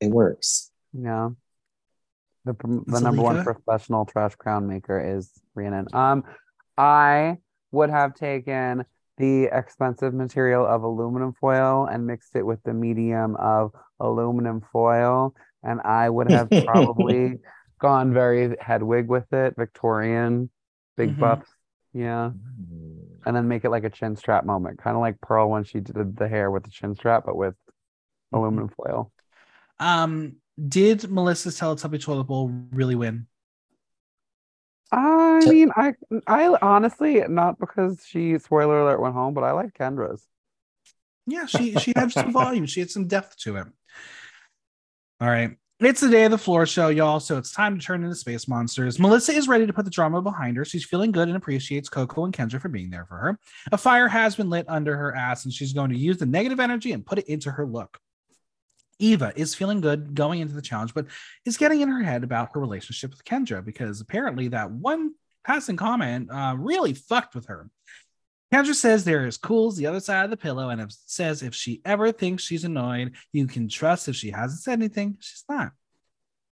it 0.00 0.10
works. 0.10 0.70
Yeah. 0.92 1.30
The 2.44 2.52
the 2.86 3.00
number 3.00 3.22
one 3.22 3.42
professional 3.42 4.04
trash 4.04 4.34
crown 4.34 4.66
maker 4.66 5.00
is 5.16 5.30
Rhiannon. 5.54 5.88
Um, 5.94 6.24
I 6.76 7.38
would 7.72 7.88
have 7.88 8.14
taken 8.14 8.84
the 9.18 9.44
expensive 9.52 10.14
material 10.14 10.66
of 10.66 10.82
aluminum 10.82 11.32
foil 11.40 11.86
and 11.86 12.06
mixed 12.06 12.36
it 12.36 12.44
with 12.44 12.62
the 12.64 12.74
medium 12.74 13.36
of 13.36 13.72
aluminum 14.00 14.60
foil, 14.72 15.34
and 15.62 15.80
I 15.82 16.08
would 16.10 16.26
have 16.28 16.50
probably 16.64 17.38
gone 17.80 18.12
very 18.12 18.56
Hedwig 18.60 19.08
with 19.08 19.32
it, 19.32 19.54
Victorian, 19.56 20.50
big 20.96 21.10
Mhm. 21.10 21.18
buffs, 21.18 21.50
yeah, 21.92 22.32
and 23.26 23.36
then 23.36 23.48
make 23.48 23.64
it 23.64 23.70
like 23.70 23.84
a 23.84 23.90
chin 23.90 24.16
strap 24.16 24.44
moment, 24.44 24.78
kind 24.78 24.96
of 24.96 25.00
like 25.00 25.20
Pearl 25.20 25.48
when 25.50 25.64
she 25.64 25.80
did 25.80 26.16
the 26.16 26.28
hair 26.28 26.50
with 26.50 26.64
the 26.64 26.70
chin 26.70 26.94
strap, 26.94 27.24
but 27.26 27.36
with 27.36 27.54
Mm-hmm. 28.34 28.38
aluminum 28.40 28.68
foil. 28.68 29.12
Um, 29.78 30.36
did 30.68 31.10
Melissa's 31.10 31.58
Teletubby 31.58 32.00
toilet 32.02 32.24
bowl 32.24 32.48
really 32.72 32.94
win? 32.94 33.26
I 34.92 35.40
So- 35.42 35.50
mean, 35.50 35.70
I 35.76 35.94
I 36.26 36.46
honestly 36.62 37.22
not 37.28 37.58
because 37.58 38.04
she 38.06 38.38
spoiler 38.38 38.80
alert 38.80 39.00
went 39.00 39.14
home, 39.14 39.34
but 39.34 39.44
I 39.44 39.52
like 39.52 39.74
Kendra's. 39.74 40.26
Yeah, 41.26 41.46
she 41.46 41.74
she 41.76 41.92
had 41.96 42.12
some 42.12 42.32
volume. 42.32 42.66
She 42.66 42.80
had 42.80 42.90
some 42.90 43.06
depth 43.06 43.36
to 43.38 43.56
it. 43.56 43.66
All 45.20 45.28
right. 45.28 45.56
It's 45.80 46.00
the 46.00 46.08
day 46.08 46.24
of 46.24 46.30
the 46.30 46.38
floor 46.38 46.66
show, 46.66 46.88
y'all. 46.88 47.18
So 47.18 47.36
it's 47.36 47.50
time 47.52 47.78
to 47.78 47.84
turn 47.84 48.04
into 48.04 48.14
space 48.14 48.46
monsters. 48.46 48.98
Melissa 49.00 49.32
is 49.32 49.48
ready 49.48 49.66
to 49.66 49.72
put 49.72 49.84
the 49.84 49.90
drama 49.90 50.22
behind 50.22 50.56
her. 50.56 50.64
She's 50.64 50.84
feeling 50.84 51.10
good 51.12 51.28
and 51.28 51.36
appreciates 51.36 51.88
Koco 51.88 52.24
and 52.24 52.32
Kendra 52.32 52.60
for 52.60 52.68
being 52.68 52.90
there 52.90 53.04
for 53.06 53.16
her. 53.16 53.38
A 53.72 53.76
fire 53.76 54.06
has 54.06 54.36
been 54.36 54.48
lit 54.48 54.66
under 54.68 54.96
her 54.96 55.14
ass, 55.14 55.44
and 55.44 55.52
she's 55.52 55.72
going 55.72 55.90
to 55.90 55.98
use 55.98 56.16
the 56.18 56.26
negative 56.26 56.60
energy 56.60 56.92
and 56.92 57.04
put 57.04 57.18
it 57.18 57.26
into 57.26 57.50
her 57.50 57.66
look. 57.66 57.98
Eva 58.98 59.32
is 59.36 59.54
feeling 59.54 59.80
good 59.80 60.14
going 60.14 60.40
into 60.40 60.54
the 60.54 60.62
challenge, 60.62 60.94
but 60.94 61.06
is 61.44 61.56
getting 61.56 61.80
in 61.80 61.88
her 61.88 62.02
head 62.02 62.24
about 62.24 62.50
her 62.54 62.60
relationship 62.60 63.10
with 63.10 63.24
Kendra 63.24 63.64
because 63.64 64.00
apparently 64.00 64.48
that 64.48 64.70
one 64.70 65.12
passing 65.44 65.76
comment 65.76 66.30
uh, 66.30 66.54
really 66.58 66.94
fucked 66.94 67.34
with 67.34 67.46
her. 67.46 67.68
Kendra 68.52 68.74
says 68.74 69.04
they're 69.04 69.26
as 69.26 69.36
cool 69.36 69.68
as 69.68 69.76
the 69.76 69.86
other 69.86 70.00
side 70.00 70.24
of 70.24 70.30
the 70.30 70.36
pillow, 70.36 70.68
and 70.70 70.92
says 70.92 71.42
if 71.42 71.54
she 71.54 71.80
ever 71.84 72.12
thinks 72.12 72.44
she's 72.44 72.64
annoyed, 72.64 73.14
you 73.32 73.46
can 73.46 73.68
trust 73.68 74.08
if 74.08 74.14
she 74.14 74.30
hasn't 74.30 74.60
said 74.60 74.74
anything, 74.74 75.16
she's 75.20 75.44
not. 75.48 75.72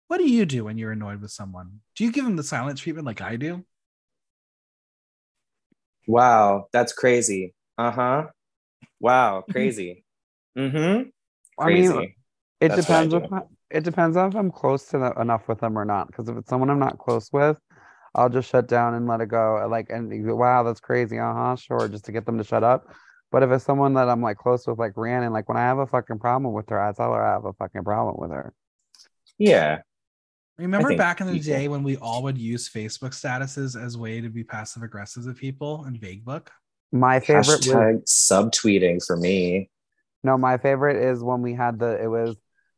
What 0.07 0.19
do 0.19 0.29
you 0.29 0.45
do 0.45 0.65
when 0.65 0.77
you're 0.77 0.91
annoyed 0.91 1.21
with 1.21 1.31
someone? 1.31 1.79
Do 1.95 2.05
you 2.05 2.11
give 2.11 2.23
them 2.23 2.35
the 2.35 2.43
silent 2.43 2.77
treatment 2.77 3.07
like 3.07 3.21
I 3.21 3.35
do? 3.35 3.65
Wow, 6.05 6.67
that's 6.71 6.93
crazy. 6.93 7.53
Uh 7.77 7.91
huh. 7.91 8.23
Wow, 8.99 9.43
crazy. 9.51 10.05
mm-hmm. 10.57 11.09
I 11.59 11.67
mean, 11.67 11.91
Crazy. 11.91 12.16
It 12.59 12.69
That's 12.69 12.85
depends 12.85 13.13
if 13.13 13.31
I, 13.31 13.41
it 13.69 13.83
depends 13.83 14.17
on 14.17 14.29
if 14.29 14.35
I'm 14.35 14.51
close 14.51 14.85
to 14.87 14.97
the, 14.97 15.11
enough 15.21 15.47
with 15.47 15.59
them 15.59 15.77
or 15.77 15.85
not. 15.85 16.07
Because 16.07 16.27
if 16.29 16.37
it's 16.37 16.49
someone 16.49 16.69
I'm 16.69 16.79
not 16.79 16.97
close 16.97 17.29
with, 17.31 17.59
I'll 18.15 18.29
just 18.29 18.49
shut 18.49 18.67
down 18.67 18.95
and 18.95 19.07
let 19.07 19.21
it 19.21 19.27
go. 19.27 19.67
Like, 19.69 19.89
and 19.89 20.25
go, 20.25 20.35
wow, 20.35 20.63
that's 20.63 20.79
crazy. 20.79 21.19
Uh 21.19 21.33
huh, 21.33 21.55
sure, 21.55 21.87
just 21.87 22.05
to 22.05 22.11
get 22.11 22.25
them 22.25 22.37
to 22.37 22.43
shut 22.43 22.63
up. 22.63 22.87
But 23.31 23.43
if 23.43 23.51
it's 23.51 23.65
someone 23.65 23.93
that 23.95 24.09
I'm 24.09 24.21
like 24.21 24.37
close 24.37 24.65
with, 24.65 24.79
like 24.79 24.93
Rhiannon, 24.95 25.33
like 25.33 25.49
when 25.49 25.57
I 25.57 25.61
have 25.61 25.79
a 25.79 25.85
fucking 25.85 26.19
problem 26.19 26.53
with 26.53 26.69
her, 26.69 26.81
I 26.81 26.93
tell 26.93 27.13
her 27.13 27.21
I 27.23 27.33
have 27.33 27.45
a 27.45 27.53
fucking 27.53 27.83
problem 27.83 28.15
with 28.17 28.31
her. 28.31 28.53
yeah. 29.37 29.79
Remember 30.57 30.95
back 30.97 31.21
in 31.21 31.27
the 31.27 31.33
people- 31.33 31.53
day 31.53 31.67
when 31.67 31.83
we 31.83 31.97
all 31.97 32.23
would 32.23 32.37
use 32.37 32.67
Facebook 32.67 33.11
statuses 33.11 33.79
as 33.79 33.93
a 33.93 33.99
way 33.99 34.21
to 34.21 34.29
be 34.29 34.43
passive 34.43 34.81
aggressive 34.81 35.25
to 35.25 35.33
people 35.33 35.85
in 35.85 35.99
Vague 35.99 36.25
Book? 36.25 36.51
My 36.91 37.19
favorite 37.19 37.45
was 37.45 37.67
Hashtag 37.67 38.03
subtweeting 38.05 39.05
for 39.05 39.17
me. 39.17 39.69
No, 40.23 40.35
my 40.35 40.57
favorite 40.57 40.97
is 40.97 41.21
when 41.21 41.43
we 41.43 41.53
had 41.53 41.77
the 41.77 42.01
it 42.01 42.07
was 42.07 42.37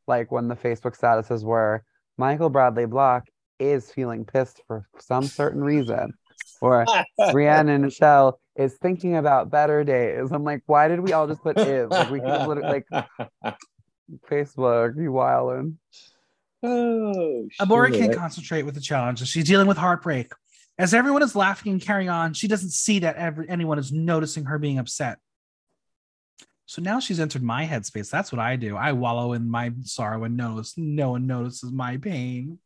like 0.10 0.32
when 0.32 0.50
the 0.50 0.56
Facebook 0.56 1.00
statuses 1.00 1.46
were 1.46 1.84
Michael 2.18 2.50
Bradley 2.50 2.86
Block 2.86 3.28
is 3.60 3.90
feeling 3.92 4.26
pissed 4.26 4.62
for 4.68 4.86
some 5.00 5.24
certain 5.24 5.64
reason. 5.64 6.14
Or 6.62 6.86
Rhiannon 7.34 7.82
Michelle 7.84 8.42
is 8.58 8.76
thinking 8.82 9.16
about 9.16 9.50
better 9.50 9.86
days. 9.86 10.32
I'm 10.32 10.44
like, 10.44 10.64
why 10.66 10.90
did 10.90 11.00
we 11.00 11.14
all 11.14 11.28
just 11.28 11.42
put 11.42 11.58
is? 11.58 11.90
Like 11.90 12.10
we 12.10 12.20
could 12.20 12.30
have 12.30 12.48
literally 12.48 12.84
like 12.92 13.08
Facebook, 14.30 14.98
you 14.98 15.12
wildin'. 15.12 15.76
oh, 16.64 17.48
Abhora 17.62 17.98
can't 17.98 18.14
concentrate 18.14 18.64
with 18.64 18.76
the 18.76 18.82
challenge 18.82 19.22
as 19.22 19.30
she's 19.30 19.46
dealing 19.46 19.68
with 19.68 19.78
heartbreak. 19.78 20.34
As 20.78 20.94
everyone 20.94 21.24
is 21.24 21.36
laughing 21.36 21.74
and 21.74 21.82
carrying 21.82 22.10
on, 22.10 22.34
she 22.34 22.48
doesn't 22.48 22.72
see 22.72 23.00
that 23.00 23.16
every, 23.16 23.48
anyone 23.50 23.80
is 23.80 23.92
noticing 23.92 24.46
her 24.46 24.58
being 24.58 24.80
upset. 24.80 25.20
So 26.70 26.84
now 26.84 27.00
she's 27.00 27.20
entered 27.20 27.42
my 27.42 27.66
headspace. 27.66 28.12
That's 28.12 28.32
what 28.32 28.38
I 28.38 28.56
do. 28.56 28.78
I 28.78 28.92
wallow 28.92 29.34
in 29.34 29.50
my 29.50 29.72
sorrow 29.82 30.24
and 30.24 30.38
notice 30.38 30.76
no 30.78 31.10
one 31.10 31.26
notices 31.26 31.72
my 31.72 31.98
pain. 31.98 32.60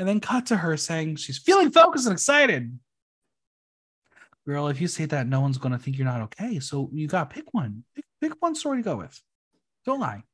And 0.00 0.08
then 0.08 0.18
cut 0.18 0.46
to 0.46 0.56
her 0.56 0.76
saying 0.76 1.16
she's 1.16 1.38
feeling 1.38 1.70
focused 1.70 2.04
and 2.06 2.12
excited. 2.12 2.76
Girl, 4.44 4.66
if 4.66 4.80
you 4.80 4.88
say 4.88 5.04
that, 5.04 5.28
no 5.28 5.40
one's 5.40 5.56
going 5.56 5.70
to 5.70 5.78
think 5.78 5.96
you're 5.96 6.04
not 6.04 6.22
okay. 6.22 6.58
So 6.58 6.90
you 6.92 7.06
got 7.06 7.30
to 7.30 7.34
pick 7.36 7.54
one. 7.54 7.84
Pick, 7.94 8.06
pick 8.20 8.32
one 8.40 8.56
story 8.56 8.78
to 8.78 8.82
go 8.82 8.96
with. 8.96 9.22
Don't 9.86 10.00
lie. 10.00 10.24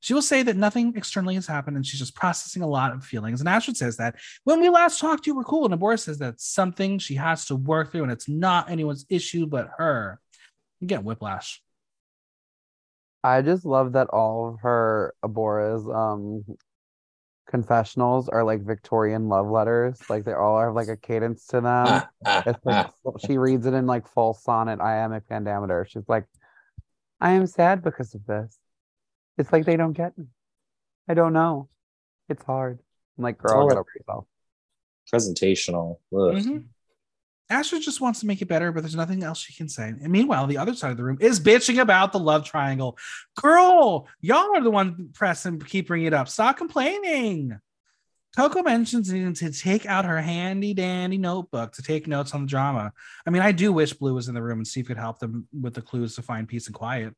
She 0.00 0.14
will 0.14 0.22
say 0.22 0.42
that 0.44 0.56
nothing 0.56 0.94
externally 0.96 1.34
has 1.34 1.46
happened 1.46 1.76
and 1.76 1.86
she's 1.86 2.00
just 2.00 2.14
processing 2.14 2.62
a 2.62 2.66
lot 2.66 2.94
of 2.94 3.04
feelings. 3.04 3.40
And 3.40 3.48
Astrid 3.50 3.76
says 3.76 3.98
that 3.98 4.16
when 4.44 4.62
we 4.62 4.70
last 4.70 4.98
talked, 4.98 5.26
you 5.26 5.34
were 5.34 5.44
cool. 5.44 5.66
And 5.66 5.74
Abhora 5.74 6.00
says 6.00 6.16
that's 6.16 6.46
something 6.46 6.98
she 6.98 7.16
has 7.16 7.44
to 7.46 7.56
work 7.56 7.92
through 7.92 8.04
and 8.04 8.12
it's 8.12 8.30
not 8.30 8.70
anyone's 8.70 9.04
issue 9.10 9.44
but 9.44 9.68
her. 9.76 10.20
You 10.80 10.88
get 10.88 11.04
whiplash. 11.04 11.62
I 13.24 13.42
just 13.42 13.64
love 13.64 13.92
that 13.92 14.08
all 14.08 14.48
of 14.48 14.60
her 14.60 15.14
Abhora's 15.22 15.86
um 15.88 16.44
confessionals 17.48 18.28
are 18.28 18.44
like 18.44 18.64
Victorian 18.64 19.28
love 19.28 19.48
letters. 19.48 20.00
Like 20.08 20.24
they 20.24 20.32
all 20.32 20.60
have 20.60 20.74
like 20.74 20.88
a 20.88 20.96
cadence 20.96 21.46
to 21.48 21.60
them. 21.60 21.86
Ah, 21.88 22.08
ah, 22.24 22.42
it's 22.46 22.64
like 22.64 22.86
ah. 23.04 23.10
she 23.26 23.38
reads 23.38 23.66
it 23.66 23.74
in 23.74 23.86
like 23.86 24.06
full 24.08 24.34
sonnet 24.34 24.80
iambic 24.80 25.28
pentameter. 25.28 25.86
She's 25.88 26.08
like, 26.08 26.24
I 27.20 27.32
am 27.32 27.46
sad 27.46 27.82
because 27.82 28.14
of 28.14 28.26
this. 28.26 28.58
It's 29.38 29.52
like 29.52 29.64
they 29.64 29.76
don't 29.76 29.92
get 29.92 30.16
me. 30.18 30.26
I 31.08 31.14
don't 31.14 31.32
know. 31.32 31.68
It's 32.28 32.44
hard. 32.44 32.80
I'm 33.16 33.24
like, 33.24 33.38
girl, 33.38 33.60
all 33.60 33.68
get 33.68 33.76
right. 33.76 33.80
over 33.80 33.88
yourself. 33.96 34.26
Presentational. 35.12 35.98
Ugh. 36.12 36.34
Mm-hmm. 36.34 36.58
Astrid 37.48 37.82
just 37.82 38.00
wants 38.00 38.20
to 38.20 38.26
make 38.26 38.42
it 38.42 38.48
better, 38.48 38.72
but 38.72 38.82
there's 38.82 38.96
nothing 38.96 39.22
else 39.22 39.38
she 39.38 39.54
can 39.54 39.68
say. 39.68 39.88
And 39.88 40.10
meanwhile, 40.10 40.46
the 40.46 40.58
other 40.58 40.74
side 40.74 40.90
of 40.90 40.96
the 40.96 41.04
room 41.04 41.18
is 41.20 41.38
bitching 41.38 41.80
about 41.80 42.12
the 42.12 42.18
love 42.18 42.44
triangle. 42.44 42.98
Girl, 43.40 44.08
y'all 44.20 44.56
are 44.56 44.62
the 44.62 44.70
one 44.70 45.10
pressing, 45.14 45.60
keep 45.60 45.86
bringing 45.86 46.08
it 46.08 46.14
up. 46.14 46.28
Stop 46.28 46.56
complaining. 46.56 47.58
Koco 48.36 48.62
mentions 48.62 49.10
needing 49.10 49.32
to 49.34 49.50
take 49.50 49.86
out 49.86 50.04
her 50.04 50.20
handy 50.20 50.74
dandy 50.74 51.16
notebook 51.16 51.72
to 51.72 51.82
take 51.82 52.06
notes 52.06 52.34
on 52.34 52.42
the 52.42 52.46
drama. 52.48 52.92
I 53.26 53.30
mean, 53.30 53.40
I 53.40 53.52
do 53.52 53.72
wish 53.72 53.94
Blue 53.94 54.12
was 54.12 54.28
in 54.28 54.34
the 54.34 54.42
room 54.42 54.58
and 54.58 54.66
Steve 54.66 54.86
could 54.86 54.98
help 54.98 55.20
them 55.20 55.48
with 55.58 55.72
the 55.74 55.80
clues 55.80 56.16
to 56.16 56.22
find 56.22 56.46
peace 56.46 56.66
and 56.66 56.74
quiet. 56.74 57.14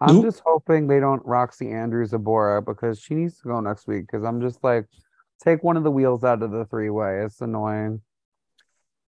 I'm 0.00 0.18
Oop. 0.18 0.24
just 0.24 0.42
hoping 0.46 0.86
they 0.86 1.00
don't 1.00 1.24
Roxxxy 1.26 1.72
Andrews 1.72 2.12
Abhora 2.12 2.64
because 2.64 3.00
she 3.00 3.14
needs 3.14 3.38
to 3.38 3.48
go 3.48 3.58
next 3.60 3.88
week. 3.88 4.06
Because 4.06 4.22
I'm 4.22 4.40
just 4.40 4.62
like, 4.62 4.86
take 5.42 5.64
one 5.64 5.76
of 5.76 5.82
the 5.82 5.90
wheels 5.90 6.22
out 6.22 6.42
of 6.42 6.52
the 6.52 6.64
three 6.66 6.90
way. 6.90 7.22
It's 7.24 7.40
annoying. 7.40 8.00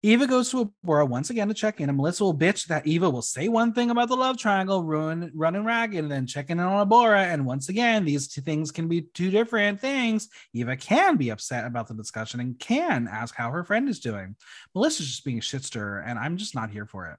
Eva 0.03 0.25
goes 0.25 0.49
to 0.49 0.73
Abhora 0.83 1.07
once 1.07 1.29
again 1.29 1.47
to 1.47 1.53
check 1.53 1.79
in, 1.79 1.87
and 1.87 1.95
Melissa 1.95 2.23
will 2.23 2.37
bitch 2.37 2.65
that 2.67 2.87
Eva 2.87 3.07
will 3.07 3.21
say 3.21 3.47
one 3.47 3.71
thing 3.71 3.91
about 3.91 4.09
the 4.09 4.15
love 4.15 4.35
triangle, 4.35 4.83
ruin, 4.83 5.31
running 5.35 5.63
ragged, 5.63 5.99
and 5.99 6.11
then 6.11 6.25
checking 6.25 6.57
in 6.57 6.63
on 6.63 6.87
Abhora. 6.87 7.31
And 7.31 7.45
once 7.45 7.69
again, 7.69 8.03
these 8.03 8.27
two 8.27 8.41
things 8.41 8.71
can 8.71 8.87
be 8.87 9.01
two 9.01 9.29
different 9.29 9.79
things. 9.79 10.27
Eva 10.53 10.75
can 10.75 11.17
be 11.17 11.29
upset 11.29 11.67
about 11.67 11.87
the 11.87 11.93
discussion 11.93 12.39
and 12.39 12.57
can 12.57 13.07
ask 13.07 13.35
how 13.35 13.51
her 13.51 13.63
friend 13.63 13.87
is 13.87 13.99
doing. 13.99 14.35
Melissa's 14.73 15.05
just 15.05 15.23
being 15.23 15.37
a 15.37 15.41
shit 15.41 15.63
stirrer, 15.63 15.99
and 15.99 16.17
I'm 16.17 16.37
just 16.37 16.55
not 16.55 16.71
here 16.71 16.87
for 16.87 17.07
it. 17.07 17.17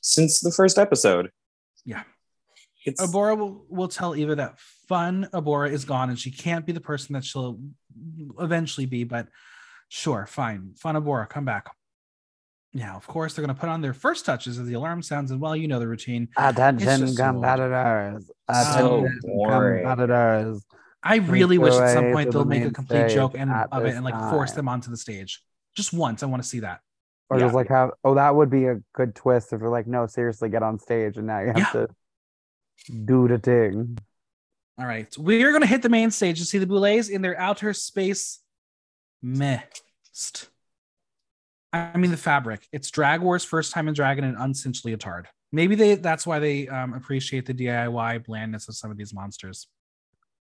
Since 0.00 0.38
the 0.40 0.52
first 0.52 0.78
episode. 0.78 1.32
Yeah. 1.84 2.04
It's 2.84 3.02
Abhora 3.02 3.36
will, 3.36 3.66
will 3.68 3.88
tell 3.88 4.14
Eva 4.14 4.36
that 4.36 4.60
fun 4.88 5.28
Abhora 5.32 5.72
is 5.72 5.84
gone 5.84 6.08
and 6.08 6.16
she 6.16 6.30
can't 6.30 6.64
be 6.64 6.72
the 6.72 6.80
person 6.80 7.14
that 7.14 7.24
she'll 7.24 7.58
eventually 8.38 8.86
be, 8.86 9.02
but 9.02 9.26
sure, 9.88 10.26
fine. 10.26 10.72
Fun 10.76 10.94
Abhora, 10.96 11.28
come 11.28 11.44
back. 11.44 11.66
Now, 12.74 12.96
of 12.96 13.06
course, 13.06 13.34
they're 13.34 13.44
going 13.44 13.54
to 13.54 13.60
put 13.60 13.70
on 13.70 13.80
their 13.80 13.94
first 13.94 14.26
touches 14.26 14.58
as 14.58 14.66
the 14.66 14.74
alarm 14.74 15.02
sounds, 15.02 15.30
and 15.30 15.40
well, 15.40 15.56
you 15.56 15.66
know 15.66 15.78
the 15.78 15.88
routine. 15.88 16.28
Attention, 16.36 17.00
just 17.00 17.16
so 17.16 17.24
old. 17.24 17.34
competitors. 17.34 18.30
So 18.50 18.98
Attention, 19.00 19.20
boring. 19.22 19.84
competitors. 19.84 20.64
I 21.02 21.16
really 21.16 21.56
wish 21.56 21.74
at 21.74 21.94
some 21.94 22.12
point 22.12 22.32
they'll 22.32 22.44
the 22.44 22.50
make 22.50 22.64
a 22.64 22.70
complete 22.70 23.08
joke 23.08 23.34
and 23.38 23.50
of 23.50 23.84
it 23.86 23.94
and 23.94 24.04
like 24.04 24.18
force 24.30 24.52
them 24.52 24.68
onto 24.68 24.90
the 24.90 24.96
stage. 24.96 25.42
Just 25.76 25.92
once, 25.92 26.22
I 26.22 26.26
want 26.26 26.42
to 26.42 26.48
see 26.48 26.60
that. 26.60 26.80
Or 27.30 27.38
Yeah. 27.38 27.44
just 27.44 27.54
like 27.54 27.68
have, 27.68 27.90
oh, 28.04 28.14
that 28.14 28.34
would 28.34 28.50
be 28.50 28.66
a 28.66 28.76
good 28.92 29.14
twist 29.14 29.52
if 29.52 29.60
you're 29.60 29.70
like, 29.70 29.86
no, 29.86 30.06
seriously, 30.06 30.48
get 30.48 30.62
on 30.62 30.78
stage 30.78 31.16
and 31.16 31.26
now 31.26 31.40
you 31.40 31.46
have 31.48 31.56
Yeah. 31.58 31.70
to 31.72 31.88
do 33.04 33.28
the 33.28 33.38
thing. 33.38 33.98
All 34.78 34.86
right, 34.86 35.16
we're 35.16 35.50
going 35.50 35.62
to 35.62 35.66
hit 35.66 35.80
the 35.82 35.88
main 35.88 36.10
stage 36.10 36.38
to 36.40 36.44
see 36.44 36.58
the 36.58 36.66
Boulets 36.66 37.08
in 37.08 37.22
their 37.22 37.38
outer 37.38 37.72
space 37.72 38.40
mist. 39.26 40.48
I 41.72 41.96
mean, 41.98 42.10
the 42.10 42.16
fabric. 42.16 42.66
It's 42.72 42.90
Drag 42.90 43.20
Wars' 43.20 43.44
first 43.44 43.72
time 43.72 43.88
in 43.88 43.94
Dragon 43.94 44.24
and 44.24 44.36
uncinched 44.38 44.84
leotard. 44.84 45.26
Maybe 45.52 45.74
they 45.74 45.96
that's 45.96 46.26
why 46.26 46.38
they 46.38 46.68
um, 46.68 46.94
appreciate 46.94 47.46
the 47.46 47.54
DIY 47.54 48.24
blandness 48.24 48.68
of 48.68 48.76
some 48.76 48.90
of 48.90 48.96
these 48.96 49.12
monsters. 49.12 49.68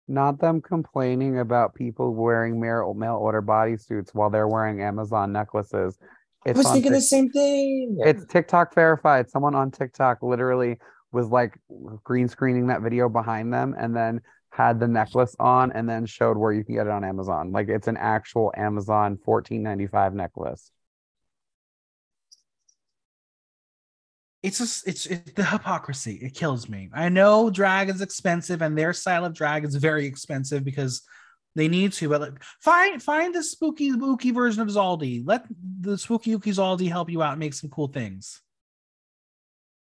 not 0.08 0.40
them 0.40 0.60
complaining 0.60 1.38
about 1.38 1.74
people 1.74 2.12
wearing 2.14 2.60
mail 2.60 2.92
mail 2.94 3.16
order 3.16 3.40
bodysuits 3.40 4.10
while 4.12 4.30
they're 4.30 4.48
wearing 4.48 4.82
Amazon 4.82 5.32
necklaces. 5.32 5.96
I 6.44 6.52
was 6.52 6.66
on 6.66 6.72
thinking 6.74 6.92
the 6.92 7.00
same 7.00 7.30
thing. 7.30 7.98
It's 8.00 8.26
TikTok 8.26 8.74
verified. 8.74 9.30
Someone 9.30 9.54
on 9.54 9.70
TikTok 9.70 10.22
literally 10.22 10.78
was 11.12 11.28
like 11.28 11.56
green 12.02 12.26
screening 12.26 12.66
that 12.66 12.82
video 12.82 13.08
behind 13.08 13.52
them 13.52 13.74
and 13.78 13.94
then 13.94 14.20
had 14.52 14.78
the 14.78 14.86
necklace 14.86 15.34
on 15.40 15.72
and 15.72 15.88
then 15.88 16.04
showed 16.04 16.36
where 16.36 16.52
you 16.52 16.62
can 16.62 16.74
get 16.74 16.86
it 16.86 16.90
on 16.90 17.04
Amazon. 17.04 17.52
Like 17.52 17.68
it's 17.68 17.88
an 17.88 17.96
actual 17.96 18.52
Amazon 18.54 19.18
14.95 19.26 20.12
necklace. 20.12 20.70
it's 24.42 24.58
just 24.58 24.86
it's, 24.88 25.06
it's 25.06 25.32
the 25.32 25.44
hypocrisy 25.44 26.14
it 26.20 26.34
kills 26.34 26.68
me 26.68 26.90
i 26.92 27.08
know 27.08 27.48
drag 27.48 27.88
is 27.88 28.00
expensive 28.00 28.60
and 28.60 28.76
their 28.76 28.92
style 28.92 29.24
of 29.24 29.32
drag 29.34 29.64
is 29.64 29.76
very 29.76 30.04
expensive 30.04 30.64
because 30.64 31.02
they 31.54 31.68
need 31.68 31.92
to 31.92 32.08
but 32.08 32.20
like 32.20 32.42
find 32.60 33.00
find 33.00 33.32
the 33.34 33.42
spooky 33.44 33.92
spooky 33.92 34.32
version 34.32 34.60
of 34.60 34.66
zaldy 34.68 35.22
let 35.24 35.44
the 35.80 35.96
spooky 35.96 36.36
ookie 36.36 36.52
zaldy 36.52 36.88
help 36.88 37.08
you 37.08 37.22
out 37.22 37.32
and 37.34 37.38
make 37.40 37.54
some 37.54 37.70
cool 37.70 37.86
things 37.86 38.42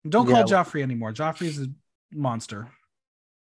don't 0.08 0.28
call 0.28 0.40
Yeah. 0.40 0.44
joffrey 0.44 0.82
anymore 0.82 1.14
joffrey's 1.14 1.60
a 1.62 1.68
monster 2.14 2.70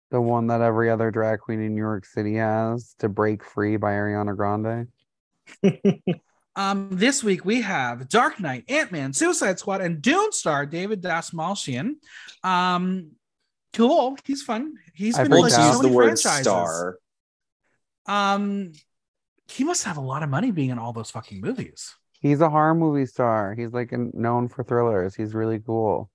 The 0.10 0.22
one 0.22 0.48
that 0.48 0.62
every 0.62 0.90
other 0.90 1.12
drag 1.12 1.40
queen 1.40 1.62
in 1.62 1.76
New 1.76 1.82
York 1.82 2.06
City 2.06 2.36
has 2.36 2.96
to 3.00 3.10
break 3.10 3.44
free 3.44 3.78
by 3.78 3.92
Ariana 3.92 4.36
Grande. 4.36 4.88
um 6.56 6.90
this 6.92 7.24
week 7.24 7.46
we 7.46 7.62
have 7.62 8.10
dark 8.10 8.38
knight 8.40 8.66
ant-man 8.68 9.14
suicide 9.14 9.58
squad 9.58 9.80
and 9.80 10.02
dune 10.02 10.34
star 10.34 10.66
david 10.66 11.02
dastmalchian 11.02 11.94
um 12.44 13.12
cool 13.72 14.18
he's 14.26 14.44
fun 14.44 14.74
He's 14.98 15.16
been 15.16 15.32
in, 15.32 15.42
like 15.42 15.52
so 15.52 15.80
many 15.84 15.94
franchises. 15.94 16.42
star. 16.42 16.98
Um, 18.08 18.72
he 19.48 19.64
must 19.64 19.84
have 19.84 19.98
a 19.98 20.02
lot 20.02 20.24
of 20.24 20.30
money 20.30 20.50
being 20.50 20.72
in 20.72 20.80
all 20.80 20.92
those 20.92 21.12
fucking 21.12 21.40
movies. 21.40 21.94
He's 22.20 22.42
a 22.42 22.50
horror 22.50 22.74
movie 22.74 23.06
star. 23.06 23.54
He's 23.54 23.74
like 23.74 23.92
known 23.92 24.48
for 24.48 24.64
thrillers. 24.64 25.14
He's 25.14 25.36
really 25.36 25.60
cool. 25.60 26.10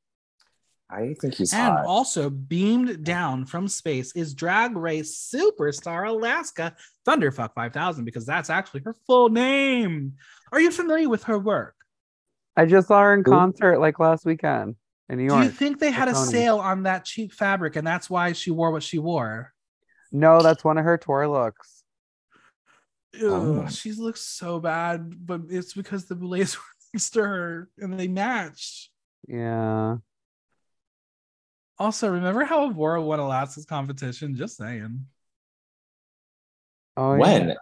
I 0.93 1.15
think 1.15 1.35
he's 1.35 1.55
and 1.55 1.79
hot. 1.79 1.87
also 1.87 2.29
beamed 2.29 3.03
down 3.03 3.47
from 3.47 3.67
space 3.67 4.13
is 4.13 4.35
Drag 4.35 4.77
Race 4.77 5.33
Superstar 5.35 6.07
Alaska 6.09 6.77
Thunderfuck 7.07 7.55
5000 7.55 8.05
because 8.05 8.27
that's 8.27 8.51
actually 8.51 8.83
her 8.85 8.95
full 9.07 9.31
name. 9.31 10.15
Are 10.53 10.61
you 10.61 10.71
familiar 10.71 11.09
with 11.09 11.25
her 11.25 11.39
work? 11.39 11.75
I 12.57 12.67
just 12.67 12.89
saw 12.89 13.01
her 13.01 13.15
in 13.15 13.23
Who? 13.25 13.31
concert 13.31 13.79
like 13.79 13.99
last 13.99 14.27
weekend 14.27 14.77
in 15.09 15.17
New 15.17 15.25
York. 15.25 15.41
Do 15.41 15.45
you 15.47 15.51
think 15.51 15.79
they 15.79 15.91
had 15.91 16.09
a 16.09 16.13
Tony. 16.13 16.31
sale 16.31 16.59
on 16.59 16.83
that 16.83 17.07
cheap 17.07 17.33
fabric 17.33 17.77
and 17.77 17.87
that's 17.87 18.11
why 18.11 18.33
she 18.33 18.51
wore 18.51 18.71
what 18.71 18.83
she 18.83 18.99
wore? 18.99 19.55
No, 20.13 20.43
that's 20.43 20.63
one 20.63 20.77
of 20.77 20.85
her 20.85 20.99
tour 20.99 21.27
looks. 21.27 21.83
Ew, 23.15 23.33
Oh. 23.35 23.67
She 23.69 23.93
looks 23.93 24.21
so 24.21 24.61
bad, 24.61 25.27
but 25.27 25.43
it's 25.49 25.73
because 25.73 26.05
the 26.05 26.15
boulets 26.15 26.57
were 26.59 26.63
next 26.93 27.11
to 27.11 27.23
her 27.23 27.71
and 27.79 27.99
they 27.99 28.09
matched. 28.09 28.91
Yeah. 29.27 29.97
Also, 31.83 32.09
remember 32.09 32.45
how 32.45 32.71
Abhora 32.71 33.03
won 33.05 33.19
Alaska's 33.19 33.65
competition? 33.65 34.37
Just 34.37 34.57
saying. 34.57 35.05
Oh, 36.97 37.17
when? 37.17 37.49
yeah. 37.49 37.55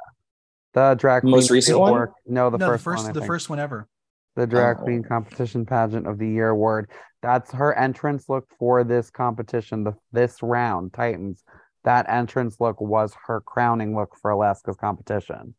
The 0.74 0.94
drag 0.94 1.24
Most 1.24 1.48
queen 1.48 1.56
recent 1.56 1.72
field 1.72 1.80
one? 1.80 1.92
work- 1.92 2.12
No, 2.26 2.50
the 2.50 2.58
no, 2.58 2.66
first 2.66 2.80
the 2.84 2.90
first, 2.90 3.02
one. 3.04 3.10
I 3.10 3.12
the 3.14 3.20
think. 3.20 3.26
first 3.30 3.48
one 3.50 3.58
ever. 3.58 3.88
the 4.36 4.46
drag 4.46 4.76
Oh. 4.78 4.82
queen 4.84 5.02
competition 5.02 5.64
pageant 5.66 6.06
of 6.06 6.18
the 6.18 6.28
year 6.28 6.50
award. 6.50 6.88
That's 7.22 7.50
her 7.52 7.72
entrance 7.74 8.28
look 8.28 8.46
for 8.58 8.84
this 8.84 9.10
competition. 9.10 9.84
The 9.84 9.94
this 10.12 10.42
round, 10.42 10.92
Titans. 10.92 11.42
That 11.84 12.06
entrance 12.08 12.60
look 12.60 12.80
was 12.80 13.14
her 13.26 13.40
crowning 13.40 13.96
look 13.96 14.14
for 14.20 14.30
Alaska's 14.30 14.76
competition. 14.76 15.54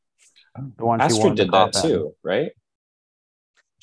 The 0.55 0.85
one 0.85 0.99
she 0.99 1.03
wore 1.03 1.05
Astrid 1.05 1.29
in 1.31 1.35
did 1.35 1.51
that 1.51 1.73
coffin. 1.73 1.89
too, 1.89 2.15
right? 2.23 2.51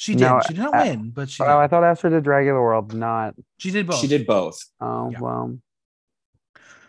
She 0.01 0.15
did. 0.15 0.21
No, 0.21 0.41
she 0.47 0.55
did 0.55 0.63
not 0.63 0.77
uh, 0.77 0.85
win, 0.85 1.11
but 1.11 1.29
she 1.29 1.43
Oh, 1.43 1.47
did. 1.47 1.53
I 1.53 1.67
thought 1.67 1.83
Astrid 1.83 2.13
did 2.13 2.23
the 2.23 2.31
World, 2.31 2.95
not. 2.95 3.35
she 3.59 3.73
did 3.73 3.85
both. 3.85 3.99
She 3.99 4.07
did 4.07 4.29
both. 4.29 4.65
Oh 4.81 5.11
Yeah. 5.11 5.19
well. 5.21 5.59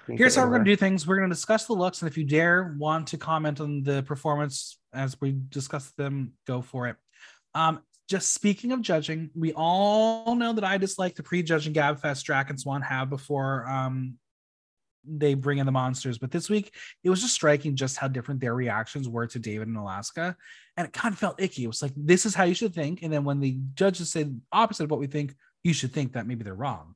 Here's 0.08 0.36
how 0.36 0.44
we're 0.44 0.50
going 0.52 0.66
to 0.66 0.72
do 0.72 0.76
things. 0.76 1.08
We're 1.08 1.18
going 1.18 1.30
to 1.30 1.36
discuss 1.36 1.66
the 1.66 1.74
looks, 1.74 2.04
and 2.04 2.10
if 2.10 2.18
you 2.20 2.24
dare 2.24 2.76
want 2.78 3.08
to 3.08 3.18
comment 3.18 3.60
on 3.62 3.82
the 3.82 4.04
performance 4.04 4.78
as 4.94 5.20
we 5.20 5.36
discuss 5.50 5.90
them, 5.92 6.34
go 6.46 6.62
for 6.62 6.88
it. 6.88 6.98
Um, 7.56 7.80
just 8.08 8.32
speaking 8.34 8.72
of 8.72 8.82
judging, 8.82 9.32
we 9.36 9.54
all 9.54 10.36
know 10.36 10.54
that 10.54 10.64
I 10.64 10.78
dislike 10.78 11.16
the 11.16 11.24
pre-judging 11.24 11.74
Gabfest 11.74 12.24
Drac 12.24 12.50
and 12.52 12.60
Swan 12.60 12.82
have 12.84 13.10
before 13.10 13.68
um, 13.68 14.18
they 15.06 15.34
bring 15.34 15.58
in 15.58 15.66
the 15.66 15.72
monsters. 15.72 16.18
But 16.18 16.32
this 16.32 16.50
week, 16.50 16.74
it 17.04 17.10
was 17.10 17.22
just 17.22 17.34
striking 17.34 17.76
just 17.76 17.98
how 17.98 18.08
different 18.08 18.42
their 18.42 18.56
reactions 18.56 19.08
were 19.08 19.28
to 19.28 19.40
David 19.40 19.68
in 19.68 19.76
Alaska, 19.76 20.36
and 20.78 20.88
it 20.88 20.94
kind 20.94 21.14
of 21.14 21.20
felt 21.20 21.42
icky. 21.42 21.64
It 21.64 21.68
was 21.68 21.82
like 21.82 21.94
this 21.96 22.26
is 22.26 22.36
how 22.36 22.44
you 22.44 22.54
should 22.54 22.74
think, 22.74 23.02
and 23.02 23.12
then 23.12 23.24
when 23.24 23.40
the 23.40 23.60
judges 23.74 24.12
say 24.12 24.30
opposite 24.52 24.86
of 24.86 24.92
what 24.92 25.00
we 25.00 25.08
think, 25.08 25.36
you 25.64 25.74
should 25.74 25.94
think 25.94 26.14
that 26.14 26.28
maybe 26.28 26.44
they're 26.44 26.54
wrong. 26.54 26.96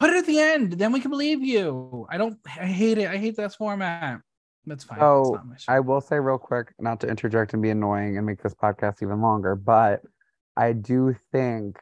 Put 0.00 0.10
it 0.10 0.16
at 0.16 0.26
the 0.26 0.40
end, 0.40 0.72
then 0.72 0.90
we 0.90 1.00
can 1.00 1.10
believe 1.10 1.42
you. 1.42 2.06
I 2.10 2.18
don't. 2.18 2.38
I 2.46 2.66
hate 2.66 2.98
it. 2.98 3.08
I 3.08 3.16
hate 3.16 3.36
this 3.36 3.54
format. 3.54 4.20
That's 4.66 4.84
fine. 4.84 4.98
So 4.98 5.38
oh, 5.40 5.40
my. 5.44 5.56
I 5.68 5.80
will 5.80 6.00
say 6.00 6.18
real 6.18 6.38
quick, 6.38 6.72
not 6.78 7.00
to 7.00 7.08
interject 7.08 7.52
and 7.52 7.62
be 7.62 7.70
annoying 7.70 8.16
and 8.16 8.26
make 8.26 8.42
this 8.42 8.54
podcast 8.54 9.02
even 9.02 9.20
longer, 9.20 9.56
but 9.56 10.02
I 10.56 10.72
do 10.72 11.16
think 11.32 11.78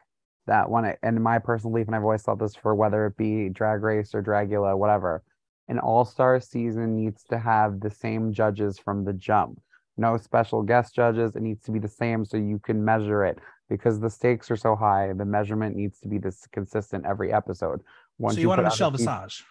that 0.50 0.68
when 0.68 0.84
it, 0.84 0.98
and 1.02 1.22
my 1.22 1.38
personal 1.38 1.72
belief, 1.72 1.86
and 1.86 1.94
I've 1.94 2.02
always 2.02 2.22
thought 2.22 2.40
this 2.40 2.56
for 2.56 2.74
whether 2.74 3.06
it 3.06 3.16
be 3.16 3.48
Drag 3.48 3.82
Race 3.82 4.14
or 4.14 4.22
Dragula, 4.22 4.76
whatever, 4.76 5.22
an 5.68 5.78
all 5.78 6.04
star 6.04 6.40
season 6.40 6.96
needs 6.96 7.22
to 7.30 7.38
have 7.38 7.80
the 7.80 7.90
same 7.90 8.32
judges 8.32 8.76
from 8.76 9.04
the 9.04 9.12
jump. 9.12 9.60
No 9.96 10.16
special 10.16 10.62
guest 10.62 10.94
judges. 10.94 11.36
It 11.36 11.42
needs 11.42 11.62
to 11.64 11.70
be 11.70 11.78
the 11.78 11.88
same 11.88 12.24
so 12.24 12.36
you 12.36 12.58
can 12.58 12.84
measure 12.84 13.24
it 13.24 13.38
because 13.68 14.00
the 14.00 14.10
stakes 14.10 14.50
are 14.50 14.56
so 14.56 14.74
high. 14.74 15.12
The 15.12 15.24
measurement 15.24 15.76
needs 15.76 16.00
to 16.00 16.08
be 16.08 16.18
this 16.18 16.48
consistent 16.52 17.06
every 17.06 17.32
episode. 17.32 17.80
Once 18.18 18.34
so 18.34 18.40
you 18.40 18.48
want 18.48 18.58
put 18.58 18.64
Michelle 18.64 18.90
Visage? 18.90 19.44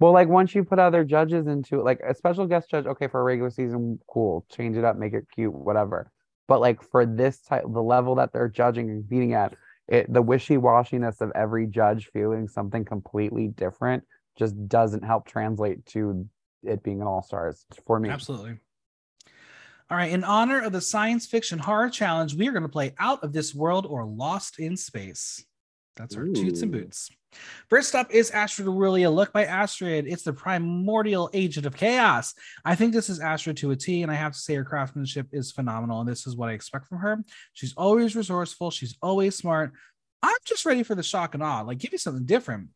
well, 0.00 0.12
like 0.12 0.28
once 0.28 0.54
you 0.54 0.64
put 0.64 0.78
other 0.78 1.02
judges 1.02 1.46
into 1.46 1.80
it, 1.80 1.84
like 1.84 2.00
a 2.06 2.14
special 2.14 2.46
guest 2.46 2.68
judge, 2.68 2.84
okay, 2.84 3.08
for 3.08 3.20
a 3.20 3.24
regular 3.24 3.50
season, 3.50 3.98
cool, 4.06 4.44
change 4.50 4.76
it 4.76 4.84
up, 4.84 4.96
make 4.96 5.14
it 5.14 5.26
cute, 5.34 5.54
whatever. 5.54 6.12
But 6.46 6.60
like 6.60 6.82
for 6.82 7.06
this 7.06 7.40
type, 7.40 7.62
the 7.66 7.82
level 7.82 8.16
that 8.16 8.34
they're 8.34 8.48
judging 8.48 8.90
and 8.90 9.02
competing 9.02 9.32
at, 9.32 9.54
it 9.88 10.12
the 10.12 10.22
wishy 10.22 10.56
washiness 10.56 11.20
of 11.20 11.32
every 11.34 11.66
judge 11.66 12.10
feeling 12.12 12.48
something 12.48 12.84
completely 12.84 13.48
different 13.48 14.04
just 14.38 14.68
doesn't 14.68 15.04
help 15.04 15.26
translate 15.26 15.84
to 15.86 16.26
it 16.62 16.82
being 16.82 17.00
an 17.00 17.06
all 17.06 17.22
stars 17.22 17.66
for 17.86 17.98
me. 17.98 18.08
Absolutely. 18.08 18.58
All 19.90 19.96
right. 19.98 20.10
In 20.10 20.24
honor 20.24 20.62
of 20.62 20.72
the 20.72 20.80
science 20.80 21.26
fiction 21.26 21.58
horror 21.58 21.90
challenge, 21.90 22.34
we 22.34 22.48
are 22.48 22.52
going 22.52 22.62
to 22.62 22.68
play 22.68 22.94
Out 22.98 23.22
of 23.22 23.32
This 23.32 23.54
World 23.54 23.84
or 23.84 24.06
Lost 24.06 24.58
in 24.58 24.76
Space. 24.76 25.44
That's 25.96 26.16
our 26.16 26.26
toots 26.26 26.62
and 26.62 26.72
boots. 26.72 27.10
First 27.68 27.94
up 27.94 28.10
is 28.10 28.30
Astrid 28.30 28.68
Aurelia. 28.68 29.10
Look 29.10 29.32
by 29.32 29.44
Astrid. 29.44 30.06
It's 30.06 30.22
the 30.22 30.32
primordial 30.32 31.30
agent 31.32 31.66
of 31.66 31.76
chaos. 31.76 32.34
I 32.64 32.74
think 32.74 32.92
this 32.92 33.08
is 33.08 33.20
Astrid 33.20 33.56
to 33.58 33.70
a 33.70 33.76
T, 33.76 34.02
and 34.02 34.10
I 34.10 34.14
have 34.14 34.32
to 34.32 34.38
say 34.38 34.54
her 34.54 34.64
craftsmanship 34.64 35.28
is 35.32 35.52
phenomenal. 35.52 36.00
And 36.00 36.08
this 36.08 36.26
is 36.26 36.36
what 36.36 36.48
I 36.48 36.52
expect 36.52 36.88
from 36.88 36.98
her. 36.98 37.22
She's 37.52 37.74
always 37.74 38.16
resourceful. 38.16 38.70
She's 38.70 38.96
always 39.02 39.36
smart. 39.36 39.72
I'm 40.22 40.36
just 40.44 40.64
ready 40.64 40.82
for 40.82 40.94
the 40.94 41.02
shock 41.02 41.34
and 41.34 41.42
awe. 41.42 41.62
Like, 41.62 41.78
give 41.78 41.92
me 41.92 41.98
something 41.98 42.26
different. 42.26 42.68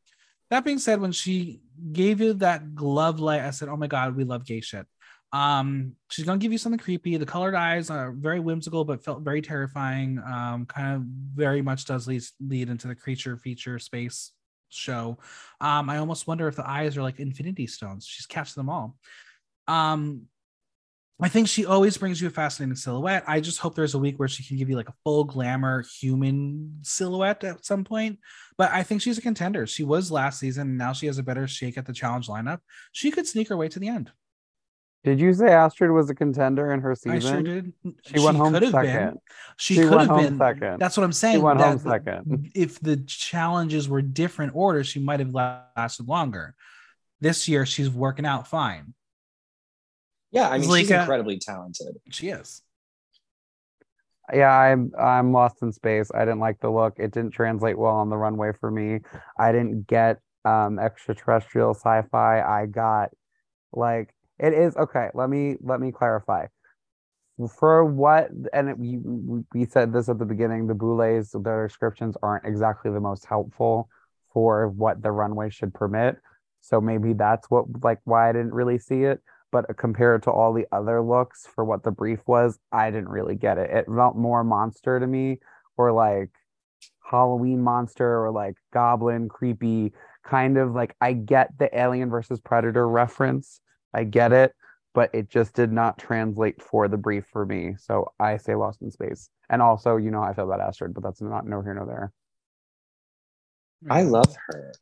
That 0.51 0.65
being 0.65 0.79
said, 0.79 1.01
when 1.01 1.13
she 1.13 1.61
gave 1.93 2.21
you 2.21 2.35
that 2.35 2.75
glove 2.75 3.19
light, 3.19 3.41
I 3.41 3.51
said, 3.51 3.69
"Oh 3.69 3.77
my 3.77 3.89
god, 3.89 4.17
we 4.17 4.25
love 4.25 4.47
gay 4.47 4.61
shit." 4.61 4.87
Um, 5.37 5.93
she's 6.09 6.25
gonna 6.25 6.39
give 6.39 6.53
you 6.53 6.57
something 6.57 6.79
creepy. 6.79 7.19
The 7.19 7.27
colored 7.27 7.55
eyes 7.55 7.91
are 7.91 8.13
very 8.13 8.41
whimsical, 8.41 8.87
but 8.87 9.05
felt 9.05 9.21
very 9.21 9.43
terrifying. 9.43 10.19
Um, 10.19 10.65
kind 10.65 10.97
of 10.97 11.03
very 11.03 11.61
much 11.61 11.85
does 11.85 12.07
lead 12.07 12.23
lead 12.41 12.71
into 12.71 12.89
the 12.89 12.95
creature 12.95 13.37
feature 13.37 13.79
space 13.79 14.33
show. 14.71 15.19
Um, 15.61 15.91
I 15.91 15.99
almost 15.99 16.27
wonder 16.27 16.49
if 16.49 16.57
the 16.57 16.67
eyes 16.67 16.97
are 16.97 17.03
like 17.03 17.21
infinity 17.21 17.67
stones. 17.67 18.07
She's 18.07 18.25
catching 18.25 18.55
them 18.57 18.71
all. 18.71 18.97
Um, 19.69 20.23
I 21.21 21.29
think 21.29 21.49
she 21.49 21.67
always 21.67 21.99
brings 21.99 22.19
you 22.21 22.29
a 22.29 22.31
fascinating 22.31 22.77
silhouette. 22.77 23.25
I 23.27 23.41
just 23.41 23.59
hope 23.59 23.75
there's 23.75 23.95
a 23.95 23.99
week 23.99 24.19
where 24.19 24.29
she 24.29 24.43
can 24.43 24.57
give 24.57 24.71
you 24.71 24.77
like 24.77 24.89
a 24.89 24.95
full 25.05 25.25
glamour 25.25 25.85
human 26.01 26.79
silhouette 26.81 27.45
at 27.45 27.65
some 27.65 27.85
point. 27.85 28.21
But 28.57 28.71
I 28.73 28.83
think 28.83 29.03
she's 29.03 29.19
a 29.19 29.23
contender. 29.23 29.67
She 29.67 29.85
was 29.85 30.11
last 30.11 30.41
season, 30.41 30.69
and 30.69 30.79
now 30.79 30.95
she 30.95 31.07
has 31.07 31.19
a 31.19 31.23
better 31.23 31.47
shake 31.47 31.77
at 31.77 31.85
the 31.85 31.93
challenge 31.93 32.27
lineup. 32.27 32.61
She 32.93 33.11
could 33.11 33.27
sneak 33.27 33.49
her 33.49 33.57
way 33.57 33.69
to 33.69 33.79
the 33.79 33.89
end. 33.89 34.13
Did 35.05 35.21
you 35.21 35.33
say 35.35 35.49
Astrid 35.49 35.93
was 35.93 36.11
a 36.11 36.15
contender 36.17 36.73
in 36.73 36.81
her 36.81 36.95
season? 36.97 37.15
I 37.17 37.21
sure 37.21 37.43
did. 37.43 37.73
She 38.05 38.19
went 38.19 38.37
home 38.37 38.53
second. 38.55 38.73
been. 38.83 39.19
She, 39.57 39.75
She 39.75 39.81
could 39.83 39.91
went 39.91 40.01
have 40.03 40.09
home 40.11 40.25
been. 40.25 40.39
second. 40.39 40.79
That's 40.81 40.97
what 40.97 41.05
I'm 41.05 41.13
saying. 41.13 41.37
She 41.37 41.43
went 41.43 41.61
home 41.61 41.77
that 41.79 41.85
the- 41.85 41.91
second. 41.91 42.51
If 42.55 42.81
the 42.81 42.97
challenges 42.97 43.89
were 43.89 44.03
different 44.03 44.53
order, 44.57 44.83
she 44.83 44.99
might 44.99 45.21
have 45.21 45.33
lasted 45.33 46.09
longer. 46.09 46.55
This 47.21 47.47
year, 47.47 47.65
she's 47.65 47.89
working 47.89 48.27
out 48.27 48.49
fine. 48.49 48.95
Yeah, 50.33 50.49
I 50.49 50.59
mean, 50.59 50.69
she's 50.69 50.89
Zalika- 50.91 51.01
incredibly 51.01 51.39
talented. 51.39 51.97
She 52.11 52.29
is. 52.31 52.63
Yeah, 54.35 54.51
I'm 54.53 54.91
I'm 54.99 55.33
lost 55.33 55.63
in 55.63 55.71
space. 55.73 56.11
I 56.13 56.21
didn't 56.25 56.41
like 56.41 56.59
the 56.59 56.69
look. 56.69 56.95
It 56.99 57.13
didn't 57.13 57.31
translate 57.31 57.79
well 57.79 57.95
on 57.95 58.11
the 58.11 58.17
runway 58.17 58.51
for 58.61 58.71
me. 58.73 59.01
I 59.39 59.53
didn't 59.53 59.87
get 59.87 60.19
um 60.45 60.81
extraterrestrial 60.81 61.75
sci-fi. 61.75 62.41
I 62.43 62.67
got 62.67 63.11
like 63.73 64.13
it 64.39 64.53
is 64.53 64.77
okay. 64.77 65.09
Let 65.15 65.31
me 65.31 65.57
let 65.61 65.81
me 65.81 65.93
clarify. 65.93 66.47
For 67.59 67.85
what 67.85 68.31
and 68.53 68.71
it, 68.71 68.79
we, 68.79 68.99
we 69.53 69.67
said 69.67 69.93
this 69.93 70.09
at 70.09 70.19
the 70.19 70.25
beginning. 70.25 70.67
The 70.67 70.75
Boulets, 70.75 71.35
their 71.39 71.67
descriptions 71.67 72.17
aren't 72.23 72.47
exactly 72.47 72.91
the 72.91 73.01
most 73.01 73.27
helpful 73.27 73.89
for 74.33 74.69
what 74.69 75.03
the 75.03 75.11
runway 75.11 75.51
should 75.51 75.75
permit. 75.75 76.17
So 76.61 76.81
maybe 76.81 77.13
that's 77.13 77.51
what 77.51 77.67
like 77.83 78.01
why 78.05 78.29
I 78.29 78.33
didn't 78.33 78.55
really 78.55 78.79
see 78.79 79.05
it. 79.05 79.21
But 79.53 79.77
compared 79.77 80.25
to 80.25 80.31
all 80.31 80.53
the 80.53 80.67
other 80.73 81.01
looks 81.01 81.47
for 81.55 81.65
what 81.65 81.83
the 81.83 81.91
brief 81.91 82.21
was, 82.27 82.59
I 82.73 82.91
didn't 82.91 83.09
really 83.09 83.37
get 83.37 83.59
it. 83.59 83.71
It 83.71 83.87
felt 83.87 84.17
more 84.17 84.43
monster 84.43 84.99
to 84.99 85.07
me, 85.07 85.39
or 85.77 85.93
like 85.93 86.31
Halloween 87.09 87.63
monster, 87.63 88.25
or 88.25 88.31
like 88.33 88.57
goblin, 88.73 89.29
creepy 89.29 89.93
kind 90.25 90.59
of 90.59 90.75
like 90.75 90.97
I 91.01 91.13
get 91.13 91.57
the 91.59 91.71
Alien 91.79 92.11
versus 92.11 92.41
Predator 92.41 92.89
reference. 92.89 93.61
I 93.97 94.05
get 94.05 94.33
it, 94.33 94.55
but 94.95 95.11
it 95.15 95.31
just 95.31 95.55
did 95.55 95.73
not 95.73 95.99
translate 95.99 96.63
for 96.63 96.87
the 96.87 96.99
brief 96.99 97.25
for 97.33 97.47
me. 97.47 97.75
So 97.79 98.13
I 98.21 98.37
say 98.37 98.55
Lost 98.55 98.83
in 98.83 98.91
Space. 98.91 99.31
And 99.49 99.63
also, 99.63 99.97
you 99.97 100.11
know 100.11 100.21
how 100.21 100.29
I 100.29 100.35
feel 100.35 100.45
about 100.45 100.61
Astrid, 100.61 100.93
but 100.93 101.03
that's 101.03 101.23
not 101.23 101.47
no 101.47 101.63
here 101.63 101.75
no 101.75 101.87
there. 101.87 102.13
I 103.89 104.03
love 104.03 104.37
her. 104.49 104.73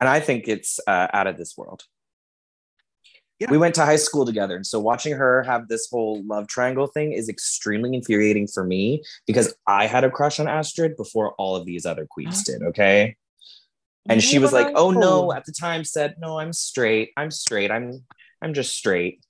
And 0.00 0.08
I 0.08 0.20
think 0.20 0.48
it's 0.48 0.80
uh, 0.86 1.08
out 1.12 1.26
of 1.26 1.38
this 1.38 1.56
world. 1.56 1.84
Yeah. 3.38 3.50
We 3.50 3.58
went 3.58 3.74
to 3.76 3.84
high 3.84 3.96
school 3.96 4.26
together. 4.26 4.54
And 4.54 4.66
so 4.66 4.78
watching 4.78 5.14
her 5.14 5.42
have 5.44 5.68
this 5.68 5.88
whole 5.90 6.22
love 6.24 6.46
triangle 6.46 6.86
thing 6.86 7.12
is 7.12 7.28
extremely 7.28 7.94
infuriating 7.94 8.46
for 8.46 8.64
me 8.64 9.02
because 9.26 9.54
I 9.66 9.86
had 9.86 10.04
a 10.04 10.10
crush 10.10 10.38
on 10.38 10.46
Astrid 10.46 10.96
before 10.96 11.34
all 11.34 11.56
of 11.56 11.64
these 11.64 11.84
other 11.86 12.06
queens 12.08 12.44
did. 12.44 12.62
Okay. 12.62 13.16
And 14.08 14.22
she 14.22 14.38
was 14.38 14.52
like, 14.52 14.68
oh 14.74 14.90
no, 14.90 15.32
at 15.32 15.44
the 15.46 15.52
time 15.52 15.84
said, 15.84 16.16
no, 16.18 16.38
I'm 16.38 16.52
straight. 16.52 17.10
I'm 17.16 17.30
straight. 17.30 17.70
I'm 17.70 18.04
I'm 18.42 18.52
just 18.54 18.74
straight. 18.76 19.24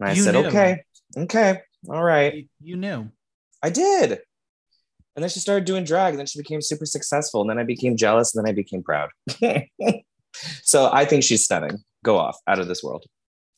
And 0.00 0.08
I 0.10 0.12
You 0.12 0.22
said, 0.22 0.34
knew. 0.34 0.44
okay, 0.46 0.82
okay, 1.16 1.60
all 1.88 2.02
right. 2.04 2.34
You, 2.34 2.46
you 2.60 2.76
knew. 2.76 3.08
I 3.62 3.70
did. 3.70 4.20
And 5.14 5.22
then 5.22 5.30
she 5.30 5.40
started 5.40 5.64
doing 5.64 5.84
drag, 5.84 6.10
and 6.12 6.18
then 6.18 6.26
she 6.26 6.38
became 6.38 6.60
super 6.60 6.84
successful. 6.84 7.40
And 7.40 7.48
then 7.48 7.58
I 7.58 7.64
became 7.64 7.96
jealous, 7.96 8.34
and 8.34 8.44
then 8.44 8.50
I 8.50 8.54
became 8.54 8.82
proud. 8.82 9.08
so 10.62 10.90
I 10.92 11.06
think 11.06 11.22
she's 11.24 11.42
stunning. 11.44 11.78
Go 12.04 12.18
off, 12.18 12.38
out 12.46 12.58
of 12.58 12.68
this 12.68 12.82
world. 12.82 13.06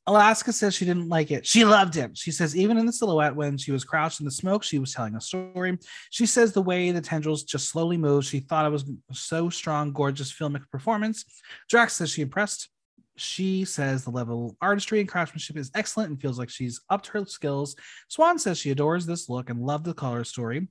Alaska 0.08 0.54
says 0.54 0.74
she 0.74 0.86
didn't 0.86 1.10
like 1.10 1.30
it. 1.30 1.46
She 1.46 1.66
loved 1.66 1.94
him. 1.94 2.14
She 2.14 2.30
says 2.30 2.56
even 2.56 2.78
in 2.78 2.86
the 2.86 2.92
silhouette 2.94 3.36
when 3.36 3.58
she 3.58 3.72
was 3.72 3.84
crouched 3.84 4.20
in 4.20 4.24
the 4.24 4.30
smoke, 4.30 4.62
she 4.62 4.78
was 4.78 4.94
telling 4.94 5.14
a 5.14 5.20
story. 5.20 5.76
She 6.08 6.24
says 6.24 6.52
the 6.52 6.62
way 6.62 6.90
the 6.90 7.02
tendrils 7.02 7.42
just 7.42 7.68
slowly 7.68 7.98
moved, 7.98 8.26
she 8.26 8.40
thought 8.40 8.64
it 8.64 8.72
was 8.72 8.86
so 9.12 9.50
strong, 9.50 9.92
gorgeous 9.92 10.32
filmic 10.32 10.62
performance. 10.72 11.26
Drax 11.68 11.96
says 11.96 12.10
she 12.10 12.22
impressed. 12.22 12.70
She 13.16 13.66
says 13.66 14.02
the 14.02 14.10
level 14.10 14.46
of 14.46 14.56
artistry 14.62 15.00
and 15.00 15.08
craftsmanship 15.08 15.58
is 15.58 15.70
excellent 15.74 16.08
and 16.08 16.20
feels 16.20 16.38
like 16.38 16.48
she's 16.48 16.80
upped 16.88 17.08
her 17.08 17.26
skills. 17.26 17.76
Swan 18.08 18.38
says 18.38 18.56
she 18.56 18.70
adores 18.70 19.04
this 19.04 19.28
look 19.28 19.50
and 19.50 19.60
loved 19.60 19.84
the 19.84 19.92
color 19.92 20.24
story. 20.24 20.68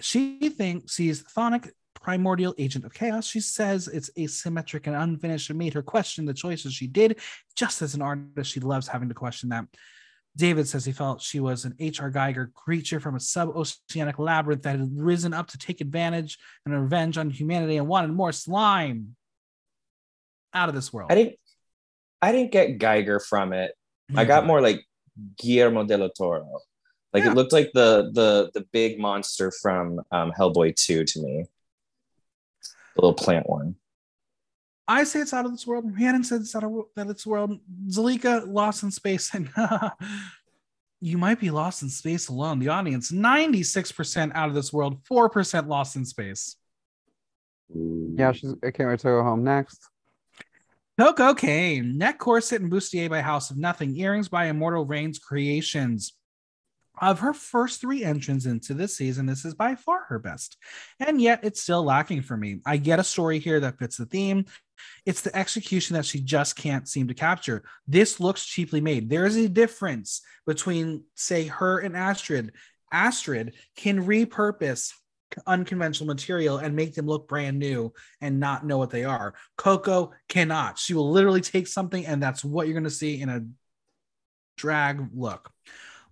She 0.00 0.48
thinks 0.48 0.94
sees 0.94 1.24
chthonic 1.24 1.72
primordial 2.00 2.54
agent 2.58 2.84
of 2.84 2.94
chaos. 2.94 3.26
She 3.26 3.40
says 3.40 3.88
it's 3.88 4.10
asymmetric 4.18 4.86
and 4.86 4.96
unfinished 4.96 5.50
and 5.50 5.58
made 5.58 5.74
her 5.74 5.82
question 5.82 6.24
the 6.24 6.34
choices 6.34 6.74
she 6.74 6.86
did. 6.86 7.18
Just 7.56 7.82
as 7.82 7.94
an 7.94 8.02
artist, 8.02 8.50
she 8.50 8.60
loves 8.60 8.88
having 8.88 9.08
to 9.08 9.14
question 9.14 9.48
that. 9.50 9.66
David 10.36 10.68
says 10.68 10.84
he 10.84 10.92
felt 10.92 11.20
she 11.20 11.40
was 11.40 11.64
an 11.64 11.74
H.R. 11.80 12.12
Giger 12.12 12.52
creature 12.54 13.00
from 13.00 13.16
a 13.16 13.20
sub-oceanic 13.20 14.18
labyrinth 14.18 14.62
that 14.62 14.78
had 14.78 14.90
risen 14.96 15.34
up 15.34 15.48
to 15.48 15.58
take 15.58 15.80
advantage 15.80 16.38
and 16.64 16.80
revenge 16.80 17.18
on 17.18 17.28
humanity 17.30 17.76
and 17.76 17.88
wanted 17.88 18.12
more 18.12 18.32
slime. 18.32 19.16
Out 20.54 20.68
of 20.68 20.74
this 20.74 20.92
world. 20.92 21.12
I 21.12 21.14
didn't 21.14 21.36
I 22.22 22.32
didn't 22.32 22.52
get 22.52 22.78
Giger 22.78 23.24
from 23.24 23.52
it. 23.52 23.72
I 24.16 24.24
got 24.24 24.46
more 24.46 24.60
like 24.60 24.82
Guillermo 25.36 25.84
del 25.84 26.08
Toro. 26.10 26.60
Like 27.12 27.24
Yeah. 27.24 27.32
it 27.32 27.34
looked 27.34 27.52
like 27.52 27.70
the 27.74 28.10
the 28.12 28.50
the 28.54 28.66
big 28.72 28.98
monster 28.98 29.50
from 29.50 30.00
um, 30.10 30.32
Hellboy 30.32 30.74
2 30.76 31.04
to 31.04 31.22
me. 31.22 31.44
The 32.98 33.02
little 33.06 33.14
plant 33.14 33.48
one. 33.48 33.76
I 34.88 35.04
say 35.04 35.20
it's 35.20 35.32
out 35.32 35.44
of 35.44 35.52
this 35.52 35.64
world. 35.64 35.84
Rhiannon 35.94 36.24
said 36.24 36.40
it's 36.40 36.56
out 36.56 36.64
of 36.64 36.72
that 36.96 37.06
it's 37.06 37.24
world. 37.24 37.60
Zalika 37.86 38.44
lost 38.44 38.82
in 38.82 38.90
space, 38.90 39.32
and 39.34 39.48
you 41.00 41.16
might 41.16 41.38
be 41.38 41.50
lost 41.50 41.82
in 41.82 41.90
space 41.90 42.26
alone. 42.26 42.58
The 42.58 42.68
audience, 42.68 43.12
96% 43.12 44.32
out 44.34 44.48
of 44.48 44.54
this 44.56 44.72
world, 44.72 45.04
4% 45.04 45.68
lost 45.68 45.94
in 45.94 46.04
space. 46.04 46.56
Yeah, 47.72 48.32
she's 48.32 48.54
I 48.64 48.72
can't 48.72 48.88
wait 48.88 48.98
to 49.00 49.04
go 49.04 49.22
home 49.22 49.44
next. 49.44 49.80
Koco 50.98 51.38
Caine, 51.38 51.96
neck 51.96 52.18
corset 52.18 52.62
and 52.62 52.72
bustier 52.72 53.08
by 53.08 53.20
House 53.20 53.52
of 53.52 53.58
Nothing, 53.58 53.96
earrings 53.96 54.28
by 54.28 54.46
Immortal 54.46 54.86
Reigns 54.86 55.20
Creations. 55.20 56.14
Of 57.00 57.20
her 57.20 57.32
first 57.32 57.80
three 57.80 58.04
entrants 58.04 58.46
into 58.46 58.74
this 58.74 58.96
season, 58.96 59.26
this 59.26 59.44
is 59.44 59.54
by 59.54 59.74
far 59.74 60.04
her 60.08 60.18
best. 60.18 60.56
And 60.98 61.20
yet 61.20 61.40
it's 61.42 61.60
still 61.60 61.84
lacking 61.84 62.22
for 62.22 62.36
me. 62.36 62.60
I 62.66 62.76
get 62.76 62.98
a 62.98 63.04
story 63.04 63.38
here 63.38 63.60
that 63.60 63.78
fits 63.78 63.96
the 63.96 64.06
theme. 64.06 64.46
It's 65.06 65.22
the 65.22 65.36
execution 65.36 65.94
that 65.94 66.04
she 66.04 66.20
just 66.20 66.56
can't 66.56 66.88
seem 66.88 67.08
to 67.08 67.14
capture. 67.14 67.64
This 67.86 68.20
looks 68.20 68.46
cheaply 68.46 68.80
made. 68.80 69.08
There 69.08 69.26
is 69.26 69.36
a 69.36 69.48
difference 69.48 70.22
between, 70.46 71.04
say, 71.14 71.46
her 71.46 71.78
and 71.78 71.96
Astrid. 71.96 72.52
Astrid 72.92 73.54
can 73.76 74.04
repurpose 74.06 74.92
unconventional 75.46 76.06
material 76.06 76.58
and 76.58 76.74
make 76.74 76.94
them 76.94 77.06
look 77.06 77.28
brand 77.28 77.58
new 77.58 77.92
and 78.20 78.40
not 78.40 78.64
know 78.64 78.78
what 78.78 78.90
they 78.90 79.04
are. 79.04 79.34
Koco 79.58 80.12
cannot. 80.28 80.78
She 80.78 80.94
will 80.94 81.10
literally 81.10 81.40
take 81.40 81.66
something, 81.66 82.06
and 82.06 82.22
that's 82.22 82.44
what 82.44 82.66
you're 82.66 82.74
going 82.74 82.84
to 82.84 82.90
see 82.90 83.20
in 83.20 83.28
a 83.28 83.44
drag 84.56 85.08
look. 85.14 85.50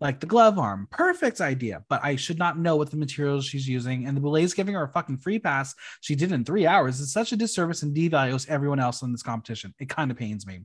Like 0.01 0.21
the 0.21 0.27
glove 0.27 0.59
arm, 0.59 0.89
perfect 0.91 1.41
idea, 1.41 1.83
but 1.89 2.05
I 2.05 2.17
should 2.17 2.39
not 2.39 2.59
know 2.59 2.77
what 2.77 2.91
the 2.91 2.99
materials 2.99 3.47
she's 3.47 3.67
using. 3.67 4.07
And 4.07 4.17
the 4.17 4.21
Boulets 4.21 4.53
giving 4.53 4.75
her 4.75 4.83
a 4.83 4.89
fucking 4.89 5.19
free 5.19 5.39
pass. 5.39 5.75
She 6.03 6.15
did 6.15 6.33
in 6.33 6.45
three 6.45 6.67
hours. 6.67 7.01
It's 7.01 7.13
such 7.13 7.33
a 7.33 7.37
disservice 7.37 7.83
and 7.83 7.97
devalues 7.97 8.49
everyone 8.49 8.81
else 8.81 9.03
in 9.03 9.13
this 9.13 9.23
competition. 9.23 9.75
It 9.79 9.89
kind 9.89 10.11
of 10.11 10.19
pains 10.19 10.47
me. 10.47 10.61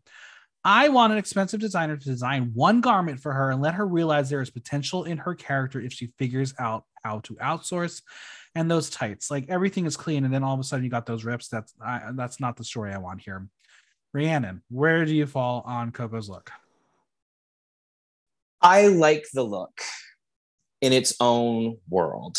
I 0.64 0.90
want 0.90 1.12
an 1.12 1.18
expensive 1.18 1.60
designer 1.60 1.98
to 1.98 2.06
design 2.06 2.52
one 2.54 2.82
garment 2.82 3.20
for 3.20 3.34
her 3.34 3.50
and 3.50 3.62
let 3.62 3.74
her 3.76 3.88
realize 3.88 4.30
there 4.30 4.42
is 4.42 4.52
potential 4.52 5.06
in 5.06 5.18
her 5.18 5.34
character 5.34 5.82
if 5.82 5.92
she 5.92 6.14
figures 6.20 6.54
out 6.60 6.86
how 7.04 7.20
to 7.22 7.36
outsource. 7.36 8.02
And 8.54 8.70
those 8.70 8.90
tights, 8.90 9.32
like 9.32 9.46
everything 9.50 9.86
is 9.86 9.98
clean, 9.98 10.26
and 10.26 10.34
then 10.34 10.44
all 10.44 10.54
of 10.54 10.60
a 10.60 10.64
sudden 10.64 10.84
you 10.84 10.92
got 10.92 11.06
those 11.06 11.24
rips. 11.24 11.48
That's 11.48 11.74
I, 11.84 12.12
that's 12.14 12.40
not 12.40 12.58
the 12.58 12.66
story 12.66 12.94
I 12.94 12.98
want 12.98 13.22
here. 13.22 13.48
Rhiannon, 14.14 14.62
where 14.70 15.06
do 15.06 15.16
you 15.16 15.26
fall 15.26 15.64
on 15.66 15.92
Koco's 15.92 16.30
look? 16.30 16.52
I 18.62 18.88
like 18.88 19.26
the 19.34 19.44
look 19.44 19.82
in 20.82 20.94
its 20.94 21.16
own 21.20 21.78
world. 21.90 22.38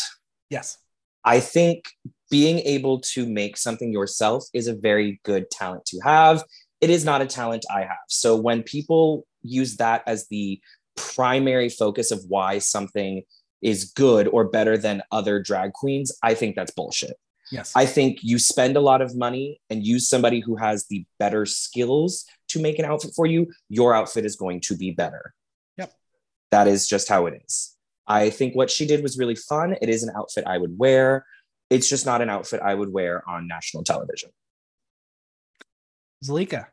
Yes. 0.49 0.77
I 1.25 1.39
think 1.39 1.85
being 2.29 2.59
able 2.59 2.99
to 2.99 3.25
make 3.25 3.57
something 3.57 3.91
yourself 3.91 4.45
is 4.53 4.67
a 4.67 4.75
very 4.75 5.19
good 5.23 5.49
talent 5.51 5.85
to 5.85 5.99
have. 6.03 6.43
It 6.81 6.89
is 6.89 7.05
not 7.05 7.21
a 7.21 7.25
talent 7.25 7.65
I 7.73 7.81
have. 7.81 7.97
So 8.09 8.35
when 8.35 8.63
people 8.63 9.25
use 9.41 9.77
that 9.77 10.03
as 10.07 10.27
the 10.27 10.59
primary 10.95 11.69
focus 11.69 12.11
of 12.11 12.23
why 12.27 12.59
something 12.59 13.23
is 13.61 13.85
good 13.85 14.27
or 14.27 14.45
better 14.49 14.77
than 14.77 15.01
other 15.11 15.41
drag 15.41 15.73
queens, 15.73 16.11
I 16.21 16.33
think 16.33 16.55
that's 16.55 16.71
bullshit. 16.71 17.15
Yes. 17.51 17.71
I 17.75 17.85
think 17.85 18.19
you 18.21 18.39
spend 18.39 18.75
a 18.75 18.81
lot 18.81 19.01
of 19.01 19.15
money 19.15 19.61
and 19.69 19.85
use 19.85 20.09
somebody 20.09 20.39
who 20.39 20.55
has 20.55 20.87
the 20.87 21.05
better 21.19 21.45
skills 21.45 22.25
to 22.49 22.61
make 22.61 22.79
an 22.79 22.85
outfit 22.85 23.11
for 23.15 23.25
you, 23.25 23.51
your 23.69 23.93
outfit 23.93 24.25
is 24.25 24.35
going 24.35 24.61
to 24.61 24.75
be 24.75 24.91
better. 24.91 25.33
Yep. 26.53 26.65
That 26.65 26.71
is 26.71 26.87
just 26.87 27.09
how 27.09 27.25
it 27.25 27.41
is. 27.45 27.75
I 28.07 28.29
think 28.29 28.55
what 28.55 28.69
she 28.69 28.85
did 28.85 29.01
was 29.01 29.17
really 29.17 29.35
fun. 29.35 29.75
It 29.81 29.89
is 29.89 30.03
an 30.03 30.11
outfit 30.15 30.45
I 30.45 30.57
would 30.57 30.77
wear. 30.77 31.25
It's 31.69 31.89
just 31.89 32.05
not 32.05 32.21
an 32.21 32.29
outfit 32.29 32.61
I 32.61 32.73
would 32.75 32.91
wear 32.91 33.27
on 33.27 33.47
national 33.47 33.83
television. 33.83 34.29
Zalika. 36.23 36.67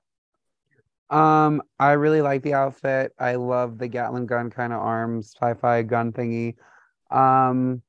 Um, 1.09 1.63
I 1.79 1.93
really 1.93 2.23
like 2.23 2.43
the 2.43 2.55
outfit. 2.55 3.13
I 3.19 3.35
love 3.35 3.79
the 3.79 3.89
Gatling 3.89 4.27
gun 4.27 4.51
kind 4.51 4.73
of 4.73 4.81
arms, 4.81 5.35
sci-fi 5.41 5.83
gun 5.83 6.13
thingy. 6.13 6.57
Um, 7.11 7.83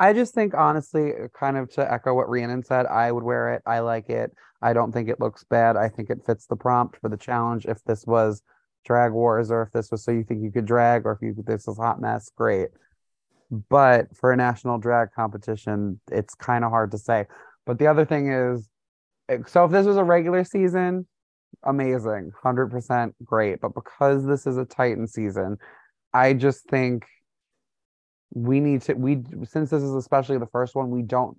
I 0.00 0.12
just 0.12 0.34
think 0.34 0.54
honestly, 0.54 1.12
kind 1.38 1.56
of 1.56 1.70
to 1.74 1.92
echo 1.92 2.14
what 2.14 2.28
Rhiannon 2.28 2.64
said, 2.64 2.86
I 2.86 3.12
would 3.12 3.24
wear 3.24 3.54
it. 3.54 3.62
I 3.66 3.80
like 3.80 4.10
it. 4.10 4.32
I 4.62 4.72
don't 4.72 4.92
think 4.92 5.08
it 5.08 5.20
looks 5.20 5.44
bad. 5.44 5.76
I 5.76 5.88
think 5.88 6.10
it 6.10 6.24
fits 6.26 6.46
the 6.46 6.56
prompt 6.56 6.98
for 7.00 7.08
the 7.08 7.16
challenge. 7.16 7.66
If 7.66 7.82
this 7.84 8.06
was 8.06 8.42
drag 8.84 9.12
wars 9.12 9.50
or 9.50 9.62
if 9.62 9.72
this 9.72 9.90
was 9.90 10.04
so 10.04 10.10
you 10.10 10.24
think 10.24 10.42
you 10.42 10.50
could 10.50 10.66
drag 10.66 11.06
or 11.06 11.12
if 11.12 11.22
you 11.22 11.34
this 11.46 11.66
was 11.66 11.78
hot 11.78 12.00
mess, 12.00 12.30
great. 12.34 12.68
But 13.50 14.14
for 14.16 14.32
a 14.32 14.36
national 14.36 14.78
drag 14.78 15.12
competition, 15.12 16.00
it's 16.10 16.34
kind 16.34 16.64
of 16.64 16.70
hard 16.70 16.90
to 16.92 16.98
say. 16.98 17.26
But 17.66 17.78
the 17.78 17.86
other 17.86 18.04
thing 18.04 18.30
is, 18.30 18.68
so 19.46 19.64
if 19.64 19.70
this 19.70 19.86
was 19.86 19.96
a 19.96 20.04
regular 20.04 20.44
season, 20.44 21.06
amazing, 21.64 22.32
100% 22.44 23.12
great. 23.24 23.60
But 23.60 23.74
because 23.74 24.24
this 24.26 24.46
is 24.46 24.56
a 24.56 24.64
Titan 24.64 25.06
season, 25.06 25.58
I 26.12 26.34
just 26.34 26.64
think 26.68 27.04
we 28.32 28.60
need 28.60 28.82
to, 28.82 28.94
we, 28.94 29.22
since 29.44 29.70
this 29.70 29.82
is 29.82 29.94
especially 29.94 30.38
the 30.38 30.46
first 30.46 30.74
one, 30.74 30.90
we 30.90 31.02
don't, 31.02 31.36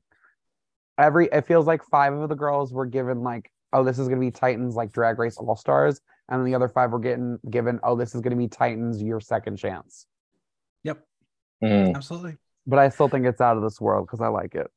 every 0.98 1.30
it 1.32 1.48
feels 1.48 1.66
like 1.66 1.84
five 1.86 2.14
of 2.14 2.30
the 2.30 2.36
girls 2.36 2.74
were 2.74 2.86
given 2.86 3.22
like, 3.22 3.52
oh, 3.72 3.84
this 3.84 4.00
is 4.00 4.08
gonna 4.08 4.20
be 4.20 4.32
Titans 4.32 4.76
like 4.76 4.92
Drag 4.92 5.18
Race 5.18 5.38
All 5.38 5.56
Stars, 5.56 6.02
and 6.30 6.40
then 6.40 6.46
the 6.46 6.56
other 6.56 6.70
five 6.70 6.92
were 6.92 7.00
getting 7.00 7.40
given, 7.50 7.80
oh, 7.84 7.96
this 7.96 8.16
is 8.16 8.22
gonna 8.22 8.36
be 8.36 8.48
Titans 8.48 9.02
your 9.02 9.20
second 9.20 9.58
chance. 9.58 10.06
Yep, 10.84 11.06
Mm. 11.64 11.96
absolutely. 11.96 12.38
But 12.66 12.80
I 12.80 12.90
still 12.90 13.10
think 13.10 13.26
it's 13.26 13.42
out 13.42 13.58
of 13.58 13.64
this 13.64 13.82
world 13.82 14.06
because 14.08 14.22
I 14.22 14.28
like 14.28 14.56
it. 14.56 14.68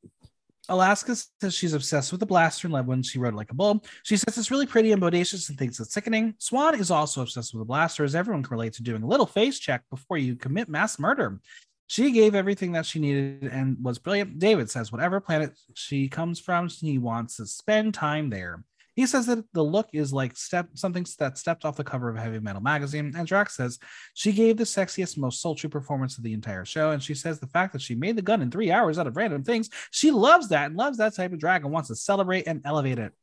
Alaska 0.69 1.15
says 1.41 1.53
she's 1.53 1.73
obsessed 1.73 2.11
with 2.11 2.21
the 2.21 2.25
blaster 2.25 2.67
and 2.67 2.73
love 2.73 2.87
when 2.87 3.03
she 3.03 3.19
rode 3.19 3.33
like 3.33 3.51
a 3.51 3.53
bull. 3.53 3.83
She 4.03 4.15
says 4.15 4.37
it's 4.37 4.49
really 4.49 4.65
pretty 4.65 4.93
and 4.93 5.01
bodacious 5.01 5.49
and 5.49 5.59
thinks 5.59 5.79
it's 5.79 5.93
sickening. 5.93 6.35
Swan 6.37 6.79
is 6.79 6.89
also 6.89 7.21
obsessed 7.21 7.53
with 7.53 7.59
the 7.61 7.65
blaster, 7.65 8.03
as 8.05 8.15
everyone 8.15 8.43
can 8.43 8.51
relate 8.55 8.73
to 8.73 8.83
doing 8.83 9.03
a 9.03 9.07
little 9.07 9.25
face 9.25 9.59
check 9.59 9.83
before 9.89 10.17
you 10.17 10.35
commit 10.37 10.69
mass 10.69 10.97
murder. 10.99 11.41
She 11.87 12.11
gave 12.13 12.33
everything 12.33 12.71
that 12.71 12.85
she 12.85 12.99
needed 12.99 13.43
and 13.51 13.75
was 13.83 13.99
brilliant. 13.99 14.39
David 14.39 14.69
says 14.69 14.89
whatever 14.89 15.19
planet 15.19 15.51
she 15.73 16.07
comes 16.07 16.39
from, 16.39 16.69
he 16.69 16.97
wants 16.97 17.35
to 17.37 17.45
spend 17.45 17.93
time 17.93 18.29
there. 18.29 18.63
He 18.95 19.07
says 19.07 19.25
that 19.25 19.43
the 19.53 19.63
look 19.63 19.89
is 19.93 20.13
like 20.13 20.37
step 20.37 20.67
something 20.75 21.05
that 21.17 21.37
stepped 21.37 21.65
off 21.65 21.75
the 21.75 21.83
cover 21.83 22.09
of 22.09 22.15
a 22.15 22.21
Heavy 22.21 22.39
Metal 22.39 22.61
magazine. 22.61 23.13
And 23.17 23.25
Drax 23.27 23.55
says 23.55 23.79
she 24.13 24.31
gave 24.31 24.57
the 24.57 24.63
sexiest, 24.65 25.17
most 25.17 25.41
sultry 25.41 25.69
performance 25.69 26.17
of 26.17 26.23
the 26.23 26.33
entire 26.33 26.63
show. 26.63 26.91
And 26.91 27.01
she 27.01 27.15
says 27.15 27.39
the 27.39 27.47
fact 27.47 27.73
that 27.73 27.81
she 27.81 27.95
made 27.95 28.15
the 28.15 28.21
gun 28.21 28.41
in 28.41 28.51
three 28.51 28.71
hours 28.71 28.99
out 28.99 29.07
of 29.07 29.17
random 29.17 29.43
things, 29.43 29.69
she 29.89 30.11
loves 30.11 30.49
that 30.49 30.67
and 30.67 30.77
loves 30.77 30.99
that 30.99 31.15
type 31.15 31.33
of 31.33 31.39
drag 31.39 31.63
and 31.63 31.73
wants 31.73 31.89
to 31.89 31.95
celebrate 31.95 32.47
and 32.47 32.61
elevate 32.65 32.99
it. 32.99 33.13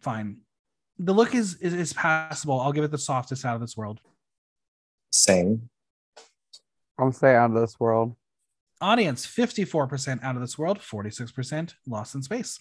Fine. 0.00 0.38
The 0.98 1.12
look 1.12 1.34
is, 1.34 1.56
is 1.56 1.74
is 1.74 1.92
passable. 1.92 2.60
I'll 2.60 2.72
give 2.72 2.84
it 2.84 2.90
the 2.92 2.98
softest 2.98 3.44
out 3.44 3.56
of 3.56 3.60
this 3.60 3.76
world. 3.76 4.00
Same. 5.10 5.68
I'll 6.98 7.12
say 7.12 7.34
out 7.34 7.50
of 7.50 7.60
this 7.60 7.80
world. 7.80 8.14
Audience 8.80 9.26
54% 9.26 10.22
out 10.22 10.34
of 10.34 10.40
this 10.40 10.58
world, 10.58 10.78
46% 10.78 11.74
lost 11.86 12.14
in 12.14 12.22
space. 12.22 12.58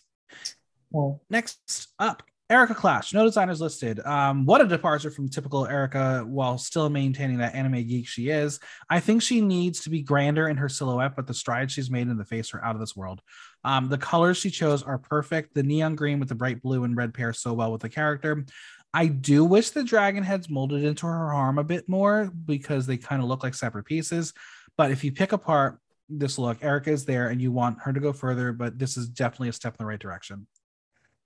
Next 1.30 1.88
up, 2.00 2.24
Erika 2.52 2.76
Klash. 2.76 3.14
No 3.14 3.24
designers 3.24 3.62
listed. 3.62 4.02
Um, 4.06 4.46
what 4.46 4.60
a 4.60 4.68
departure 4.68 5.10
from 5.10 5.30
typical 5.30 5.66
Erika 5.66 6.26
while 6.28 6.58
still 6.58 6.90
maintaining 6.90 7.38
that 7.38 7.56
anime 7.56 7.88
geek 7.88 8.10
she 8.10 8.28
is. 8.28 8.60
I 8.90 9.00
think 9.00 9.22
she 9.22 9.40
needs 9.40 9.80
to 9.82 9.90
be 9.90 10.02
grander 10.02 10.50
in 10.50 10.58
her 10.58 10.68
silhouette, 10.68 11.16
but 11.16 11.28
the 11.28 11.34
strides 11.34 11.72
she's 11.72 11.90
made 11.90 12.10
in 12.10 12.18
the 12.18 12.26
face 12.26 12.54
are 12.54 12.62
out 12.62 12.76
of 12.76 12.82
this 12.82 12.94
world. 12.94 13.22
Um, 13.64 13.88
the 13.88 13.98
colors 13.98 14.36
she 14.36 14.50
chose 14.50 14.84
are 14.84 14.98
perfect. 14.98 15.54
The 15.54 15.64
neon 15.64 15.96
green 15.96 16.20
with 16.20 16.28
the 16.28 16.36
bright 16.36 16.62
blue 16.62 16.84
and 16.84 16.98
red 16.98 17.14
pair 17.14 17.32
so 17.32 17.54
well 17.54 17.72
with 17.72 17.82
the 17.82 17.90
character. 17.90 18.46
I 18.94 19.08
do 19.08 19.46
wish 19.46 19.70
the 19.70 19.86
dragon 19.86 20.24
heads 20.24 20.50
molded 20.50 20.84
into 20.84 21.08
her 21.08 21.34
arm 21.34 21.58
a 21.58 21.64
bit 21.64 21.88
more 21.88 22.30
because 22.46 22.86
they 22.86 22.98
kind 22.98 23.22
of 23.22 23.30
look 23.30 23.44
like 23.44 23.54
separate 23.54 23.86
pieces. 23.86 24.34
But 24.78 24.92
if 24.92 25.06
you 25.06 25.14
pick 25.14 25.32
apart 25.32 25.80
this 26.10 26.38
look, 26.38 26.62
Erika 26.62 26.92
is 26.92 27.06
there 27.06 27.30
and 27.30 27.42
you 27.42 27.54
want 27.54 27.78
her 27.84 27.94
to 27.94 28.00
go 28.02 28.12
further, 28.12 28.52
but 28.52 28.78
this 28.78 28.98
is 28.98 29.08
definitely 29.08 29.48
a 29.48 29.54
step 29.54 29.76
in 29.80 29.86
the 29.86 29.88
right 29.88 30.00
direction. 30.00 30.48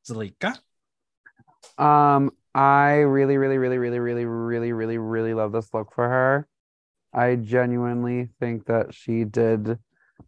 Zalika. 0.07 0.57
Um, 1.77 2.31
I 2.53 2.99
really, 2.99 3.37
really, 3.37 3.57
really, 3.57 3.77
really, 3.77 3.99
really, 3.99 4.25
really, 4.25 4.71
really, 4.71 4.97
really 4.97 5.33
love 5.33 5.51
this 5.51 5.73
look 5.73 5.93
for 5.93 6.07
her. 6.07 6.47
I 7.13 7.35
genuinely 7.35 8.29
think 8.39 8.65
that 8.67 8.93
she 8.93 9.23
did. 9.23 9.77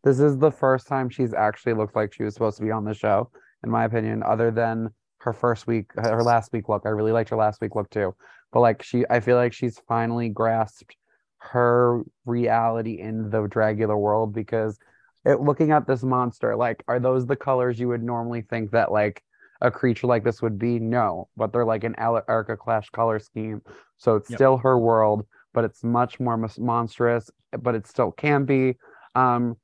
This 0.03 0.19
is 0.19 0.37
the 0.37 0.51
first 0.51 0.87
time 0.87 1.09
she's 1.09 1.33
actually 1.33 1.73
looked 1.73 1.95
like 1.95 2.13
she 2.13 2.23
was 2.23 2.33
supposed 2.33 2.57
to 2.57 2.63
be 2.63 2.71
on 2.71 2.85
the 2.85 2.93
show, 2.93 3.29
in 3.63 3.69
my 3.69 3.85
opinion, 3.85 4.23
other 4.23 4.51
than 4.51 4.89
her 5.19 5.33
first 5.33 5.67
week, 5.67 5.91
her 5.95 6.23
last 6.23 6.53
week 6.53 6.69
look. 6.69 6.83
I 6.85 6.89
really 6.89 7.11
liked 7.11 7.29
her 7.29 7.35
last 7.35 7.61
week 7.61 7.75
look 7.75 7.89
too. 7.89 8.15
But 8.51 8.61
like 8.61 8.83
she, 8.83 9.03
I 9.09 9.19
feel 9.19 9.35
like 9.35 9.53
she's 9.53 9.81
finally 9.87 10.29
grasped 10.29 10.95
her 11.39 12.03
reality 12.25 12.99
in 12.99 13.29
the 13.29 13.47
Dragula 13.47 13.97
world 13.97 14.33
because 14.33 14.77
it, 15.25 15.41
looking 15.41 15.71
at 15.71 15.87
this 15.87 16.03
monster, 16.03 16.55
like, 16.55 16.83
are 16.87 16.99
those 16.99 17.25
the 17.25 17.35
colors 17.35 17.79
you 17.79 17.89
would 17.89 18.03
normally 18.03 18.41
think 18.41 18.71
that 18.71 18.91
like 18.91 19.23
a 19.61 19.71
creature 19.71 20.07
like 20.07 20.23
this 20.23 20.41
would 20.41 20.57
be? 20.57 20.79
No, 20.79 21.29
but 21.35 21.51
they're 21.51 21.65
like 21.65 21.83
an 21.83 21.95
Erika 21.97 22.57
Klash 22.57 22.91
color 22.91 23.19
scheme. 23.19 23.61
So 23.97 24.15
it's 24.15 24.29
Yep. 24.29 24.37
still 24.37 24.57
her 24.57 24.77
world, 24.77 25.25
but 25.53 25.63
it's 25.63 25.83
much 25.83 26.19
more 26.19 26.37
mos- 26.37 26.59
monstrous, 26.59 27.29
but 27.59 27.75
it 27.75 27.87
still 27.87 28.11
can 28.11 28.45
be. 28.45 28.77
Um, 29.15 29.57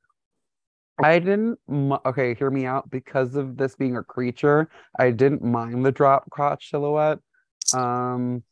I 1.02 1.18
didn't, 1.18 1.58
m- 1.68 1.98
okay, 2.06 2.34
hear 2.34 2.50
me 2.50 2.66
out. 2.66 2.88
Because 2.90 3.34
of 3.34 3.56
this 3.56 3.74
being 3.74 3.96
a 3.96 4.02
creature, 4.02 4.68
I 4.98 5.10
didn't 5.10 5.42
mind 5.42 5.84
the 5.84 5.92
drop 5.92 6.30
crotch 6.30 6.70
silhouette. 6.70 7.18
Um, 7.72 8.44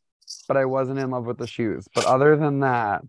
but 0.47 0.57
I 0.57 0.65
wasn't 0.65 0.99
in 0.99 1.11
love 1.11 1.25
with 1.25 1.37
the 1.37 1.47
shoes. 1.47 1.87
But 1.93 2.05
other 2.05 2.35
than 2.35 2.61
that, 2.61 3.01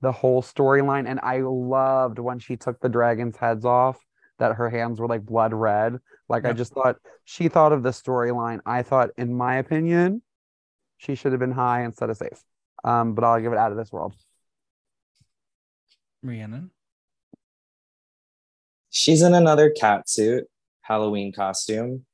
the 0.00 0.12
whole 0.12 0.42
storyline, 0.42 1.08
and 1.08 1.20
I 1.22 1.40
loved 1.40 2.18
when 2.18 2.38
she 2.38 2.56
took 2.56 2.80
the 2.80 2.88
dragon's 2.88 3.36
heads 3.36 3.64
off, 3.64 3.98
that 4.38 4.56
her 4.56 4.68
hands 4.70 5.00
were 5.00 5.06
like 5.06 5.24
blood 5.24 5.52
red. 5.52 5.98
Like 6.28 6.44
I 6.44 6.52
just 6.52 6.72
thought 6.72 6.96
she 7.24 7.48
thought 7.48 7.72
of 7.72 7.82
the 7.82 7.90
storyline. 7.90 8.60
I 8.66 8.82
thought, 8.82 9.10
in 9.16 9.34
my 9.34 9.56
opinion, 9.56 10.22
she 10.96 11.14
should 11.14 11.32
have 11.32 11.40
been 11.40 11.52
high 11.52 11.84
instead 11.84 12.10
of 12.10 12.16
safe. 12.16 12.42
Um, 12.82 13.14
but 13.14 13.24
I'll 13.24 13.40
give 13.40 13.52
it 13.52 13.58
out 13.58 13.72
of 13.72 13.78
this 13.78 13.92
world. 13.92 14.14
Rhiannon. 16.22 16.70
She's 18.90 19.22
in 19.22 19.34
another 19.34 19.70
cat 19.70 20.08
suit, 20.08 20.44
Halloween 20.82 21.32
costume. 21.32 22.06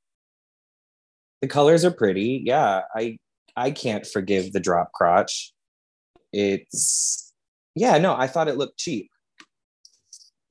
The 1.43 1.49
colors 1.49 1.85
are 1.85 1.91
pretty. 1.91 2.43
Yeah, 2.45 2.83
I 2.95 3.19
I 3.57 3.71
can't 3.71 4.07
forgive 4.07 4.53
the 4.53 4.61
drop 4.61 4.93
crotch. 4.93 5.53
It's 6.33 7.33
yeah, 7.75 7.99
no, 7.99 8.15
I 8.17 8.27
thought 8.27 8.49
it 8.49 8.57
looked 8.57 8.79
cheap. 8.79 9.11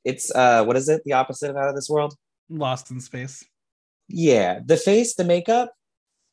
It's 0.06 0.34
uh 0.34 0.64
what 0.66 0.76
is 0.78 0.90
it? 0.90 1.02
The 1.06 1.14
opposite 1.14 1.50
of 1.50 1.58
out 1.58 1.70
of 1.70 1.76
this 1.76 1.90
world? 1.90 2.16
Lost 2.50 2.90
in 2.92 3.00
space. 3.00 3.44
Yeah, 4.08 4.60
the 4.66 4.78
face, 4.78 5.16
the 5.16 5.24
makeup, 5.24 5.72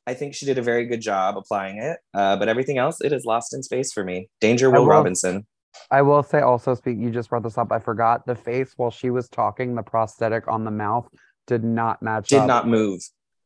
I 0.06 0.14
think 0.14 0.34
she 0.34 0.46
did 0.46 0.56
a 0.56 0.62
very 0.62 0.86
good 0.86 1.00
job 1.00 1.36
applying 1.36 1.78
it. 1.78 1.98
Uh, 2.14 2.36
but 2.36 2.48
everything 2.48 2.78
else, 2.78 3.00
it 3.02 3.12
is 3.12 3.24
lost 3.26 3.52
in 3.52 3.62
space 3.62 3.92
for 3.92 4.02
me. 4.04 4.28
Danger 4.40 4.70
Will 4.70 4.82
will- 4.82 4.88
Robinson. 4.88 5.46
I 5.90 6.00
will 6.00 6.22
say 6.22 6.40
also 6.40 6.74
speak 6.74 6.96
you 6.98 7.10
just 7.10 7.28
brought 7.28 7.42
this 7.42 7.58
up. 7.58 7.70
I 7.70 7.80
forgot 7.80 8.24
the 8.24 8.34
face 8.34 8.72
while 8.78 8.90
she 8.90 9.10
was 9.10 9.28
talking, 9.28 9.74
the 9.74 9.82
prosthetic 9.82 10.48
on 10.48 10.64
the 10.64 10.70
mouth 10.70 11.06
did 11.46 11.62
not 11.64 12.00
match 12.00 12.28
Did 12.28 12.38
up. 12.40 12.46
not 12.46 12.66
move 12.66 13.02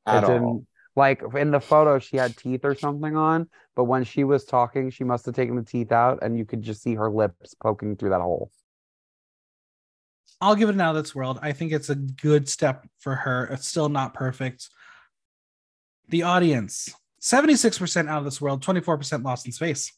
at 0.07 0.23
it 0.23 0.27
all. 0.27 0.33
didn't 0.39 0.67
like 0.95 1.23
in 1.37 1.51
the 1.51 1.59
photo 1.61 1.99
she 1.99 2.17
had 2.19 2.37
teeth 2.37 2.61
or 2.65 2.77
something 2.77 3.17
on, 3.17 3.49
but 3.75 3.85
when 3.85 4.05
she 4.05 4.23
was 4.23 4.45
talking, 4.45 4.91
she 4.91 5.03
must 5.03 5.27
have 5.27 5.35
taken 5.35 5.57
the 5.57 5.63
teeth 5.65 5.91
out 5.91 6.21
and 6.23 6.39
you 6.39 6.45
could 6.45 6.63
just 6.63 6.83
see 6.83 6.95
her 6.95 7.11
lips 7.11 7.55
poking 7.61 7.97
through 7.97 8.11
that 8.11 8.21
hole. 8.21 8.51
I'll 10.41 10.55
give 10.55 10.69
it 10.69 10.75
an 10.75 10.81
out 10.81 10.97
of 10.97 11.03
this 11.03 11.15
world. 11.15 11.39
I 11.43 11.53
think 11.53 11.73
it's 11.73 11.91
a 11.91 11.95
good 11.95 12.49
step 12.49 12.87
for 12.99 13.15
her. 13.15 13.47
It's 13.47 13.69
still 13.69 13.89
not 13.89 14.15
perfect. 14.15 14.69
The 16.09 16.23
audience 16.23 16.95
76% 17.21 18.09
out 18.09 18.19
of 18.19 18.25
this 18.25 18.41
world, 18.41 18.65
24% 18.65 19.25
lost 19.25 19.47
in 19.47 19.53
space. 19.53 19.93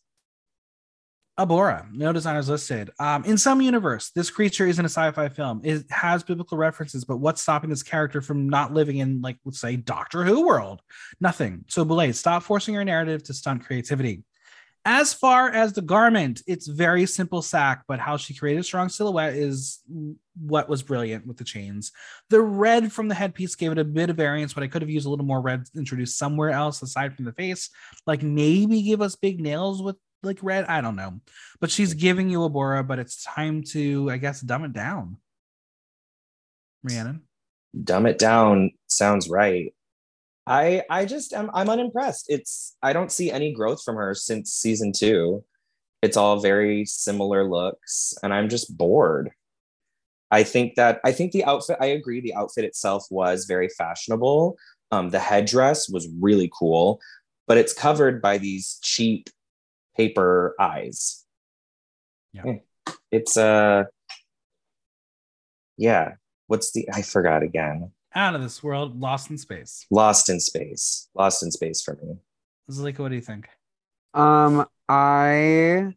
Abhora, 1.39 1.91
no 1.93 2.13
designers 2.13 2.49
listed. 2.49 2.91
Um, 2.99 3.25
in 3.25 3.39
some 3.39 3.63
universe, 3.63 4.11
this 4.15 4.31
creature 4.31 4.67
isn't 4.67 4.85
a 4.85 4.89
sci-fi 4.89 5.31
film. 5.31 5.63
It 5.65 5.85
has 5.91 6.23
biblical 6.23 6.59
references, 6.59 7.05
but 7.05 7.19
what's 7.19 7.41
stopping 7.41 7.71
this 7.71 7.83
character 7.83 8.21
from 8.21 8.49
not 8.51 8.75
living 8.75 8.99
in, 8.99 9.23
like, 9.23 9.39
let's 9.45 9.61
say, 9.61 9.77
Doctor 9.77 10.25
Who 10.25 10.47
world? 10.47 10.83
Nothing. 11.21 11.65
So, 11.69 11.85
Boulet, 11.85 12.15
stop 12.17 12.43
forcing 12.43 12.75
your 12.75 12.85
narrative 12.85 13.23
to 13.25 13.35
stunt 13.35 13.65
creativity. 13.65 14.25
As 14.85 15.15
far 15.15 15.49
as 15.49 15.73
the 15.73 15.83
garment, 15.83 16.43
it's 16.47 16.67
very 16.67 17.07
simple 17.07 17.41
sack, 17.41 17.85
but 17.87 18.01
how 18.01 18.17
she 18.17 18.35
created 18.35 18.61
a 18.61 18.65
strong 18.65 18.89
silhouette 18.89 19.35
is 19.35 19.81
what 20.41 20.69
was 20.69 20.83
brilliant 20.83 21.25
with 21.25 21.37
the 21.37 21.45
chains. 21.45 21.93
The 22.31 22.41
red 22.41 22.93
from 22.93 23.07
the 23.07 23.15
headpiece 23.15 23.55
gave 23.55 23.71
it 23.71 23.79
a 23.79 23.85
bit 23.85 24.11
of 24.11 24.17
variance, 24.17 24.53
but 24.53 24.65
I 24.65 24.67
could 24.67 24.83
have 24.83 24.91
used 24.91 25.07
a 25.07 25.11
little 25.11 25.25
more 25.25 25.41
red 25.41 25.65
introduced 25.77 26.19
somewhere 26.19 26.51
else 26.51 26.83
aside 26.83 27.15
from 27.15 27.27
the 27.27 27.33
face. 27.33 27.71
Like 28.07 28.25
maybe 28.25 28.83
give 28.83 29.01
us 29.01 29.15
big 29.15 29.41
nails 29.41 29.81
with 29.81 29.97
like 30.25 30.39
red. 30.43 30.65
I 30.65 30.81
don't 30.81 30.97
know. 30.97 31.21
But 31.61 31.71
she's 31.71 31.95
giving 31.95 32.29
you 32.29 32.41
Abhora, 32.41 32.85
but 32.87 32.99
it's 32.99 33.23
time 33.23 33.63
to, 33.71 34.11
I 34.11 34.17
guess, 34.17 34.41
dumb 34.41 34.65
it 34.65 34.73
down. 34.73 35.19
Rhiannon. 36.83 37.23
dumb 37.85 38.07
it 38.07 38.19
down 38.19 38.73
sounds 38.89 39.29
right 39.29 39.73
i 40.47 40.83
i 40.91 41.05
just 41.05 41.33
am 41.33 41.51
i'm 41.55 41.69
unimpressed. 41.69 42.27
It's 42.29 42.77
i 42.83 42.93
don't 42.93 43.13
see 43.13 43.31
any 43.31 43.53
growth 43.53 43.83
from 43.83 43.97
her 43.97 44.15
since 44.15 44.53
season 44.53 44.93
two. 44.93 45.45
It's 46.03 46.17
all 46.17 46.41
very 46.41 46.85
similar 46.85 47.49
looks 47.49 48.15
and 48.23 48.35
i'm 48.35 48.49
just 48.49 48.77
bored. 48.77 49.31
I 50.31 50.43
think 50.45 50.77
that 50.77 51.01
i 51.05 51.13
think 51.13 51.33
the 51.33 51.45
outfit 51.45 51.77
i 51.81 51.87
agree 51.87 52.21
the 52.21 52.35
outfit 52.35 52.65
itself 52.65 53.07
was 53.11 53.45
very 53.47 53.69
fashionable. 53.69 54.57
Um, 54.91 55.11
the 55.11 55.21
headdress 55.21 55.89
was 55.89 56.09
really 56.21 56.51
cool 56.59 57.01
but 57.47 57.59
it's 57.59 57.73
covered 57.73 58.23
by 58.23 58.39
these 58.39 58.79
cheap 58.83 59.29
paper 59.97 60.55
eyes. 60.59 61.25
Yeah. 62.33 62.43
Eh, 62.47 62.93
it's 63.11 63.37
uh 63.37 63.85
yeah. 65.77 66.13
What's 66.47 66.73
the 66.73 66.89
i 66.93 67.03
forgot 67.03 67.43
again 67.43 67.93
Out 68.15 68.35
of 68.35 68.43
this 68.43 68.63
world, 68.63 69.01
lost 69.01 69.31
in 69.31 69.39
space. 69.39 69.87
Lost 69.91 70.29
in 70.29 70.39
space. 70.39 71.09
Lost 71.15 71.43
in 71.43 71.51
space 71.51 71.83
for 71.83 71.99
me. 72.03 72.17
Zalika, 72.71 72.99
what 72.99 73.09
do 73.09 73.15
you 73.15 73.23
think? 73.23 73.49
Um, 74.13 74.67
I 74.89 75.95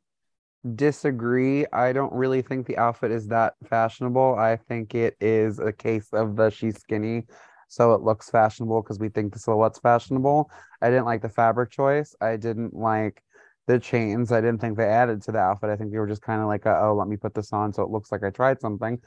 disagree. 0.75 1.65
I 1.73 1.91
don't 1.91 2.13
really 2.13 2.41
think 2.41 2.65
the 2.65 2.77
outfit 2.77 3.11
is 3.11 3.27
that 3.27 3.55
fashionable. 3.69 4.35
I 4.35 4.55
think 4.55 4.95
it 4.95 5.15
is 5.19 5.59
a 5.59 5.73
case 5.73 6.07
of 6.13 6.37
the 6.37 6.49
she's 6.49 6.79
skinny, 6.79 7.25
so 7.67 7.93
it 7.93 8.01
looks 8.01 8.29
fashionable 8.29 8.81
because 8.81 8.97
we 8.97 9.09
think 9.09 9.33
the 9.33 9.39
silhouette's 9.39 9.79
fashionable. 9.79 10.49
I 10.81 10.89
didn't 10.89 11.05
like 11.05 11.21
the 11.21 11.29
fabric 11.29 11.71
choice. 11.71 12.15
I 12.21 12.37
didn't 12.37 12.73
like 12.73 13.21
the 13.67 13.79
chains. 13.79 14.31
I 14.31 14.41
didn't 14.41 14.59
think 14.59 14.77
they 14.77 14.87
added 14.87 15.21
to 15.23 15.31
the 15.31 15.39
outfit. 15.39 15.69
I 15.69 15.75
think 15.75 15.91
they 15.91 15.97
were 15.97 16.07
just 16.07 16.21
kind 16.21 16.41
of 16.41 16.47
like, 16.47 16.65
a, 16.65 16.79
oh, 16.81 16.95
let 16.95 17.07
me 17.07 17.17
put 17.17 17.33
this 17.33 17.51
on 17.51 17.73
so 17.73 17.83
it 17.83 17.89
looks 17.89 18.11
like 18.11 18.23
I 18.23 18.29
tried 18.29 18.61
something. 18.61 18.99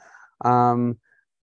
Um, 0.45 0.97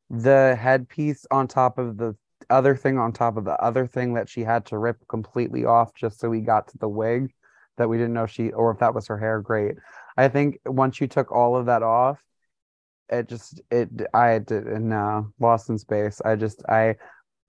the 0.09 0.57
headpiece 0.59 1.25
on 1.31 1.47
top 1.47 1.77
of 1.77 1.97
the 1.97 2.15
other 2.49 2.75
thing 2.75 2.97
on 2.97 3.11
top 3.11 3.37
of 3.37 3.45
the 3.45 3.61
other 3.61 3.85
thing 3.85 4.13
that 4.13 4.29
she 4.29 4.41
had 4.41 4.65
to 4.65 4.77
rip 4.77 4.97
completely 5.07 5.65
off 5.65 5.93
just 5.93 6.19
so 6.19 6.29
we 6.29 6.41
got 6.41 6.67
to 6.67 6.77
the 6.79 6.87
wig 6.87 7.31
that 7.77 7.87
we 7.87 7.97
didn't 7.97 8.13
know 8.13 8.25
she 8.25 8.49
or 8.51 8.71
if 8.71 8.79
that 8.79 8.93
was 8.93 9.07
her 9.07 9.17
hair 9.17 9.41
great. 9.41 9.75
I 10.17 10.27
think 10.27 10.59
once 10.65 10.99
you 10.99 11.07
took 11.07 11.31
all 11.31 11.55
of 11.55 11.67
that 11.67 11.83
off 11.83 12.19
it 13.09 13.27
just 13.27 13.61
it 13.71 13.89
i 14.13 14.37
did 14.39 14.65
no 14.65 14.95
uh, 14.97 15.21
lost 15.39 15.69
in 15.69 15.77
space. 15.77 16.21
I 16.23 16.35
just 16.35 16.63
i 16.69 16.95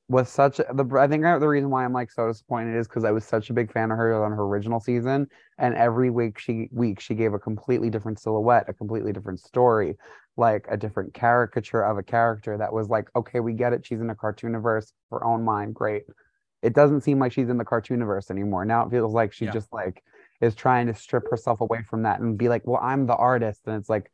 was 0.08 0.28
such 0.28 0.56
the 0.56 0.98
I 0.98 1.06
think 1.06 1.22
the 1.22 1.48
reason 1.48 1.70
why 1.70 1.84
I'm 1.84 1.92
like 1.92 2.10
so 2.10 2.26
disappointed 2.26 2.76
is 2.76 2.88
because 2.88 3.04
I 3.04 3.12
was 3.12 3.24
such 3.24 3.48
a 3.48 3.52
big 3.52 3.72
fan 3.72 3.92
of 3.92 3.96
her 3.96 4.24
on 4.24 4.32
her 4.32 4.42
original 4.42 4.80
season, 4.80 5.28
and 5.56 5.74
every 5.76 6.10
week 6.10 6.38
she 6.38 6.68
week 6.72 6.98
she 6.98 7.14
gave 7.14 7.32
a 7.32 7.38
completely 7.38 7.90
different 7.90 8.18
silhouette, 8.18 8.68
a 8.68 8.72
completely 8.74 9.12
different 9.12 9.38
story, 9.38 9.96
like 10.40 10.66
a 10.68 10.76
different 10.76 11.14
caricature 11.14 11.82
of 11.82 11.98
a 11.98 12.02
character 12.02 12.58
that 12.58 12.72
was 12.72 12.88
like, 12.88 13.08
okay, 13.14 13.38
we 13.38 13.52
get 13.52 13.72
it, 13.72 13.86
she's 13.86 14.00
in 14.00 14.10
a 14.10 14.14
cartooniverse, 14.16 14.92
her 15.12 15.22
own 15.22 15.44
mind, 15.44 15.76
great. 15.76 16.02
It 16.62 16.74
doesn't 16.74 17.02
seem 17.02 17.20
like 17.20 17.32
she's 17.32 17.48
in 17.48 17.58
the 17.58 17.64
cartooniverse 17.64 18.30
anymore. 18.32 18.64
Now 18.64 18.84
it 18.84 18.90
feels 18.90 19.14
like 19.14 19.32
she 19.32 19.44
yeah. 19.44 19.52
just 19.52 19.72
like 19.72 20.02
is 20.40 20.56
trying 20.56 20.88
to 20.88 20.94
strip 20.94 21.30
herself 21.30 21.60
away 21.60 21.84
from 21.88 22.02
that 22.02 22.18
and 22.18 22.36
be 22.36 22.48
like, 22.48 22.66
well, 22.66 22.80
I'm 22.82 23.06
the 23.06 23.14
artist, 23.16 23.60
and 23.66 23.76
it's 23.76 23.88
like. 23.88 24.10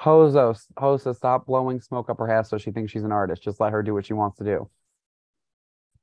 Hoso, 0.00 0.58
Hoso, 0.78 1.14
stop 1.14 1.44
blowing 1.44 1.78
smoke 1.78 2.08
up 2.08 2.16
her 2.16 2.30
ass 2.30 2.48
so 2.48 2.56
she 2.56 2.70
thinks 2.70 2.90
she's 2.90 3.04
an 3.04 3.12
artist. 3.12 3.42
Just 3.42 3.60
let 3.60 3.72
her 3.72 3.82
do 3.82 3.92
what 3.92 4.06
she 4.06 4.14
wants 4.14 4.38
to 4.38 4.44
do. 4.44 4.70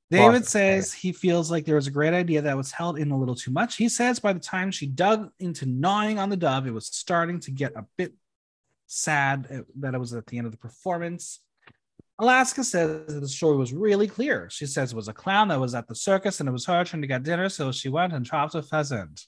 David 0.09 0.45
says 0.45 0.93
he 0.93 1.11
feels 1.11 1.51
like 1.51 1.65
there 1.65 1.75
was 1.75 1.87
a 1.87 1.91
great 1.91 2.13
idea 2.13 2.41
that 2.41 2.55
was 2.55 2.71
held 2.71 2.97
in 2.97 3.11
a 3.11 3.17
little 3.17 3.35
too 3.35 3.51
much. 3.51 3.75
He 3.75 3.89
says 3.89 4.19
by 4.19 4.33
the 4.33 4.39
time 4.39 4.71
she 4.71 4.85
dug 4.85 5.31
into 5.39 5.65
gnawing 5.65 6.17
on 6.17 6.29
the 6.29 6.37
dove, 6.37 6.65
it 6.67 6.71
was 6.71 6.85
starting 6.85 7.39
to 7.41 7.51
get 7.51 7.73
a 7.75 7.85
bit 7.97 8.13
sad 8.87 9.65
that 9.79 9.93
it 9.93 9.99
was 9.99 10.13
at 10.13 10.25
the 10.25 10.37
end 10.37 10.47
of 10.47 10.51
the 10.51 10.57
performance. 10.57 11.41
Alaska 12.19 12.63
says 12.63 13.05
that 13.13 13.19
the 13.19 13.27
story 13.27 13.57
was 13.57 13.73
really 13.73 14.07
clear. 14.07 14.49
She 14.49 14.65
says 14.65 14.91
it 14.91 14.95
was 14.95 15.07
a 15.07 15.13
clown 15.13 15.49
that 15.49 15.59
was 15.59 15.75
at 15.75 15.87
the 15.87 15.93
circus 15.93 16.39
and 16.39 16.49
it 16.49 16.51
was 16.51 16.65
her 16.65 16.83
turn 16.83 17.01
to 17.01 17.07
get 17.07 17.23
dinner, 17.23 17.47
so 17.47 17.71
she 17.71 17.89
went 17.89 18.13
and 18.13 18.25
chopped 18.25 18.55
a 18.55 18.63
pheasant. 18.63 19.27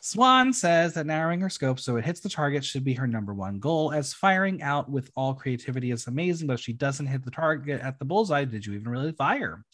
Swan 0.00 0.52
says 0.52 0.94
that 0.94 1.06
narrowing 1.06 1.40
her 1.40 1.48
scope 1.48 1.78
so 1.78 1.96
it 1.96 2.04
hits 2.04 2.20
the 2.20 2.28
target 2.28 2.64
should 2.64 2.84
be 2.84 2.94
her 2.94 3.06
number 3.06 3.34
one 3.34 3.58
goal, 3.58 3.92
as 3.92 4.12
firing 4.12 4.62
out 4.62 4.90
with 4.90 5.10
all 5.16 5.34
creativity 5.34 5.90
is 5.90 6.06
amazing, 6.06 6.46
but 6.46 6.54
if 6.54 6.60
she 6.60 6.72
doesn't 6.72 7.06
hit 7.06 7.24
the 7.24 7.30
target 7.30 7.80
at 7.80 7.98
the 7.98 8.04
bullseye, 8.04 8.44
did 8.44 8.64
you 8.66 8.74
even 8.74 8.88
really 8.88 9.12
fire? 9.12 9.64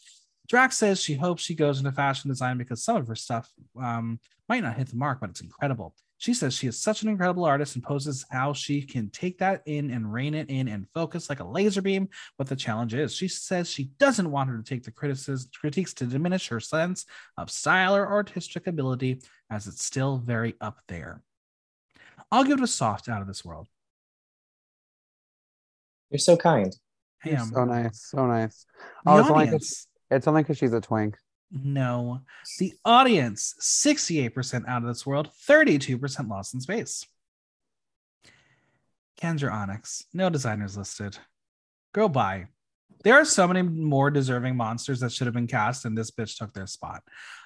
Drax 0.49 0.79
says 0.79 1.01
she 1.01 1.15
hopes 1.15 1.43
she 1.43 1.55
goes 1.55 1.79
into 1.79 1.93
fashion 1.93 2.31
design 2.31 2.57
because 2.57 2.83
some 2.83 2.97
of 2.97 3.07
her 3.07 3.15
stuff 3.15 3.51
um, 3.81 4.19
might 4.49 4.62
not 4.62 4.77
hit 4.77 4.89
the 4.89 4.97
mark, 4.97 5.20
but 5.20 5.31
it's 5.31 5.41
incredible. 5.41 5.95
She 6.20 6.35
says 6.35 6.55
she 6.55 6.66
is 6.66 6.81
such 6.81 7.03
an 7.03 7.09
incredible 7.09 7.45
artist 7.45 7.77
and 7.77 7.85
poses 7.85 8.27
how 8.31 8.53
she 8.53 8.83
can 8.83 9.09
take 9.11 9.39
that 9.39 9.62
in 9.66 9.93
and 9.93 10.12
rein 10.12 10.35
it 10.35 10.51
in 10.51 10.66
and 10.66 10.89
focus 10.93 11.29
like 11.29 11.39
a 11.39 11.45
laser 11.45 11.81
beam 11.81 12.09
what 12.37 12.49
the 12.49 12.57
challenge 12.57 12.93
is. 12.93 13.15
She 13.15 13.29
says 13.29 13.70
she 13.70 13.91
doesn't 13.99 14.31
want 14.31 14.51
her 14.51 14.57
to 14.57 14.65
take 14.65 14.83
the 14.83 14.91
criticism, 14.91 15.49
critiques 15.61 15.95
to 15.95 16.07
diminish 16.07 16.49
her 16.49 16.59
sense 16.59 17.07
of 17.37 17.51
style 17.51 17.95
or 17.95 18.11
artistic 18.11 18.66
ability, 18.66 19.20
as 19.49 19.69
it's 19.69 19.85
still 19.85 20.19
very 20.19 20.55
up 20.61 20.81
there. 20.89 21.23
I'll 22.33 22.45
give 22.45 22.59
it 22.59 22.65
a 22.65 22.66
soft 22.66 23.09
out 23.09 23.20
of 23.20 23.29
this 23.29 23.45
world. 23.45 23.69
You're 26.11 26.19
so 26.19 26.37
kind. 26.37 26.75
I 27.25 27.31
am. 27.31 27.47
So 27.47 27.65
nice. 27.65 28.07
So 28.11 28.27
nice. 28.27 28.66
Oh, 29.07 29.19
it's 29.19 29.31
only, 29.31 29.61
it's 30.11 30.27
only 30.27 30.43
because 30.43 30.59
she's 30.59 30.73
a 30.73 30.81
twink. 30.81 31.16
No. 31.51 32.20
The 32.59 32.75
audience, 32.85 33.55
68% 33.61 34.69
out 34.69 34.83
of 34.83 34.89
this 34.89 35.07
world, 35.07 35.31
32% 35.49 36.29
lost 36.29 36.55
in 36.55 36.61
space. 36.61 37.07
Kendra 39.20 39.53
Onyx, 39.53 40.05
no 40.12 40.31
designers 40.31 40.77
listed. 40.77 41.19
Go 41.93 42.09
by. 42.09 42.47
There 43.05 43.15
are 43.15 43.25
so 43.25 43.47
many 43.47 43.62
more 43.62 44.11
deserving 44.11 44.57
monsters 44.57 45.01
that 45.01 45.12
should 45.12 45.27
have 45.27 45.35
been 45.35 45.47
cast, 45.47 45.85
and 45.85 45.97
this 45.97 46.11
bitch 46.11 46.37
took 46.37 46.53
their 46.53 46.66
spot. 46.66 47.03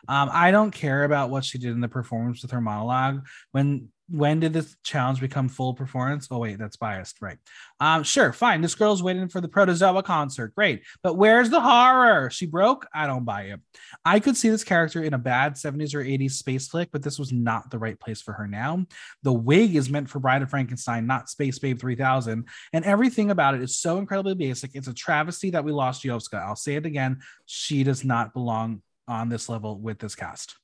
Um, 0.09 0.31
I 0.33 0.51
don't 0.51 0.71
care 0.71 1.05
about 1.05 1.31
what 1.31 1.45
she 1.45 1.59
did 1.59 1.73
in 1.73 1.81
the 1.81 1.89
performance 1.89 2.43
with 2.43 2.51
her 2.51 2.61
monologue. 2.61 3.27
When 3.53 3.89
when 4.13 4.41
did 4.41 4.53
this 4.53 4.77
challenge 4.85 5.21
become 5.21 5.49
full 5.49 5.73
performance? 5.73 6.29
Oh 6.31 6.39
wait, 6.39 6.59
that's 6.59 6.77
biased, 6.77 7.23
right? 7.23 7.39
Um, 7.81 8.03
sure, 8.03 8.33
fine. 8.35 8.61
This 8.61 8.75
girl's 8.75 9.03
waiting 9.03 9.29
for 9.29 9.41
the 9.41 9.49
Protozoa 9.49 10.03
concert, 10.03 10.55
great. 10.55 10.83
But 11.03 11.15
where's 11.15 11.49
the 11.49 11.63
horror? 11.63 12.29
She 12.29 12.45
broke. 12.45 12.87
I 12.95 13.07
don't 13.07 13.25
buy 13.25 13.45
it. 13.45 13.61
I 14.05 14.21
could 14.21 14.37
see 14.37 14.51
this 14.51 14.65
character 14.65 15.03
in 15.03 15.15
a 15.15 15.19
bad 15.19 15.55
70s 15.55 15.95
or 15.95 16.05
80s 16.05 16.33
space 16.33 16.69
flick, 16.69 16.91
but 16.93 17.03
this 17.03 17.19
was 17.19 17.33
not 17.33 17.71
the 17.71 17.79
right 17.79 17.99
place 17.99 18.21
for 18.21 18.33
her 18.35 18.47
now. 18.47 18.85
The 19.23 19.33
wig 19.33 19.77
is 19.77 19.89
meant 19.89 20.11
for 20.11 20.19
Bride 20.19 20.43
of 20.43 20.51
Frankenstein, 20.51 21.07
not 21.07 21.31
Space 21.31 21.59
Babe 21.59 21.81
3000, 21.81 22.47
and 22.75 22.85
everything 22.85 23.31
about 23.31 23.55
it 23.55 23.63
is 23.63 23.79
so 23.79 23.97
incredibly 23.97 24.35
basic. 24.35 24.73
It's 24.75 24.89
a 24.89 24.95
travesty 24.95 25.51
that 25.51 25.65
we 25.65 25.73
lost 25.73 26.05
Yovska. 26.05 26.45
I'll 26.47 26.55
say 26.55 26.75
it 26.75 26.85
again. 26.85 27.21
She 27.47 27.83
does 27.83 28.05
not 28.05 28.35
belong 28.35 28.83
on 29.09 29.31
this 29.31 29.49
level 29.49 29.81
with 29.81 29.99
this 29.99 30.15
cast. 30.15 30.57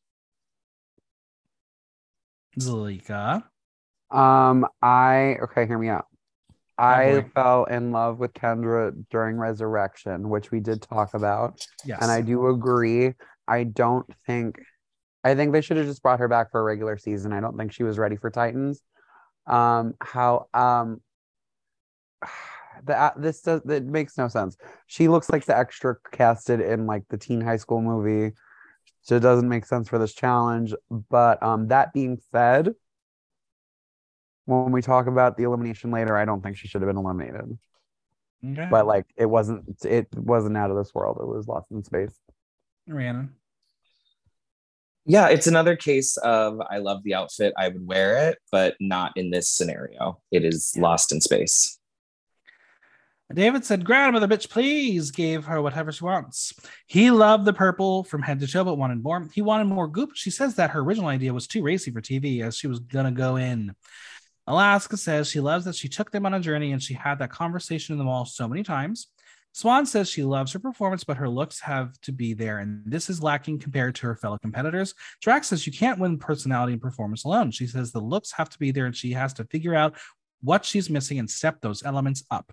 Zalika. 2.59 3.45
Um, 4.11 4.67
I 4.83 5.37
okay, 5.43 5.67
hear 5.67 5.79
me 5.79 5.89
out. 5.89 6.07
I 6.79 7.25
fell 7.35 7.65
in 7.65 7.91
love 7.91 8.19
with 8.19 8.33
Kendra 8.35 8.95
during 9.11 9.37
Resurrection, 9.37 10.29
which 10.29 10.53
we 10.53 10.61
did 10.61 10.81
talk 10.81 11.15
about. 11.15 11.61
Yes. 11.85 11.99
And 12.01 12.11
I 12.11 12.21
do 12.21 12.49
agree. 12.49 13.15
I 13.49 13.65
don't 13.65 14.07
think 14.27 14.61
I 15.25 15.35
think 15.35 15.53
they 15.53 15.61
should 15.61 15.77
have 15.77 15.87
just 15.87 16.03
brought 16.03 16.21
her 16.21 16.29
back 16.29 16.53
for 16.53 16.61
a 16.61 16.63
regular 16.63 16.97
season. 16.97 17.33
I 17.33 17.41
don't 17.41 17.57
think 17.57 17.73
she 17.73 17.83
was 17.83 17.99
ready 17.99 18.17
for 18.17 18.31
Titans. 18.31 18.81
Um 19.47 19.95
how 20.01 20.47
um 20.55 21.01
the 22.85 23.13
this 23.17 23.41
does 23.41 23.63
it 23.69 23.85
makes 23.85 24.17
no 24.17 24.29
sense. 24.29 24.57
She 24.87 25.09
looks 25.09 25.31
like 25.31 25.45
the 25.45 25.59
extra 25.59 25.97
casted 26.13 26.61
in 26.61 26.87
like 26.87 27.03
the 27.11 27.19
teen 27.19 27.41
high 27.41 27.57
school 27.57 27.83
movie 27.83 28.35
so 29.09 29.17
it 29.17 29.21
doesn't 29.21 29.49
make 29.49 29.65
sense 29.65 29.89
for 29.89 29.99
this 29.99 30.13
challenge. 30.13 30.75
But 31.09 31.43
um, 31.43 31.69
that 31.69 31.95
being 31.95 32.21
said, 32.31 32.75
when 34.45 34.71
we 34.71 34.83
talk 34.83 35.07
about 35.07 35.39
the 35.39 35.45
elimination 35.45 35.91
later, 35.91 36.15
I 36.15 36.27
don't 36.27 36.43
think 36.43 36.59
she 36.59 36.69
should 36.69 36.83
have 36.83 36.91
been 36.91 36.99
eliminated. 36.99 37.59
Okay. 38.45 38.69
But 38.71 38.87
like 38.87 39.07
it 39.17 39.25
wasn't 39.25 39.83
it 39.83 40.09
wasn't 40.15 40.59
out 40.59 40.71
of 40.71 40.77
this 40.77 40.95
world. 40.95 41.19
It 41.23 41.27
was 41.27 41.49
lost 41.49 41.71
in 41.71 41.83
space. 41.83 42.15
Rhiannon. 42.87 43.31
Yeah, 45.07 45.29
it's 45.29 45.47
another 45.47 45.75
case 45.75 46.19
of 46.19 46.61
I 46.69 46.77
love 46.77 47.03
the 47.03 47.15
outfit, 47.15 47.55
I 47.57 47.69
would 47.69 47.87
wear 47.87 48.29
it, 48.29 48.39
but 48.53 48.77
not 48.79 49.13
in 49.17 49.31
this 49.31 49.49
scenario. 49.49 50.21
It 50.31 50.45
is 50.45 50.77
lost 50.77 51.13
in 51.13 51.23
space. 51.23 51.78
David 53.33 53.65
said, 53.65 53.85
Grandmother 53.85 54.27
bitch, 54.27 54.49
please 54.49 55.11
gave 55.11 55.45
her 55.45 55.61
whatever 55.61 55.93
she 55.93 56.05
wants. 56.05 56.55
He 56.87 57.11
loved 57.11 57.45
the 57.45 57.53
purple 57.53 58.05
from 58.05 58.23
head 58.23 58.41
to 58.41 58.47
toe, 58.47 58.65
but 58.65 58.79
wanted 58.79 59.03
more. 59.03 59.29
He 59.35 59.43
wanted 59.43 59.67
more 59.67 59.87
goop. 59.87 60.13
She 60.15 60.31
says 60.31 60.55
that 60.55 60.71
her 60.71 60.81
original 60.81 61.09
idea 61.09 61.35
was 61.35 61.47
too 61.47 61.63
racy 61.63 61.91
for 61.91 62.01
TV 62.01 62.43
as 62.43 62.57
she 62.57 62.69
was 62.69 62.81
gonna 62.81 63.13
go 63.13 63.37
in. 63.37 63.75
Alaska 64.47 64.97
says 64.97 65.29
she 65.29 65.41
loves 65.41 65.67
that 65.67 65.75
she 65.75 65.91
took 65.91 66.11
them 66.11 66.25
on 66.25 66.33
a 66.33 66.41
journey 66.41 66.73
and 66.73 66.83
she 66.83 66.95
had 66.95 67.19
that 67.19 67.31
conversation 67.31 67.93
in 67.93 67.99
the 67.99 68.05
mall 68.05 68.25
so 68.25 68.49
many 68.49 68.63
times. 68.63 69.09
Swan 69.53 69.85
says 69.85 70.09
she 70.09 70.23
loves 70.23 70.53
her 70.53 70.59
performance, 70.59 71.05
but 71.05 71.17
her 71.17 71.29
looks 71.29 71.61
have 71.61 72.01
to 72.03 72.13
be 72.13 72.33
there, 72.33 72.59
and 72.59 72.83
this 72.87 73.11
is 73.11 73.23
lacking 73.23 73.59
compared 73.59 73.95
to 73.97 74.07
her 74.07 74.15
fellow 74.15 74.39
competitors. 74.39 74.95
Drax 75.21 75.49
says 75.49 75.67
you 75.67 75.73
can't 75.73 75.99
win 75.99 76.19
personality 76.19 76.75
and 76.75 76.83
performance 76.83 77.25
alone. 77.25 77.51
She 77.51 77.67
says 77.67 77.91
the 77.91 78.01
looks 78.01 78.33
have 78.33 78.49
to 78.51 78.59
be 78.59 78.71
there, 78.71 78.87
and 78.87 78.95
she 78.95 79.13
has 79.13 79.33
to 79.35 79.45
figure 79.45 79.75
out 79.75 79.99
what 80.43 80.65
she's 80.65 80.89
missing 80.89 81.19
and 81.19 81.29
step 81.29 81.61
those 81.61 81.83
elements 81.83 82.25
up. 82.31 82.53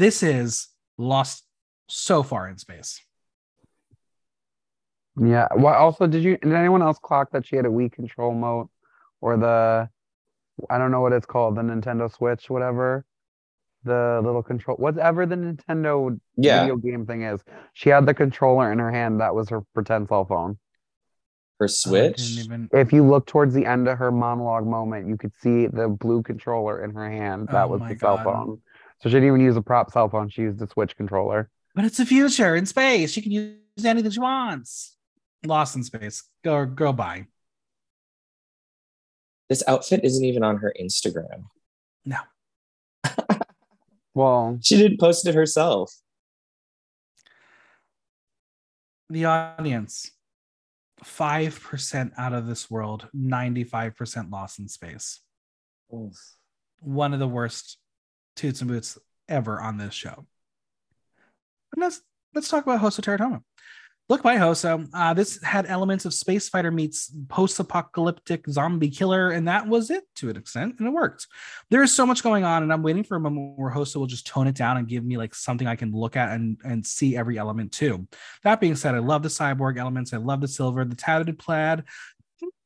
This 0.00 0.22
is 0.22 0.68
lost 0.96 1.44
so 1.86 2.22
far 2.22 2.48
in 2.48 2.56
space. 2.56 3.02
Yeah. 5.20 5.46
Well, 5.54 5.74
also, 5.74 6.06
did 6.06 6.24
you? 6.24 6.38
Did 6.38 6.54
anyone 6.54 6.80
else 6.80 6.98
clock 6.98 7.32
that 7.32 7.46
she 7.46 7.56
had 7.56 7.66
a 7.66 7.68
Wii 7.68 7.92
control 7.92 8.32
mode, 8.32 8.68
or 9.20 9.36
the? 9.36 9.90
I 10.70 10.78
don't 10.78 10.90
know 10.90 11.02
what 11.02 11.12
it's 11.12 11.26
called, 11.26 11.54
the 11.56 11.60
Nintendo 11.60 12.10
Switch, 12.10 12.48
whatever. 12.48 13.04
The 13.84 14.22
little 14.24 14.42
control, 14.42 14.78
whatever 14.78 15.26
the 15.26 15.36
Nintendo 15.36 16.18
yeah. 16.34 16.62
video 16.62 16.76
game 16.76 17.04
thing 17.04 17.24
is. 17.24 17.42
She 17.74 17.90
had 17.90 18.06
the 18.06 18.14
controller 18.14 18.72
in 18.72 18.78
her 18.78 18.90
hand. 18.90 19.20
That 19.20 19.34
was 19.34 19.50
her 19.50 19.60
pretend 19.74 20.08
cell 20.08 20.24
phone. 20.24 20.58
Her 21.58 21.68
Switch. 21.68 22.38
Even... 22.38 22.70
If 22.72 22.90
you 22.90 23.06
look 23.06 23.26
towards 23.26 23.52
the 23.52 23.66
end 23.66 23.86
of 23.86 23.98
her 23.98 24.10
monologue 24.10 24.66
moment, 24.66 25.08
you 25.08 25.18
could 25.18 25.32
see 25.42 25.66
the 25.66 25.88
blue 25.88 26.22
controller 26.22 26.82
in 26.82 26.94
her 26.94 27.10
hand. 27.10 27.48
That 27.48 27.64
oh 27.64 27.68
was 27.68 27.82
the 27.82 27.94
God. 27.96 28.16
cell 28.16 28.24
phone. 28.24 28.62
So 29.02 29.08
she 29.08 29.14
didn't 29.14 29.28
even 29.28 29.40
use 29.40 29.56
a 29.56 29.62
prop 29.62 29.90
cell 29.92 30.08
phone. 30.08 30.28
She 30.28 30.42
used 30.42 30.60
a 30.60 30.68
Switch 30.68 30.96
controller. 30.96 31.48
But 31.74 31.84
it's 31.84 31.96
the 31.96 32.06
future 32.06 32.54
in 32.54 32.66
space. 32.66 33.12
She 33.12 33.22
can 33.22 33.32
use 33.32 33.56
anything 33.84 34.10
she 34.10 34.20
wants. 34.20 34.96
Lost 35.44 35.74
in 35.76 35.84
space. 35.84 36.22
Go, 36.44 36.66
go 36.66 36.92
by. 36.92 37.26
This 39.48 39.62
outfit 39.66 40.04
isn't 40.04 40.24
even 40.24 40.42
on 40.42 40.58
her 40.58 40.72
Instagram. 40.80 41.44
No. 42.04 42.18
Well, 44.12 44.58
She 44.60 44.76
didn't 44.76 44.98
post 44.98 45.26
it 45.26 45.36
herself. 45.36 45.94
The 49.08 49.24
audience, 49.24 50.10
5% 51.04 52.12
out 52.18 52.32
of 52.32 52.46
this 52.46 52.70
world, 52.70 53.08
95% 53.16 54.30
lost 54.30 54.58
in 54.58 54.68
space. 54.68 55.20
One 56.80 57.14
of 57.14 57.20
the 57.20 57.28
worst 57.28 57.78
toots 58.40 58.62
and 58.62 58.70
boots 58.70 58.98
ever 59.28 59.60
on 59.60 59.76
this 59.76 59.94
show. 59.94 60.26
But 61.70 61.80
let's 61.80 62.00
let's 62.34 62.48
talk 62.48 62.64
about 62.64 62.80
Hoso 62.80 63.02
Terra 63.02 63.18
Toma. 63.18 63.42
Look 64.08 64.24
by 64.24 64.38
Hoso. 64.38 64.88
Uh, 64.92 65.14
this 65.14 65.40
had 65.40 65.66
elements 65.66 66.04
of 66.04 66.12
space 66.12 66.48
fighter 66.48 66.72
meets 66.72 67.12
post-apocalyptic 67.28 68.44
zombie 68.48 68.90
killer, 68.90 69.30
and 69.30 69.46
that 69.46 69.68
was 69.68 69.88
it 69.88 70.02
to 70.16 70.30
an 70.30 70.36
extent, 70.36 70.74
and 70.78 70.88
it 70.88 70.90
worked. 70.90 71.28
There 71.70 71.82
is 71.84 71.94
so 71.94 72.04
much 72.04 72.24
going 72.24 72.42
on, 72.42 72.64
and 72.64 72.72
I'm 72.72 72.82
waiting 72.82 73.04
for 73.04 73.16
a 73.16 73.20
moment 73.20 73.56
where 73.56 73.70
Hoso 73.70 74.00
will 74.00 74.08
just 74.08 74.26
tone 74.26 74.48
it 74.48 74.56
down 74.56 74.78
and 74.78 74.88
give 74.88 75.04
me 75.04 75.16
like 75.16 75.32
something 75.34 75.68
I 75.68 75.76
can 75.76 75.92
look 75.92 76.16
at 76.16 76.30
and 76.32 76.58
and 76.64 76.84
see 76.84 77.16
every 77.16 77.38
element 77.38 77.72
too. 77.72 78.08
That 78.42 78.58
being 78.58 78.74
said, 78.74 78.94
I 78.94 78.98
love 78.98 79.22
the 79.22 79.28
cyborg 79.28 79.78
elements. 79.78 80.12
I 80.12 80.16
love 80.16 80.40
the 80.40 80.48
silver, 80.48 80.84
the 80.84 80.96
tattered 80.96 81.38
plaid. 81.38 81.84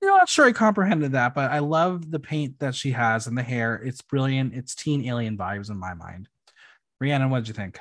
I'm 0.08 0.18
not 0.18 0.28
sure 0.28 0.46
I 0.46 0.52
comprehended 0.52 1.12
that, 1.12 1.34
but 1.34 1.50
I 1.50 1.60
love 1.60 2.10
the 2.10 2.18
paint 2.20 2.58
that 2.60 2.74
she 2.74 2.92
has 2.92 3.26
and 3.26 3.36
the 3.36 3.42
hair. 3.42 3.76
It's 3.76 4.02
brilliant. 4.02 4.54
It's 4.54 4.74
teen 4.74 5.04
alien 5.06 5.36
vibes 5.36 5.70
in 5.70 5.78
my 5.78 5.94
mind. 5.94 6.28
Rhiannon, 7.00 7.30
what 7.30 7.40
did 7.40 7.48
you 7.48 7.54
think? 7.54 7.80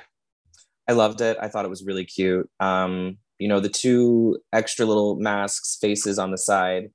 I 0.88 0.92
loved 0.92 1.20
it. 1.20 1.36
I 1.40 1.48
thought 1.48 1.64
it 1.64 1.70
was 1.70 1.84
really 1.84 2.04
cute. 2.04 2.48
Um, 2.60 3.18
you 3.38 3.48
know, 3.48 3.60
the 3.60 3.68
two 3.68 4.38
extra 4.52 4.84
little 4.86 5.16
masks, 5.16 5.78
faces 5.80 6.18
on 6.18 6.30
the 6.30 6.38
side. 6.38 6.90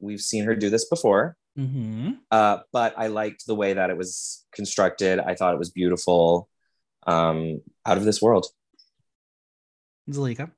We've 0.00 0.20
seen 0.20 0.44
her 0.44 0.54
do 0.54 0.70
this 0.70 0.88
before, 0.88 1.36
Mm-hmm. 1.58 2.10
uh, 2.30 2.58
but 2.70 2.92
I 2.98 3.06
liked 3.06 3.46
the 3.46 3.54
way 3.54 3.72
that 3.72 3.88
it 3.88 3.96
was 3.96 4.44
constructed. 4.52 5.18
I 5.18 5.34
thought 5.34 5.54
it 5.54 5.58
was 5.58 5.70
beautiful, 5.70 6.50
um, 7.06 7.62
out 7.86 7.96
of 7.96 8.04
this 8.04 8.20
world. 8.20 8.46
Zalika. 10.10 10.50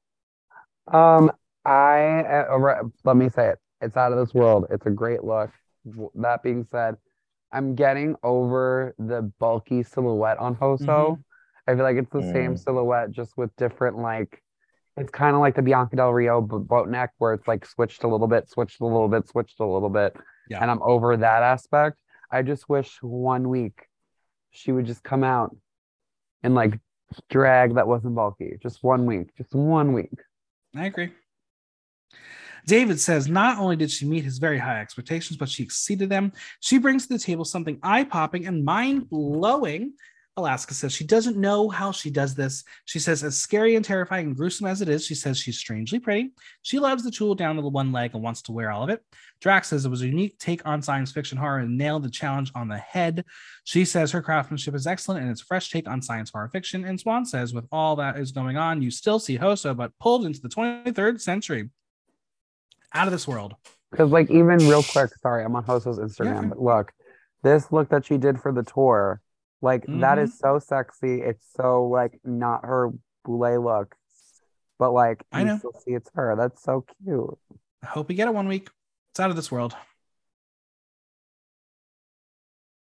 um, 0.89 1.31
I 1.65 2.47
uh, 2.51 2.83
let 3.05 3.17
me 3.17 3.29
say 3.29 3.51
it. 3.51 3.59
It's 3.81 3.97
out 3.97 4.13
of 4.13 4.19
this 4.19 4.35
world. 4.35 4.67
It's 4.71 4.87
a 4.87 4.91
great 4.91 5.25
look. 5.25 5.51
That 6.17 6.43
being 6.43 6.67
said, 6.71 6.97
I'm 7.53 7.75
getting 7.75 8.17
over 8.23 8.95
the 8.99 9.23
bulky 9.39 9.83
silhouette 9.83 10.39
on 10.39 10.55
Hoso. 10.57 11.17
Mhm. 11.17 11.25
I 11.67 11.75
feel 11.75 11.85
like 11.85 11.97
it's 11.97 12.11
the 12.13 12.23
same 12.23 12.55
Mm. 12.55 12.59
silhouette, 12.59 13.11
just 13.11 13.37
with 13.37 13.55
different 13.57 13.99
like. 13.99 14.43
It's 14.97 15.11
kind 15.13 15.35
of 15.37 15.41
like 15.41 15.55
the 15.55 15.63
Bianca 15.63 15.95
Del 15.97 16.13
Rio 16.13 16.41
boat 16.41 16.89
neck, 16.89 17.13
where 17.19 17.33
it's 17.33 17.47
like 17.47 17.65
switched 17.65 18.03
a 18.03 18.09
little 18.09 18.27
bit, 18.27 18.49
switched 18.49 18.81
a 18.81 18.85
little 18.85 19.09
bit, 19.09 19.29
switched 19.29 19.61
a 19.61 19.65
little 19.65 19.89
bit, 19.91 20.17
Yeah. 20.49 20.61
and 20.61 20.71
I'm 20.71 20.83
over 20.83 21.17
that 21.17 21.43
aspect. 21.43 22.01
I 22.31 22.43
just 22.43 22.69
wish 22.69 23.01
one 23.03 23.49
week 23.49 23.87
she 24.51 24.73
would 24.73 24.87
just 24.87 25.05
come 25.05 25.23
out 25.23 25.55
and 26.43 26.55
like 26.55 26.81
drag 27.31 27.75
that 27.77 27.87
wasn't 27.87 28.15
bulky. 28.17 28.59
Just 28.61 28.83
one 28.83 29.07
week, 29.07 29.33
just 29.37 29.55
one 29.55 29.93
week. 29.93 30.21
I 30.75 30.87
agree. 30.87 31.13
David 32.69 33.01
says 33.01 33.29
not 33.29 33.59
only 33.59 33.77
did 33.77 33.91
she 33.91 34.05
meet 34.05 34.25
his 34.25 34.37
very 34.37 34.59
high 34.59 34.83
expectations, 34.83 35.39
but 35.39 35.49
she 35.49 35.63
exceeded 35.63 36.11
them. 36.11 36.33
She 36.61 36.77
brings 36.77 37.07
to 37.07 37.15
the 37.15 37.19
table 37.19 37.47
something 37.47 37.79
eye 37.83 38.05
popping 38.05 38.47
and 38.47 38.63
mind 38.63 39.09
blowing. 39.09 39.95
Alaska 40.37 40.75
says 40.75 40.93
she 40.93 41.05
doesn't 41.05 41.39
know 41.39 41.71
how 41.71 41.93
she 41.93 42.11
does 42.11 42.35
this. 42.35 42.65
She 42.85 42.99
says, 42.99 43.25
as 43.25 43.39
scary 43.39 43.75
and 43.75 43.85
terrifying 43.85 44.27
and 44.27 44.37
gruesome 44.37 44.67
as 44.67 44.83
it 44.83 44.89
is, 44.91 45.07
she 45.07 45.15
says 45.15 45.39
she's 45.39 45.59
strangely 45.59 45.99
pretty. 45.99 46.33
She 46.61 46.79
loves 46.79 47.03
the 47.03 47.11
tool 47.11 47.35
down 47.35 47.57
to 47.57 47.63
the 47.63 47.69
one 47.69 47.91
leg 47.91 48.11
and 48.13 48.23
wants 48.23 48.43
to 48.43 48.53
wear 48.53 48.71
all 48.71 48.85
of 48.85 48.91
it. 48.91 49.03
Drax 49.41 49.69
says 49.69 49.87
it 49.87 49.91
was 49.91 50.03
a 50.03 50.07
unique 50.07 50.39
take 50.39 50.65
on 50.67 50.83
science 50.83 51.11
fiction 51.11 51.39
horror 51.39 51.61
and 51.61 51.79
nailed 51.79 52.03
the 52.03 52.11
challenge 52.11 52.53
on 52.55 52.69
the 52.69 52.77
head. 52.77 53.25
She 53.65 53.87
says 53.87 54.13
her 54.13 54.21
craftsmanship 54.21 54.75
is 54.75 54.87
excellent 54.87 55.23
and 55.23 55.31
it's 55.31 55.41
a 55.41 55.47
fresh 55.47 55.71
take 55.71 55.89
on 55.89 56.03
science 56.03 56.31
horror 56.31 56.51
fiction. 56.51 56.85
And 56.85 57.01
Swan 57.01 57.25
says, 57.25 57.55
with 57.55 57.67
all 57.73 57.97
that 57.97 58.19
is 58.19 58.31
going 58.31 58.59
on, 58.59 58.83
you 58.83 58.91
still 58.91 59.19
see 59.19 59.39
Hoso, 59.39 59.75
but 59.75 59.99
pulled 59.99 60.27
into 60.27 60.43
the 60.43 60.51
23rd 60.51 61.19
century. 61.19 61.71
Out 62.95 63.07
of 63.07 63.13
this 63.13 63.29
world. 63.29 63.55
Because, 63.91 64.11
like, 64.11 64.31
even 64.31 64.59
real 64.59 64.83
quick, 64.83 65.11
sorry, 65.23 65.45
I'm 65.45 65.57
on 65.57 65.65
Hoso's 65.65 65.99
Instagram, 65.99 66.43
Yeah. 66.43 66.49
but 66.49 66.61
look, 66.63 66.93
this 67.43 67.73
look 67.73 67.89
that 67.91 68.05
she 68.05 68.19
did 68.19 68.41
for 68.41 68.53
the 68.53 68.63
tour, 68.63 69.21
like, 69.63 69.85
that 69.87 70.19
Mhm. 70.19 70.23
is 70.25 70.39
so 70.39 70.59
sexy. 70.59 71.23
It's 71.23 71.47
so, 71.57 71.85
like, 71.87 72.21
not 72.25 72.65
her 72.65 72.91
boule 73.25 73.63
look, 73.63 73.95
but, 74.79 74.91
like, 74.93 75.25
I 75.33 75.41
you 75.41 75.47
know. 75.47 75.59
still 75.59 75.73
see 75.73 75.93
it's 75.95 76.11
her. 76.15 76.37
That's 76.37 76.63
so 76.63 76.85
cute. 77.05 77.39
I 77.83 77.87
hope 77.87 78.09
we 78.09 78.15
get 78.15 78.29
it 78.29 78.35
one 78.35 78.49
week. 78.49 78.69
It's 79.13 79.21
out 79.21 79.31
of 79.31 79.37
this 79.37 79.51
world. 79.51 79.75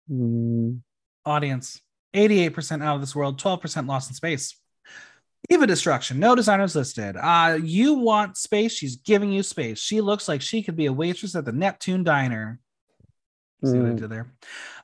Mm, 0.09 0.81
Audience 1.25 1.81
88% 2.13 2.83
out 2.83 2.95
of 2.95 3.01
this 3.01 3.15
world, 3.15 3.39
12% 3.39 3.87
lost 3.87 4.09
in 4.09 4.15
space. 4.15 4.59
Eva 5.49 5.67
Destruction, 5.67 6.19
no 6.19 6.35
designers 6.35 6.75
listed. 6.75 7.17
Uh, 7.17 7.57
you 7.61 7.95
want 7.95 8.37
space, 8.37 8.73
she's 8.73 8.95
giving 8.97 9.31
you 9.31 9.43
space. 9.43 9.79
She 9.79 9.99
looks 9.99 10.27
like 10.27 10.41
she 10.41 10.61
could 10.63 10.75
be 10.75 10.85
a 10.85 10.93
waitress 10.93 11.35
at 11.35 11.45
the 11.45 11.51
Neptune 11.51 12.03
Diner. 12.03 12.59
See 13.63 13.77
what 13.77 13.89
I 13.89 13.91
Mm. 13.91 13.97
did 13.99 14.09
there? 14.09 14.33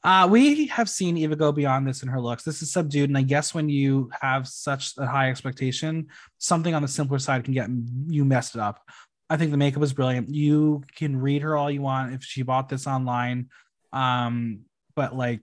Uh, 0.03 0.27
we 0.29 0.67
have 0.67 0.87
seen 0.89 1.17
Eva 1.17 1.35
go 1.35 1.51
beyond 1.51 1.87
this 1.87 2.03
in 2.03 2.09
her 2.09 2.21
looks. 2.21 2.43
This 2.43 2.61
is 2.61 2.71
subdued, 2.71 3.09
and 3.09 3.17
I 3.17 3.23
guess 3.23 3.53
when 3.53 3.69
you 3.69 4.11
have 4.21 4.47
such 4.47 4.93
a 4.97 5.05
high 5.07 5.29
expectation, 5.29 6.07
something 6.37 6.75
on 6.75 6.83
the 6.83 6.87
simpler 6.87 7.17
side 7.17 7.43
can 7.43 7.53
get 7.53 7.69
you 8.07 8.23
messed 8.23 8.55
up. 8.55 8.87
I 9.29 9.37
think 9.37 9.51
the 9.51 9.57
makeup 9.57 9.83
is 9.83 9.93
brilliant. 9.93 10.33
You 10.33 10.83
can 10.95 11.17
read 11.17 11.41
her 11.41 11.55
all 11.57 11.71
you 11.71 11.81
want 11.81 12.13
if 12.13 12.23
she 12.23 12.43
bought 12.43 12.69
this 12.69 12.87
online, 12.87 13.49
um, 13.93 14.61
but 14.95 15.15
like 15.15 15.41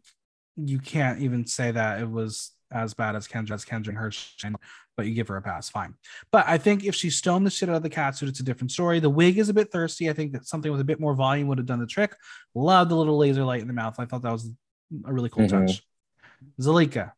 you 0.57 0.79
can't 0.79 1.21
even 1.21 1.45
say 1.47 1.73
that 1.73 2.01
it 2.01 2.09
was 2.09 2.53
as 2.75 2.95
bad 2.95 3.17
as 3.17 3.27
Kendra 3.29 3.53
as 3.53 3.65
Kendra 3.65 3.89
and 3.89 3.99
her 3.99 4.11
shine, 4.11 4.57
but 4.97 5.07
you 5.07 5.15
give 5.15 5.29
her 5.29 5.37
a 5.37 5.43
pass, 5.43 5.69
fine. 5.69 5.95
But 6.31 6.45
I 6.47 6.59
think 6.59 6.85
if 6.85 6.95
she 6.95 7.11
stoned 7.11 7.47
the 7.47 7.51
shit 7.51 7.69
out 7.69 7.77
of 7.77 7.83
the 7.83 7.91
catsuit, 7.91 8.29
it's 8.29 8.41
a 8.41 8.45
different 8.45 8.73
story. 8.73 9.01
The 9.01 9.11
wig 9.11 9.39
is 9.39 9.49
a 9.49 9.55
bit 9.55 9.71
thirsty. 9.71 10.11
I 10.11 10.13
think 10.13 10.33
that 10.33 10.47
something 10.47 10.71
with 10.71 10.81
a 10.81 10.85
bit 10.85 11.01
more 11.01 11.15
volume 11.15 11.49
would 11.49 11.59
have 11.59 11.67
done 11.67 11.81
the 11.81 11.87
trick. 11.87 12.15
Love 12.55 12.89
the 12.89 12.97
little 12.97 13.17
laser 13.17 13.45
light 13.45 13.61
in 13.63 13.67
the 13.69 13.73
mouth. 13.73 13.99
I 13.99 14.05
thought 14.05 14.23
that 14.23 14.33
was 14.33 14.51
a 15.05 15.13
really 15.13 15.31
cool 15.31 15.45
Mhm. 15.45 15.67
touch. 15.67 15.87
Zalika, 16.61 17.13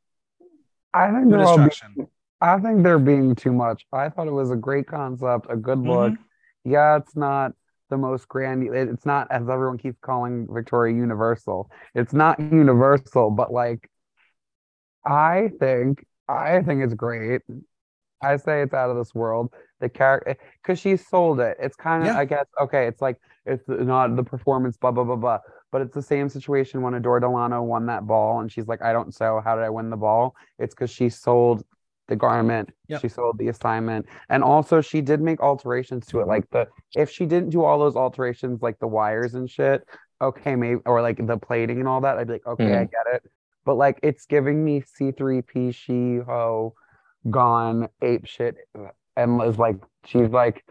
I 0.95 1.11
think 1.11 1.27
Eva 1.27 1.37
they're 1.37 1.47
all 1.47 1.57
being, 1.59 2.09
I 2.41 2.59
think 2.61 2.83
they're 2.83 2.99
being 2.99 3.35
too 3.35 3.53
much. 3.53 3.87
I 3.93 4.09
thought 4.09 4.27
it 4.29 4.33
was 4.33 4.51
a 4.51 4.57
great 4.57 4.87
concept, 4.87 5.47
a 5.49 5.57
good 5.57 5.79
look. 5.79 6.13
Mhm. 6.13 6.19
Yeah, 6.65 6.97
it's 6.97 7.17
not 7.17 7.53
the 7.89 7.97
most 7.97 8.29
grand. 8.29 8.65
It's 8.75 9.07
not 9.07 9.31
as 9.31 9.49
everyone 9.49 9.79
keeps 9.79 9.99
calling 10.01 10.49
Victoria 10.51 10.95
Universal. 10.97 11.71
It's 11.95 12.13
not 12.13 12.41
universal, 12.41 13.31
but 13.31 13.53
like, 13.53 13.89
I 15.07 15.51
think 15.61 16.05
I 16.29 16.63
think 16.63 16.83
it's 16.83 16.95
great. 16.95 17.43
I 18.23 18.37
say 18.37 18.63
it's 18.63 18.75
out 18.75 18.91
of 18.91 18.97
this 18.97 19.15
world. 19.15 19.53
The 19.81 19.89
character, 19.89 20.31
eh, 20.31 20.35
because 20.63 20.79
she 20.81 20.97
sold 20.97 21.39
it. 21.39 21.57
It's 21.61 21.77
kind 21.77 22.03
of, 22.03 22.09
Yeah. 22.09 22.19
I 22.19 22.25
guess, 22.25 22.47
okay. 22.61 22.87
It's 22.87 23.01
like 23.01 23.21
it's 23.45 23.63
not 23.69 24.17
the 24.17 24.25
performance, 24.25 24.77
blah 24.77 24.91
blah 24.91 25.05
blah 25.05 25.17
blah. 25.17 25.39
But 25.71 25.83
it's 25.83 25.95
the 25.95 26.03
same 26.03 26.29
situation 26.29 26.83
when 26.83 26.95
Adore 26.95 27.21
Delano 27.21 27.63
won 27.63 27.87
that 27.87 28.07
ball, 28.07 28.41
and 28.41 28.51
she's 28.51 28.67
like, 28.67 28.83
I 28.83 28.93
don't 28.93 29.15
so. 29.15 29.41
How 29.45 29.55
did 29.55 29.65
I 29.65 29.71
win 29.71 29.91
the 29.91 29.97
ball? 29.97 30.35
It's 30.59 30.75
because 30.75 30.91
she 30.91 31.09
sold 31.09 31.65
the 32.09 32.17
garment. 32.17 32.71
Yep. 32.89 33.03
She 33.03 33.09
sold 33.09 33.39
the 33.39 33.49
assignment, 33.49 34.07
and 34.29 34.43
also 34.43 34.81
she 34.81 35.03
did 35.03 35.21
make 35.21 35.41
alterations 35.41 36.07
to 36.07 36.21
it. 36.21 36.27
Like 36.27 36.49
the 36.51 36.69
if 36.97 37.11
she 37.11 37.27
didn't 37.27 37.51
do 37.51 37.63
all 37.63 37.79
those 37.79 37.97
alterations, 37.97 38.63
like 38.63 38.79
the 38.79 38.89
wires 38.89 39.35
and 39.35 39.49
shit, 39.49 39.87
okay, 40.21 40.57
maybe 40.57 40.81
or 40.87 41.03
like 41.03 41.25
the 41.25 41.37
plating 41.37 41.79
and 41.81 41.89
all 41.89 42.01
that, 42.01 42.17
I'd 42.19 42.27
be 42.27 42.35
like, 42.35 42.47
okay, 42.47 42.65
I 42.65 42.69
mm-hmm. 42.69 42.85
get 42.85 43.15
it. 43.15 43.31
But 43.67 43.75
like 43.75 44.01
it's 44.03 44.25
giving 44.25 44.65
me 44.65 44.81
C3P 44.83 45.75
She 45.75 46.19
Ho 46.25 46.75
gone 47.29 47.89
ape 48.01 48.25
shit 48.27 48.55
and 49.17 49.43
is 49.43 49.59
like 49.59 49.77
she's 50.07 50.31
like 50.31 50.65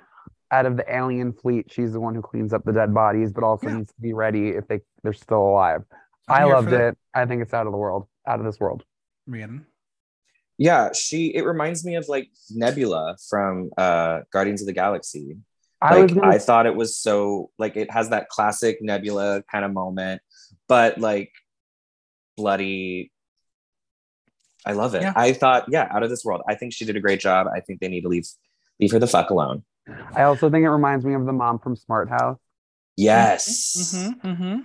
out 0.51 0.65
of 0.65 0.77
the 0.77 0.85
alien 0.95 1.33
fleet, 1.33 1.65
she's 1.71 1.91
the 1.91 1.99
one 1.99 2.15
who 2.15 2.21
cleans 2.21 2.53
up 2.53 2.63
the 2.63 2.71
dead 2.71 2.93
bodies, 2.93 3.33
but 3.33 3.43
also 3.43 3.67
Yeah. 3.67 3.77
needs 3.79 3.91
to 3.93 4.01
be 4.01 4.13
ready 4.13 4.49
if 4.49 4.67
they 4.67 4.79
they're 5.03 5.13
still 5.13 5.43
alive. 5.43 5.83
I'm 6.27 6.35
I 6.35 6.39
here 6.39 6.47
for 6.47 6.55
loved 6.55 6.67
that. 6.71 6.87
it. 6.89 6.97
I 7.13 7.25
think 7.25 7.41
it's 7.43 7.53
out 7.53 7.67
of 7.67 7.73
the 7.73 7.77
world, 7.77 8.07
out 8.27 8.39
of 8.39 8.45
this 8.45 8.59
world. 8.59 8.83
Rhiannon. 9.27 9.65
Yeah, 10.57 10.91
she. 10.93 11.35
It 11.35 11.41
reminds 11.45 11.83
me 11.83 11.95
of 11.95 12.07
like 12.07 12.29
Nebula 12.51 13.17
from 13.29 13.71
uh, 13.77 14.21
Guardians 14.31 14.61
of 14.61 14.67
the 14.67 14.73
Galaxy. 14.73 15.37
I 15.81 15.99
was 15.99 16.11
Like 16.11 16.21
gonna 16.21 16.33
I 16.35 16.37
thought 16.37 16.65
it 16.65 16.75
was 16.75 16.97
so 16.97 17.51
like 17.59 17.75
it 17.75 17.91
has 17.91 18.09
that 18.09 18.29
classic 18.29 18.77
Nebula 18.81 19.43
kind 19.51 19.65
of 19.65 19.73
moment, 19.73 20.21
but 20.69 20.97
like 20.97 21.31
bloody. 22.37 23.11
I 24.65 24.73
love 24.73 24.95
it. 24.95 25.03
Yeah. 25.03 25.13
I 25.15 25.33
thought, 25.33 25.65
yeah, 25.69 25.87
out 25.91 26.03
of 26.03 26.09
this 26.09 26.25
world. 26.25 26.41
I 26.47 26.55
think 26.55 26.73
she 26.73 26.85
did 26.85 26.95
a 26.95 26.99
great 26.99 27.19
job. 27.19 27.47
I 27.53 27.59
think 27.59 27.79
they 27.79 27.87
need 27.87 28.01
to 28.01 28.07
leave 28.07 28.27
leave 28.79 28.91
her 28.91 28.99
the 28.99 29.07
fuck 29.07 29.29
alone. 29.29 29.63
I 30.15 30.23
also 30.23 30.49
think 30.49 30.63
it 30.63 30.69
reminds 30.69 31.05
me 31.05 31.13
of 31.13 31.25
the 31.25 31.33
mom 31.33 31.59
from 31.59 31.75
Smart 31.75 32.09
House. 32.09 32.39
Yes. 32.97 33.93
Mm-hmm, 33.95 34.27
mm-hmm. 34.27 34.59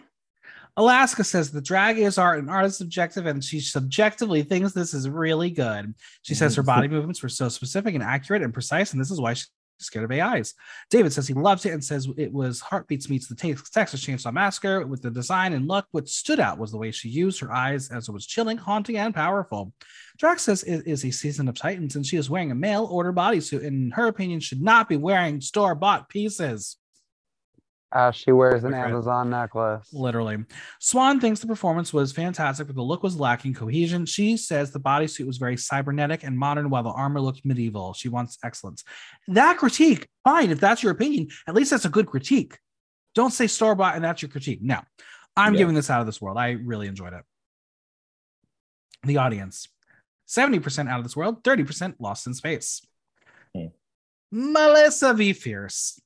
Alaska 0.76 1.24
says 1.24 1.50
the 1.50 1.60
drag 1.60 1.98
is 1.98 2.16
art 2.16 2.38
and 2.38 2.48
art 2.48 2.64
is 2.64 2.76
subjective, 2.76 3.26
and 3.26 3.44
she 3.44 3.60
subjectively 3.60 4.42
thinks 4.42 4.72
this 4.72 4.94
is 4.94 5.08
really 5.08 5.50
good. 5.50 5.94
She 6.22 6.34
says 6.34 6.54
her 6.54 6.62
body 6.62 6.88
movements 6.88 7.22
were 7.22 7.28
so 7.28 7.48
specific 7.48 7.94
and 7.94 8.02
accurate 8.02 8.42
and 8.42 8.54
precise, 8.54 8.92
and 8.92 9.00
this 9.00 9.10
is 9.10 9.20
why 9.20 9.34
she's 9.34 9.50
scared 9.84 10.04
of 10.04 10.12
AIs. 10.12 10.54
David 10.90 11.12
says 11.12 11.26
he 11.26 11.34
loves 11.34 11.66
it 11.66 11.72
and 11.72 11.84
says 11.84 12.08
it 12.16 12.32
was 12.32 12.60
Heartbeats 12.60 13.08
meets 13.08 13.28
the 13.28 13.34
Texas 13.34 14.04
Chainsaw 14.04 14.32
Massacre 14.32 14.86
with 14.86 15.02
the 15.02 15.10
design 15.10 15.52
and 15.52 15.68
look. 15.68 15.86
What 15.90 16.08
stood 16.08 16.40
out 16.40 16.58
was 16.58 16.70
the 16.70 16.78
way 16.78 16.90
she 16.90 17.08
used 17.08 17.40
her 17.40 17.52
eyes 17.52 17.90
as 17.90 18.08
it 18.08 18.12
was 18.12 18.26
chilling, 18.26 18.56
haunting, 18.56 18.96
and 18.96 19.14
powerful. 19.14 19.72
Drax 20.18 20.42
says 20.42 20.62
it 20.64 20.86
is 20.86 21.04
a 21.04 21.10
season 21.10 21.48
of 21.48 21.54
Titans 21.54 21.96
and 21.96 22.04
she 22.04 22.16
is 22.16 22.30
wearing 22.30 22.50
a 22.50 22.54
mail 22.54 22.86
order 22.90 23.12
bodysuit 23.12 23.64
and 23.66 23.84
in 23.84 23.90
her 23.92 24.06
opinion 24.06 24.40
should 24.40 24.62
not 24.62 24.88
be 24.88 24.96
wearing 24.96 25.40
store 25.40 25.74
bought 25.74 26.08
pieces. 26.08 26.76
As 27.92 28.14
she 28.14 28.30
wears 28.30 28.62
an 28.62 28.72
Amazon 28.72 29.30
necklace. 29.30 29.92
Literally. 29.92 30.38
Swan 30.78 31.18
thinks 31.18 31.40
the 31.40 31.48
performance 31.48 31.92
was 31.92 32.12
fantastic, 32.12 32.68
but 32.68 32.76
the 32.76 32.82
look 32.82 33.02
was 33.02 33.18
lacking 33.18 33.54
cohesion. 33.54 34.06
She 34.06 34.36
says 34.36 34.70
the 34.70 34.78
bodysuit 34.78 35.26
was 35.26 35.38
very 35.38 35.56
cybernetic 35.56 36.22
and 36.22 36.38
modern, 36.38 36.70
while 36.70 36.84
the 36.84 36.90
armor 36.90 37.20
looked 37.20 37.44
medieval. 37.44 37.92
She 37.92 38.08
wants 38.08 38.38
excellence. 38.44 38.84
That 39.26 39.58
critique, 39.58 40.08
fine, 40.22 40.50
if 40.50 40.60
that's 40.60 40.84
your 40.84 40.92
opinion, 40.92 41.28
at 41.48 41.54
least 41.54 41.72
that's 41.72 41.84
a 41.84 41.90
good 41.90 42.06
critique. 42.06 42.56
Don't 43.16 43.32
say 43.32 43.48
store 43.48 43.74
bought 43.74 43.96
and 43.96 44.04
that's 44.04 44.22
your 44.22 44.28
critique. 44.28 44.60
No, 44.62 44.80
I'm 45.36 45.54
yeah. 45.54 45.58
giving 45.58 45.74
this 45.74 45.90
out 45.90 46.00
of 46.00 46.06
this 46.06 46.20
world. 46.20 46.38
I 46.38 46.50
really 46.50 46.86
enjoyed 46.86 47.12
it. 47.12 47.24
The 49.02 49.16
audience 49.16 49.66
70% 50.28 50.88
out 50.88 50.98
of 50.98 51.04
this 51.04 51.16
world, 51.16 51.42
30% 51.42 51.96
lost 51.98 52.26
in 52.28 52.34
space. 52.34 52.86
Hmm. 53.54 53.66
Melissa 54.30 55.12
BeFierce. 55.12 55.98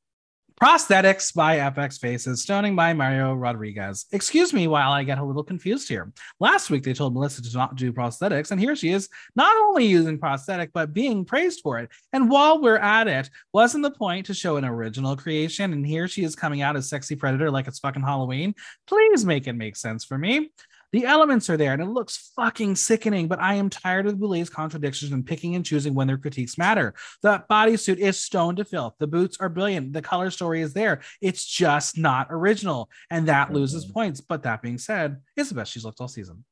Prosthetics 0.61 1.35
by 1.35 1.59
FX 1.59 1.99
Faces, 1.99 2.43
stoning 2.43 2.77
by 2.77 2.93
Mario 2.93 3.35
Rodriguez. 3.35 4.07
Excuse 4.13 4.53
me 4.53 4.69
while 4.69 4.93
I 4.93 5.03
get 5.03 5.19
a 5.19 5.25
little 5.25 5.43
confused 5.43 5.89
here. 5.89 6.13
Last 6.39 6.71
week 6.71 6.85
they 6.85 6.93
told 6.93 7.13
Melissa 7.13 7.43
to 7.43 7.57
not 7.57 7.75
do 7.75 7.93
prosthetics, 7.93 8.53
and 8.53 8.61
here 8.61 8.77
she 8.77 8.91
is 8.91 9.09
not 9.35 9.55
only 9.57 9.85
using 9.85 10.17
prosthetic, 10.17 10.73
but 10.73 10.95
being 10.95 11.25
praised 11.25 11.61
for 11.61 11.81
it. 11.81 11.91
And 12.13 12.31
while 12.31 12.63
we're 12.63 12.77
at 12.77 13.09
it, 13.09 13.29
wasn't 13.53 13.83
the 13.83 13.91
point 13.91 14.27
to 14.27 14.35
show 14.35 14.57
an 14.57 14.65
original 14.65 15.17
creation? 15.17 15.73
And 15.73 15.85
here 15.85 16.07
she 16.07 16.23
is 16.23 16.37
coming 16.37 16.63
out 16.63 16.77
as 16.77 16.89
sexy 16.89 17.17
predator 17.17 17.51
like 17.51 17.67
it's 17.67 17.81
fucking 17.81 18.03
Halloween. 18.03 18.55
Please 18.87 19.25
make 19.25 19.49
it 19.49 19.55
make 19.55 19.75
sense 19.75 20.05
for 20.05 20.17
me. 20.17 20.51
The 20.95 21.07
elements 21.07 21.51
are 21.51 21.57
there 21.57 21.73
and 21.73 21.83
it 21.83 21.89
looks 21.89 22.31
fucking 22.37 22.77
sickening, 22.77 23.27
but 23.27 23.41
I 23.41 23.55
am 23.55 23.69
tired 23.69 24.07
of 24.07 24.13
the 24.13 24.19
Boulet's 24.25 24.49
contradictions 24.49 25.11
and 25.11 25.27
picking 25.27 25.57
and 25.57 25.67
choosing 25.67 25.93
when 25.93 26.07
their 26.07 26.17
critiques 26.17 26.57
matter. 26.57 26.95
The 27.21 27.43
bodysuit 27.51 27.97
is 27.97 28.17
stone 28.17 28.55
to 28.55 28.65
filth. 28.65 28.95
The 29.01 29.09
boots 29.09 29.37
are 29.41 29.49
brilliant. 29.49 29.93
The 29.93 30.03
color 30.03 30.31
story 30.31 30.61
is 30.61 30.73
there. 30.73 31.01
It's 31.21 31.45
just 31.45 31.99
not 31.99 32.29
original. 32.31 32.91
And 33.11 33.27
that 33.27 33.49
mm-hmm. 33.49 33.57
loses 33.57 33.85
points. 33.85 34.21
But 34.21 34.45
that 34.45 34.63
being 34.63 34.79
said, 34.79 35.17
it's 35.37 35.49
the 35.49 35.57
best 35.57 35.73
she's 35.73 35.85
looked 35.85 36.01
all 36.01 36.07
season. 36.07 36.45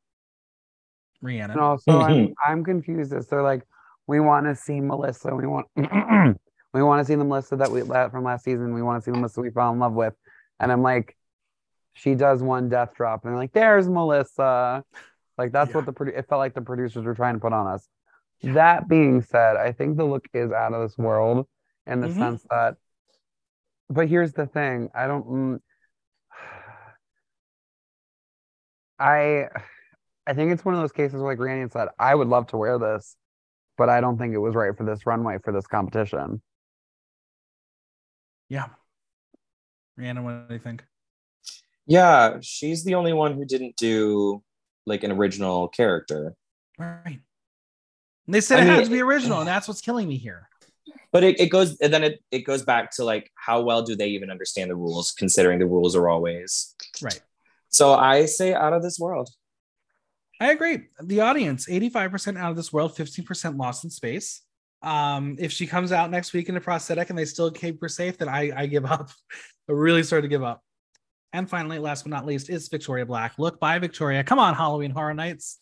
Rhiannon. 1.20 1.52
And 1.52 1.60
also, 1.60 2.01
I'm, 2.01 2.35
I'm 2.44 2.64
confused 2.64 3.12
as 3.12 3.28
they're 3.28 3.44
like, 3.44 3.62
we 4.09 4.19
want 4.19 4.47
to 4.47 4.56
see 4.56 4.81
Melissa. 4.81 5.36
We 5.36 5.47
want. 5.47 5.69
we 6.74 6.82
want 6.82 6.98
to 6.98 7.05
see 7.05 7.14
the 7.14 7.23
Melissa 7.23 7.55
that 7.55 7.70
we 7.70 7.82
let 7.82 8.10
from 8.10 8.24
last 8.24 8.44
season. 8.44 8.74
We 8.74 8.82
want 8.82 9.01
to 9.01 9.05
see 9.05 9.12
the 9.12 9.19
Melissa 9.19 9.40
we 9.40 9.51
fell 9.51 9.73
in 9.73 9.78
love 9.78 9.93
with. 9.93 10.14
And 10.59 10.73
I'm 10.73 10.82
like, 10.82 11.16
she 11.94 12.14
does 12.14 12.43
one 12.43 12.69
death 12.69 12.94
drop 12.94 13.24
and 13.24 13.32
they're 13.32 13.39
like 13.39 13.52
there's 13.52 13.89
melissa 13.89 14.82
like 15.39 15.52
that's 15.52 15.70
yeah. 15.70 15.77
what 15.77 15.86
the 15.86 15.93
produ- 15.93 16.16
it 16.16 16.27
felt 16.28 16.39
like 16.39 16.55
the 16.55 16.60
producers 16.60 17.05
were 17.05 17.14
trying 17.14 17.35
to 17.35 17.40
put 17.40 17.52
on 17.52 17.66
us 17.66 17.89
yeah. 18.40 18.52
that 18.52 18.89
being 18.89 19.23
said 19.23 19.56
i 19.56 19.73
think 19.73 19.97
the 19.97 20.05
look 20.05 20.27
is 20.35 20.52
out 20.52 20.73
of 20.73 20.82
this 20.82 20.97
world 20.98 21.47
in 21.86 22.01
the 22.01 22.09
mm-hmm. 22.09 22.19
sense 22.19 22.44
that 22.51 22.77
but 23.90 24.09
here's 24.09 24.32
the 24.32 24.47
thing 24.47 24.89
i 24.94 25.06
don't 25.06 25.27
mm, 25.27 25.59
i 28.98 29.47
i 30.27 30.32
think 30.32 30.52
it's 30.52 30.64
one 30.64 30.74
of 30.74 30.81
those 30.81 30.93
cases 30.93 31.14
where 31.14 31.32
like 31.32 31.39
randy 31.39 31.70
said 31.70 31.89
i 31.98 32.14
would 32.14 32.28
love 32.28 32.47
to 32.47 32.56
wear 32.56 32.78
this 32.78 33.16
but 33.77 33.89
i 33.89 34.01
don't 34.01 34.19
think 34.19 34.35
it 34.35 34.39
was 34.39 34.55
right 34.55 34.77
for 34.77 34.85
this 34.85 35.06
runway 35.06 35.39
for 35.43 35.52
this 35.52 35.66
competition 35.66 36.40
yeah 38.48 38.66
Rhiannon, 39.97 40.24
what 40.24 40.48
do 40.48 40.55
you 40.55 40.60
think? 40.60 40.85
Yeah, 41.87 42.39
she's 42.43 42.85
the 42.85 42.95
only 42.95 43.13
one 43.13 43.35
who 43.35 43.45
didn't 43.45 43.77
do 43.77 44.43
like 44.87 45.05
an 45.05 45.13
original 45.13 45.69
character. 45.69 46.35
Right. 46.79 47.21
And 48.27 48.35
they 48.35 48.41
said 48.41 48.61
I 48.61 48.63
it 48.63 48.65
mean, 48.67 48.75
had 48.75 48.85
to 48.85 48.91
be 48.91 49.01
original, 49.01 49.41
and 49.41 49.49
that's 49.49 49.67
what's 49.67 49.81
killing 49.81 50.09
me 50.09 50.17
here. 50.17 50.49
But 51.11 51.25
it, 51.25 51.41
it 51.41 51.49
goes 51.49 51.79
and 51.81 51.93
then 51.93 52.05
it, 52.05 52.23
it 52.31 52.41
goes 52.41 52.63
back 52.63 52.91
to 52.93 53.05
like 53.05 53.31
how 53.35 53.63
well 53.63 53.83
do 53.83 53.95
they 53.95 54.09
even 54.09 54.31
understand 54.31 54.71
the 54.71 54.77
rules, 54.77 55.13
considering 55.13 55.59
the 55.59 55.67
rules 55.67 55.95
are 55.95 56.09
always 56.09 56.75
right. 57.03 57.21
So 57.69 57.95
I 57.95 58.27
say 58.27 58.55
out 58.55 58.73
of 58.73 58.83
this 58.83 58.99
world. 58.99 59.31
I 60.41 60.51
agree. 60.51 60.89
The 61.01 61.21
audience, 61.21 61.67
85% 61.69 62.37
out 62.37 62.51
of 62.51 62.57
this 62.57 62.73
world, 62.73 62.97
15% 62.97 63.59
lost 63.59 63.85
in 63.85 63.91
space. 63.91 64.43
Um, 64.83 65.37
if 65.39 65.53
she 65.53 65.69
comes 65.69 65.93
out 65.93 66.11
next 66.11 66.33
week 66.33 66.49
in 66.49 66.57
a 66.57 66.61
prosthetic 66.61 67.11
and 67.11 67.19
they 67.19 67.25
still 67.25 67.51
keep 67.51 67.81
her 67.81 67.89
safe, 67.89 68.19
then 68.19 68.29
I, 68.29 68.51
I 68.55 68.67
give 68.67 68.85
up. 68.85 69.11
I 69.69 69.73
really 69.73 70.03
start 70.03 70.23
to 70.23 70.29
give 70.29 70.43
up. 70.43 70.61
And 71.33 71.49
finally, 71.49 71.79
last 71.79 72.05
but 72.05 72.11
not 72.11 72.27
least, 72.27 72.51
is 72.51 72.69
Victoria 72.69 73.07
Black. 73.07 73.35
Look 73.39 73.59
by 73.59 73.79
Victoria. 73.79 74.23
Come 74.23 74.39
on, 74.39 74.55
Halloween 74.55 74.91
Horror 74.91 75.15
Nights. 75.15 75.59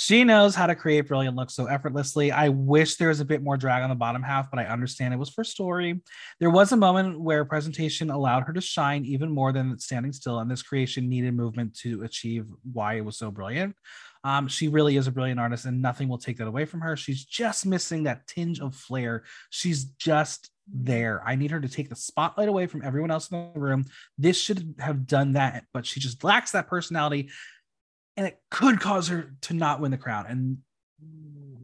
She 0.00 0.22
knows 0.22 0.54
how 0.54 0.68
to 0.68 0.76
create 0.76 1.08
brilliant 1.08 1.34
looks 1.34 1.54
so 1.54 1.66
effortlessly. 1.66 2.30
I 2.30 2.50
wish 2.50 2.94
there 2.94 3.08
was 3.08 3.18
a 3.18 3.24
bit 3.24 3.42
more 3.42 3.56
drag 3.56 3.82
on 3.82 3.88
the 3.88 3.96
bottom 3.96 4.22
half, 4.22 4.48
but 4.48 4.60
I 4.60 4.66
understand 4.66 5.12
it 5.12 5.16
was 5.16 5.28
for 5.28 5.42
story. 5.42 6.00
There 6.38 6.50
was 6.50 6.70
a 6.70 6.76
moment 6.76 7.20
where 7.20 7.44
presentation 7.44 8.08
allowed 8.08 8.44
her 8.44 8.52
to 8.52 8.60
shine 8.60 9.04
even 9.04 9.28
more 9.28 9.50
than 9.50 9.76
standing 9.80 10.12
still, 10.12 10.38
and 10.38 10.48
this 10.48 10.62
creation 10.62 11.08
needed 11.08 11.34
movement 11.34 11.76
to 11.78 12.04
achieve 12.04 12.46
why 12.72 12.94
it 12.94 13.04
was 13.04 13.18
so 13.18 13.32
brilliant. 13.32 13.74
Um, 14.22 14.46
she 14.46 14.68
really 14.68 14.96
is 14.96 15.08
a 15.08 15.12
brilliant 15.12 15.40
artist, 15.40 15.64
and 15.64 15.82
nothing 15.82 16.08
will 16.08 16.18
take 16.18 16.36
that 16.36 16.46
away 16.46 16.64
from 16.64 16.80
her. 16.82 16.96
She's 16.96 17.24
just 17.24 17.66
missing 17.66 18.04
that 18.04 18.28
tinge 18.28 18.60
of 18.60 18.76
flair. 18.76 19.24
She's 19.50 19.82
just 19.82 20.48
there. 20.72 21.22
I 21.24 21.34
need 21.34 21.50
her 21.50 21.60
to 21.60 21.68
take 21.68 21.88
the 21.88 21.96
spotlight 21.96 22.48
away 22.48 22.66
from 22.66 22.84
everyone 22.84 23.10
else 23.10 23.30
in 23.30 23.50
the 23.54 23.60
room. 23.60 23.86
This 24.16 24.38
should 24.40 24.74
have 24.78 25.06
done 25.06 25.32
that, 25.32 25.64
but 25.72 25.86
she 25.86 26.00
just 26.00 26.22
lacks 26.24 26.52
that 26.52 26.68
personality, 26.68 27.30
and 28.16 28.26
it 28.26 28.38
could 28.50 28.80
cause 28.80 29.08
her 29.08 29.34
to 29.42 29.54
not 29.54 29.80
win 29.80 29.90
the 29.90 29.98
crown. 29.98 30.26
And 30.28 30.58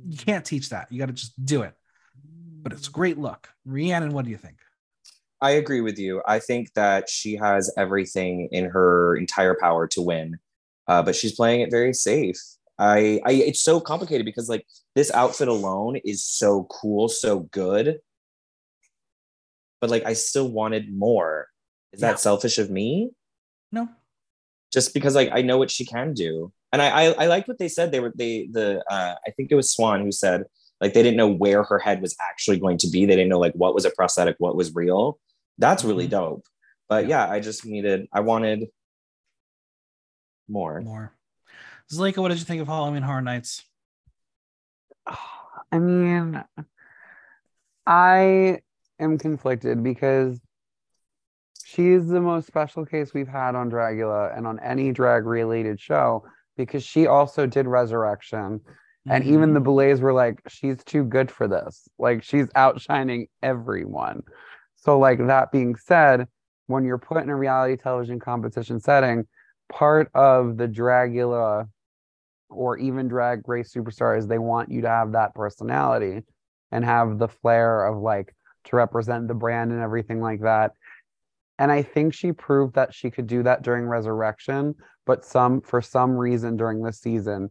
you 0.09 0.17
can't 0.17 0.45
teach 0.45 0.71
that. 0.71 0.91
You 0.91 0.99
got 0.99 1.07
to 1.07 1.13
just 1.13 1.33
do 1.45 1.63
it. 1.63 1.75
But 2.63 2.73
it's 2.73 2.89
a 2.89 2.93
great 2.93 3.19
look. 3.19 3.49
Rhiannon, 3.65 4.13
what 4.13 4.25
do 4.25 4.31
you 4.31 4.39
think? 4.39 4.57
I 5.41 5.53
agree 5.53 5.81
with 5.83 5.99
you. 5.99 6.23
I 6.27 6.39
think 6.39 6.73
that 6.75 7.11
she 7.11 7.37
has 7.37 7.71
everything 7.77 8.49
in 8.53 8.67
her 8.67 9.17
entire 9.17 9.57
power 9.61 9.87
to 9.89 10.01
win, 10.01 10.39
uh, 10.89 11.03
but 11.03 11.15
she's 11.15 11.35
playing 11.35 11.61
it 11.61 11.71
very 11.71 11.93
safe. 11.93 12.37
I, 12.79 13.21
I, 13.25 13.33
it's 13.33 13.63
so 13.63 13.81
complicated 13.81 14.25
because 14.25 14.49
like 14.49 14.67
this 14.95 15.13
outfit 15.13 15.49
alone 15.49 15.97
is 16.05 16.25
so 16.25 16.67
cool, 16.71 17.09
so 17.09 17.41
good 17.41 17.99
but 19.85 19.91
like 19.91 20.07
I 20.07 20.15
still 20.15 20.49
wanted 20.49 20.97
more. 20.97 21.47
Is 21.93 22.01
yeah. 22.01 22.13
that 22.13 22.19
selfish 22.19 22.57
of 22.57 22.71
me? 22.71 23.11
No. 23.71 23.87
Just 24.73 24.95
because 24.95 25.15
like 25.15 25.29
I 25.31 25.43
know 25.43 25.59
what 25.59 25.71
she 25.71 25.85
can 25.85 26.15
do. 26.15 26.51
And 26.73 26.81
I 26.81 26.89
I, 26.89 27.25
I 27.25 27.27
liked 27.27 27.49
what 27.49 27.59
they 27.59 27.69
said. 27.69 27.93
They 27.93 28.01
were 28.01 28.15
they 28.17 28.49
the 28.51 28.83
uh 28.91 29.15
I 29.27 29.31
think 29.33 29.53
it 29.53 29.57
was 29.57 29.71
Swan 29.71 30.01
who 30.01 30.11
said 30.11 30.45
like 30.81 30.95
they 30.95 31.03
didn't 31.03 31.19
know 31.19 31.29
where 31.29 31.65
her 31.65 31.79
head 31.79 32.01
was 32.01 32.17
actually 32.19 32.59
going 32.61 32.79
to 32.79 32.89
be. 32.89 33.05
They 33.05 33.15
didn't 33.15 33.29
know 33.29 33.39
like 33.39 33.53
what 33.53 33.75
was 33.75 33.85
a 33.85 33.91
prosthetic, 33.91 34.37
what 34.39 34.57
was 34.57 34.75
real. 34.75 35.19
That's 35.59 35.85
really 35.85 36.05
mm-hmm. 36.05 36.13
dope. 36.13 36.47
But 36.89 37.07
yeah. 37.07 37.27
yeah, 37.27 37.33
I 37.35 37.41
just 37.41 37.67
needed 37.67 38.09
I 38.11 38.21
wanted 38.21 38.69
more. 40.49 40.81
More. 40.81 41.13
Zalika, 41.93 42.23
what 42.23 42.29
did 42.31 42.39
you 42.39 42.47
think 42.47 42.63
of 42.63 42.69
Halloween 42.69 43.03
Horror 43.03 43.21
Nights? 43.21 43.63
I 45.71 45.79
mean, 45.79 46.43
I 47.87 48.61
am 49.05 49.19
conflicted 49.19 49.83
because 49.83 50.41
she's 51.65 52.07
the 52.09 52.21
most 52.21 52.47
special 52.47 52.85
case 52.85 53.15
we've 53.15 53.29
had 53.29 53.55
on 53.55 53.71
Dragula 53.71 54.37
and 54.37 54.47
on 54.47 54.59
any 54.61 54.93
drag 54.93 55.27
related 55.27 55.81
show 55.81 56.25
because 56.57 56.83
she 56.85 57.07
also 57.07 57.47
did 57.47 57.67
Resurrection. 57.67 58.61
Mm-hmm. 58.61 59.11
And 59.11 59.25
even 59.25 59.55
the 59.55 59.61
Boulets 59.61 60.01
were 60.01 60.13
like, 60.13 60.41
she's 60.49 60.83
too 60.85 61.05
good 61.05 61.31
for 61.31 61.47
this. 61.49 61.89
Like, 61.99 62.23
she's 62.23 62.49
outshining 62.55 63.27
everyone. 63.43 64.23
So, 64.77 64.99
like, 64.99 65.19
that 65.27 65.53
being 65.53 65.77
said, 65.77 66.27
when 66.67 66.85
you're 66.85 66.99
put 66.99 67.23
in 67.23 67.31
a 67.31 67.37
reality 67.37 67.77
television 67.77 68.19
competition 68.19 68.81
setting, 68.81 69.27
part 69.71 70.11
of 70.15 70.57
the 70.57 70.69
Dragula 70.69 71.69
or 72.49 72.79
even 72.79 73.09
drag 73.09 73.49
race 73.49 73.73
superstars, 73.75 74.29
they 74.29 74.39
want 74.39 74.71
you 74.71 74.83
to 74.83 74.89
have 74.89 75.13
that 75.13 75.35
personality 75.35 76.23
and 76.71 76.85
have 76.85 77.19
the 77.19 77.29
flair 77.29 77.85
of 77.87 78.01
like 78.01 78.35
to 78.65 78.77
represent 78.77 79.29
the 79.29 79.35
brand 79.35 79.73
and 79.73 79.81
everything 79.81 80.21
like 80.21 80.41
that. 80.41 80.73
And 81.59 81.71
I 81.71 81.83
think 81.83 82.15
she 82.15 82.33
proved 82.33 82.75
that 82.75 82.93
she 82.93 83.11
could 83.11 83.27
do 83.27 83.43
that 83.45 83.63
during 83.63 83.87
Resurrection, 83.87 84.75
but 85.07 85.25
some 85.25 85.61
for 85.61 85.81
some 85.81 86.17
reason 86.17 86.57
during 86.57 86.83
this 86.83 87.01
season, 87.01 87.51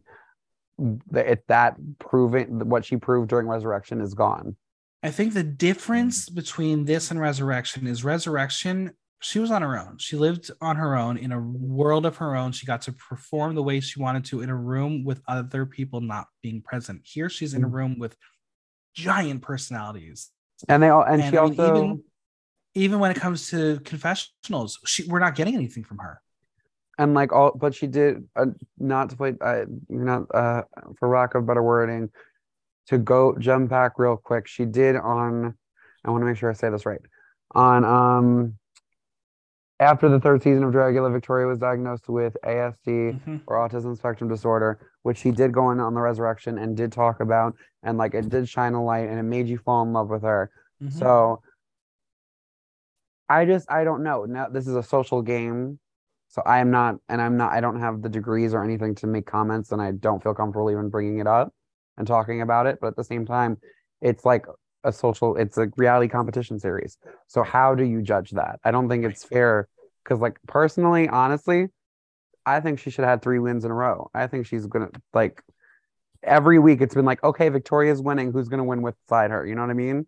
it 1.14 1.44
that 1.48 1.76
proving 1.98 2.68
what 2.68 2.84
she 2.84 2.96
proved 2.96 3.30
during 3.30 3.46
Resurrection 3.46 4.00
is 4.00 4.14
gone. 4.14 4.56
I 5.02 5.10
think 5.10 5.34
the 5.34 5.42
difference 5.42 6.28
between 6.28 6.84
this 6.84 7.10
and 7.10 7.20
Resurrection 7.20 7.86
is 7.86 8.04
Resurrection, 8.04 8.92
she 9.20 9.38
was 9.38 9.50
on 9.50 9.62
her 9.62 9.78
own. 9.78 9.96
She 9.98 10.16
lived 10.16 10.50
on 10.60 10.76
her 10.76 10.96
own 10.96 11.16
in 11.16 11.32
a 11.32 11.40
world 11.40 12.04
of 12.04 12.16
her 12.18 12.36
own. 12.36 12.52
She 12.52 12.66
got 12.66 12.82
to 12.82 12.92
perform 12.92 13.54
the 13.54 13.62
way 13.62 13.80
she 13.80 14.00
wanted 14.00 14.26
to 14.26 14.42
in 14.42 14.50
a 14.50 14.56
room 14.56 15.02
with 15.02 15.22
other 15.26 15.64
people 15.64 16.02
not 16.02 16.26
being 16.42 16.60
present. 16.60 17.02
Here, 17.04 17.30
she's 17.30 17.54
in 17.54 17.64
a 17.64 17.68
mm. 17.68 17.72
room 17.72 17.98
with 17.98 18.16
giant 18.94 19.40
personalities 19.40 20.30
And 20.68 20.82
they 20.82 20.88
all 20.88 21.02
and, 21.02 21.22
And 21.22 21.30
she 21.32 21.38
I 21.38 21.42
mean, 21.42 21.60
also 21.60 21.76
even- 21.76 22.04
Even 22.76 22.98
when 22.98 23.10
it 23.12 23.16
comes 23.16 23.50
to 23.50 23.78
confessionals, 23.80 24.78
she, 24.84 25.06
we're 25.06 25.20
not 25.20 25.34
getting 25.36 25.54
anything 25.54 25.84
from 25.84 25.98
her. 25.98 26.20
and 26.98 27.14
like 27.14 27.32
all 27.32 27.52
but 27.54 27.74
she 27.74 27.86
did 27.86 28.28
uh, 28.36 28.46
not 28.78 29.10
to 29.10 29.16
play 29.16 29.34
uh, 29.40 29.64
not 29.88 30.22
uh 30.34 30.62
for 30.98 31.08
lack 31.08 31.34
of 31.34 31.44
better 31.46 31.62
wording 31.62 32.08
to 32.86 32.98
go 32.98 33.34
jump 33.38 33.68
back 33.70 33.92
real 33.98 34.16
quick 34.16 34.46
she 34.46 34.64
did 34.64 34.94
on 34.96 35.54
i 36.04 36.10
want 36.10 36.20
to 36.22 36.26
make 36.26 36.36
sure 36.36 36.50
i 36.50 36.52
say 36.52 36.68
this 36.70 36.86
right 36.86 37.00
on 37.52 37.84
um 37.84 38.54
after 39.84 40.08
the 40.08 40.18
third 40.20 40.42
season 40.42 40.64
of 40.64 40.72
dragula 40.72 41.12
victoria 41.12 41.46
was 41.46 41.58
diagnosed 41.58 42.08
with 42.08 42.36
asd 42.44 42.86
Mhm. 42.86 43.40
or 43.46 43.56
autism 43.56 43.96
spectrum 43.96 44.28
disorder 44.28 44.78
which 45.02 45.18
she 45.18 45.30
did 45.30 45.52
go 45.52 45.70
in 45.72 45.78
on 45.80 45.94
the 45.94 46.00
resurrection 46.00 46.58
and 46.58 46.76
did 46.76 46.90
talk 46.92 47.20
about 47.20 47.54
and 47.82 47.98
like 47.98 48.14
it 48.14 48.28
did 48.28 48.48
shine 48.48 48.74
a 48.74 48.82
light 48.82 49.08
and 49.08 49.18
it 49.18 49.22
made 49.24 49.46
you 49.46 49.58
fall 49.58 49.82
in 49.82 49.92
love 49.92 50.08
with 50.10 50.22
her 50.22 50.50
Mhm. 50.82 50.92
so 50.92 51.40
I 53.28 53.44
just 53.46 53.70
I 53.70 53.84
don't 53.84 54.02
know. 54.02 54.26
Now 54.26 54.48
this 54.48 54.66
is 54.66 54.76
a 54.76 54.82
social 54.82 55.22
game. 55.22 55.78
So 56.28 56.42
I 56.44 56.58
am 56.58 56.70
not 56.70 56.96
and 57.08 57.22
I'm 57.22 57.36
not 57.36 57.52
I 57.52 57.60
don't 57.60 57.80
have 57.80 58.02
the 58.02 58.08
degrees 58.08 58.52
or 58.54 58.62
anything 58.62 58.94
to 58.96 59.06
make 59.06 59.26
comments 59.26 59.72
and 59.72 59.80
I 59.80 59.92
don't 59.92 60.22
feel 60.22 60.34
comfortable 60.34 60.70
even 60.70 60.90
bringing 60.90 61.18
it 61.20 61.26
up 61.26 61.52
and 61.96 62.06
talking 62.06 62.42
about 62.42 62.66
it, 62.66 62.78
but 62.80 62.88
at 62.88 62.96
the 62.96 63.04
same 63.04 63.24
time 63.24 63.56
it's 64.02 64.24
like 64.24 64.44
a 64.84 64.92
social 64.92 65.36
it's 65.36 65.56
a 65.56 65.68
reality 65.76 66.08
competition 66.08 66.58
series. 66.58 66.98
So 67.26 67.42
how 67.42 67.74
do 67.74 67.84
you 67.84 68.02
judge 68.02 68.30
that? 68.32 68.60
I 68.64 68.70
don't 68.70 68.88
think 68.88 69.04
it's 69.04 69.24
fair 69.24 69.68
cuz 70.04 70.18
like 70.20 70.38
personally, 70.46 71.08
honestly, 71.08 71.68
I 72.46 72.60
think 72.60 72.78
she 72.78 72.90
should 72.90 73.04
have 73.04 73.10
had 73.10 73.22
3 73.22 73.38
wins 73.38 73.64
in 73.64 73.70
a 73.70 73.74
row. 73.74 74.10
I 74.14 74.26
think 74.26 74.46
she's 74.46 74.66
to 74.66 75.00
like 75.12 75.42
every 76.22 76.58
week 76.58 76.80
it's 76.80 76.94
been 76.94 77.04
like 77.04 77.22
okay, 77.24 77.48
Victoria's 77.48 78.02
winning, 78.02 78.32
who's 78.32 78.48
to 78.58 78.64
win 78.64 78.82
with 78.82 78.94
beside 79.06 79.30
her? 79.30 79.46
You 79.46 79.54
know 79.54 79.62
what 79.62 79.70
I 79.70 79.74
mean? 79.74 80.06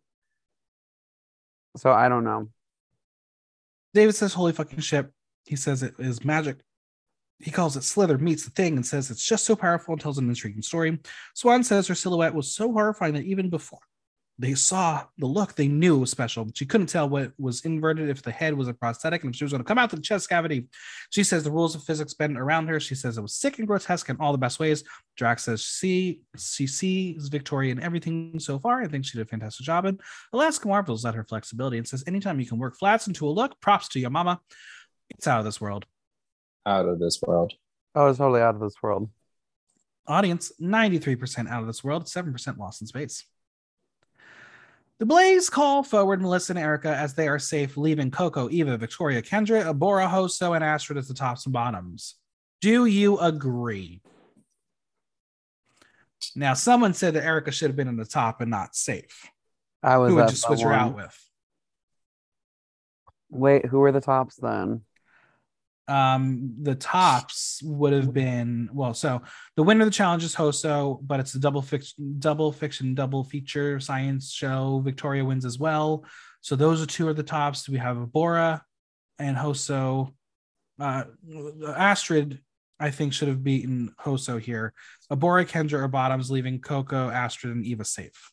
So 1.77 1.93
I 1.93 2.09
don't 2.09 2.25
know. 2.25 2.49
David 3.95 4.15
says, 4.15 4.35
"Holy 4.35 4.53
fucking 4.53 4.81
shit!" 4.81 5.11
He 5.45 5.57
says 5.57 5.83
it 5.83 5.95
is 5.99 6.25
magic. 6.25 6.59
He 7.39 7.51
calls 7.51 7.77
it 7.77 7.85
Slither 7.85 8.19
meets 8.19 8.45
the 8.45 8.51
thing 8.51 8.77
and 8.77 8.87
says 8.87 9.11
it's 9.11 9.27
just 9.27 9.45
so 9.45 9.57
powerful 9.57 9.93
and 9.93 10.01
tells 10.01 10.19
an 10.19 10.29
intriguing 10.29 10.63
story. 10.63 10.99
Swan 11.35 11.63
says 11.63 11.87
her 11.89 11.95
silhouette 11.95 12.35
was 12.35 12.55
so 12.55 12.73
horrifying 12.73 13.15
that 13.15 13.25
even 13.25 13.51
before 13.51 13.81
they 14.39 14.55
saw 14.55 15.05
the 15.17 15.27
look, 15.27 15.55
they 15.55 15.69
knew 15.69 15.97
it 15.97 16.01
was 16.01 16.11
special. 16.11 16.47
She 16.55 16.67
couldn't 16.67 16.89
tell 16.89 17.09
what 17.09 17.33
was 17.39 17.65
inverted, 17.65 18.11
if 18.11 18.23
the 18.23 18.31
head 18.31 18.55
was 18.55 18.69
a 18.69 18.75
prosthetic, 18.75 19.25
and 19.25 19.33
if 19.33 19.39
she 19.39 19.45
was 19.45 19.53
going 19.53 19.63
to 19.63 19.67
come 19.67 19.79
out 19.79 19.91
the 19.91 20.01
chest 20.01 20.29
cavity. 20.29 20.69
She 21.11 21.25
says 21.25 21.43
the 21.43 21.51
rules 21.51 21.75
of 21.75 21.85
physics 21.85 22.13
bend 22.13 22.37
around 22.37 22.69
her. 22.69 22.79
She 22.79 22.95
says 22.95 23.17
it 23.17 23.23
was 23.23 23.35
sick 23.35 23.59
and 23.59 23.67
grotesque 23.67 24.11
in 24.11 24.19
all 24.19 24.33
the 24.33 24.39
best 24.39 24.59
ways. 24.61 24.85
Drax 25.17 25.45
says 25.45 25.63
she, 25.63 26.21
she 26.37 26.67
sees 26.67 27.29
Victoria 27.29 27.73
in 27.73 27.83
everything 27.83 28.39
so 28.39 28.59
far. 28.59 28.83
I 28.83 28.89
think 28.89 29.07
she 29.07 29.17
did 29.17 29.27
a 29.27 29.31
fantastic 29.31 29.65
job. 29.65 29.87
And 29.87 30.01
Alaska 30.33 30.69
marvels 30.69 31.07
at 31.07 31.15
her 31.15 31.25
flexibility 31.25 31.79
and 31.79 31.89
says, 31.89 32.05
anytime 32.07 32.39
you 32.39 32.47
can 32.47 32.59
work 32.59 32.77
flats 32.77 33.07
into 33.07 33.27
a 33.27 33.31
look, 33.31 33.59
props 33.61 33.89
to 33.89 34.01
your 34.01 34.11
mama. 34.11 34.41
It's 35.09 35.27
out 35.27 35.39
of 35.39 35.47
this 35.47 35.61
world. 35.61 35.87
Out 36.67 36.87
of 36.87 36.99
this 36.99 37.23
world. 37.23 37.55
Oh, 37.95 38.09
it's 38.09 38.19
totally 38.19 38.43
out 38.43 38.57
of 38.57 38.61
this 38.61 38.75
world. 38.83 39.09
Audience 40.07 40.53
93% 40.61 41.49
out 41.49 41.63
of 41.63 41.67
this 41.67 41.83
world, 41.83 42.05
7% 42.05 42.59
lost 42.59 42.83
in 42.83 42.87
space. 42.87 43.25
The 44.99 45.05
Boulets 45.05 45.51
call 45.51 45.83
forward 45.83 46.23
Melissa 46.23 46.53
and 46.53 46.59
Erika 46.59 46.95
as 46.95 47.15
they 47.15 47.29
are 47.29 47.39
safe, 47.39 47.77
leaving 47.77 48.11
Koco, 48.11 48.51
Eva, 48.51 48.79
Victoria, 48.79 49.21
Kendra, 49.21 49.65
Abhora, 49.65 50.09
Hoso, 50.09 50.55
and 50.55 50.65
Astrid 50.65 50.97
as 50.97 51.07
the 51.07 51.15
tops 51.15 51.45
and 51.45 51.53
bottoms. 51.53 52.15
Do 52.63 52.87
you 52.87 53.19
agree? 53.19 54.01
Now, 56.35 56.55
someone 56.55 56.95
said 56.95 57.15
that 57.15 57.25
Erika 57.25 57.53
should 57.53 57.69
have 57.69 57.77
been 57.77 57.89
in 57.89 57.97
the 57.97 58.07
top 58.07 58.41
and 58.41 58.51
not 58.51 58.75
safe. 58.75 59.31
I 59.83 59.99
was 59.99 60.11
Who 60.11 60.17
would 60.17 60.31
you 60.31 60.37
switch 60.37 60.63
her 60.63 60.73
out 60.73 60.97
with? 60.97 61.31
Wait, 63.29 63.67
who 63.67 63.81
were 63.81 63.93
the 63.93 64.01
tops 64.01 64.37
then? 64.37 64.81
Um 65.89 66.55
the 66.63 66.75
tops 66.75 67.63
would 67.65 67.93
have 67.93 68.13
been 68.13 68.69
well 68.73 68.93
so 68.93 69.23
the 69.55 69.63
winner 69.63 69.83
of 69.83 69.87
the 69.87 69.93
challenge 69.93 70.25
is 70.25 70.35
hoso 70.35 70.99
but 71.03 71.21
it's 71.21 71.35
a 71.35 71.39
double 71.39 71.63
fiction 71.63 72.17
double 72.19 72.51
fiction 72.53 72.95
double 72.95 73.23
feature 73.25 73.79
science 73.79 74.33
show. 74.33 74.81
Victoria 74.85 75.25
wins 75.25 75.45
as 75.45 75.59
well. 75.59 76.05
So 76.41 76.57
those 76.57 76.83
are 76.83 76.87
two 76.87 77.09
of 77.09 77.17
the 77.17 77.23
tops. 77.23 77.69
We 77.69 77.79
have 77.79 78.13
bora 78.13 78.65
and 79.19 79.37
hoso. 79.37 80.13
Uh 80.81 81.05
astrid 81.77 82.41
i 82.79 82.91
think 82.91 83.13
should 83.13 83.29
have 83.29 83.43
beaten 83.43 83.95
hoso 83.99 84.39
here. 84.39 84.75
Abhora 85.11 85.47
kendra 85.49 85.81
are 85.81 85.89
bottoms 85.89 86.31
leaving 86.31 86.61
Koco 86.61 87.11
astrid 87.13 87.55
and 87.55 87.65
eva 87.65 87.85
safe. 87.85 88.33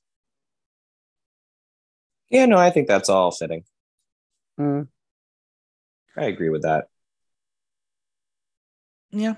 Yeah, 2.29 2.47
no, 2.47 2.57
I 2.57 2.71
think 2.71 2.87
that's 2.87 3.09
all 3.09 3.31
fitting. 3.31 3.63
Mm, 4.59 4.87
I 6.17 6.25
agree 6.25 6.49
with 6.49 6.63
that. 6.63 6.87
Yeah. 9.13 9.35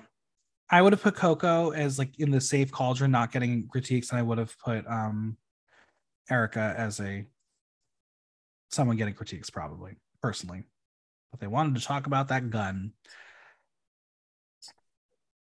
I 0.72 0.82
would 0.82 0.94
have 0.94 1.02
put 1.04 1.16
Koco 1.16 1.76
as 1.76 2.00
like 2.00 2.20
in 2.20 2.32
the 2.32 2.42
safe 2.42 2.72
cauldron, 2.72 3.12
not 3.12 3.32
getting 3.32 3.68
critiques, 3.68 4.10
and 4.10 4.18
I 4.18 4.24
would 4.24 4.40
have 4.40 4.58
put 4.58 4.86
um 4.88 5.38
Erika 6.30 6.74
as 6.76 7.00
a 7.00 7.26
someone 8.72 8.98
getting 8.98 9.14
critiques, 9.14 9.50
probably 9.52 9.94
personally. 10.24 10.64
But 11.32 11.40
they 11.40 11.48
wanted 11.48 11.76
to 11.76 11.86
talk 11.86 12.08
about 12.08 12.30
that 12.30 12.50
gun. 12.50 12.94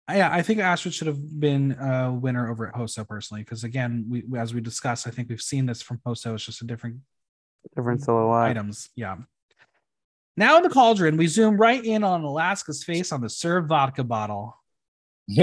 I- 0.08 0.18
Yeah, 0.18 0.30
I 0.30 0.42
think 0.42 0.60
Astrid 0.60 0.92
should 0.94 1.06
have 1.08 1.40
been 1.40 1.72
a 1.72 2.12
winner 2.12 2.50
over 2.50 2.68
at 2.68 2.74
Hoso 2.74 3.04
personally, 3.08 3.42
because 3.42 3.64
again, 3.64 4.06
we 4.08 4.38
as 4.38 4.52
we 4.52 4.60
discussed, 4.60 5.06
I 5.06 5.10
think 5.10 5.28
we've 5.28 5.40
seen 5.40 5.66
this 5.66 5.80
from 5.82 6.00
Hoso. 6.04 6.34
It's 6.34 6.44
just 6.44 6.62
a 6.62 6.66
different 6.66 6.98
different 7.74 8.02
silhouette. 8.02 8.50
items. 8.50 8.90
Yeah. 8.96 9.16
Now 10.36 10.58
in 10.58 10.62
the 10.62 10.68
cauldron, 10.68 11.16
we 11.16 11.26
zoom 11.26 11.56
right 11.56 11.82
in 11.82 12.04
on 12.04 12.22
Alaska's 12.22 12.84
face 12.84 13.12
on 13.12 13.20
the 13.20 13.30
served 13.30 13.68
vodka 13.68 14.04
bottle. 14.04 14.54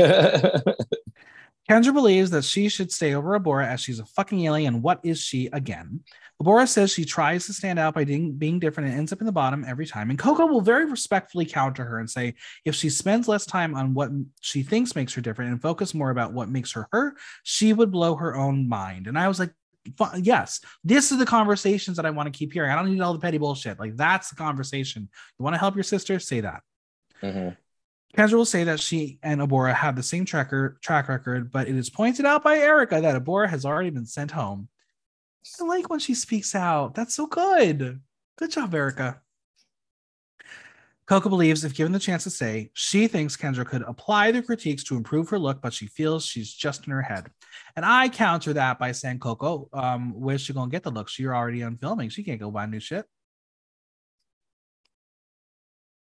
Kendra 1.69 1.93
believes 1.93 2.29
that 2.31 2.43
she 2.43 2.67
should 2.67 2.91
stay 2.91 3.13
over 3.13 3.39
Abhora 3.39 3.65
as 3.65 3.79
she's 3.79 3.99
a 3.99 4.05
fucking 4.05 4.45
alien. 4.45 4.81
What 4.81 4.99
is 5.03 5.21
she 5.21 5.47
again? 5.47 6.01
Abhora 6.41 6.67
says 6.67 6.91
she 6.91 7.05
tries 7.05 7.45
to 7.45 7.53
stand 7.53 7.79
out 7.79 7.93
by 7.93 8.03
being, 8.03 8.59
different 8.59 8.89
and 8.89 8.97
ends 8.97 9.13
up 9.13 9.21
in 9.21 9.25
the 9.25 9.31
bottom 9.31 9.63
every 9.65 9.85
time. 9.85 10.09
And 10.09 10.19
Koco 10.19 10.49
will 10.49 10.61
very 10.61 10.85
respectfully 10.85 11.45
counter 11.45 11.85
her 11.85 11.99
and 11.99 12.09
say 12.09 12.35
if 12.65 12.75
she 12.75 12.89
spends 12.89 13.29
less 13.29 13.45
time 13.45 13.75
on 13.75 13.93
what 13.93 14.11
she 14.41 14.61
thinks 14.61 14.95
makes 14.95 15.13
her 15.13 15.21
different 15.21 15.51
and 15.51 15.61
focus 15.61 15.93
more 15.93 16.09
about 16.09 16.33
what 16.33 16.49
makes 16.49 16.73
her 16.73 16.87
her, 16.91 17.15
she 17.43 17.71
would 17.71 17.91
blow 17.91 18.15
her 18.15 18.35
own 18.35 18.67
mind. 18.67 19.07
And 19.07 19.17
I 19.17 19.29
was 19.29 19.39
like, 19.39 19.53
yes, 20.17 20.61
this 20.83 21.11
is 21.11 21.17
the 21.17 21.25
conversations 21.25 21.97
that 21.97 22.05
I 22.05 22.09
want 22.11 22.31
to 22.31 22.37
keep 22.37 22.53
hearing. 22.53 22.71
I 22.71 22.75
don't 22.75 22.91
need 22.91 23.01
all 23.01 23.13
the 23.13 23.19
petty 23.19 23.37
bullshit. 23.37 23.79
Like 23.79 23.95
that's 23.95 24.29
the 24.29 24.35
conversation. 24.35 25.09
You 25.39 25.43
want 25.43 25.53
to 25.55 25.59
help 25.59 25.75
your 25.75 25.83
sister? 25.83 26.19
Say 26.19 26.41
that. 26.41 26.61
Mhm. 27.21 27.57
Kendra 28.17 28.33
will 28.33 28.45
say 28.45 28.63
that 28.65 28.79
she 28.79 29.17
and 29.23 29.41
Abhora 29.41 29.73
have 29.73 29.95
the 29.95 30.03
same 30.03 30.23
tracker 30.23 30.77
track 30.81 31.09
record, 31.09 31.51
but 31.51 31.67
it 31.67 31.75
is 31.75 31.89
pointed 31.89 32.25
out 32.25 32.43
by 32.43 32.57
Erika 32.57 33.01
that 33.01 33.21
Abhora 33.21 33.49
has 33.49 33.65
already 33.65 33.89
been 33.89 34.05
sent 34.05 34.31
home. 34.31 34.69
I 35.59 35.63
like 35.65 35.89
when 35.89 35.99
she 35.99 36.13
speaks 36.13 36.53
out. 36.55 36.95
That's 36.95 37.15
so 37.15 37.25
good. 37.25 38.01
Good 38.37 38.51
job, 38.51 38.73
Erika. 38.73 39.19
Koco 41.05 41.29
believes, 41.29 41.65
if 41.65 41.75
given 41.75 41.91
the 41.91 41.99
chance 41.99 42.23
to 42.23 42.29
say, 42.29 42.71
she 42.73 43.07
thinks 43.07 43.35
Kendra 43.35 43.65
could 43.65 43.81
apply 43.81 44.31
the 44.31 44.41
critiques 44.41 44.83
to 44.85 44.95
improve 44.95 45.27
her 45.29 45.39
look, 45.39 45.61
but 45.61 45.73
she 45.73 45.87
feels 45.87 46.25
she's 46.25 46.53
just 46.53 46.85
in 46.85 46.93
her 46.93 47.01
head. 47.01 47.29
And 47.75 47.85
I 47.85 48.09
counter 48.09 48.53
that 48.53 48.77
by 48.77 48.91
saying, 48.91 49.19
Koco, 49.19 49.67
um, 49.73 50.13
where's 50.19 50.41
she 50.41 50.53
gonna 50.53 50.69
get 50.69 50.83
the 50.83 50.91
look? 50.91 51.09
She's 51.09 51.25
already 51.25 51.63
on 51.63 51.77
filming. 51.77 52.09
She 52.09 52.23
can't 52.23 52.39
go 52.39 52.51
buy 52.51 52.65
new 52.67 52.79
shit. 52.79 53.05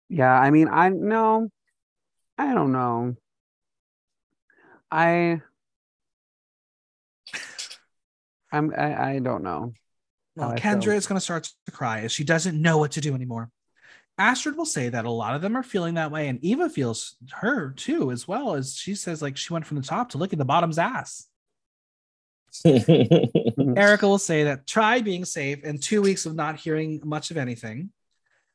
Yeah, 0.10 0.34
I 0.34 0.50
mean, 0.50 0.68
I 0.68 0.90
no, 0.90 1.50
I 2.38 2.54
don't 2.54 2.72
know. 2.72 3.16
I, 4.92 5.42
I'm, 8.52 8.74
I, 8.76 9.12
I 9.12 9.20
don't 9.20 9.44
know. 9.44 9.74
Well, 10.36 10.54
Kendra 10.54 10.96
is 10.96 11.06
going 11.06 11.18
to 11.18 11.24
start 11.24 11.50
to 11.66 11.72
cry 11.72 12.02
as 12.02 12.12
she 12.12 12.24
doesn't 12.24 12.60
know 12.60 12.80
what 12.80 12.92
to 12.92 13.02
do 13.02 13.14
anymore. 13.14 13.52
Astrid 14.18 14.58
will 14.58 14.66
say 14.66 14.90
that 14.90 15.06
a 15.06 15.12
lot 15.12 15.36
of 15.36 15.42
them 15.42 15.56
are 15.56 15.64
feeling 15.64 15.94
that 15.94 16.12
way, 16.12 16.28
and 16.28 16.44
Eva 16.44 16.70
feels 16.70 17.16
her 17.32 17.72
too, 17.72 18.12
as 18.12 18.28
well 18.28 18.56
as 18.56 18.76
she 18.76 18.96
says, 18.96 19.22
like 19.22 19.38
she 19.38 19.54
went 19.54 19.66
from 19.66 19.78
the 19.78 19.84
top 19.84 20.10
to 20.10 20.18
look 20.18 20.34
at 20.34 20.40
the 20.40 20.46
bottom's 20.46 20.80
ass. 20.80 21.28
Erika 22.66 24.08
will 24.08 24.18
say 24.18 24.44
that 24.46 24.68
try 24.68 25.02
being 25.02 25.26
safe 25.26 25.60
and 25.64 25.82
two 25.82 26.02
weeks 26.02 26.26
of 26.26 26.36
not 26.36 26.58
hearing 26.58 27.02
much 27.04 27.32
of 27.32 27.38
anything. 27.38 27.92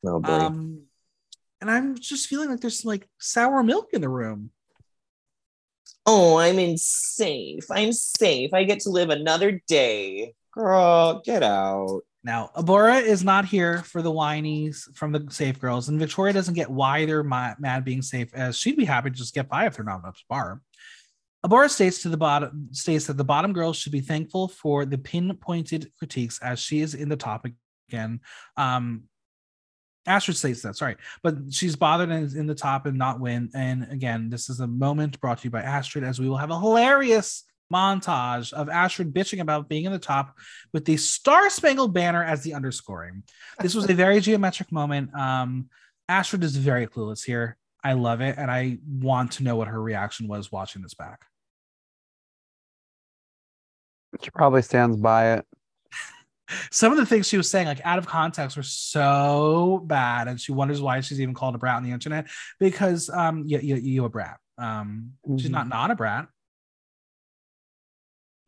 oh 0.05 0.19
boy. 0.19 0.31
Um, 0.31 0.81
and 1.61 1.71
I'm 1.71 1.95
just 1.97 2.27
feeling 2.27 2.49
like 2.49 2.59
there's 2.61 2.85
like 2.85 3.07
sour 3.19 3.63
milk 3.63 3.89
in 3.93 4.01
the 4.01 4.09
room. 4.09 4.51
oh, 6.05 6.37
I'm 6.37 6.59
in 6.59 6.77
safe. 6.77 7.65
I'm 7.71 7.91
safe. 7.91 8.53
I 8.53 8.63
get 8.63 8.81
to 8.81 8.89
live 8.89 9.09
another 9.09 9.61
day. 9.67 10.35
Girl, 10.51 11.21
get 11.25 11.43
out. 11.43 12.01
Now, 12.23 12.49
Abhora 12.55 13.01
is 13.03 13.23
not 13.23 13.45
here 13.45 13.83
for 13.83 14.01
the 14.01 14.11
whinies 14.11 14.83
from 14.95 15.11
the 15.11 15.27
safe 15.29 15.59
girls, 15.59 15.89
and 15.89 15.99
Victoria 15.99 16.33
doesn't 16.33 16.55
get 16.55 16.71
why 16.71 17.05
they're 17.05 17.23
ma- 17.23 17.53
mad 17.59 17.85
being 17.85 18.01
safe, 18.01 18.33
as 18.33 18.57
she'd 18.57 18.77
be 18.77 18.85
happy 18.85 19.11
to 19.11 19.15
just 19.15 19.35
get 19.35 19.47
by 19.47 19.67
if 19.67 19.75
they're 19.75 19.85
not 19.85 20.03
up 20.03 20.15
to 20.15 20.23
bar. 20.27 20.61
Abhora 21.45 21.69
states 21.69 22.01
to 22.01 22.09
the 22.09 22.17
bottom 22.17 22.69
states 22.71 23.05
that 23.05 23.17
the 23.17 23.23
bottom 23.23 23.53
girls 23.53 23.77
should 23.77 23.91
be 23.91 24.01
thankful 24.01 24.47
for 24.47 24.83
the 24.83 24.97
pinpointed 24.97 25.91
critiques 25.99 26.39
as 26.39 26.59
she 26.59 26.81
is 26.81 26.95
in 26.95 27.07
the 27.07 27.15
top 27.15 27.45
again. 27.89 28.21
Um, 28.57 29.03
Astrid 30.07 30.37
states 30.37 30.61
that, 30.63 30.75
sorry, 30.75 30.95
but 31.23 31.35
she's 31.51 31.75
bothered 31.75 32.09
and 32.09 32.25
is 32.25 32.35
in 32.35 32.47
the 32.47 32.55
top 32.55 32.85
and 32.85 32.97
not 32.97 33.19
win. 33.19 33.49
And 33.53 33.87
again, 33.91 34.29
this 34.29 34.49
is 34.49 34.59
a 34.59 34.67
moment 34.67 35.19
brought 35.19 35.39
to 35.39 35.43
you 35.45 35.51
by 35.51 35.61
Astrid, 35.61 36.03
as 36.03 36.19
we 36.19 36.29
will 36.29 36.37
have 36.37 36.51
a 36.51 36.59
hilarious 36.59 37.43
montage 37.73 38.53
of 38.53 38.69
Astrid 38.69 39.13
bitching 39.13 39.39
about 39.39 39.69
being 39.69 39.85
in 39.85 39.91
the 39.91 39.99
top 39.99 40.35
with 40.73 40.85
the 40.85 40.97
Star 40.97 41.49
Spangled 41.49 41.93
Banner 41.93 42.23
as 42.23 42.43
the 42.43 42.53
underscoring. 42.53 43.23
This 43.59 43.75
was 43.75 43.89
a 43.89 43.93
very 44.05 44.19
geometric 44.19 44.71
moment. 44.71 45.13
Um, 45.15 45.69
Astrid 46.07 46.43
is 46.43 46.55
very 46.55 46.87
clueless 46.87 47.23
here. 47.23 47.57
I 47.83 47.93
love 47.93 48.21
it, 48.21 48.35
and 48.37 48.49
I 48.49 48.79
want 48.87 49.33
to 49.33 49.43
know 49.43 49.55
what 49.55 49.67
her 49.67 49.81
reaction 49.81 50.27
was 50.27 50.51
watching 50.51 50.81
this 50.81 50.95
back. 50.95 51.25
She 54.21 54.29
probably 54.31 54.61
stands 54.61 54.97
by 54.97 55.33
it. 55.33 55.45
Some 56.71 56.91
of 56.91 56.97
the 56.99 57.05
things 57.05 57.27
she 57.27 57.37
was 57.37 57.49
saying, 57.49 57.65
like 57.67 57.81
out 57.83 57.97
of 57.97 58.05
context, 58.05 58.55
were 58.55 58.63
so 58.63 59.83
bad, 59.87 60.27
and 60.27 60.39
she 60.39 60.51
wonders 60.51 60.79
why 60.79 60.99
she's 61.01 61.19
even 61.19 61.33
called 61.33 61.55
a 61.55 61.57
brat 61.57 61.75
on 61.75 61.83
the 61.83 61.91
internet 61.91 62.27
because 62.59 63.09
um, 63.09 63.43
you 63.47 63.59
you, 63.59 63.75
you 63.75 64.05
a 64.05 64.09
brat. 64.09 64.37
Um, 64.57 65.13
she's 65.37 65.49
Mhm. 65.49 65.53
not 65.53 65.67
not 65.67 65.91
a 65.91 65.95
brat. 65.95 66.27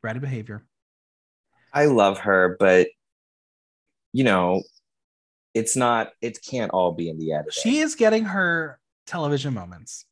Bratty 0.05 0.21
behavior. 0.21 0.63
I 1.73 1.85
love 1.85 2.19
her, 2.19 2.55
but 2.59 2.87
you 4.13 4.23
know, 4.23 4.61
it's 5.53 5.75
not. 5.75 6.11
It 6.21 6.39
can't 6.47 6.71
all 6.71 6.91
be 6.91 7.09
in 7.09 7.17
the 7.17 7.33
editing. 7.33 7.51
She 7.51 7.79
is 7.79 7.95
getting 7.95 8.25
her 8.25 8.79
television 9.07 9.53
moments. 9.53 10.05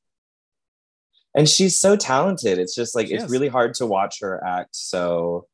And 1.36 1.50
she's 1.50 1.78
so 1.78 1.96
talented. 1.98 2.58
It's 2.58 2.74
just 2.74 2.96
like 2.96 3.08
She 3.08 3.16
it's 3.16 3.26
is. 3.26 3.30
really 3.30 3.50
hard 3.50 3.74
to 3.76 3.86
watch 3.86 4.22
her 4.22 4.42
act. 4.46 4.70
So 4.76 5.48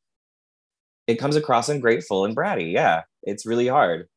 it 1.07 1.15
comes 1.15 1.35
across 1.35 1.69
ungrateful 1.69 2.23
and 2.25 2.35
bratty. 2.35 2.71
Yeah, 2.71 3.01
it's 3.23 3.45
really 3.45 3.67
hard 3.67 4.07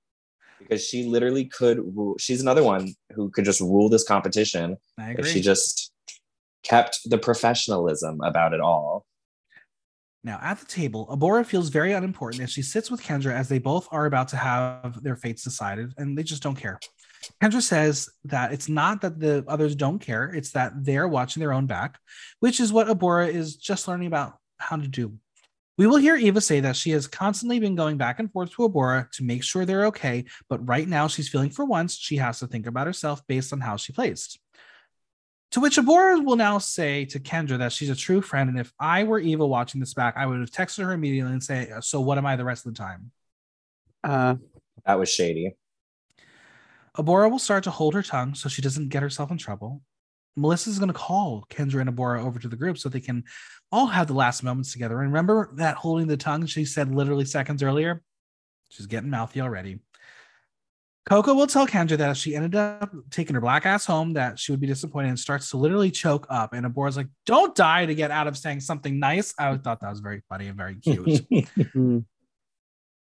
because 0.58 0.84
she 0.84 1.04
literally 1.04 1.46
could. 1.46 1.78
Rule, 1.78 2.16
she's 2.18 2.42
another 2.42 2.62
one 2.62 2.94
who 3.14 3.30
could 3.30 3.46
just 3.46 3.60
rule 3.60 3.88
this 3.88 4.04
competition 4.04 4.76
I 4.98 5.16
if 5.18 5.26
she 5.26 5.40
just 5.40 5.90
kept 6.62 7.00
the 7.06 7.18
professionalism 7.18 8.20
about 8.22 8.52
it 8.52 8.60
all. 8.60 9.06
Now, 10.22 10.38
at 10.42 10.58
the 10.58 10.64
table, 10.64 11.06
Abhora 11.10 11.44
feels 11.44 11.68
very 11.68 11.92
unimportant 11.92 12.42
as 12.42 12.50
she 12.50 12.62
sits 12.62 12.90
with 12.90 13.02
Kendra 13.02 13.34
as 13.34 13.48
they 13.50 13.58
both 13.58 13.86
are 13.90 14.06
about 14.06 14.28
to 14.28 14.36
have 14.36 15.02
their 15.02 15.16
fates 15.16 15.44
decided 15.44 15.92
and 15.98 16.16
they 16.16 16.22
just 16.22 16.42
don't 16.42 16.56
care. 16.56 16.78
Kendra 17.42 17.62
says 17.62 18.08
that 18.24 18.52
it's 18.52 18.68
not 18.68 19.00
that 19.02 19.18
the 19.18 19.44
others 19.48 19.74
don't 19.74 19.98
care, 19.98 20.24
it's 20.34 20.52
that 20.52 20.72
they're 20.84 21.08
watching 21.08 21.40
their 21.40 21.52
own 21.52 21.66
back, 21.66 21.98
which 22.40 22.60
is 22.60 22.72
what 22.72 22.88
Abhora 22.88 23.28
is 23.28 23.56
just 23.56 23.88
learning 23.88 24.06
about 24.06 24.38
how 24.58 24.76
to 24.76 24.88
do. 24.88 25.14
We 25.76 25.88
will 25.88 25.96
hear 25.96 26.16
Eva 26.16 26.40
say 26.40 26.60
that 26.60 26.76
she 26.76 26.90
has 26.90 27.08
constantly 27.08 27.58
been 27.58 27.74
going 27.74 27.96
back 27.96 28.20
and 28.20 28.30
forth 28.30 28.52
to 28.52 28.68
Abhora 28.68 29.10
to 29.12 29.24
make 29.24 29.42
sure 29.42 29.64
they're 29.64 29.86
okay, 29.86 30.24
but 30.48 30.66
right 30.68 30.86
now 30.86 31.08
she's 31.08 31.28
feeling 31.28 31.50
for 31.50 31.64
once 31.64 31.96
she 31.96 32.16
has 32.16 32.38
to 32.38 32.46
think 32.46 32.66
about 32.66 32.86
herself 32.86 33.26
based 33.26 33.52
on 33.52 33.60
how 33.60 33.76
she 33.76 33.92
placed. 33.92 34.38
To 35.50 35.60
which 35.60 35.76
Abhora 35.76 36.24
will 36.24 36.36
now 36.36 36.58
say 36.58 37.04
to 37.06 37.20
Kendra 37.20 37.58
that 37.58 37.72
she's 37.72 37.90
a 37.90 37.96
true 37.96 38.20
friend, 38.20 38.50
and 38.50 38.58
if 38.58 38.72
I 38.78 39.04
were 39.04 39.18
Eva 39.18 39.46
watching 39.46 39.80
this 39.80 39.94
back, 39.94 40.14
I 40.16 40.26
would 40.26 40.40
have 40.40 40.50
texted 40.50 40.84
her 40.84 40.92
immediately 40.92 41.32
and 41.32 41.42
say, 41.42 41.72
"So 41.80 42.00
what 42.00 42.18
am 42.18 42.26
I 42.26 42.36
the 42.36 42.44
rest 42.44 42.66
of 42.66 42.74
the 42.74 42.78
time?" 42.78 43.12
Uh, 44.02 44.36
That 44.84 44.98
was 44.98 45.08
shady. 45.08 45.56
Abhora 46.96 47.30
will 47.30 47.38
start 47.38 47.64
to 47.64 47.70
hold 47.70 47.94
her 47.94 48.02
tongue 48.02 48.34
so 48.34 48.48
she 48.48 48.62
doesn't 48.62 48.88
get 48.88 49.02
herself 49.02 49.30
in 49.30 49.38
trouble. 49.38 49.82
Melissa's 50.36 50.78
going 50.78 50.88
to 50.88 50.94
call 50.94 51.46
Kendra 51.50 51.80
and 51.80 51.90
Abhora 51.90 52.24
over 52.24 52.38
to 52.38 52.48
the 52.48 52.56
group 52.56 52.78
so 52.78 52.88
they 52.88 53.00
can 53.00 53.24
all 53.70 53.86
have 53.86 54.06
the 54.06 54.14
last 54.14 54.42
moments 54.42 54.72
together. 54.72 55.00
And 55.00 55.12
remember 55.12 55.50
that 55.54 55.76
holding 55.76 56.06
the 56.06 56.16
tongue 56.16 56.46
she 56.46 56.64
said 56.64 56.94
literally 56.94 57.24
seconds 57.24 57.62
earlier? 57.62 58.02
She's 58.68 58.86
getting 58.86 59.10
mouthy 59.10 59.40
already. 59.40 59.78
Koco 61.08 61.36
will 61.36 61.46
tell 61.46 61.66
Kendra 61.66 61.98
that 61.98 62.12
if 62.12 62.16
she 62.16 62.34
ended 62.34 62.54
up 62.54 62.90
taking 63.10 63.34
her 63.34 63.40
black 63.40 63.66
ass 63.66 63.84
home, 63.84 64.14
that 64.14 64.38
she 64.38 64.52
would 64.52 64.60
be 64.60 64.66
disappointed 64.66 65.08
and 65.08 65.18
starts 65.18 65.50
to 65.50 65.58
literally 65.58 65.90
choke 65.90 66.26
up. 66.30 66.54
And 66.54 66.64
Abhora's 66.64 66.96
like, 66.96 67.08
"Don't 67.26 67.54
die 67.54 67.84
to 67.84 67.94
get 67.94 68.10
out 68.10 68.26
of 68.26 68.38
saying 68.38 68.60
something 68.60 68.98
nice." 68.98 69.34
I 69.38 69.54
thought 69.58 69.80
that 69.80 69.90
was 69.90 70.00
very 70.00 70.22
funny 70.30 70.46
and 70.46 70.56
very 70.56 70.76
cute. 70.76 71.06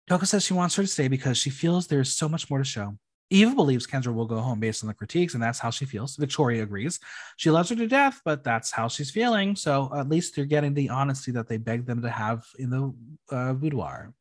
Koco 0.10 0.26
says 0.26 0.44
she 0.44 0.56
wants 0.56 0.76
her 0.76 0.84
to 0.84 0.88
stay 0.88 1.08
because 1.08 1.38
she 1.38 1.52
feels 1.52 1.86
there's 1.86 2.12
so 2.12 2.28
much 2.28 2.50
more 2.50 2.58
to 2.58 2.66
show. 2.66 2.98
Eva 3.32 3.56
believes 3.56 3.88
Kendra 3.88 4.14
will 4.14 4.26
go 4.26 4.40
home 4.40 4.60
based 4.60 4.84
on 4.84 4.90
the 4.90 4.94
critiques, 4.94 5.34
and 5.34 5.42
that's 5.42 5.58
how 5.58 5.70
she 5.70 5.86
feels. 5.86 6.18
Victoria 6.18 6.64
agrees. 6.64 7.00
She 7.38 7.50
loves 7.50 7.70
her 7.70 7.76
to 7.78 7.88
death, 7.88 8.22
but 8.26 8.44
that's 8.44 8.72
how 8.72 8.90
she's 8.90 9.10
feeling. 9.10 9.56
So 9.56 9.90
at 9.96 10.10
least 10.10 10.36
they're 10.36 10.46
getting 10.46 10.74
the 10.74 10.90
honesty 10.90 11.32
that 11.32 11.48
they 11.48 11.56
begged 11.58 11.88
them 11.88 12.02
to 12.02 12.10
have 12.10 12.46
in 12.60 12.70
the 12.70 12.94
uh, 13.34 13.54
boudoir. 13.54 14.14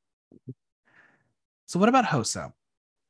So 1.66 1.80
what 1.80 1.88
about 1.88 2.04
Hoso? 2.04 2.52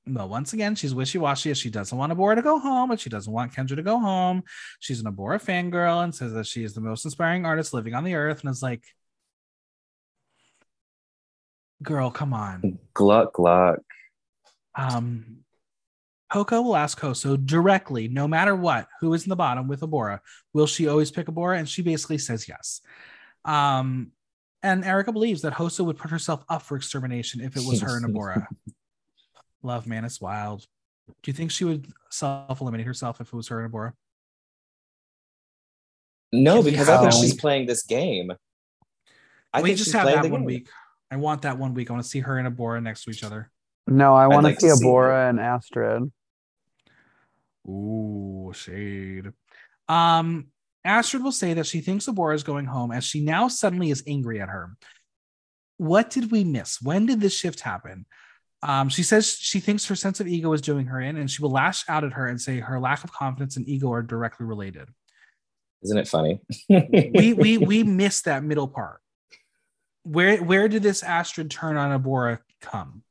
Well, 0.07 0.29
once 0.29 0.55
again, 0.55 0.75
she's 0.75 0.95
wishy-washy 0.95 1.51
as 1.51 1.59
she 1.59 1.69
doesn't 1.69 1.97
want 1.97 2.13
Abhora 2.13 2.37
to 2.37 2.43
go 2.43 2.59
home, 2.59 2.89
but 2.89 2.99
she 2.99 3.11
doesn't 3.11 3.33
want 3.33 3.53
Kendra 3.53 3.77
to 3.77 3.83
go 3.83 3.99
home. 3.99 4.43
She's 4.81 5.01
an 5.01 5.13
Abhora 5.13 5.39
fangirl 5.39 6.03
and 6.03 6.15
says 6.15 6.33
that 6.33 6.47
she 6.47 6.65
is 6.65 6.73
the 6.73 6.81
most 6.81 7.05
inspiring 7.05 7.45
artist 7.45 7.75
living 7.75 7.95
on 7.95 8.05
the 8.05 8.15
earth, 8.15 8.41
and 8.41 8.51
is 8.51 8.63
like, 8.63 8.85
girl, 11.83 12.11
come 12.11 12.33
on. 12.33 12.79
Gluck 12.95 13.35
gluck. 13.35 13.81
Um, 14.75 15.45
Koco 16.33 16.63
will 16.63 16.77
ask 16.77 16.99
Hoso 17.01 17.37
directly, 17.37 18.07
no 18.09 18.29
matter 18.29 18.55
what, 18.55 18.89
who 19.01 19.13
is 19.15 19.25
in 19.25 19.31
the 19.31 19.37
bottom 19.37 19.67
with 19.67 19.81
Abhora. 19.81 20.21
Will 20.53 20.67
she 20.67 20.87
always 20.87 21.11
pick 21.11 21.27
Abhora? 21.27 21.59
And 21.59 21.69
she 21.69 21.83
basically 21.83 22.19
says 22.19 22.49
yes. 22.49 22.81
Um, 23.45 24.13
and 24.63 24.85
Erika 24.85 25.13
believes 25.13 25.43
that 25.43 25.55
Hoso 25.55 25.85
would 25.85 25.97
put 25.99 26.11
herself 26.11 26.45
up 26.49 26.63
for 26.63 26.77
extermination 26.77 27.41
if 27.41 27.57
it 27.57 27.65
was 27.67 27.81
her 27.81 27.97
and 27.97 28.07
Abhora. 28.07 28.47
Love, 29.63 29.87
man, 29.87 30.05
it's 30.05 30.21
wild. 30.21 30.67
Do 31.23 31.31
you 31.31 31.33
think 31.33 31.51
she 31.51 31.65
would 31.65 31.87
self 32.11 32.61
eliminate 32.61 32.87
herself 32.87 33.21
if 33.21 33.29
it 33.29 33.35
was 33.35 33.49
her 33.49 33.65
and 33.65 33.73
Abhora? 33.73 33.93
No, 36.33 36.63
because 36.63 36.89
I 36.89 37.01
think 37.01 37.13
she's 37.13 37.35
playing 37.35 37.67
this 37.67 37.83
game. 37.83 38.33
I 39.53 39.63
we 39.63 39.71
think 39.71 39.79
just 39.79 39.89
she's 39.89 39.95
have 39.95 40.05
playing 40.05 40.17
that 40.19 40.23
the 40.23 40.31
one 40.31 40.41
game. 40.43 40.47
week. 40.47 40.69
I 41.11 41.17
want 41.17 41.43
that 41.43 41.59
one 41.59 41.75
week. 41.75 41.91
I 41.91 41.95
want 41.95 42.05
to 42.05 42.09
see 42.09 42.21
her 42.21 42.39
and 42.39 42.47
Abhora 42.57 42.81
next 42.81 43.05
to 43.05 43.11
each 43.11 43.25
other. 43.25 43.51
no, 43.89 44.15
I 44.15 44.29
want 44.29 44.45
like 44.45 44.59
to 44.59 44.69
to 44.69 44.71
see 44.71 44.77
see 44.77 44.87
Abhora 44.87 45.29
and 45.29 45.41
Astrid. 45.41 46.13
Ooh, 47.69 48.53
shade. 48.55 49.33
Um, 49.89 50.49
Astrid 50.85 51.23
will 51.23 51.33
say 51.33 51.55
that 51.55 51.67
she 51.67 51.81
thinks 51.81 52.07
Abhora 52.07 52.35
is 52.35 52.43
going 52.43 52.67
home 52.67 52.93
as 52.93 53.05
she 53.05 53.21
now 53.21 53.49
suddenly 53.49 53.91
is 53.91 54.03
angry 54.07 54.41
at 54.41 54.49
her. 54.49 54.77
What 55.77 56.11
did 56.11 56.31
we 56.31 56.45
miss? 56.45 56.81
When 56.81 57.07
did 57.07 57.21
this 57.21 57.37
shift 57.37 57.61
happen? 57.61 58.07
Um, 58.63 58.89
she 58.89 59.03
says 59.03 59.37
she 59.39 59.61
thinks 59.61 59.87
her 59.87 59.97
sense 59.97 60.21
of 60.21 60.29
ego 60.29 60.53
is 60.53 60.61
doing 60.61 60.87
her 60.87 61.01
in, 61.01 61.17
and 61.17 61.31
she 61.31 61.43
will 61.43 61.51
lash 61.51 61.85
out 61.89 62.05
at 62.05 62.13
her 62.13 62.27
and 62.27 62.41
say 62.41 62.61
her 62.61 62.79
lack 62.79 63.05
of 63.05 63.13
confidence 63.13 63.57
and 63.57 63.67
ego 63.67 63.91
are 63.93 64.03
directly 64.03 64.45
related. 64.45 64.89
Isn't 65.83 65.99
it 65.99 66.09
funny? 66.09 66.41
We 66.69 67.33
we 67.33 67.59
we 67.59 67.83
missed 67.83 68.27
that 68.27 68.45
middle 68.45 68.69
part. 68.69 69.01
Where 70.03 70.43
where 70.43 70.69
did 70.69 70.83
this 70.83 71.03
Astrid 71.03 71.51
turn 71.51 71.79
on 71.79 71.99
Abhora 71.99 72.41
come? 72.61 73.03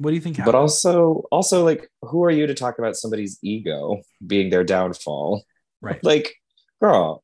What 0.00 0.12
do 0.12 0.14
you 0.14 0.22
think 0.22 0.42
but 0.42 0.54
also 0.54 1.24
also 1.30 1.62
like 1.62 1.90
who 2.00 2.24
are 2.24 2.30
you 2.30 2.46
to 2.46 2.54
talk 2.54 2.78
about 2.78 2.96
somebody's 2.96 3.38
ego 3.42 4.00
being 4.26 4.48
their 4.48 4.64
downfall? 4.64 5.44
right, 5.82 6.02
Like, 6.02 6.34
girl, 6.80 7.22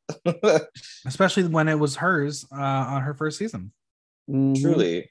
especially 1.07 1.45
when 1.45 1.69
it 1.69 1.79
was 1.79 1.97
hers 1.97 2.45
uh, 2.53 2.55
on 2.61 3.01
her 3.03 3.15
first 3.15 3.39
season. 3.39 3.73
Mhm. 4.31 4.61
truly. 4.61 5.11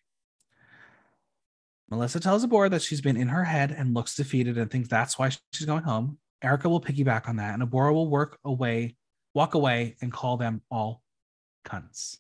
Melissa 1.89 2.19
tells 2.19 2.45
Abhora 2.45 2.69
that 2.69 2.83
she's 2.83 3.01
been 3.01 3.17
in 3.17 3.29
her 3.29 3.43
head 3.43 3.71
and 3.71 3.95
looks 3.95 4.15
defeated 4.15 4.57
and 4.59 4.69
thinks 4.69 4.87
that's 4.87 5.17
why 5.17 5.31
she's 5.51 5.65
going 5.65 5.83
home. 5.83 6.19
Erika 6.43 6.69
will 6.69 6.81
piggyback 6.81 7.27
on 7.27 7.37
that, 7.37 7.53
and 7.55 7.63
Abhora 7.63 7.93
will 7.93 8.09
work 8.09 8.37
away, 8.45 8.95
walk 9.33 9.55
away, 9.55 9.95
and 10.01 10.11
call 10.11 10.37
them 10.37 10.61
all 10.69 11.01
cunts, 11.65 12.17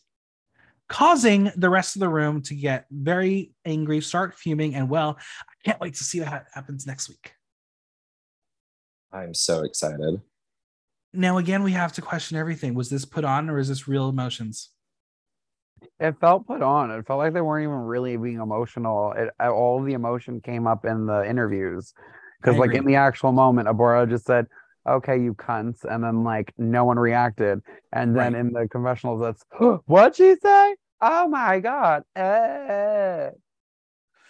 causing 0.87 1.51
the 1.55 1.69
rest 1.69 1.95
of 1.95 1.99
the 1.99 2.09
room 2.09 2.41
to 2.43 2.55
get 2.55 2.85
very 2.91 3.53
angry, 3.65 4.01
start 4.01 4.35
fuming, 4.35 4.75
and 4.75 4.89
well, 4.89 5.17
I 5.19 5.53
can't 5.63 5.79
wait 5.79 5.95
to 5.95 6.03
see 6.03 6.19
what 6.19 6.45
happens 6.53 6.85
next 6.85 7.09
week. 7.09 7.33
I'm 9.11 9.33
so 9.33 9.63
excited. 9.63 10.21
Now, 11.13 11.37
again, 11.37 11.63
we 11.63 11.71
have 11.71 11.93
to 11.93 12.01
question 12.01 12.37
everything. 12.37 12.73
Was 12.73 12.89
this 12.89 13.05
put 13.05 13.23
on, 13.23 13.49
or 13.49 13.57
is 13.57 13.69
this 13.69 13.87
real 13.87 14.09
emotions? 14.09 14.71
It 15.99 16.15
felt 16.19 16.45
put 16.45 16.61
on. 16.61 16.91
It 16.91 17.07
felt 17.07 17.19
like 17.19 17.33
they 17.33 17.41
weren't 17.41 17.63
even 17.63 17.77
really 17.77 18.17
being 18.17 18.41
emotional. 18.41 19.13
It, 19.13 19.29
uh, 19.41 19.49
all 19.49 19.79
of 19.79 19.85
the 19.85 19.93
emotion 19.93 20.41
came 20.41 20.67
up 20.67 20.83
in 20.83 21.05
the 21.05 21.27
interviews. 21.27 21.93
Because, 22.41 22.59
like, 22.59 22.73
in 22.73 22.85
the 22.85 22.95
actual 22.95 23.31
moment, 23.31 23.67
Abhora 23.69 24.07
just 24.09 24.25
said, 24.25 24.45
okay, 24.87 25.19
you 25.21 25.33
cunts. 25.33 25.83
And 25.83 26.03
then, 26.03 26.23
like, 26.23 26.53
no 26.57 26.85
one 26.85 26.97
reacted. 26.99 27.61
And 27.93 28.15
then 28.15 28.33
Right. 28.33 28.39
in 28.39 28.51
the 28.53 28.67
confessionals, 28.69 29.21
that's, 29.21 29.43
what'd 29.85 30.15
she 30.15 30.35
say? 30.41 30.75
Oh 31.01 31.27
my 31.27 31.59
God. 31.59 32.03
Eh. 32.15 33.29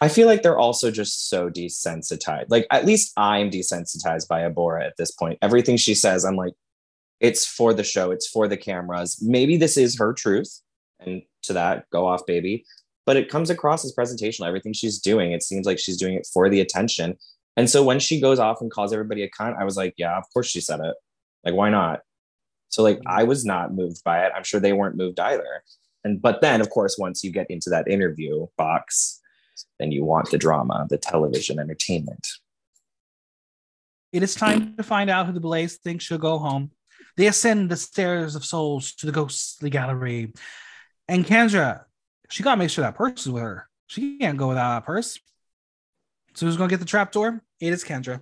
I 0.02 0.08
feel 0.10 0.28
like 0.28 0.42
they're 0.44 0.58
also 0.58 0.92
just 0.92 1.30
so 1.30 1.50
desensitized. 1.50 2.48
Like, 2.50 2.68
at 2.70 2.86
least 2.86 3.14
I'm 3.18 3.50
desensitized 3.50 4.28
by 4.28 4.42
Abhora 4.42 4.86
at 4.86 4.94
this 4.98 5.12
point. 5.12 5.40
Everything 5.42 5.78
she 5.78 5.96
says, 5.96 6.26
I'm 6.26 6.36
like, 6.36 6.54
It's 7.22 7.46
for 7.46 7.74
the 7.74 7.84
show, 7.84 8.12
it's 8.12 8.28
for 8.28 8.48
the 8.48 8.58
cameras. 8.58 9.20
Maybe 9.22 9.56
this 9.58 9.78
is 9.78 9.98
her 9.98 10.12
truth. 10.14 10.62
And 11.00 11.22
to 11.44 11.54
that, 11.54 11.90
go 11.90 12.06
off, 12.06 12.26
baby. 12.26 12.66
But 13.06 13.16
it 13.16 13.30
comes 13.30 13.50
across 13.50 13.86
as 13.86 13.94
presentational. 13.96 14.48
Everything 14.48 14.74
she's 14.74 15.00
doing, 15.00 15.32
it 15.32 15.42
seems 15.44 15.66
like 15.66 15.80
she's 15.80 15.96
doing 15.98 16.16
it 16.16 16.28
for 16.34 16.50
the 16.50 16.60
attention. 16.60 17.18
And 17.58 17.70
so 17.70 17.84
when 17.84 18.00
she 18.00 18.20
goes 18.20 18.40
off 18.40 18.62
and 18.62 18.72
calls 18.72 18.92
everybody 18.92 19.24
a 19.24 19.30
cunt, 19.30 19.58
I 19.60 19.64
was 19.64 19.78
like, 19.78 19.94
yeah, 19.98 20.18
of 20.18 20.26
course 20.34 20.48
she 20.48 20.62
said 20.62 20.80
it. 20.82 20.96
Like, 21.44 21.54
why 21.54 21.70
not? 21.70 22.02
So 22.70 22.84
like 22.84 23.00
I 23.06 23.24
was 23.24 23.46
not 23.46 23.74
moved 23.74 24.04
by 24.04 24.26
it. 24.26 24.34
I'm 24.36 24.44
sure 24.44 24.60
they 24.60 24.74
weren't 24.74 24.98
moved 24.98 25.20
either. 25.20 25.64
And 26.04 26.22
but 26.22 26.42
then 26.42 26.60
of 26.60 26.70
course, 26.70 26.98
once 26.98 27.24
you 27.24 27.32
get 27.32 27.50
into 27.50 27.70
that 27.70 27.88
interview 27.88 28.48
box, 28.58 29.22
then 29.80 29.92
you 29.92 30.04
want 30.04 30.32
the 30.32 30.38
drama, 30.38 30.86
the 30.90 30.98
television 30.98 31.60
entertainment. 31.60 32.28
It 34.12 34.24
is 34.24 34.36
time 34.36 34.76
to 34.76 34.84
find 34.84 35.10
out 35.10 35.26
who 35.26 35.34
the 35.34 35.40
Blaze 35.40 35.78
thinks 35.78 36.06
should 36.06 36.22
go 36.22 36.38
home. 36.38 36.72
They 37.18 37.28
ascend 37.28 37.70
the 37.70 37.78
stairs 37.78 38.36
of 38.36 38.46
souls 38.46 38.94
to 38.96 39.06
the 39.06 39.12
ghostly 39.12 39.70
gallery. 39.70 40.34
And 41.08 41.26
Kendra, 41.26 41.84
she 42.30 42.44
gotta 42.44 42.58
make 42.58 42.70
sure 42.70 42.84
that 42.84 42.96
purse 42.96 43.26
is 43.26 43.32
with 43.32 43.44
her. 43.44 43.70
She 43.88 44.18
can't 44.18 44.38
go 44.38 44.50
without 44.50 44.76
that 44.76 44.86
purse. 44.86 45.20
So 46.34 46.46
who's 46.46 46.58
gonna 46.58 46.70
get 46.70 46.80
the 46.80 46.86
trap 46.86 47.12
door? 47.12 47.42
It 47.60 47.74
is 47.74 47.84
Kendra. 47.84 48.22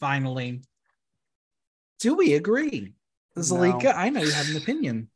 Finally. 0.00 0.62
Do 2.00 2.14
we 2.14 2.34
agree? 2.34 2.94
Zalika, 3.38 3.84
No. 3.84 3.90
I 3.90 4.10
know 4.10 4.22
you 4.22 4.32
have 4.32 4.48
an 4.48 4.56
opinion. 4.56 5.08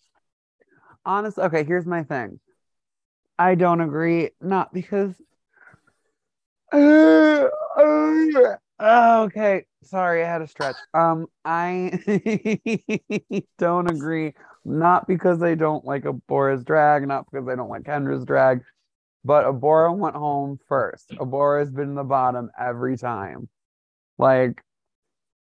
Honest, 1.05 1.39
okay, 1.39 1.65
here's 1.65 1.87
my 1.87 2.03
thing. 2.03 2.41
I 3.39 3.55
don't 3.55 3.81
agree, 3.81 4.31
not 4.41 4.73
because. 4.73 5.15
Uh, 6.73 7.47
uh, 8.79 9.23
okay, 9.27 9.65
sorry, 9.85 10.25
I 10.25 10.29
had 10.29 10.43
a 10.43 10.47
stretch. 10.47 10.77
Um, 10.95 11.27
I 11.45 11.99
don't 13.59 13.91
agree, 13.91 14.35
not 14.65 15.07
because 15.07 15.43
I 15.43 15.55
don't 15.55 15.85
like 15.85 16.05
Abhora's 16.05 16.65
drag, 16.65 17.07
not 17.07 17.27
because 17.31 17.49
I 17.49 17.55
don't 17.55 17.69
like 17.69 17.83
Kendra's 17.83 18.25
drag, 18.25 18.63
but 19.27 19.45
Abhora 19.45 19.97
went 19.97 20.15
home 20.15 20.59
first. 20.69 21.11
Abhora's 21.11 21.71
been 21.73 21.89
in 21.91 21.95
the 21.97 22.05
bottom 22.05 22.49
every 22.59 22.97
time. 22.97 23.49
Like, 24.19 24.63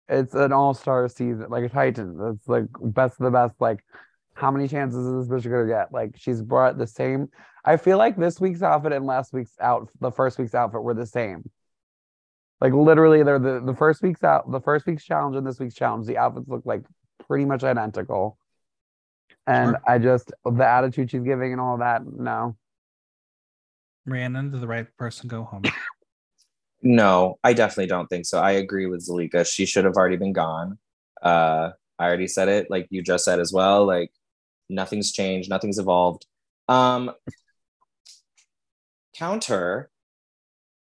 it's 0.07 0.34
an 0.34 0.53
all-star 0.53 1.10
season, 1.10 1.48
like 1.49 1.65
a 1.65 1.69
Titan. 1.69 2.18
It's 2.34 2.48
like 2.48 2.68
best 2.80 3.19
of 3.19 3.26
the 3.26 3.31
best. 3.31 3.60
Like, 3.60 3.84
how 4.35 4.52
many 4.52 4.69
chances 4.69 5.06
is 5.06 5.27
this 5.27 5.45
bitch 5.45 5.52
gonna 5.52 5.68
get? 5.68 5.91
Like, 5.91 6.15
she's 6.18 6.41
brought 6.41 6.77
the 6.77 6.88
same. 6.88 7.27
I 7.65 7.76
feel 7.76 7.98
like 7.98 8.15
this 8.15 8.39
week's 8.39 8.61
outfit 8.61 8.94
and 8.94 9.06
last 9.06 9.34
week's 9.34 9.52
out, 9.60 9.89
the 9.99 10.11
first 10.11 10.39
week's 10.39 10.56
outfit 10.56 10.81
were 10.81 10.94
the 10.94 11.06
same. 11.06 11.49
Like 12.61 12.73
literally, 12.73 13.22
they're 13.23 13.38
the 13.38 13.60
the 13.60 13.76
first 13.76 14.02
week's 14.02 14.23
out, 14.23 14.49
the 14.49 14.61
first 14.61 14.88
week's 14.88 15.03
challenge 15.03 15.35
and 15.35 15.45
this 15.45 15.60
week's 15.60 15.76
challenge. 15.76 16.07
The 16.07 16.18
outfits 16.18 16.48
look 16.48 16.65
like 16.65 16.84
pretty 17.27 17.45
much 17.45 17.64
identical. 17.64 18.38
And 19.45 19.72
Sure. 19.72 19.81
I 19.88 19.98
just 19.99 20.31
the 20.45 20.65
attitude 20.65 21.11
she's 21.11 21.23
giving 21.23 21.52
and 21.52 21.61
all 21.61 21.77
that. 21.80 22.02
No, 22.06 22.56
Rhiannon, 24.07 24.45
into 24.45 24.57
the 24.57 24.67
right 24.67 24.88
person 24.97 25.27
go 25.27 25.43
home? 25.43 25.63
No, 26.81 27.39
I 27.43 27.53
definitely 27.53 27.88
don't 27.88 28.07
think 28.07 28.25
so. 28.25 28.39
I 28.39 28.51
agree 28.51 28.85
with 28.85 29.05
Zalika. 29.05 29.45
She 29.45 29.65
should 29.65 29.84
have 29.85 29.95
already 29.95 30.15
been 30.15 30.31
gone. 30.31 30.77
Uh, 31.21 31.71
I 31.99 32.05
already 32.05 32.27
said 32.27 32.49
it, 32.49 32.69
like 32.69 32.88
you 32.91 33.01
just 33.01 33.25
said 33.25 33.39
as 33.39 33.51
well. 33.51 33.85
Like 33.85 34.11
nothing's 34.69 35.11
changed, 35.11 35.49
nothing's 35.49 35.79
evolved. 35.79 36.25
Um, 36.67 37.11
counter, 39.15 39.89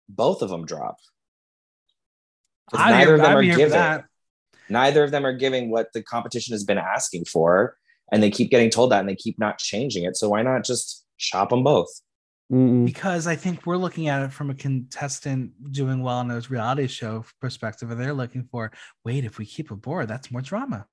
both 0.07 0.41
of 0.41 0.49
them 0.49 0.65
drop. 0.65 0.97
neither 2.73 3.15
of 3.15 3.21
them 3.21 3.37
are 3.37 3.43
giving. 3.43 4.03
Neither 4.71 5.03
of 5.03 5.09
them 5.09 5.25
are 5.25 5.33
giving 5.33 5.71
what 5.71 5.91
the 5.93 6.03
competition 6.03 6.53
has 6.53 6.63
been 6.63 6.77
asking 6.77 7.25
for, 7.25 7.75
and 8.11 8.21
they 8.21 8.29
keep 8.29 8.51
getting 8.51 8.69
told 8.69 8.91
that, 8.91 8.99
and 8.99 9.09
they 9.09 9.15
keep 9.15 9.39
not 9.39 9.57
changing 9.57 10.03
it. 10.03 10.15
So 10.15 10.29
why 10.29 10.43
not 10.43 10.63
just 10.63 11.03
shop 11.17 11.49
them 11.49 11.63
both? 11.63 11.89
Mm-mm. 12.51 12.85
because 12.85 13.27
I 13.27 13.35
think 13.35 13.65
we're 13.65 13.77
looking 13.77 14.07
at 14.07 14.23
it 14.23 14.33
from 14.33 14.49
a 14.49 14.55
contestant 14.55 15.71
doing 15.71 16.01
well 16.01 16.19
in 16.21 16.31
a 16.31 16.41
reality 16.49 16.87
show 16.87 17.23
perspective, 17.39 17.91
and 17.91 18.01
they're 18.01 18.13
looking 18.13 18.43
for, 18.43 18.71
wait, 19.05 19.23
if 19.23 19.37
we 19.37 19.45
keep 19.45 19.69
Abhora, 19.69 20.07
that's 20.07 20.31
more 20.31 20.41
drama. 20.41 20.87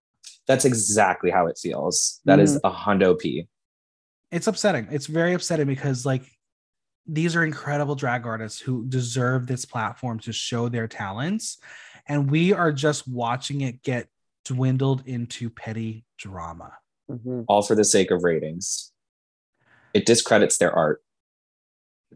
That's 0.46 0.64
exactly 0.64 1.30
how 1.30 1.46
it 1.46 1.58
feels. 1.60 2.20
That 2.24 2.40
is 2.40 2.56
a 2.62 2.70
hundo 2.70 3.18
p. 3.18 3.48
It's 4.30 4.46
upsetting. 4.46 4.88
It's 4.90 5.06
very 5.06 5.32
upsetting 5.34 5.66
because 5.66 6.04
like 6.04 6.30
these 7.06 7.34
are 7.34 7.44
incredible 7.44 7.94
drag 7.94 8.26
artists 8.26 8.60
who 8.60 8.84
deserve 8.86 9.46
this 9.46 9.64
platform 9.64 10.18
to 10.20 10.32
show 10.32 10.68
their 10.68 10.86
talents, 10.88 11.58
and 12.06 12.30
we 12.30 12.52
are 12.52 12.72
just 12.72 13.08
watching 13.08 13.62
it 13.62 13.82
get 13.82 14.08
dwindled 14.44 15.02
into 15.06 15.50
petty 15.50 16.04
drama. 16.18 16.72
Mhm. 17.10 17.44
all 17.48 17.62
for 17.62 17.76
the 17.76 17.84
sake 17.84 18.10
of 18.10 18.24
ratings. 18.24 18.92
It 19.94 20.06
discredits 20.06 20.58
their 20.58 20.72
art, 20.72 21.04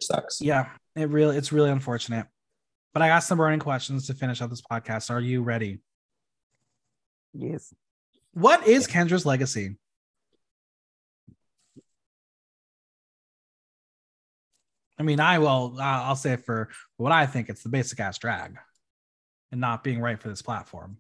which 0.01 0.07
sucks. 0.07 0.41
Yeah, 0.41 0.69
it 0.97 1.09
really 1.11 1.37
it's 1.37 1.53
really 1.53 1.71
unfortunate. 1.71 2.27
But 2.93 3.03
I 3.03 3.09
got 3.09 3.21
some 3.21 3.39
burning 3.39 3.61
questions 3.61 4.07
to 4.07 4.15
finish 4.15 4.41
out 4.43 4.51
this 4.51 4.63
podcast. 4.63 5.11
Are 5.11 5.21
you 5.21 5.43
ready? 5.43 5.81
Yes. 7.33 7.73
What 8.33 8.67
is 8.67 8.89
Kendra's 8.89 9.27
legacy? 9.27 9.77
I 14.99 15.03
mean, 15.03 15.21
I 15.21 15.39
will. 15.39 15.77
I'll 15.81 16.03
I'll 16.05 16.17
say 16.17 16.37
for 16.37 16.71
what 16.97 17.13
I 17.13 17.27
think, 17.27 17.49
it's 17.49 17.63
the 17.63 17.69
basic 17.69 18.01
ass 18.01 18.19
drag, 18.19 18.57
and 19.53 19.61
not 19.61 19.85
being 19.85 20.01
right 20.01 20.19
for 20.19 20.29
this 20.29 20.43
platform. 20.43 20.97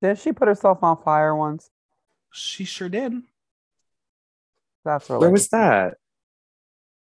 Did 0.00 0.18
she 0.18 0.32
put 0.32 0.48
herself 0.48 0.82
on 0.82 1.02
fire 1.02 1.34
once? 1.34 1.70
She 2.32 2.64
sure 2.64 2.88
did. 2.88 3.14
That's 4.84 5.08
her 5.08 5.18
Where 5.18 5.30
was 5.30 5.48
that? 5.48 5.96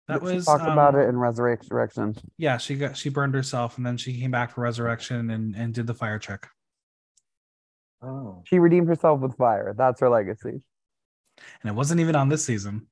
That 0.10 0.22
she 0.28 0.36
was 0.36 0.46
talked 0.46 0.64
about 0.64 0.96
um, 0.96 1.02
it 1.02 1.08
in 1.08 1.18
Resurrection. 1.18 2.16
Yeah, 2.38 2.58
she 2.58 2.76
got 2.76 2.98
she 2.98 3.10
burned 3.10 3.36
herself, 3.36 3.78
and 3.78 3.86
then 3.86 3.96
she 3.96 4.20
came 4.20 4.32
back 4.32 4.52
for 4.52 4.62
resurrection 4.62 5.30
and 5.30 5.56
and 5.56 5.72
did 5.72 5.86
the 5.86 5.94
fire 5.94 6.18
trick. 6.18 6.48
Oh, 8.02 8.42
She 8.46 8.58
redeemed 8.58 8.88
herself 8.88 9.20
with 9.20 9.38
fire. 9.38 9.76
That's 9.78 10.00
her 10.02 10.10
legacy. 10.10 10.64
And 11.62 11.70
it 11.70 11.76
wasn't 11.76 12.00
even 12.00 12.16
on 12.16 12.30
this 12.30 12.44
season. 12.44 12.88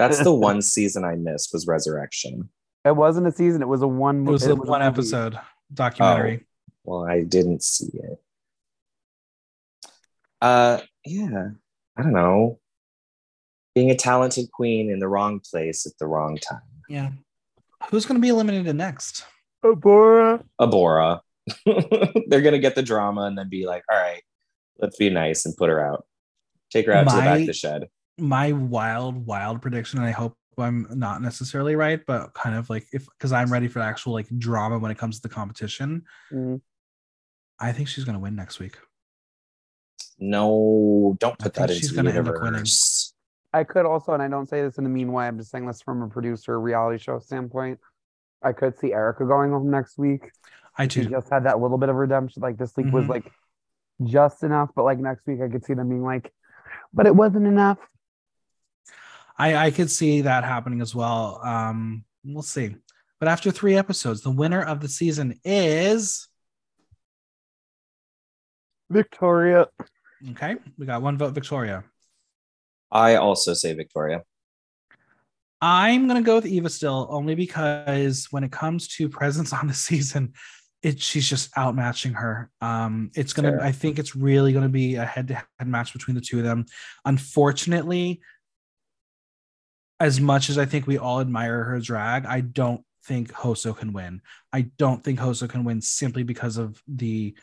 that's 0.00 0.22
the 0.24 0.34
one 0.34 0.62
season 0.62 1.04
I 1.04 1.14
missed 1.14 1.52
was 1.52 1.68
Resurrection. 1.68 2.48
It 2.84 2.96
wasn't 2.96 3.28
a 3.28 3.32
season. 3.32 3.62
It 3.62 3.68
was 3.68 3.82
a 3.82 3.86
one. 3.88 4.26
It 4.26 4.30
was 4.32 4.46
a 4.46 4.56
one 4.56 4.80
movie. 4.80 4.84
episode 4.84 5.38
documentary. 5.72 6.44
Well, 6.82 7.04
I 7.04 7.22
didn't 7.22 7.62
see 7.62 7.90
it. 7.94 8.20
Uh, 10.40 10.80
yeah, 11.06 11.50
I 11.96 12.02
don't 12.02 12.12
know. 12.12 12.58
Being 13.74 13.90
a 13.90 13.96
talented 13.96 14.50
queen 14.52 14.90
in 14.90 14.98
the 14.98 15.08
wrong 15.08 15.40
place 15.40 15.86
at 15.86 15.92
the 15.98 16.06
wrong 16.06 16.36
time. 16.36 16.60
Yeah. 16.88 17.10
Who's 17.90 18.04
going 18.06 18.16
to 18.20 18.22
be 18.22 18.28
eliminated 18.28 18.76
next? 18.76 19.24
Abhora. 19.64 20.42
Abhora. 20.60 21.20
They're 22.28 22.40
gonna 22.40 22.58
get 22.60 22.76
the 22.76 22.82
drama 22.84 23.22
and 23.22 23.36
then 23.36 23.48
be 23.48 23.66
like, 23.66 23.82
all 23.90 23.98
right, 23.98 24.22
let's 24.78 24.96
be 24.96 25.10
nice 25.10 25.44
and 25.44 25.56
put 25.56 25.68
her 25.70 25.84
out. 25.84 26.06
Take 26.70 26.86
her 26.86 26.92
out 26.92 27.08
to 27.08 27.14
the 27.16 27.20
back 27.20 27.24
My- 27.24 27.36
of 27.38 27.46
the 27.48 27.52
shed. 27.52 27.88
my 28.18 28.52
wild, 28.52 29.26
wild 29.26 29.60
prediction, 29.60 29.98
and 29.98 30.06
I 30.06 30.12
hope 30.12 30.36
I'm 30.56 30.86
not 30.90 31.20
necessarily 31.20 31.74
right, 31.74 32.00
but 32.06 32.32
kind 32.34 32.54
of 32.54 32.70
like 32.70 32.86
if 32.92 33.06
because 33.06 33.32
I'm 33.32 33.52
ready 33.52 33.66
for 33.66 33.80
actual 33.80 34.12
like 34.12 34.28
drama 34.38 34.78
when 34.78 34.92
it 34.92 34.98
comes 34.98 35.16
to 35.16 35.22
the 35.22 35.34
competition. 35.34 36.04
Mm. 36.32 36.60
I 37.58 37.72
think 37.72 37.88
she's 37.88 38.04
gonna 38.04 38.20
win 38.20 38.36
next 38.36 38.60
week. 38.60 38.76
No, 40.18 41.16
don't 41.18 41.36
I 41.40 41.44
put 41.44 41.54
that 41.54 41.68
think 41.68 41.80
she's 41.80 41.90
into 41.90 42.02
the 42.02 42.10
gonna 42.10 42.18
end 42.18 42.28
up 42.28 42.34
winning. 42.34 42.46
universe. 42.54 42.72
I 43.52 43.64
could 43.64 43.84
also, 43.84 44.12
and 44.12 44.22
I 44.22 44.28
don't 44.28 44.48
say 44.48 44.62
this 44.62 44.78
in 44.78 44.86
a 44.86 44.88
mean 44.88 45.12
way. 45.12 45.26
I'm 45.26 45.38
just 45.38 45.50
saying 45.50 45.66
this 45.66 45.82
from 45.82 46.02
a 46.02 46.08
producer 46.08 46.58
reality 46.58 46.98
show 47.02 47.18
standpoint. 47.18 47.78
I 48.42 48.52
could 48.52 48.78
see 48.78 48.92
Erika 48.92 49.24
going 49.24 49.50
home 49.50 49.70
next 49.70 49.98
week. 49.98 50.30
I 50.76 50.84
She 50.88 51.04
too. 51.04 51.10
just 51.10 51.28
had 51.28 51.44
that 51.44 51.60
little 51.60 51.76
bit 51.78 51.88
of 51.90 51.96
redemption. 51.96 52.40
Like 52.42 52.56
this 52.56 52.74
week 52.76 52.86
was 52.92 53.04
Mhm. 53.04 53.08
like 53.10 53.32
just 54.04 54.42
enough, 54.42 54.70
but 54.74 54.84
like 54.84 54.98
next 54.98 55.26
week 55.26 55.40
I 55.42 55.48
could 55.48 55.64
see 55.64 55.74
them 55.74 55.88
being 55.90 56.02
like, 56.02 56.32
but 56.94 57.06
it 57.06 57.14
wasn't 57.14 57.46
enough. 57.46 57.78
I 59.36 59.54
I 59.66 59.70
could 59.70 59.90
see 59.90 60.22
that 60.22 60.44
happening 60.44 60.80
as 60.80 60.94
well. 60.94 61.40
Um, 61.44 62.04
we'll 62.24 62.42
see. 62.42 62.76
But 63.18 63.28
after 63.28 63.50
three 63.50 63.76
episodes, 63.76 64.22
the 64.22 64.30
winner 64.30 64.62
of 64.62 64.80
the 64.80 64.88
season 64.88 65.38
is 65.44 66.26
Victoria. 68.90 69.68
okay. 70.32 70.56
We 70.78 70.86
got 70.86 71.02
one 71.02 71.16
vote, 71.18 71.34
Victoria. 71.34 71.84
I 72.92 73.16
also 73.16 73.54
say 73.54 73.72
Victoria. 73.72 74.22
I'm 75.60 76.06
gonna 76.08 76.22
go 76.22 76.36
with 76.36 76.46
Eva 76.46 76.68
still, 76.68 77.06
only 77.10 77.34
because 77.34 78.26
when 78.30 78.44
it 78.44 78.52
comes 78.52 78.88
to 78.96 79.08
presence 79.08 79.52
on 79.52 79.66
the 79.66 79.74
season, 79.88 80.34
it 80.82 81.00
she's 81.00 81.28
just 81.28 81.54
outmatching 81.54 82.14
her. 82.14 82.50
Um, 82.60 83.10
it's 83.14 83.32
gonna. 83.32 83.58
I 83.60 83.72
think 83.72 83.98
it's 83.98 84.14
really 84.14 84.52
gonna 84.52 84.68
be 84.68 84.96
a 84.96 85.06
head-to-head 85.06 85.66
match 85.66 85.92
between 85.92 86.16
the 86.16 86.20
two 86.20 86.38
of 86.38 86.44
them. 86.44 86.66
Unfortunately, 87.04 88.20
as 90.00 90.20
much 90.20 90.50
as 90.50 90.58
I 90.58 90.66
think 90.66 90.86
we 90.86 90.98
all 90.98 91.20
admire 91.20 91.64
her 91.64 91.80
drag, 91.80 92.26
I 92.26 92.40
don't 92.40 92.84
think 93.04 93.32
Hoso 93.32 93.76
can 93.76 93.92
win. 93.92 94.20
I 94.52 94.62
don't 94.76 95.02
think 95.02 95.20
Hoso 95.20 95.48
can 95.48 95.64
win 95.64 95.80
simply 95.80 96.24
because 96.24 96.56
of 96.56 96.82
the 96.88 97.36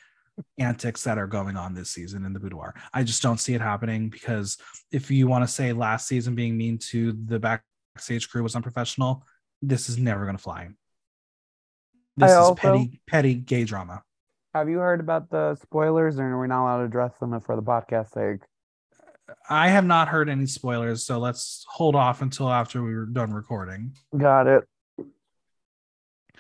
antics 0.57 1.03
that 1.03 1.17
are 1.17 1.27
going 1.27 1.57
on 1.57 1.73
this 1.73 1.89
season 1.89 2.25
in 2.25 2.33
the 2.33 2.39
boudoir. 2.39 2.73
I 2.93 3.03
just 3.03 3.21
don't 3.21 3.39
see 3.39 3.53
it 3.53 3.61
happening 3.61 4.09
because 4.09 4.57
if 4.91 5.09
you 5.11 5.27
want 5.27 5.43
to 5.43 5.47
say 5.47 5.73
last 5.73 6.07
season 6.07 6.35
being 6.35 6.57
mean 6.57 6.77
to 6.89 7.13
the 7.25 7.39
backstage 7.39 8.29
crew 8.29 8.43
was 8.43 8.55
unprofessional, 8.55 9.23
this 9.61 9.89
is 9.89 9.97
never 9.97 10.25
going 10.25 10.37
to 10.37 10.43
fly. 10.43 10.69
This 12.17 12.31
I 12.31 12.33
is 12.33 12.37
also- 12.37 12.55
petty, 12.55 13.01
petty 13.07 13.33
gay 13.35 13.63
drama. 13.63 14.03
Have 14.55 14.67
you 14.67 14.79
heard 14.79 14.99
about 14.99 15.29
the 15.29 15.55
spoilers, 15.55 16.19
or 16.19 16.25
are 16.25 16.41
we 16.41 16.47
not 16.47 16.63
allowed 16.63 16.79
to 16.79 16.85
address 16.85 17.11
them 17.19 17.39
for 17.39 17.55
the 17.55 17.61
podcast 17.61 18.11
sake? 18.13 18.41
I 19.47 19.69
have 19.69 19.85
not 19.85 20.07
heard 20.07 20.27
any 20.27 20.47
spoilers, 20.47 21.05
so 21.05 21.19
let's 21.19 21.63
hold 21.69 21.95
off 21.95 22.23
until 22.23 22.49
after 22.49 22.81
we 22.81 22.95
were 22.95 23.05
done 23.05 23.31
recording. 23.31 23.93
Got 24.17 24.47
it. 24.47 24.63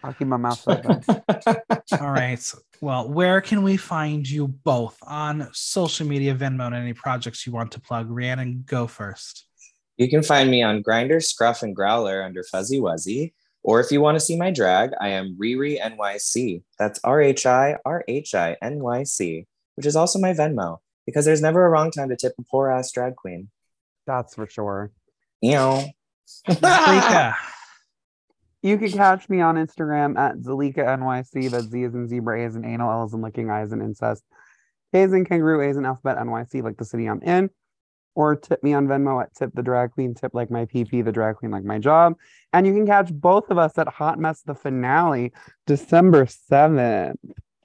I'll 0.03 0.13
keep 0.13 0.27
my 0.27 0.37
mouth 0.37 0.61
shut. 0.63 0.83
then. 0.83 1.99
All 1.99 2.11
right. 2.11 2.53
Well, 2.81 3.09
where 3.09 3.41
can 3.41 3.63
we 3.63 3.77
find 3.77 4.27
you 4.29 4.47
both 4.47 4.97
on 5.03 5.49
social 5.51 6.07
media, 6.07 6.33
Venmo, 6.35 6.67
and 6.67 6.75
any 6.75 6.93
projects 6.93 7.45
you 7.45 7.53
want 7.53 7.71
to 7.73 7.79
plug? 7.79 8.09
Rhiannon, 8.09 8.63
go 8.65 8.87
first. 8.87 9.45
You 9.97 10.09
can 10.09 10.23
find 10.23 10.49
me 10.49 10.63
on 10.63 10.81
Grindr, 10.81 11.21
Scruff, 11.21 11.61
and 11.61 11.75
Growlr 11.75 12.23
under 12.23 12.43
Fuzzy 12.43 12.79
Wuzzy. 12.79 13.33
Or 13.63 13.81
if 13.81 13.91
you 13.91 13.99
want 13.99 14.15
to 14.15 14.21
see 14.21 14.37
my 14.37 14.51
drag, 14.51 14.91
I 15.01 15.09
am 15.09 15.37
Riri 15.39 15.77
NYC. 15.79 16.63
That's 16.77 16.99
R 17.03 17.21
H 17.21 17.45
I 17.45 17.75
R 17.83 18.05
H 18.07 18.33
I 18.33 18.55
N 18.61 18.79
Y 18.79 19.03
C, 19.03 19.45
which 19.75 19.85
is 19.85 19.97
also 19.97 20.17
my 20.17 20.33
Venmo 20.33 20.77
because 21.05 21.25
there's 21.25 21.41
never 21.41 21.65
a 21.65 21.69
wrong 21.69 21.91
time 21.91 22.09
to 22.09 22.15
tip 22.15 22.33
a 22.39 22.43
poor 22.43 22.69
ass 22.69 22.91
drag 22.91 23.15
queen. 23.15 23.49
That's 24.07 24.35
for 24.35 24.47
sure. 24.47 24.91
Ew. 25.41 25.83
Zalika. 26.49 27.35
You 28.61 28.77
can 28.77 28.91
catch 28.91 29.29
me 29.29 29.41
on 29.41 29.55
Instagram 29.55 30.17
at 30.17 30.37
Zalika 30.37 30.79
NYC. 30.79 31.49
That's 31.49 31.67
Z 31.67 31.83
as 31.83 31.95
in 31.95 32.07
zebra, 32.07 32.41
A 32.41 32.45
as 32.45 32.55
in 32.55 32.65
anal, 32.65 32.91
L 32.91 33.03
as 33.03 33.13
in 33.13 33.21
licking, 33.21 33.49
I 33.49 33.61
as 33.61 33.71
in 33.71 33.81
incest, 33.81 34.23
K 34.93 35.03
as 35.03 35.13
in 35.13 35.25
kangaroo, 35.25 35.61
A 35.61 35.69
as 35.69 35.77
in 35.77 35.85
alphabet, 35.85 36.17
NYC, 36.17 36.61
like 36.61 36.77
the 36.77 36.85
city 36.85 37.05
I'm 37.05 37.21
in. 37.21 37.49
Or 38.15 38.35
tip 38.35 38.61
me 38.63 38.73
on 38.73 38.87
Venmo 38.87 39.21
at 39.21 39.33
tip 39.33 39.51
the 39.53 39.63
drag 39.63 39.91
queen, 39.91 40.13
tip 40.13 40.33
like 40.33 40.51
my 40.51 40.65
PP, 40.65 41.05
the 41.05 41.11
drag 41.11 41.37
queen 41.37 41.51
like 41.51 41.63
my 41.63 41.79
job. 41.79 42.15
And 42.51 42.67
you 42.67 42.73
can 42.73 42.85
catch 42.85 43.13
both 43.13 43.49
of 43.49 43.57
us 43.57 43.77
at 43.77 43.87
Hot 43.87 44.19
Mess 44.19 44.41
the 44.41 44.55
finale, 44.55 45.31
December 45.65 46.25
7th. 46.25 47.15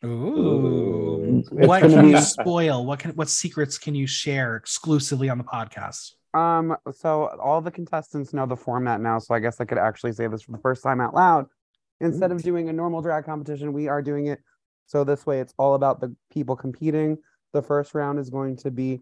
Ooh. 0.05 1.39
It's 1.39 1.51
What 1.51 1.81
can 1.81 2.09
you 2.09 2.21
spoil? 2.21 2.85
What 2.85 2.99
can 3.01 3.13
what 3.13 3.29
secrets 3.29 3.79
can 3.79 3.95
you 3.95 4.07
share 4.07 4.55
exclusively 4.55 5.29
on 5.29 5.39
the 5.39 5.45
podcast? 5.45 6.13
Um, 6.35 6.77
so 6.93 7.29
all 7.43 7.61
the 7.61 7.71
contestants 7.71 8.35
know 8.35 8.47
the 8.47 8.57
format 8.57 9.01
now, 9.01 9.19
so 9.19 9.35
I 9.35 9.39
guess 9.39 9.61
I 9.61 9.65
could 9.65 9.79
actually 9.79 10.13
say 10.13 10.27
this 10.27 10.43
for 10.43 10.53
the 10.53 10.59
first 10.59 10.83
time 10.83 11.01
out 11.01 11.15
loud. 11.15 11.47
Instead 12.01 12.33
of 12.33 12.43
doing 12.43 12.69
a 12.69 12.73
normal 12.73 13.01
drag 13.01 13.25
competition, 13.25 13.73
we 13.73 13.87
are 13.89 14.03
doing 14.03 14.27
it 14.27 14.41
so 14.87 15.05
this 15.05 15.27
way 15.27 15.41
it's 15.41 15.55
all 15.59 15.75
about 15.75 16.01
the 16.01 16.15
people 16.33 16.57
competing. 16.57 17.19
The 17.53 17.63
first 17.63 17.95
round 17.95 18.19
is 18.19 18.31
going 18.31 18.57
to 18.59 18.71
be 18.71 19.01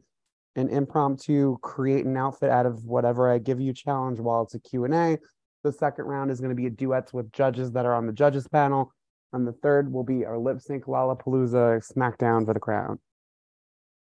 an 0.55 0.69
impromptu 0.69 1.59
create 1.63 2.05
an 2.05 2.17
outfit 2.17 2.51
out 2.51 2.67
of 2.67 2.85
whatever 2.85 3.31
I 3.31 3.39
give 3.39 3.61
you 3.61 3.73
challenge 3.73 4.21
while 4.21 4.43
it's 4.43 4.55
a 4.55 4.61
Q&A. 4.61 5.19
The 5.65 5.73
second 5.73 6.05
round 6.05 6.31
is 6.31 6.41
going 6.41 6.51
to 6.51 6.57
be 6.57 6.67
a 6.67 6.71
duets 6.71 7.13
with 7.13 7.33
judges 7.33 7.73
that 7.73 7.87
are 7.87 7.95
on 7.95 8.07
the 8.07 8.13
judges 8.13 8.47
panel. 8.49 8.93
And 9.33 9.47
the 9.47 9.53
third 9.53 9.91
will 9.91 10.05
be 10.05 10.27
our 10.27 10.37
lip 10.37 10.61
sync 10.61 10.85
Lollapalooza 10.85 11.91
smackdown 11.91 12.45
for 12.45 12.53
the 12.53 12.61
crown. 12.61 12.99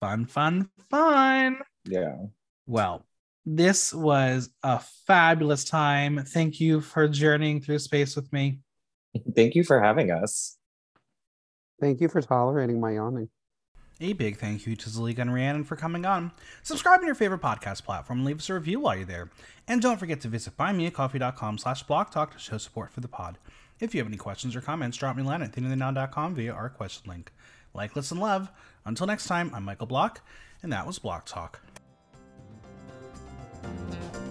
Fun, 0.01 0.27
fun, 0.27 0.70
fun. 0.89 1.59
Yeah. 1.85 2.16
Well, 2.66 3.05
this 3.47 3.94
was 3.94 4.51
a 4.64 4.81
fabulous 5.06 5.64
time. 5.64 6.24
Thank 6.27 6.60
you 6.60 6.81
for 6.81 7.06
journeying 7.06 7.60
through 7.60 7.78
space 7.78 8.16
with 8.16 8.31
me. 8.32 8.59
Thank 9.35 9.55
you 9.55 9.62
for 9.62 9.81
having 9.81 10.10
us. 10.10 10.59
Thank 11.81 12.01
you 12.01 12.09
for 12.09 12.20
tolerating 12.20 12.81
my 12.81 12.93
yawning. 12.93 13.28
A 14.01 14.12
big 14.12 14.36
thank 14.36 14.66
you 14.66 14.77
to 14.77 14.90
Zalika 14.90 15.20
and 15.20 15.32
Rhiannon 15.32 15.64
for 15.64 15.77
coming 15.77 16.05
on. 16.05 16.32
Subscribe 16.62 17.01
on 17.01 17.06
your 17.06 17.14
favorite 17.14 17.40
podcast 17.40 17.85
platform 17.85 18.18
and 18.18 18.27
leave 18.27 18.40
us 18.40 18.51
a 18.51 18.55
review 18.55 18.81
while 18.81 18.97
you're 18.97 19.06
there. 19.06 19.31
And 19.66 19.81
don't 19.81 19.97
forget 19.97 20.20
to 20.23 20.28
visit 20.28 20.56
buymeacoffee.com 20.59 21.56
slash 21.56 21.86
blocktalk 21.86 22.32
to 22.32 22.39
show 22.39 22.59
support 22.59 22.93
for 22.93 23.01
the 23.01 23.09
pod. 23.09 23.39
If 23.81 23.94
you 23.94 24.01
have 24.01 24.06
any 24.06 24.18
questions 24.18 24.55
or 24.55 24.60
comments, 24.60 24.98
drop 24.98 25.16
me 25.16 25.23
a 25.23 25.27
line 25.27 25.43
at 25.43 25.52
thinnerthanow.com 25.52 26.35
via 26.35 26.52
our 26.52 26.68
question 26.68 27.09
link. 27.09 27.32
Like, 27.73 27.97
listen, 27.97 28.18
love. 28.18 28.51
Until 28.85 29.06
next 29.06 29.27
time, 29.27 29.51
I'm 29.55 29.64
Michael 29.64 29.86
Block, 29.86 30.20
and 30.62 30.73
that 30.73 30.86
was 30.86 30.98
Block 30.98 31.24
Talk. 31.27 31.60
Thank 33.66 34.14
you. 34.14 34.26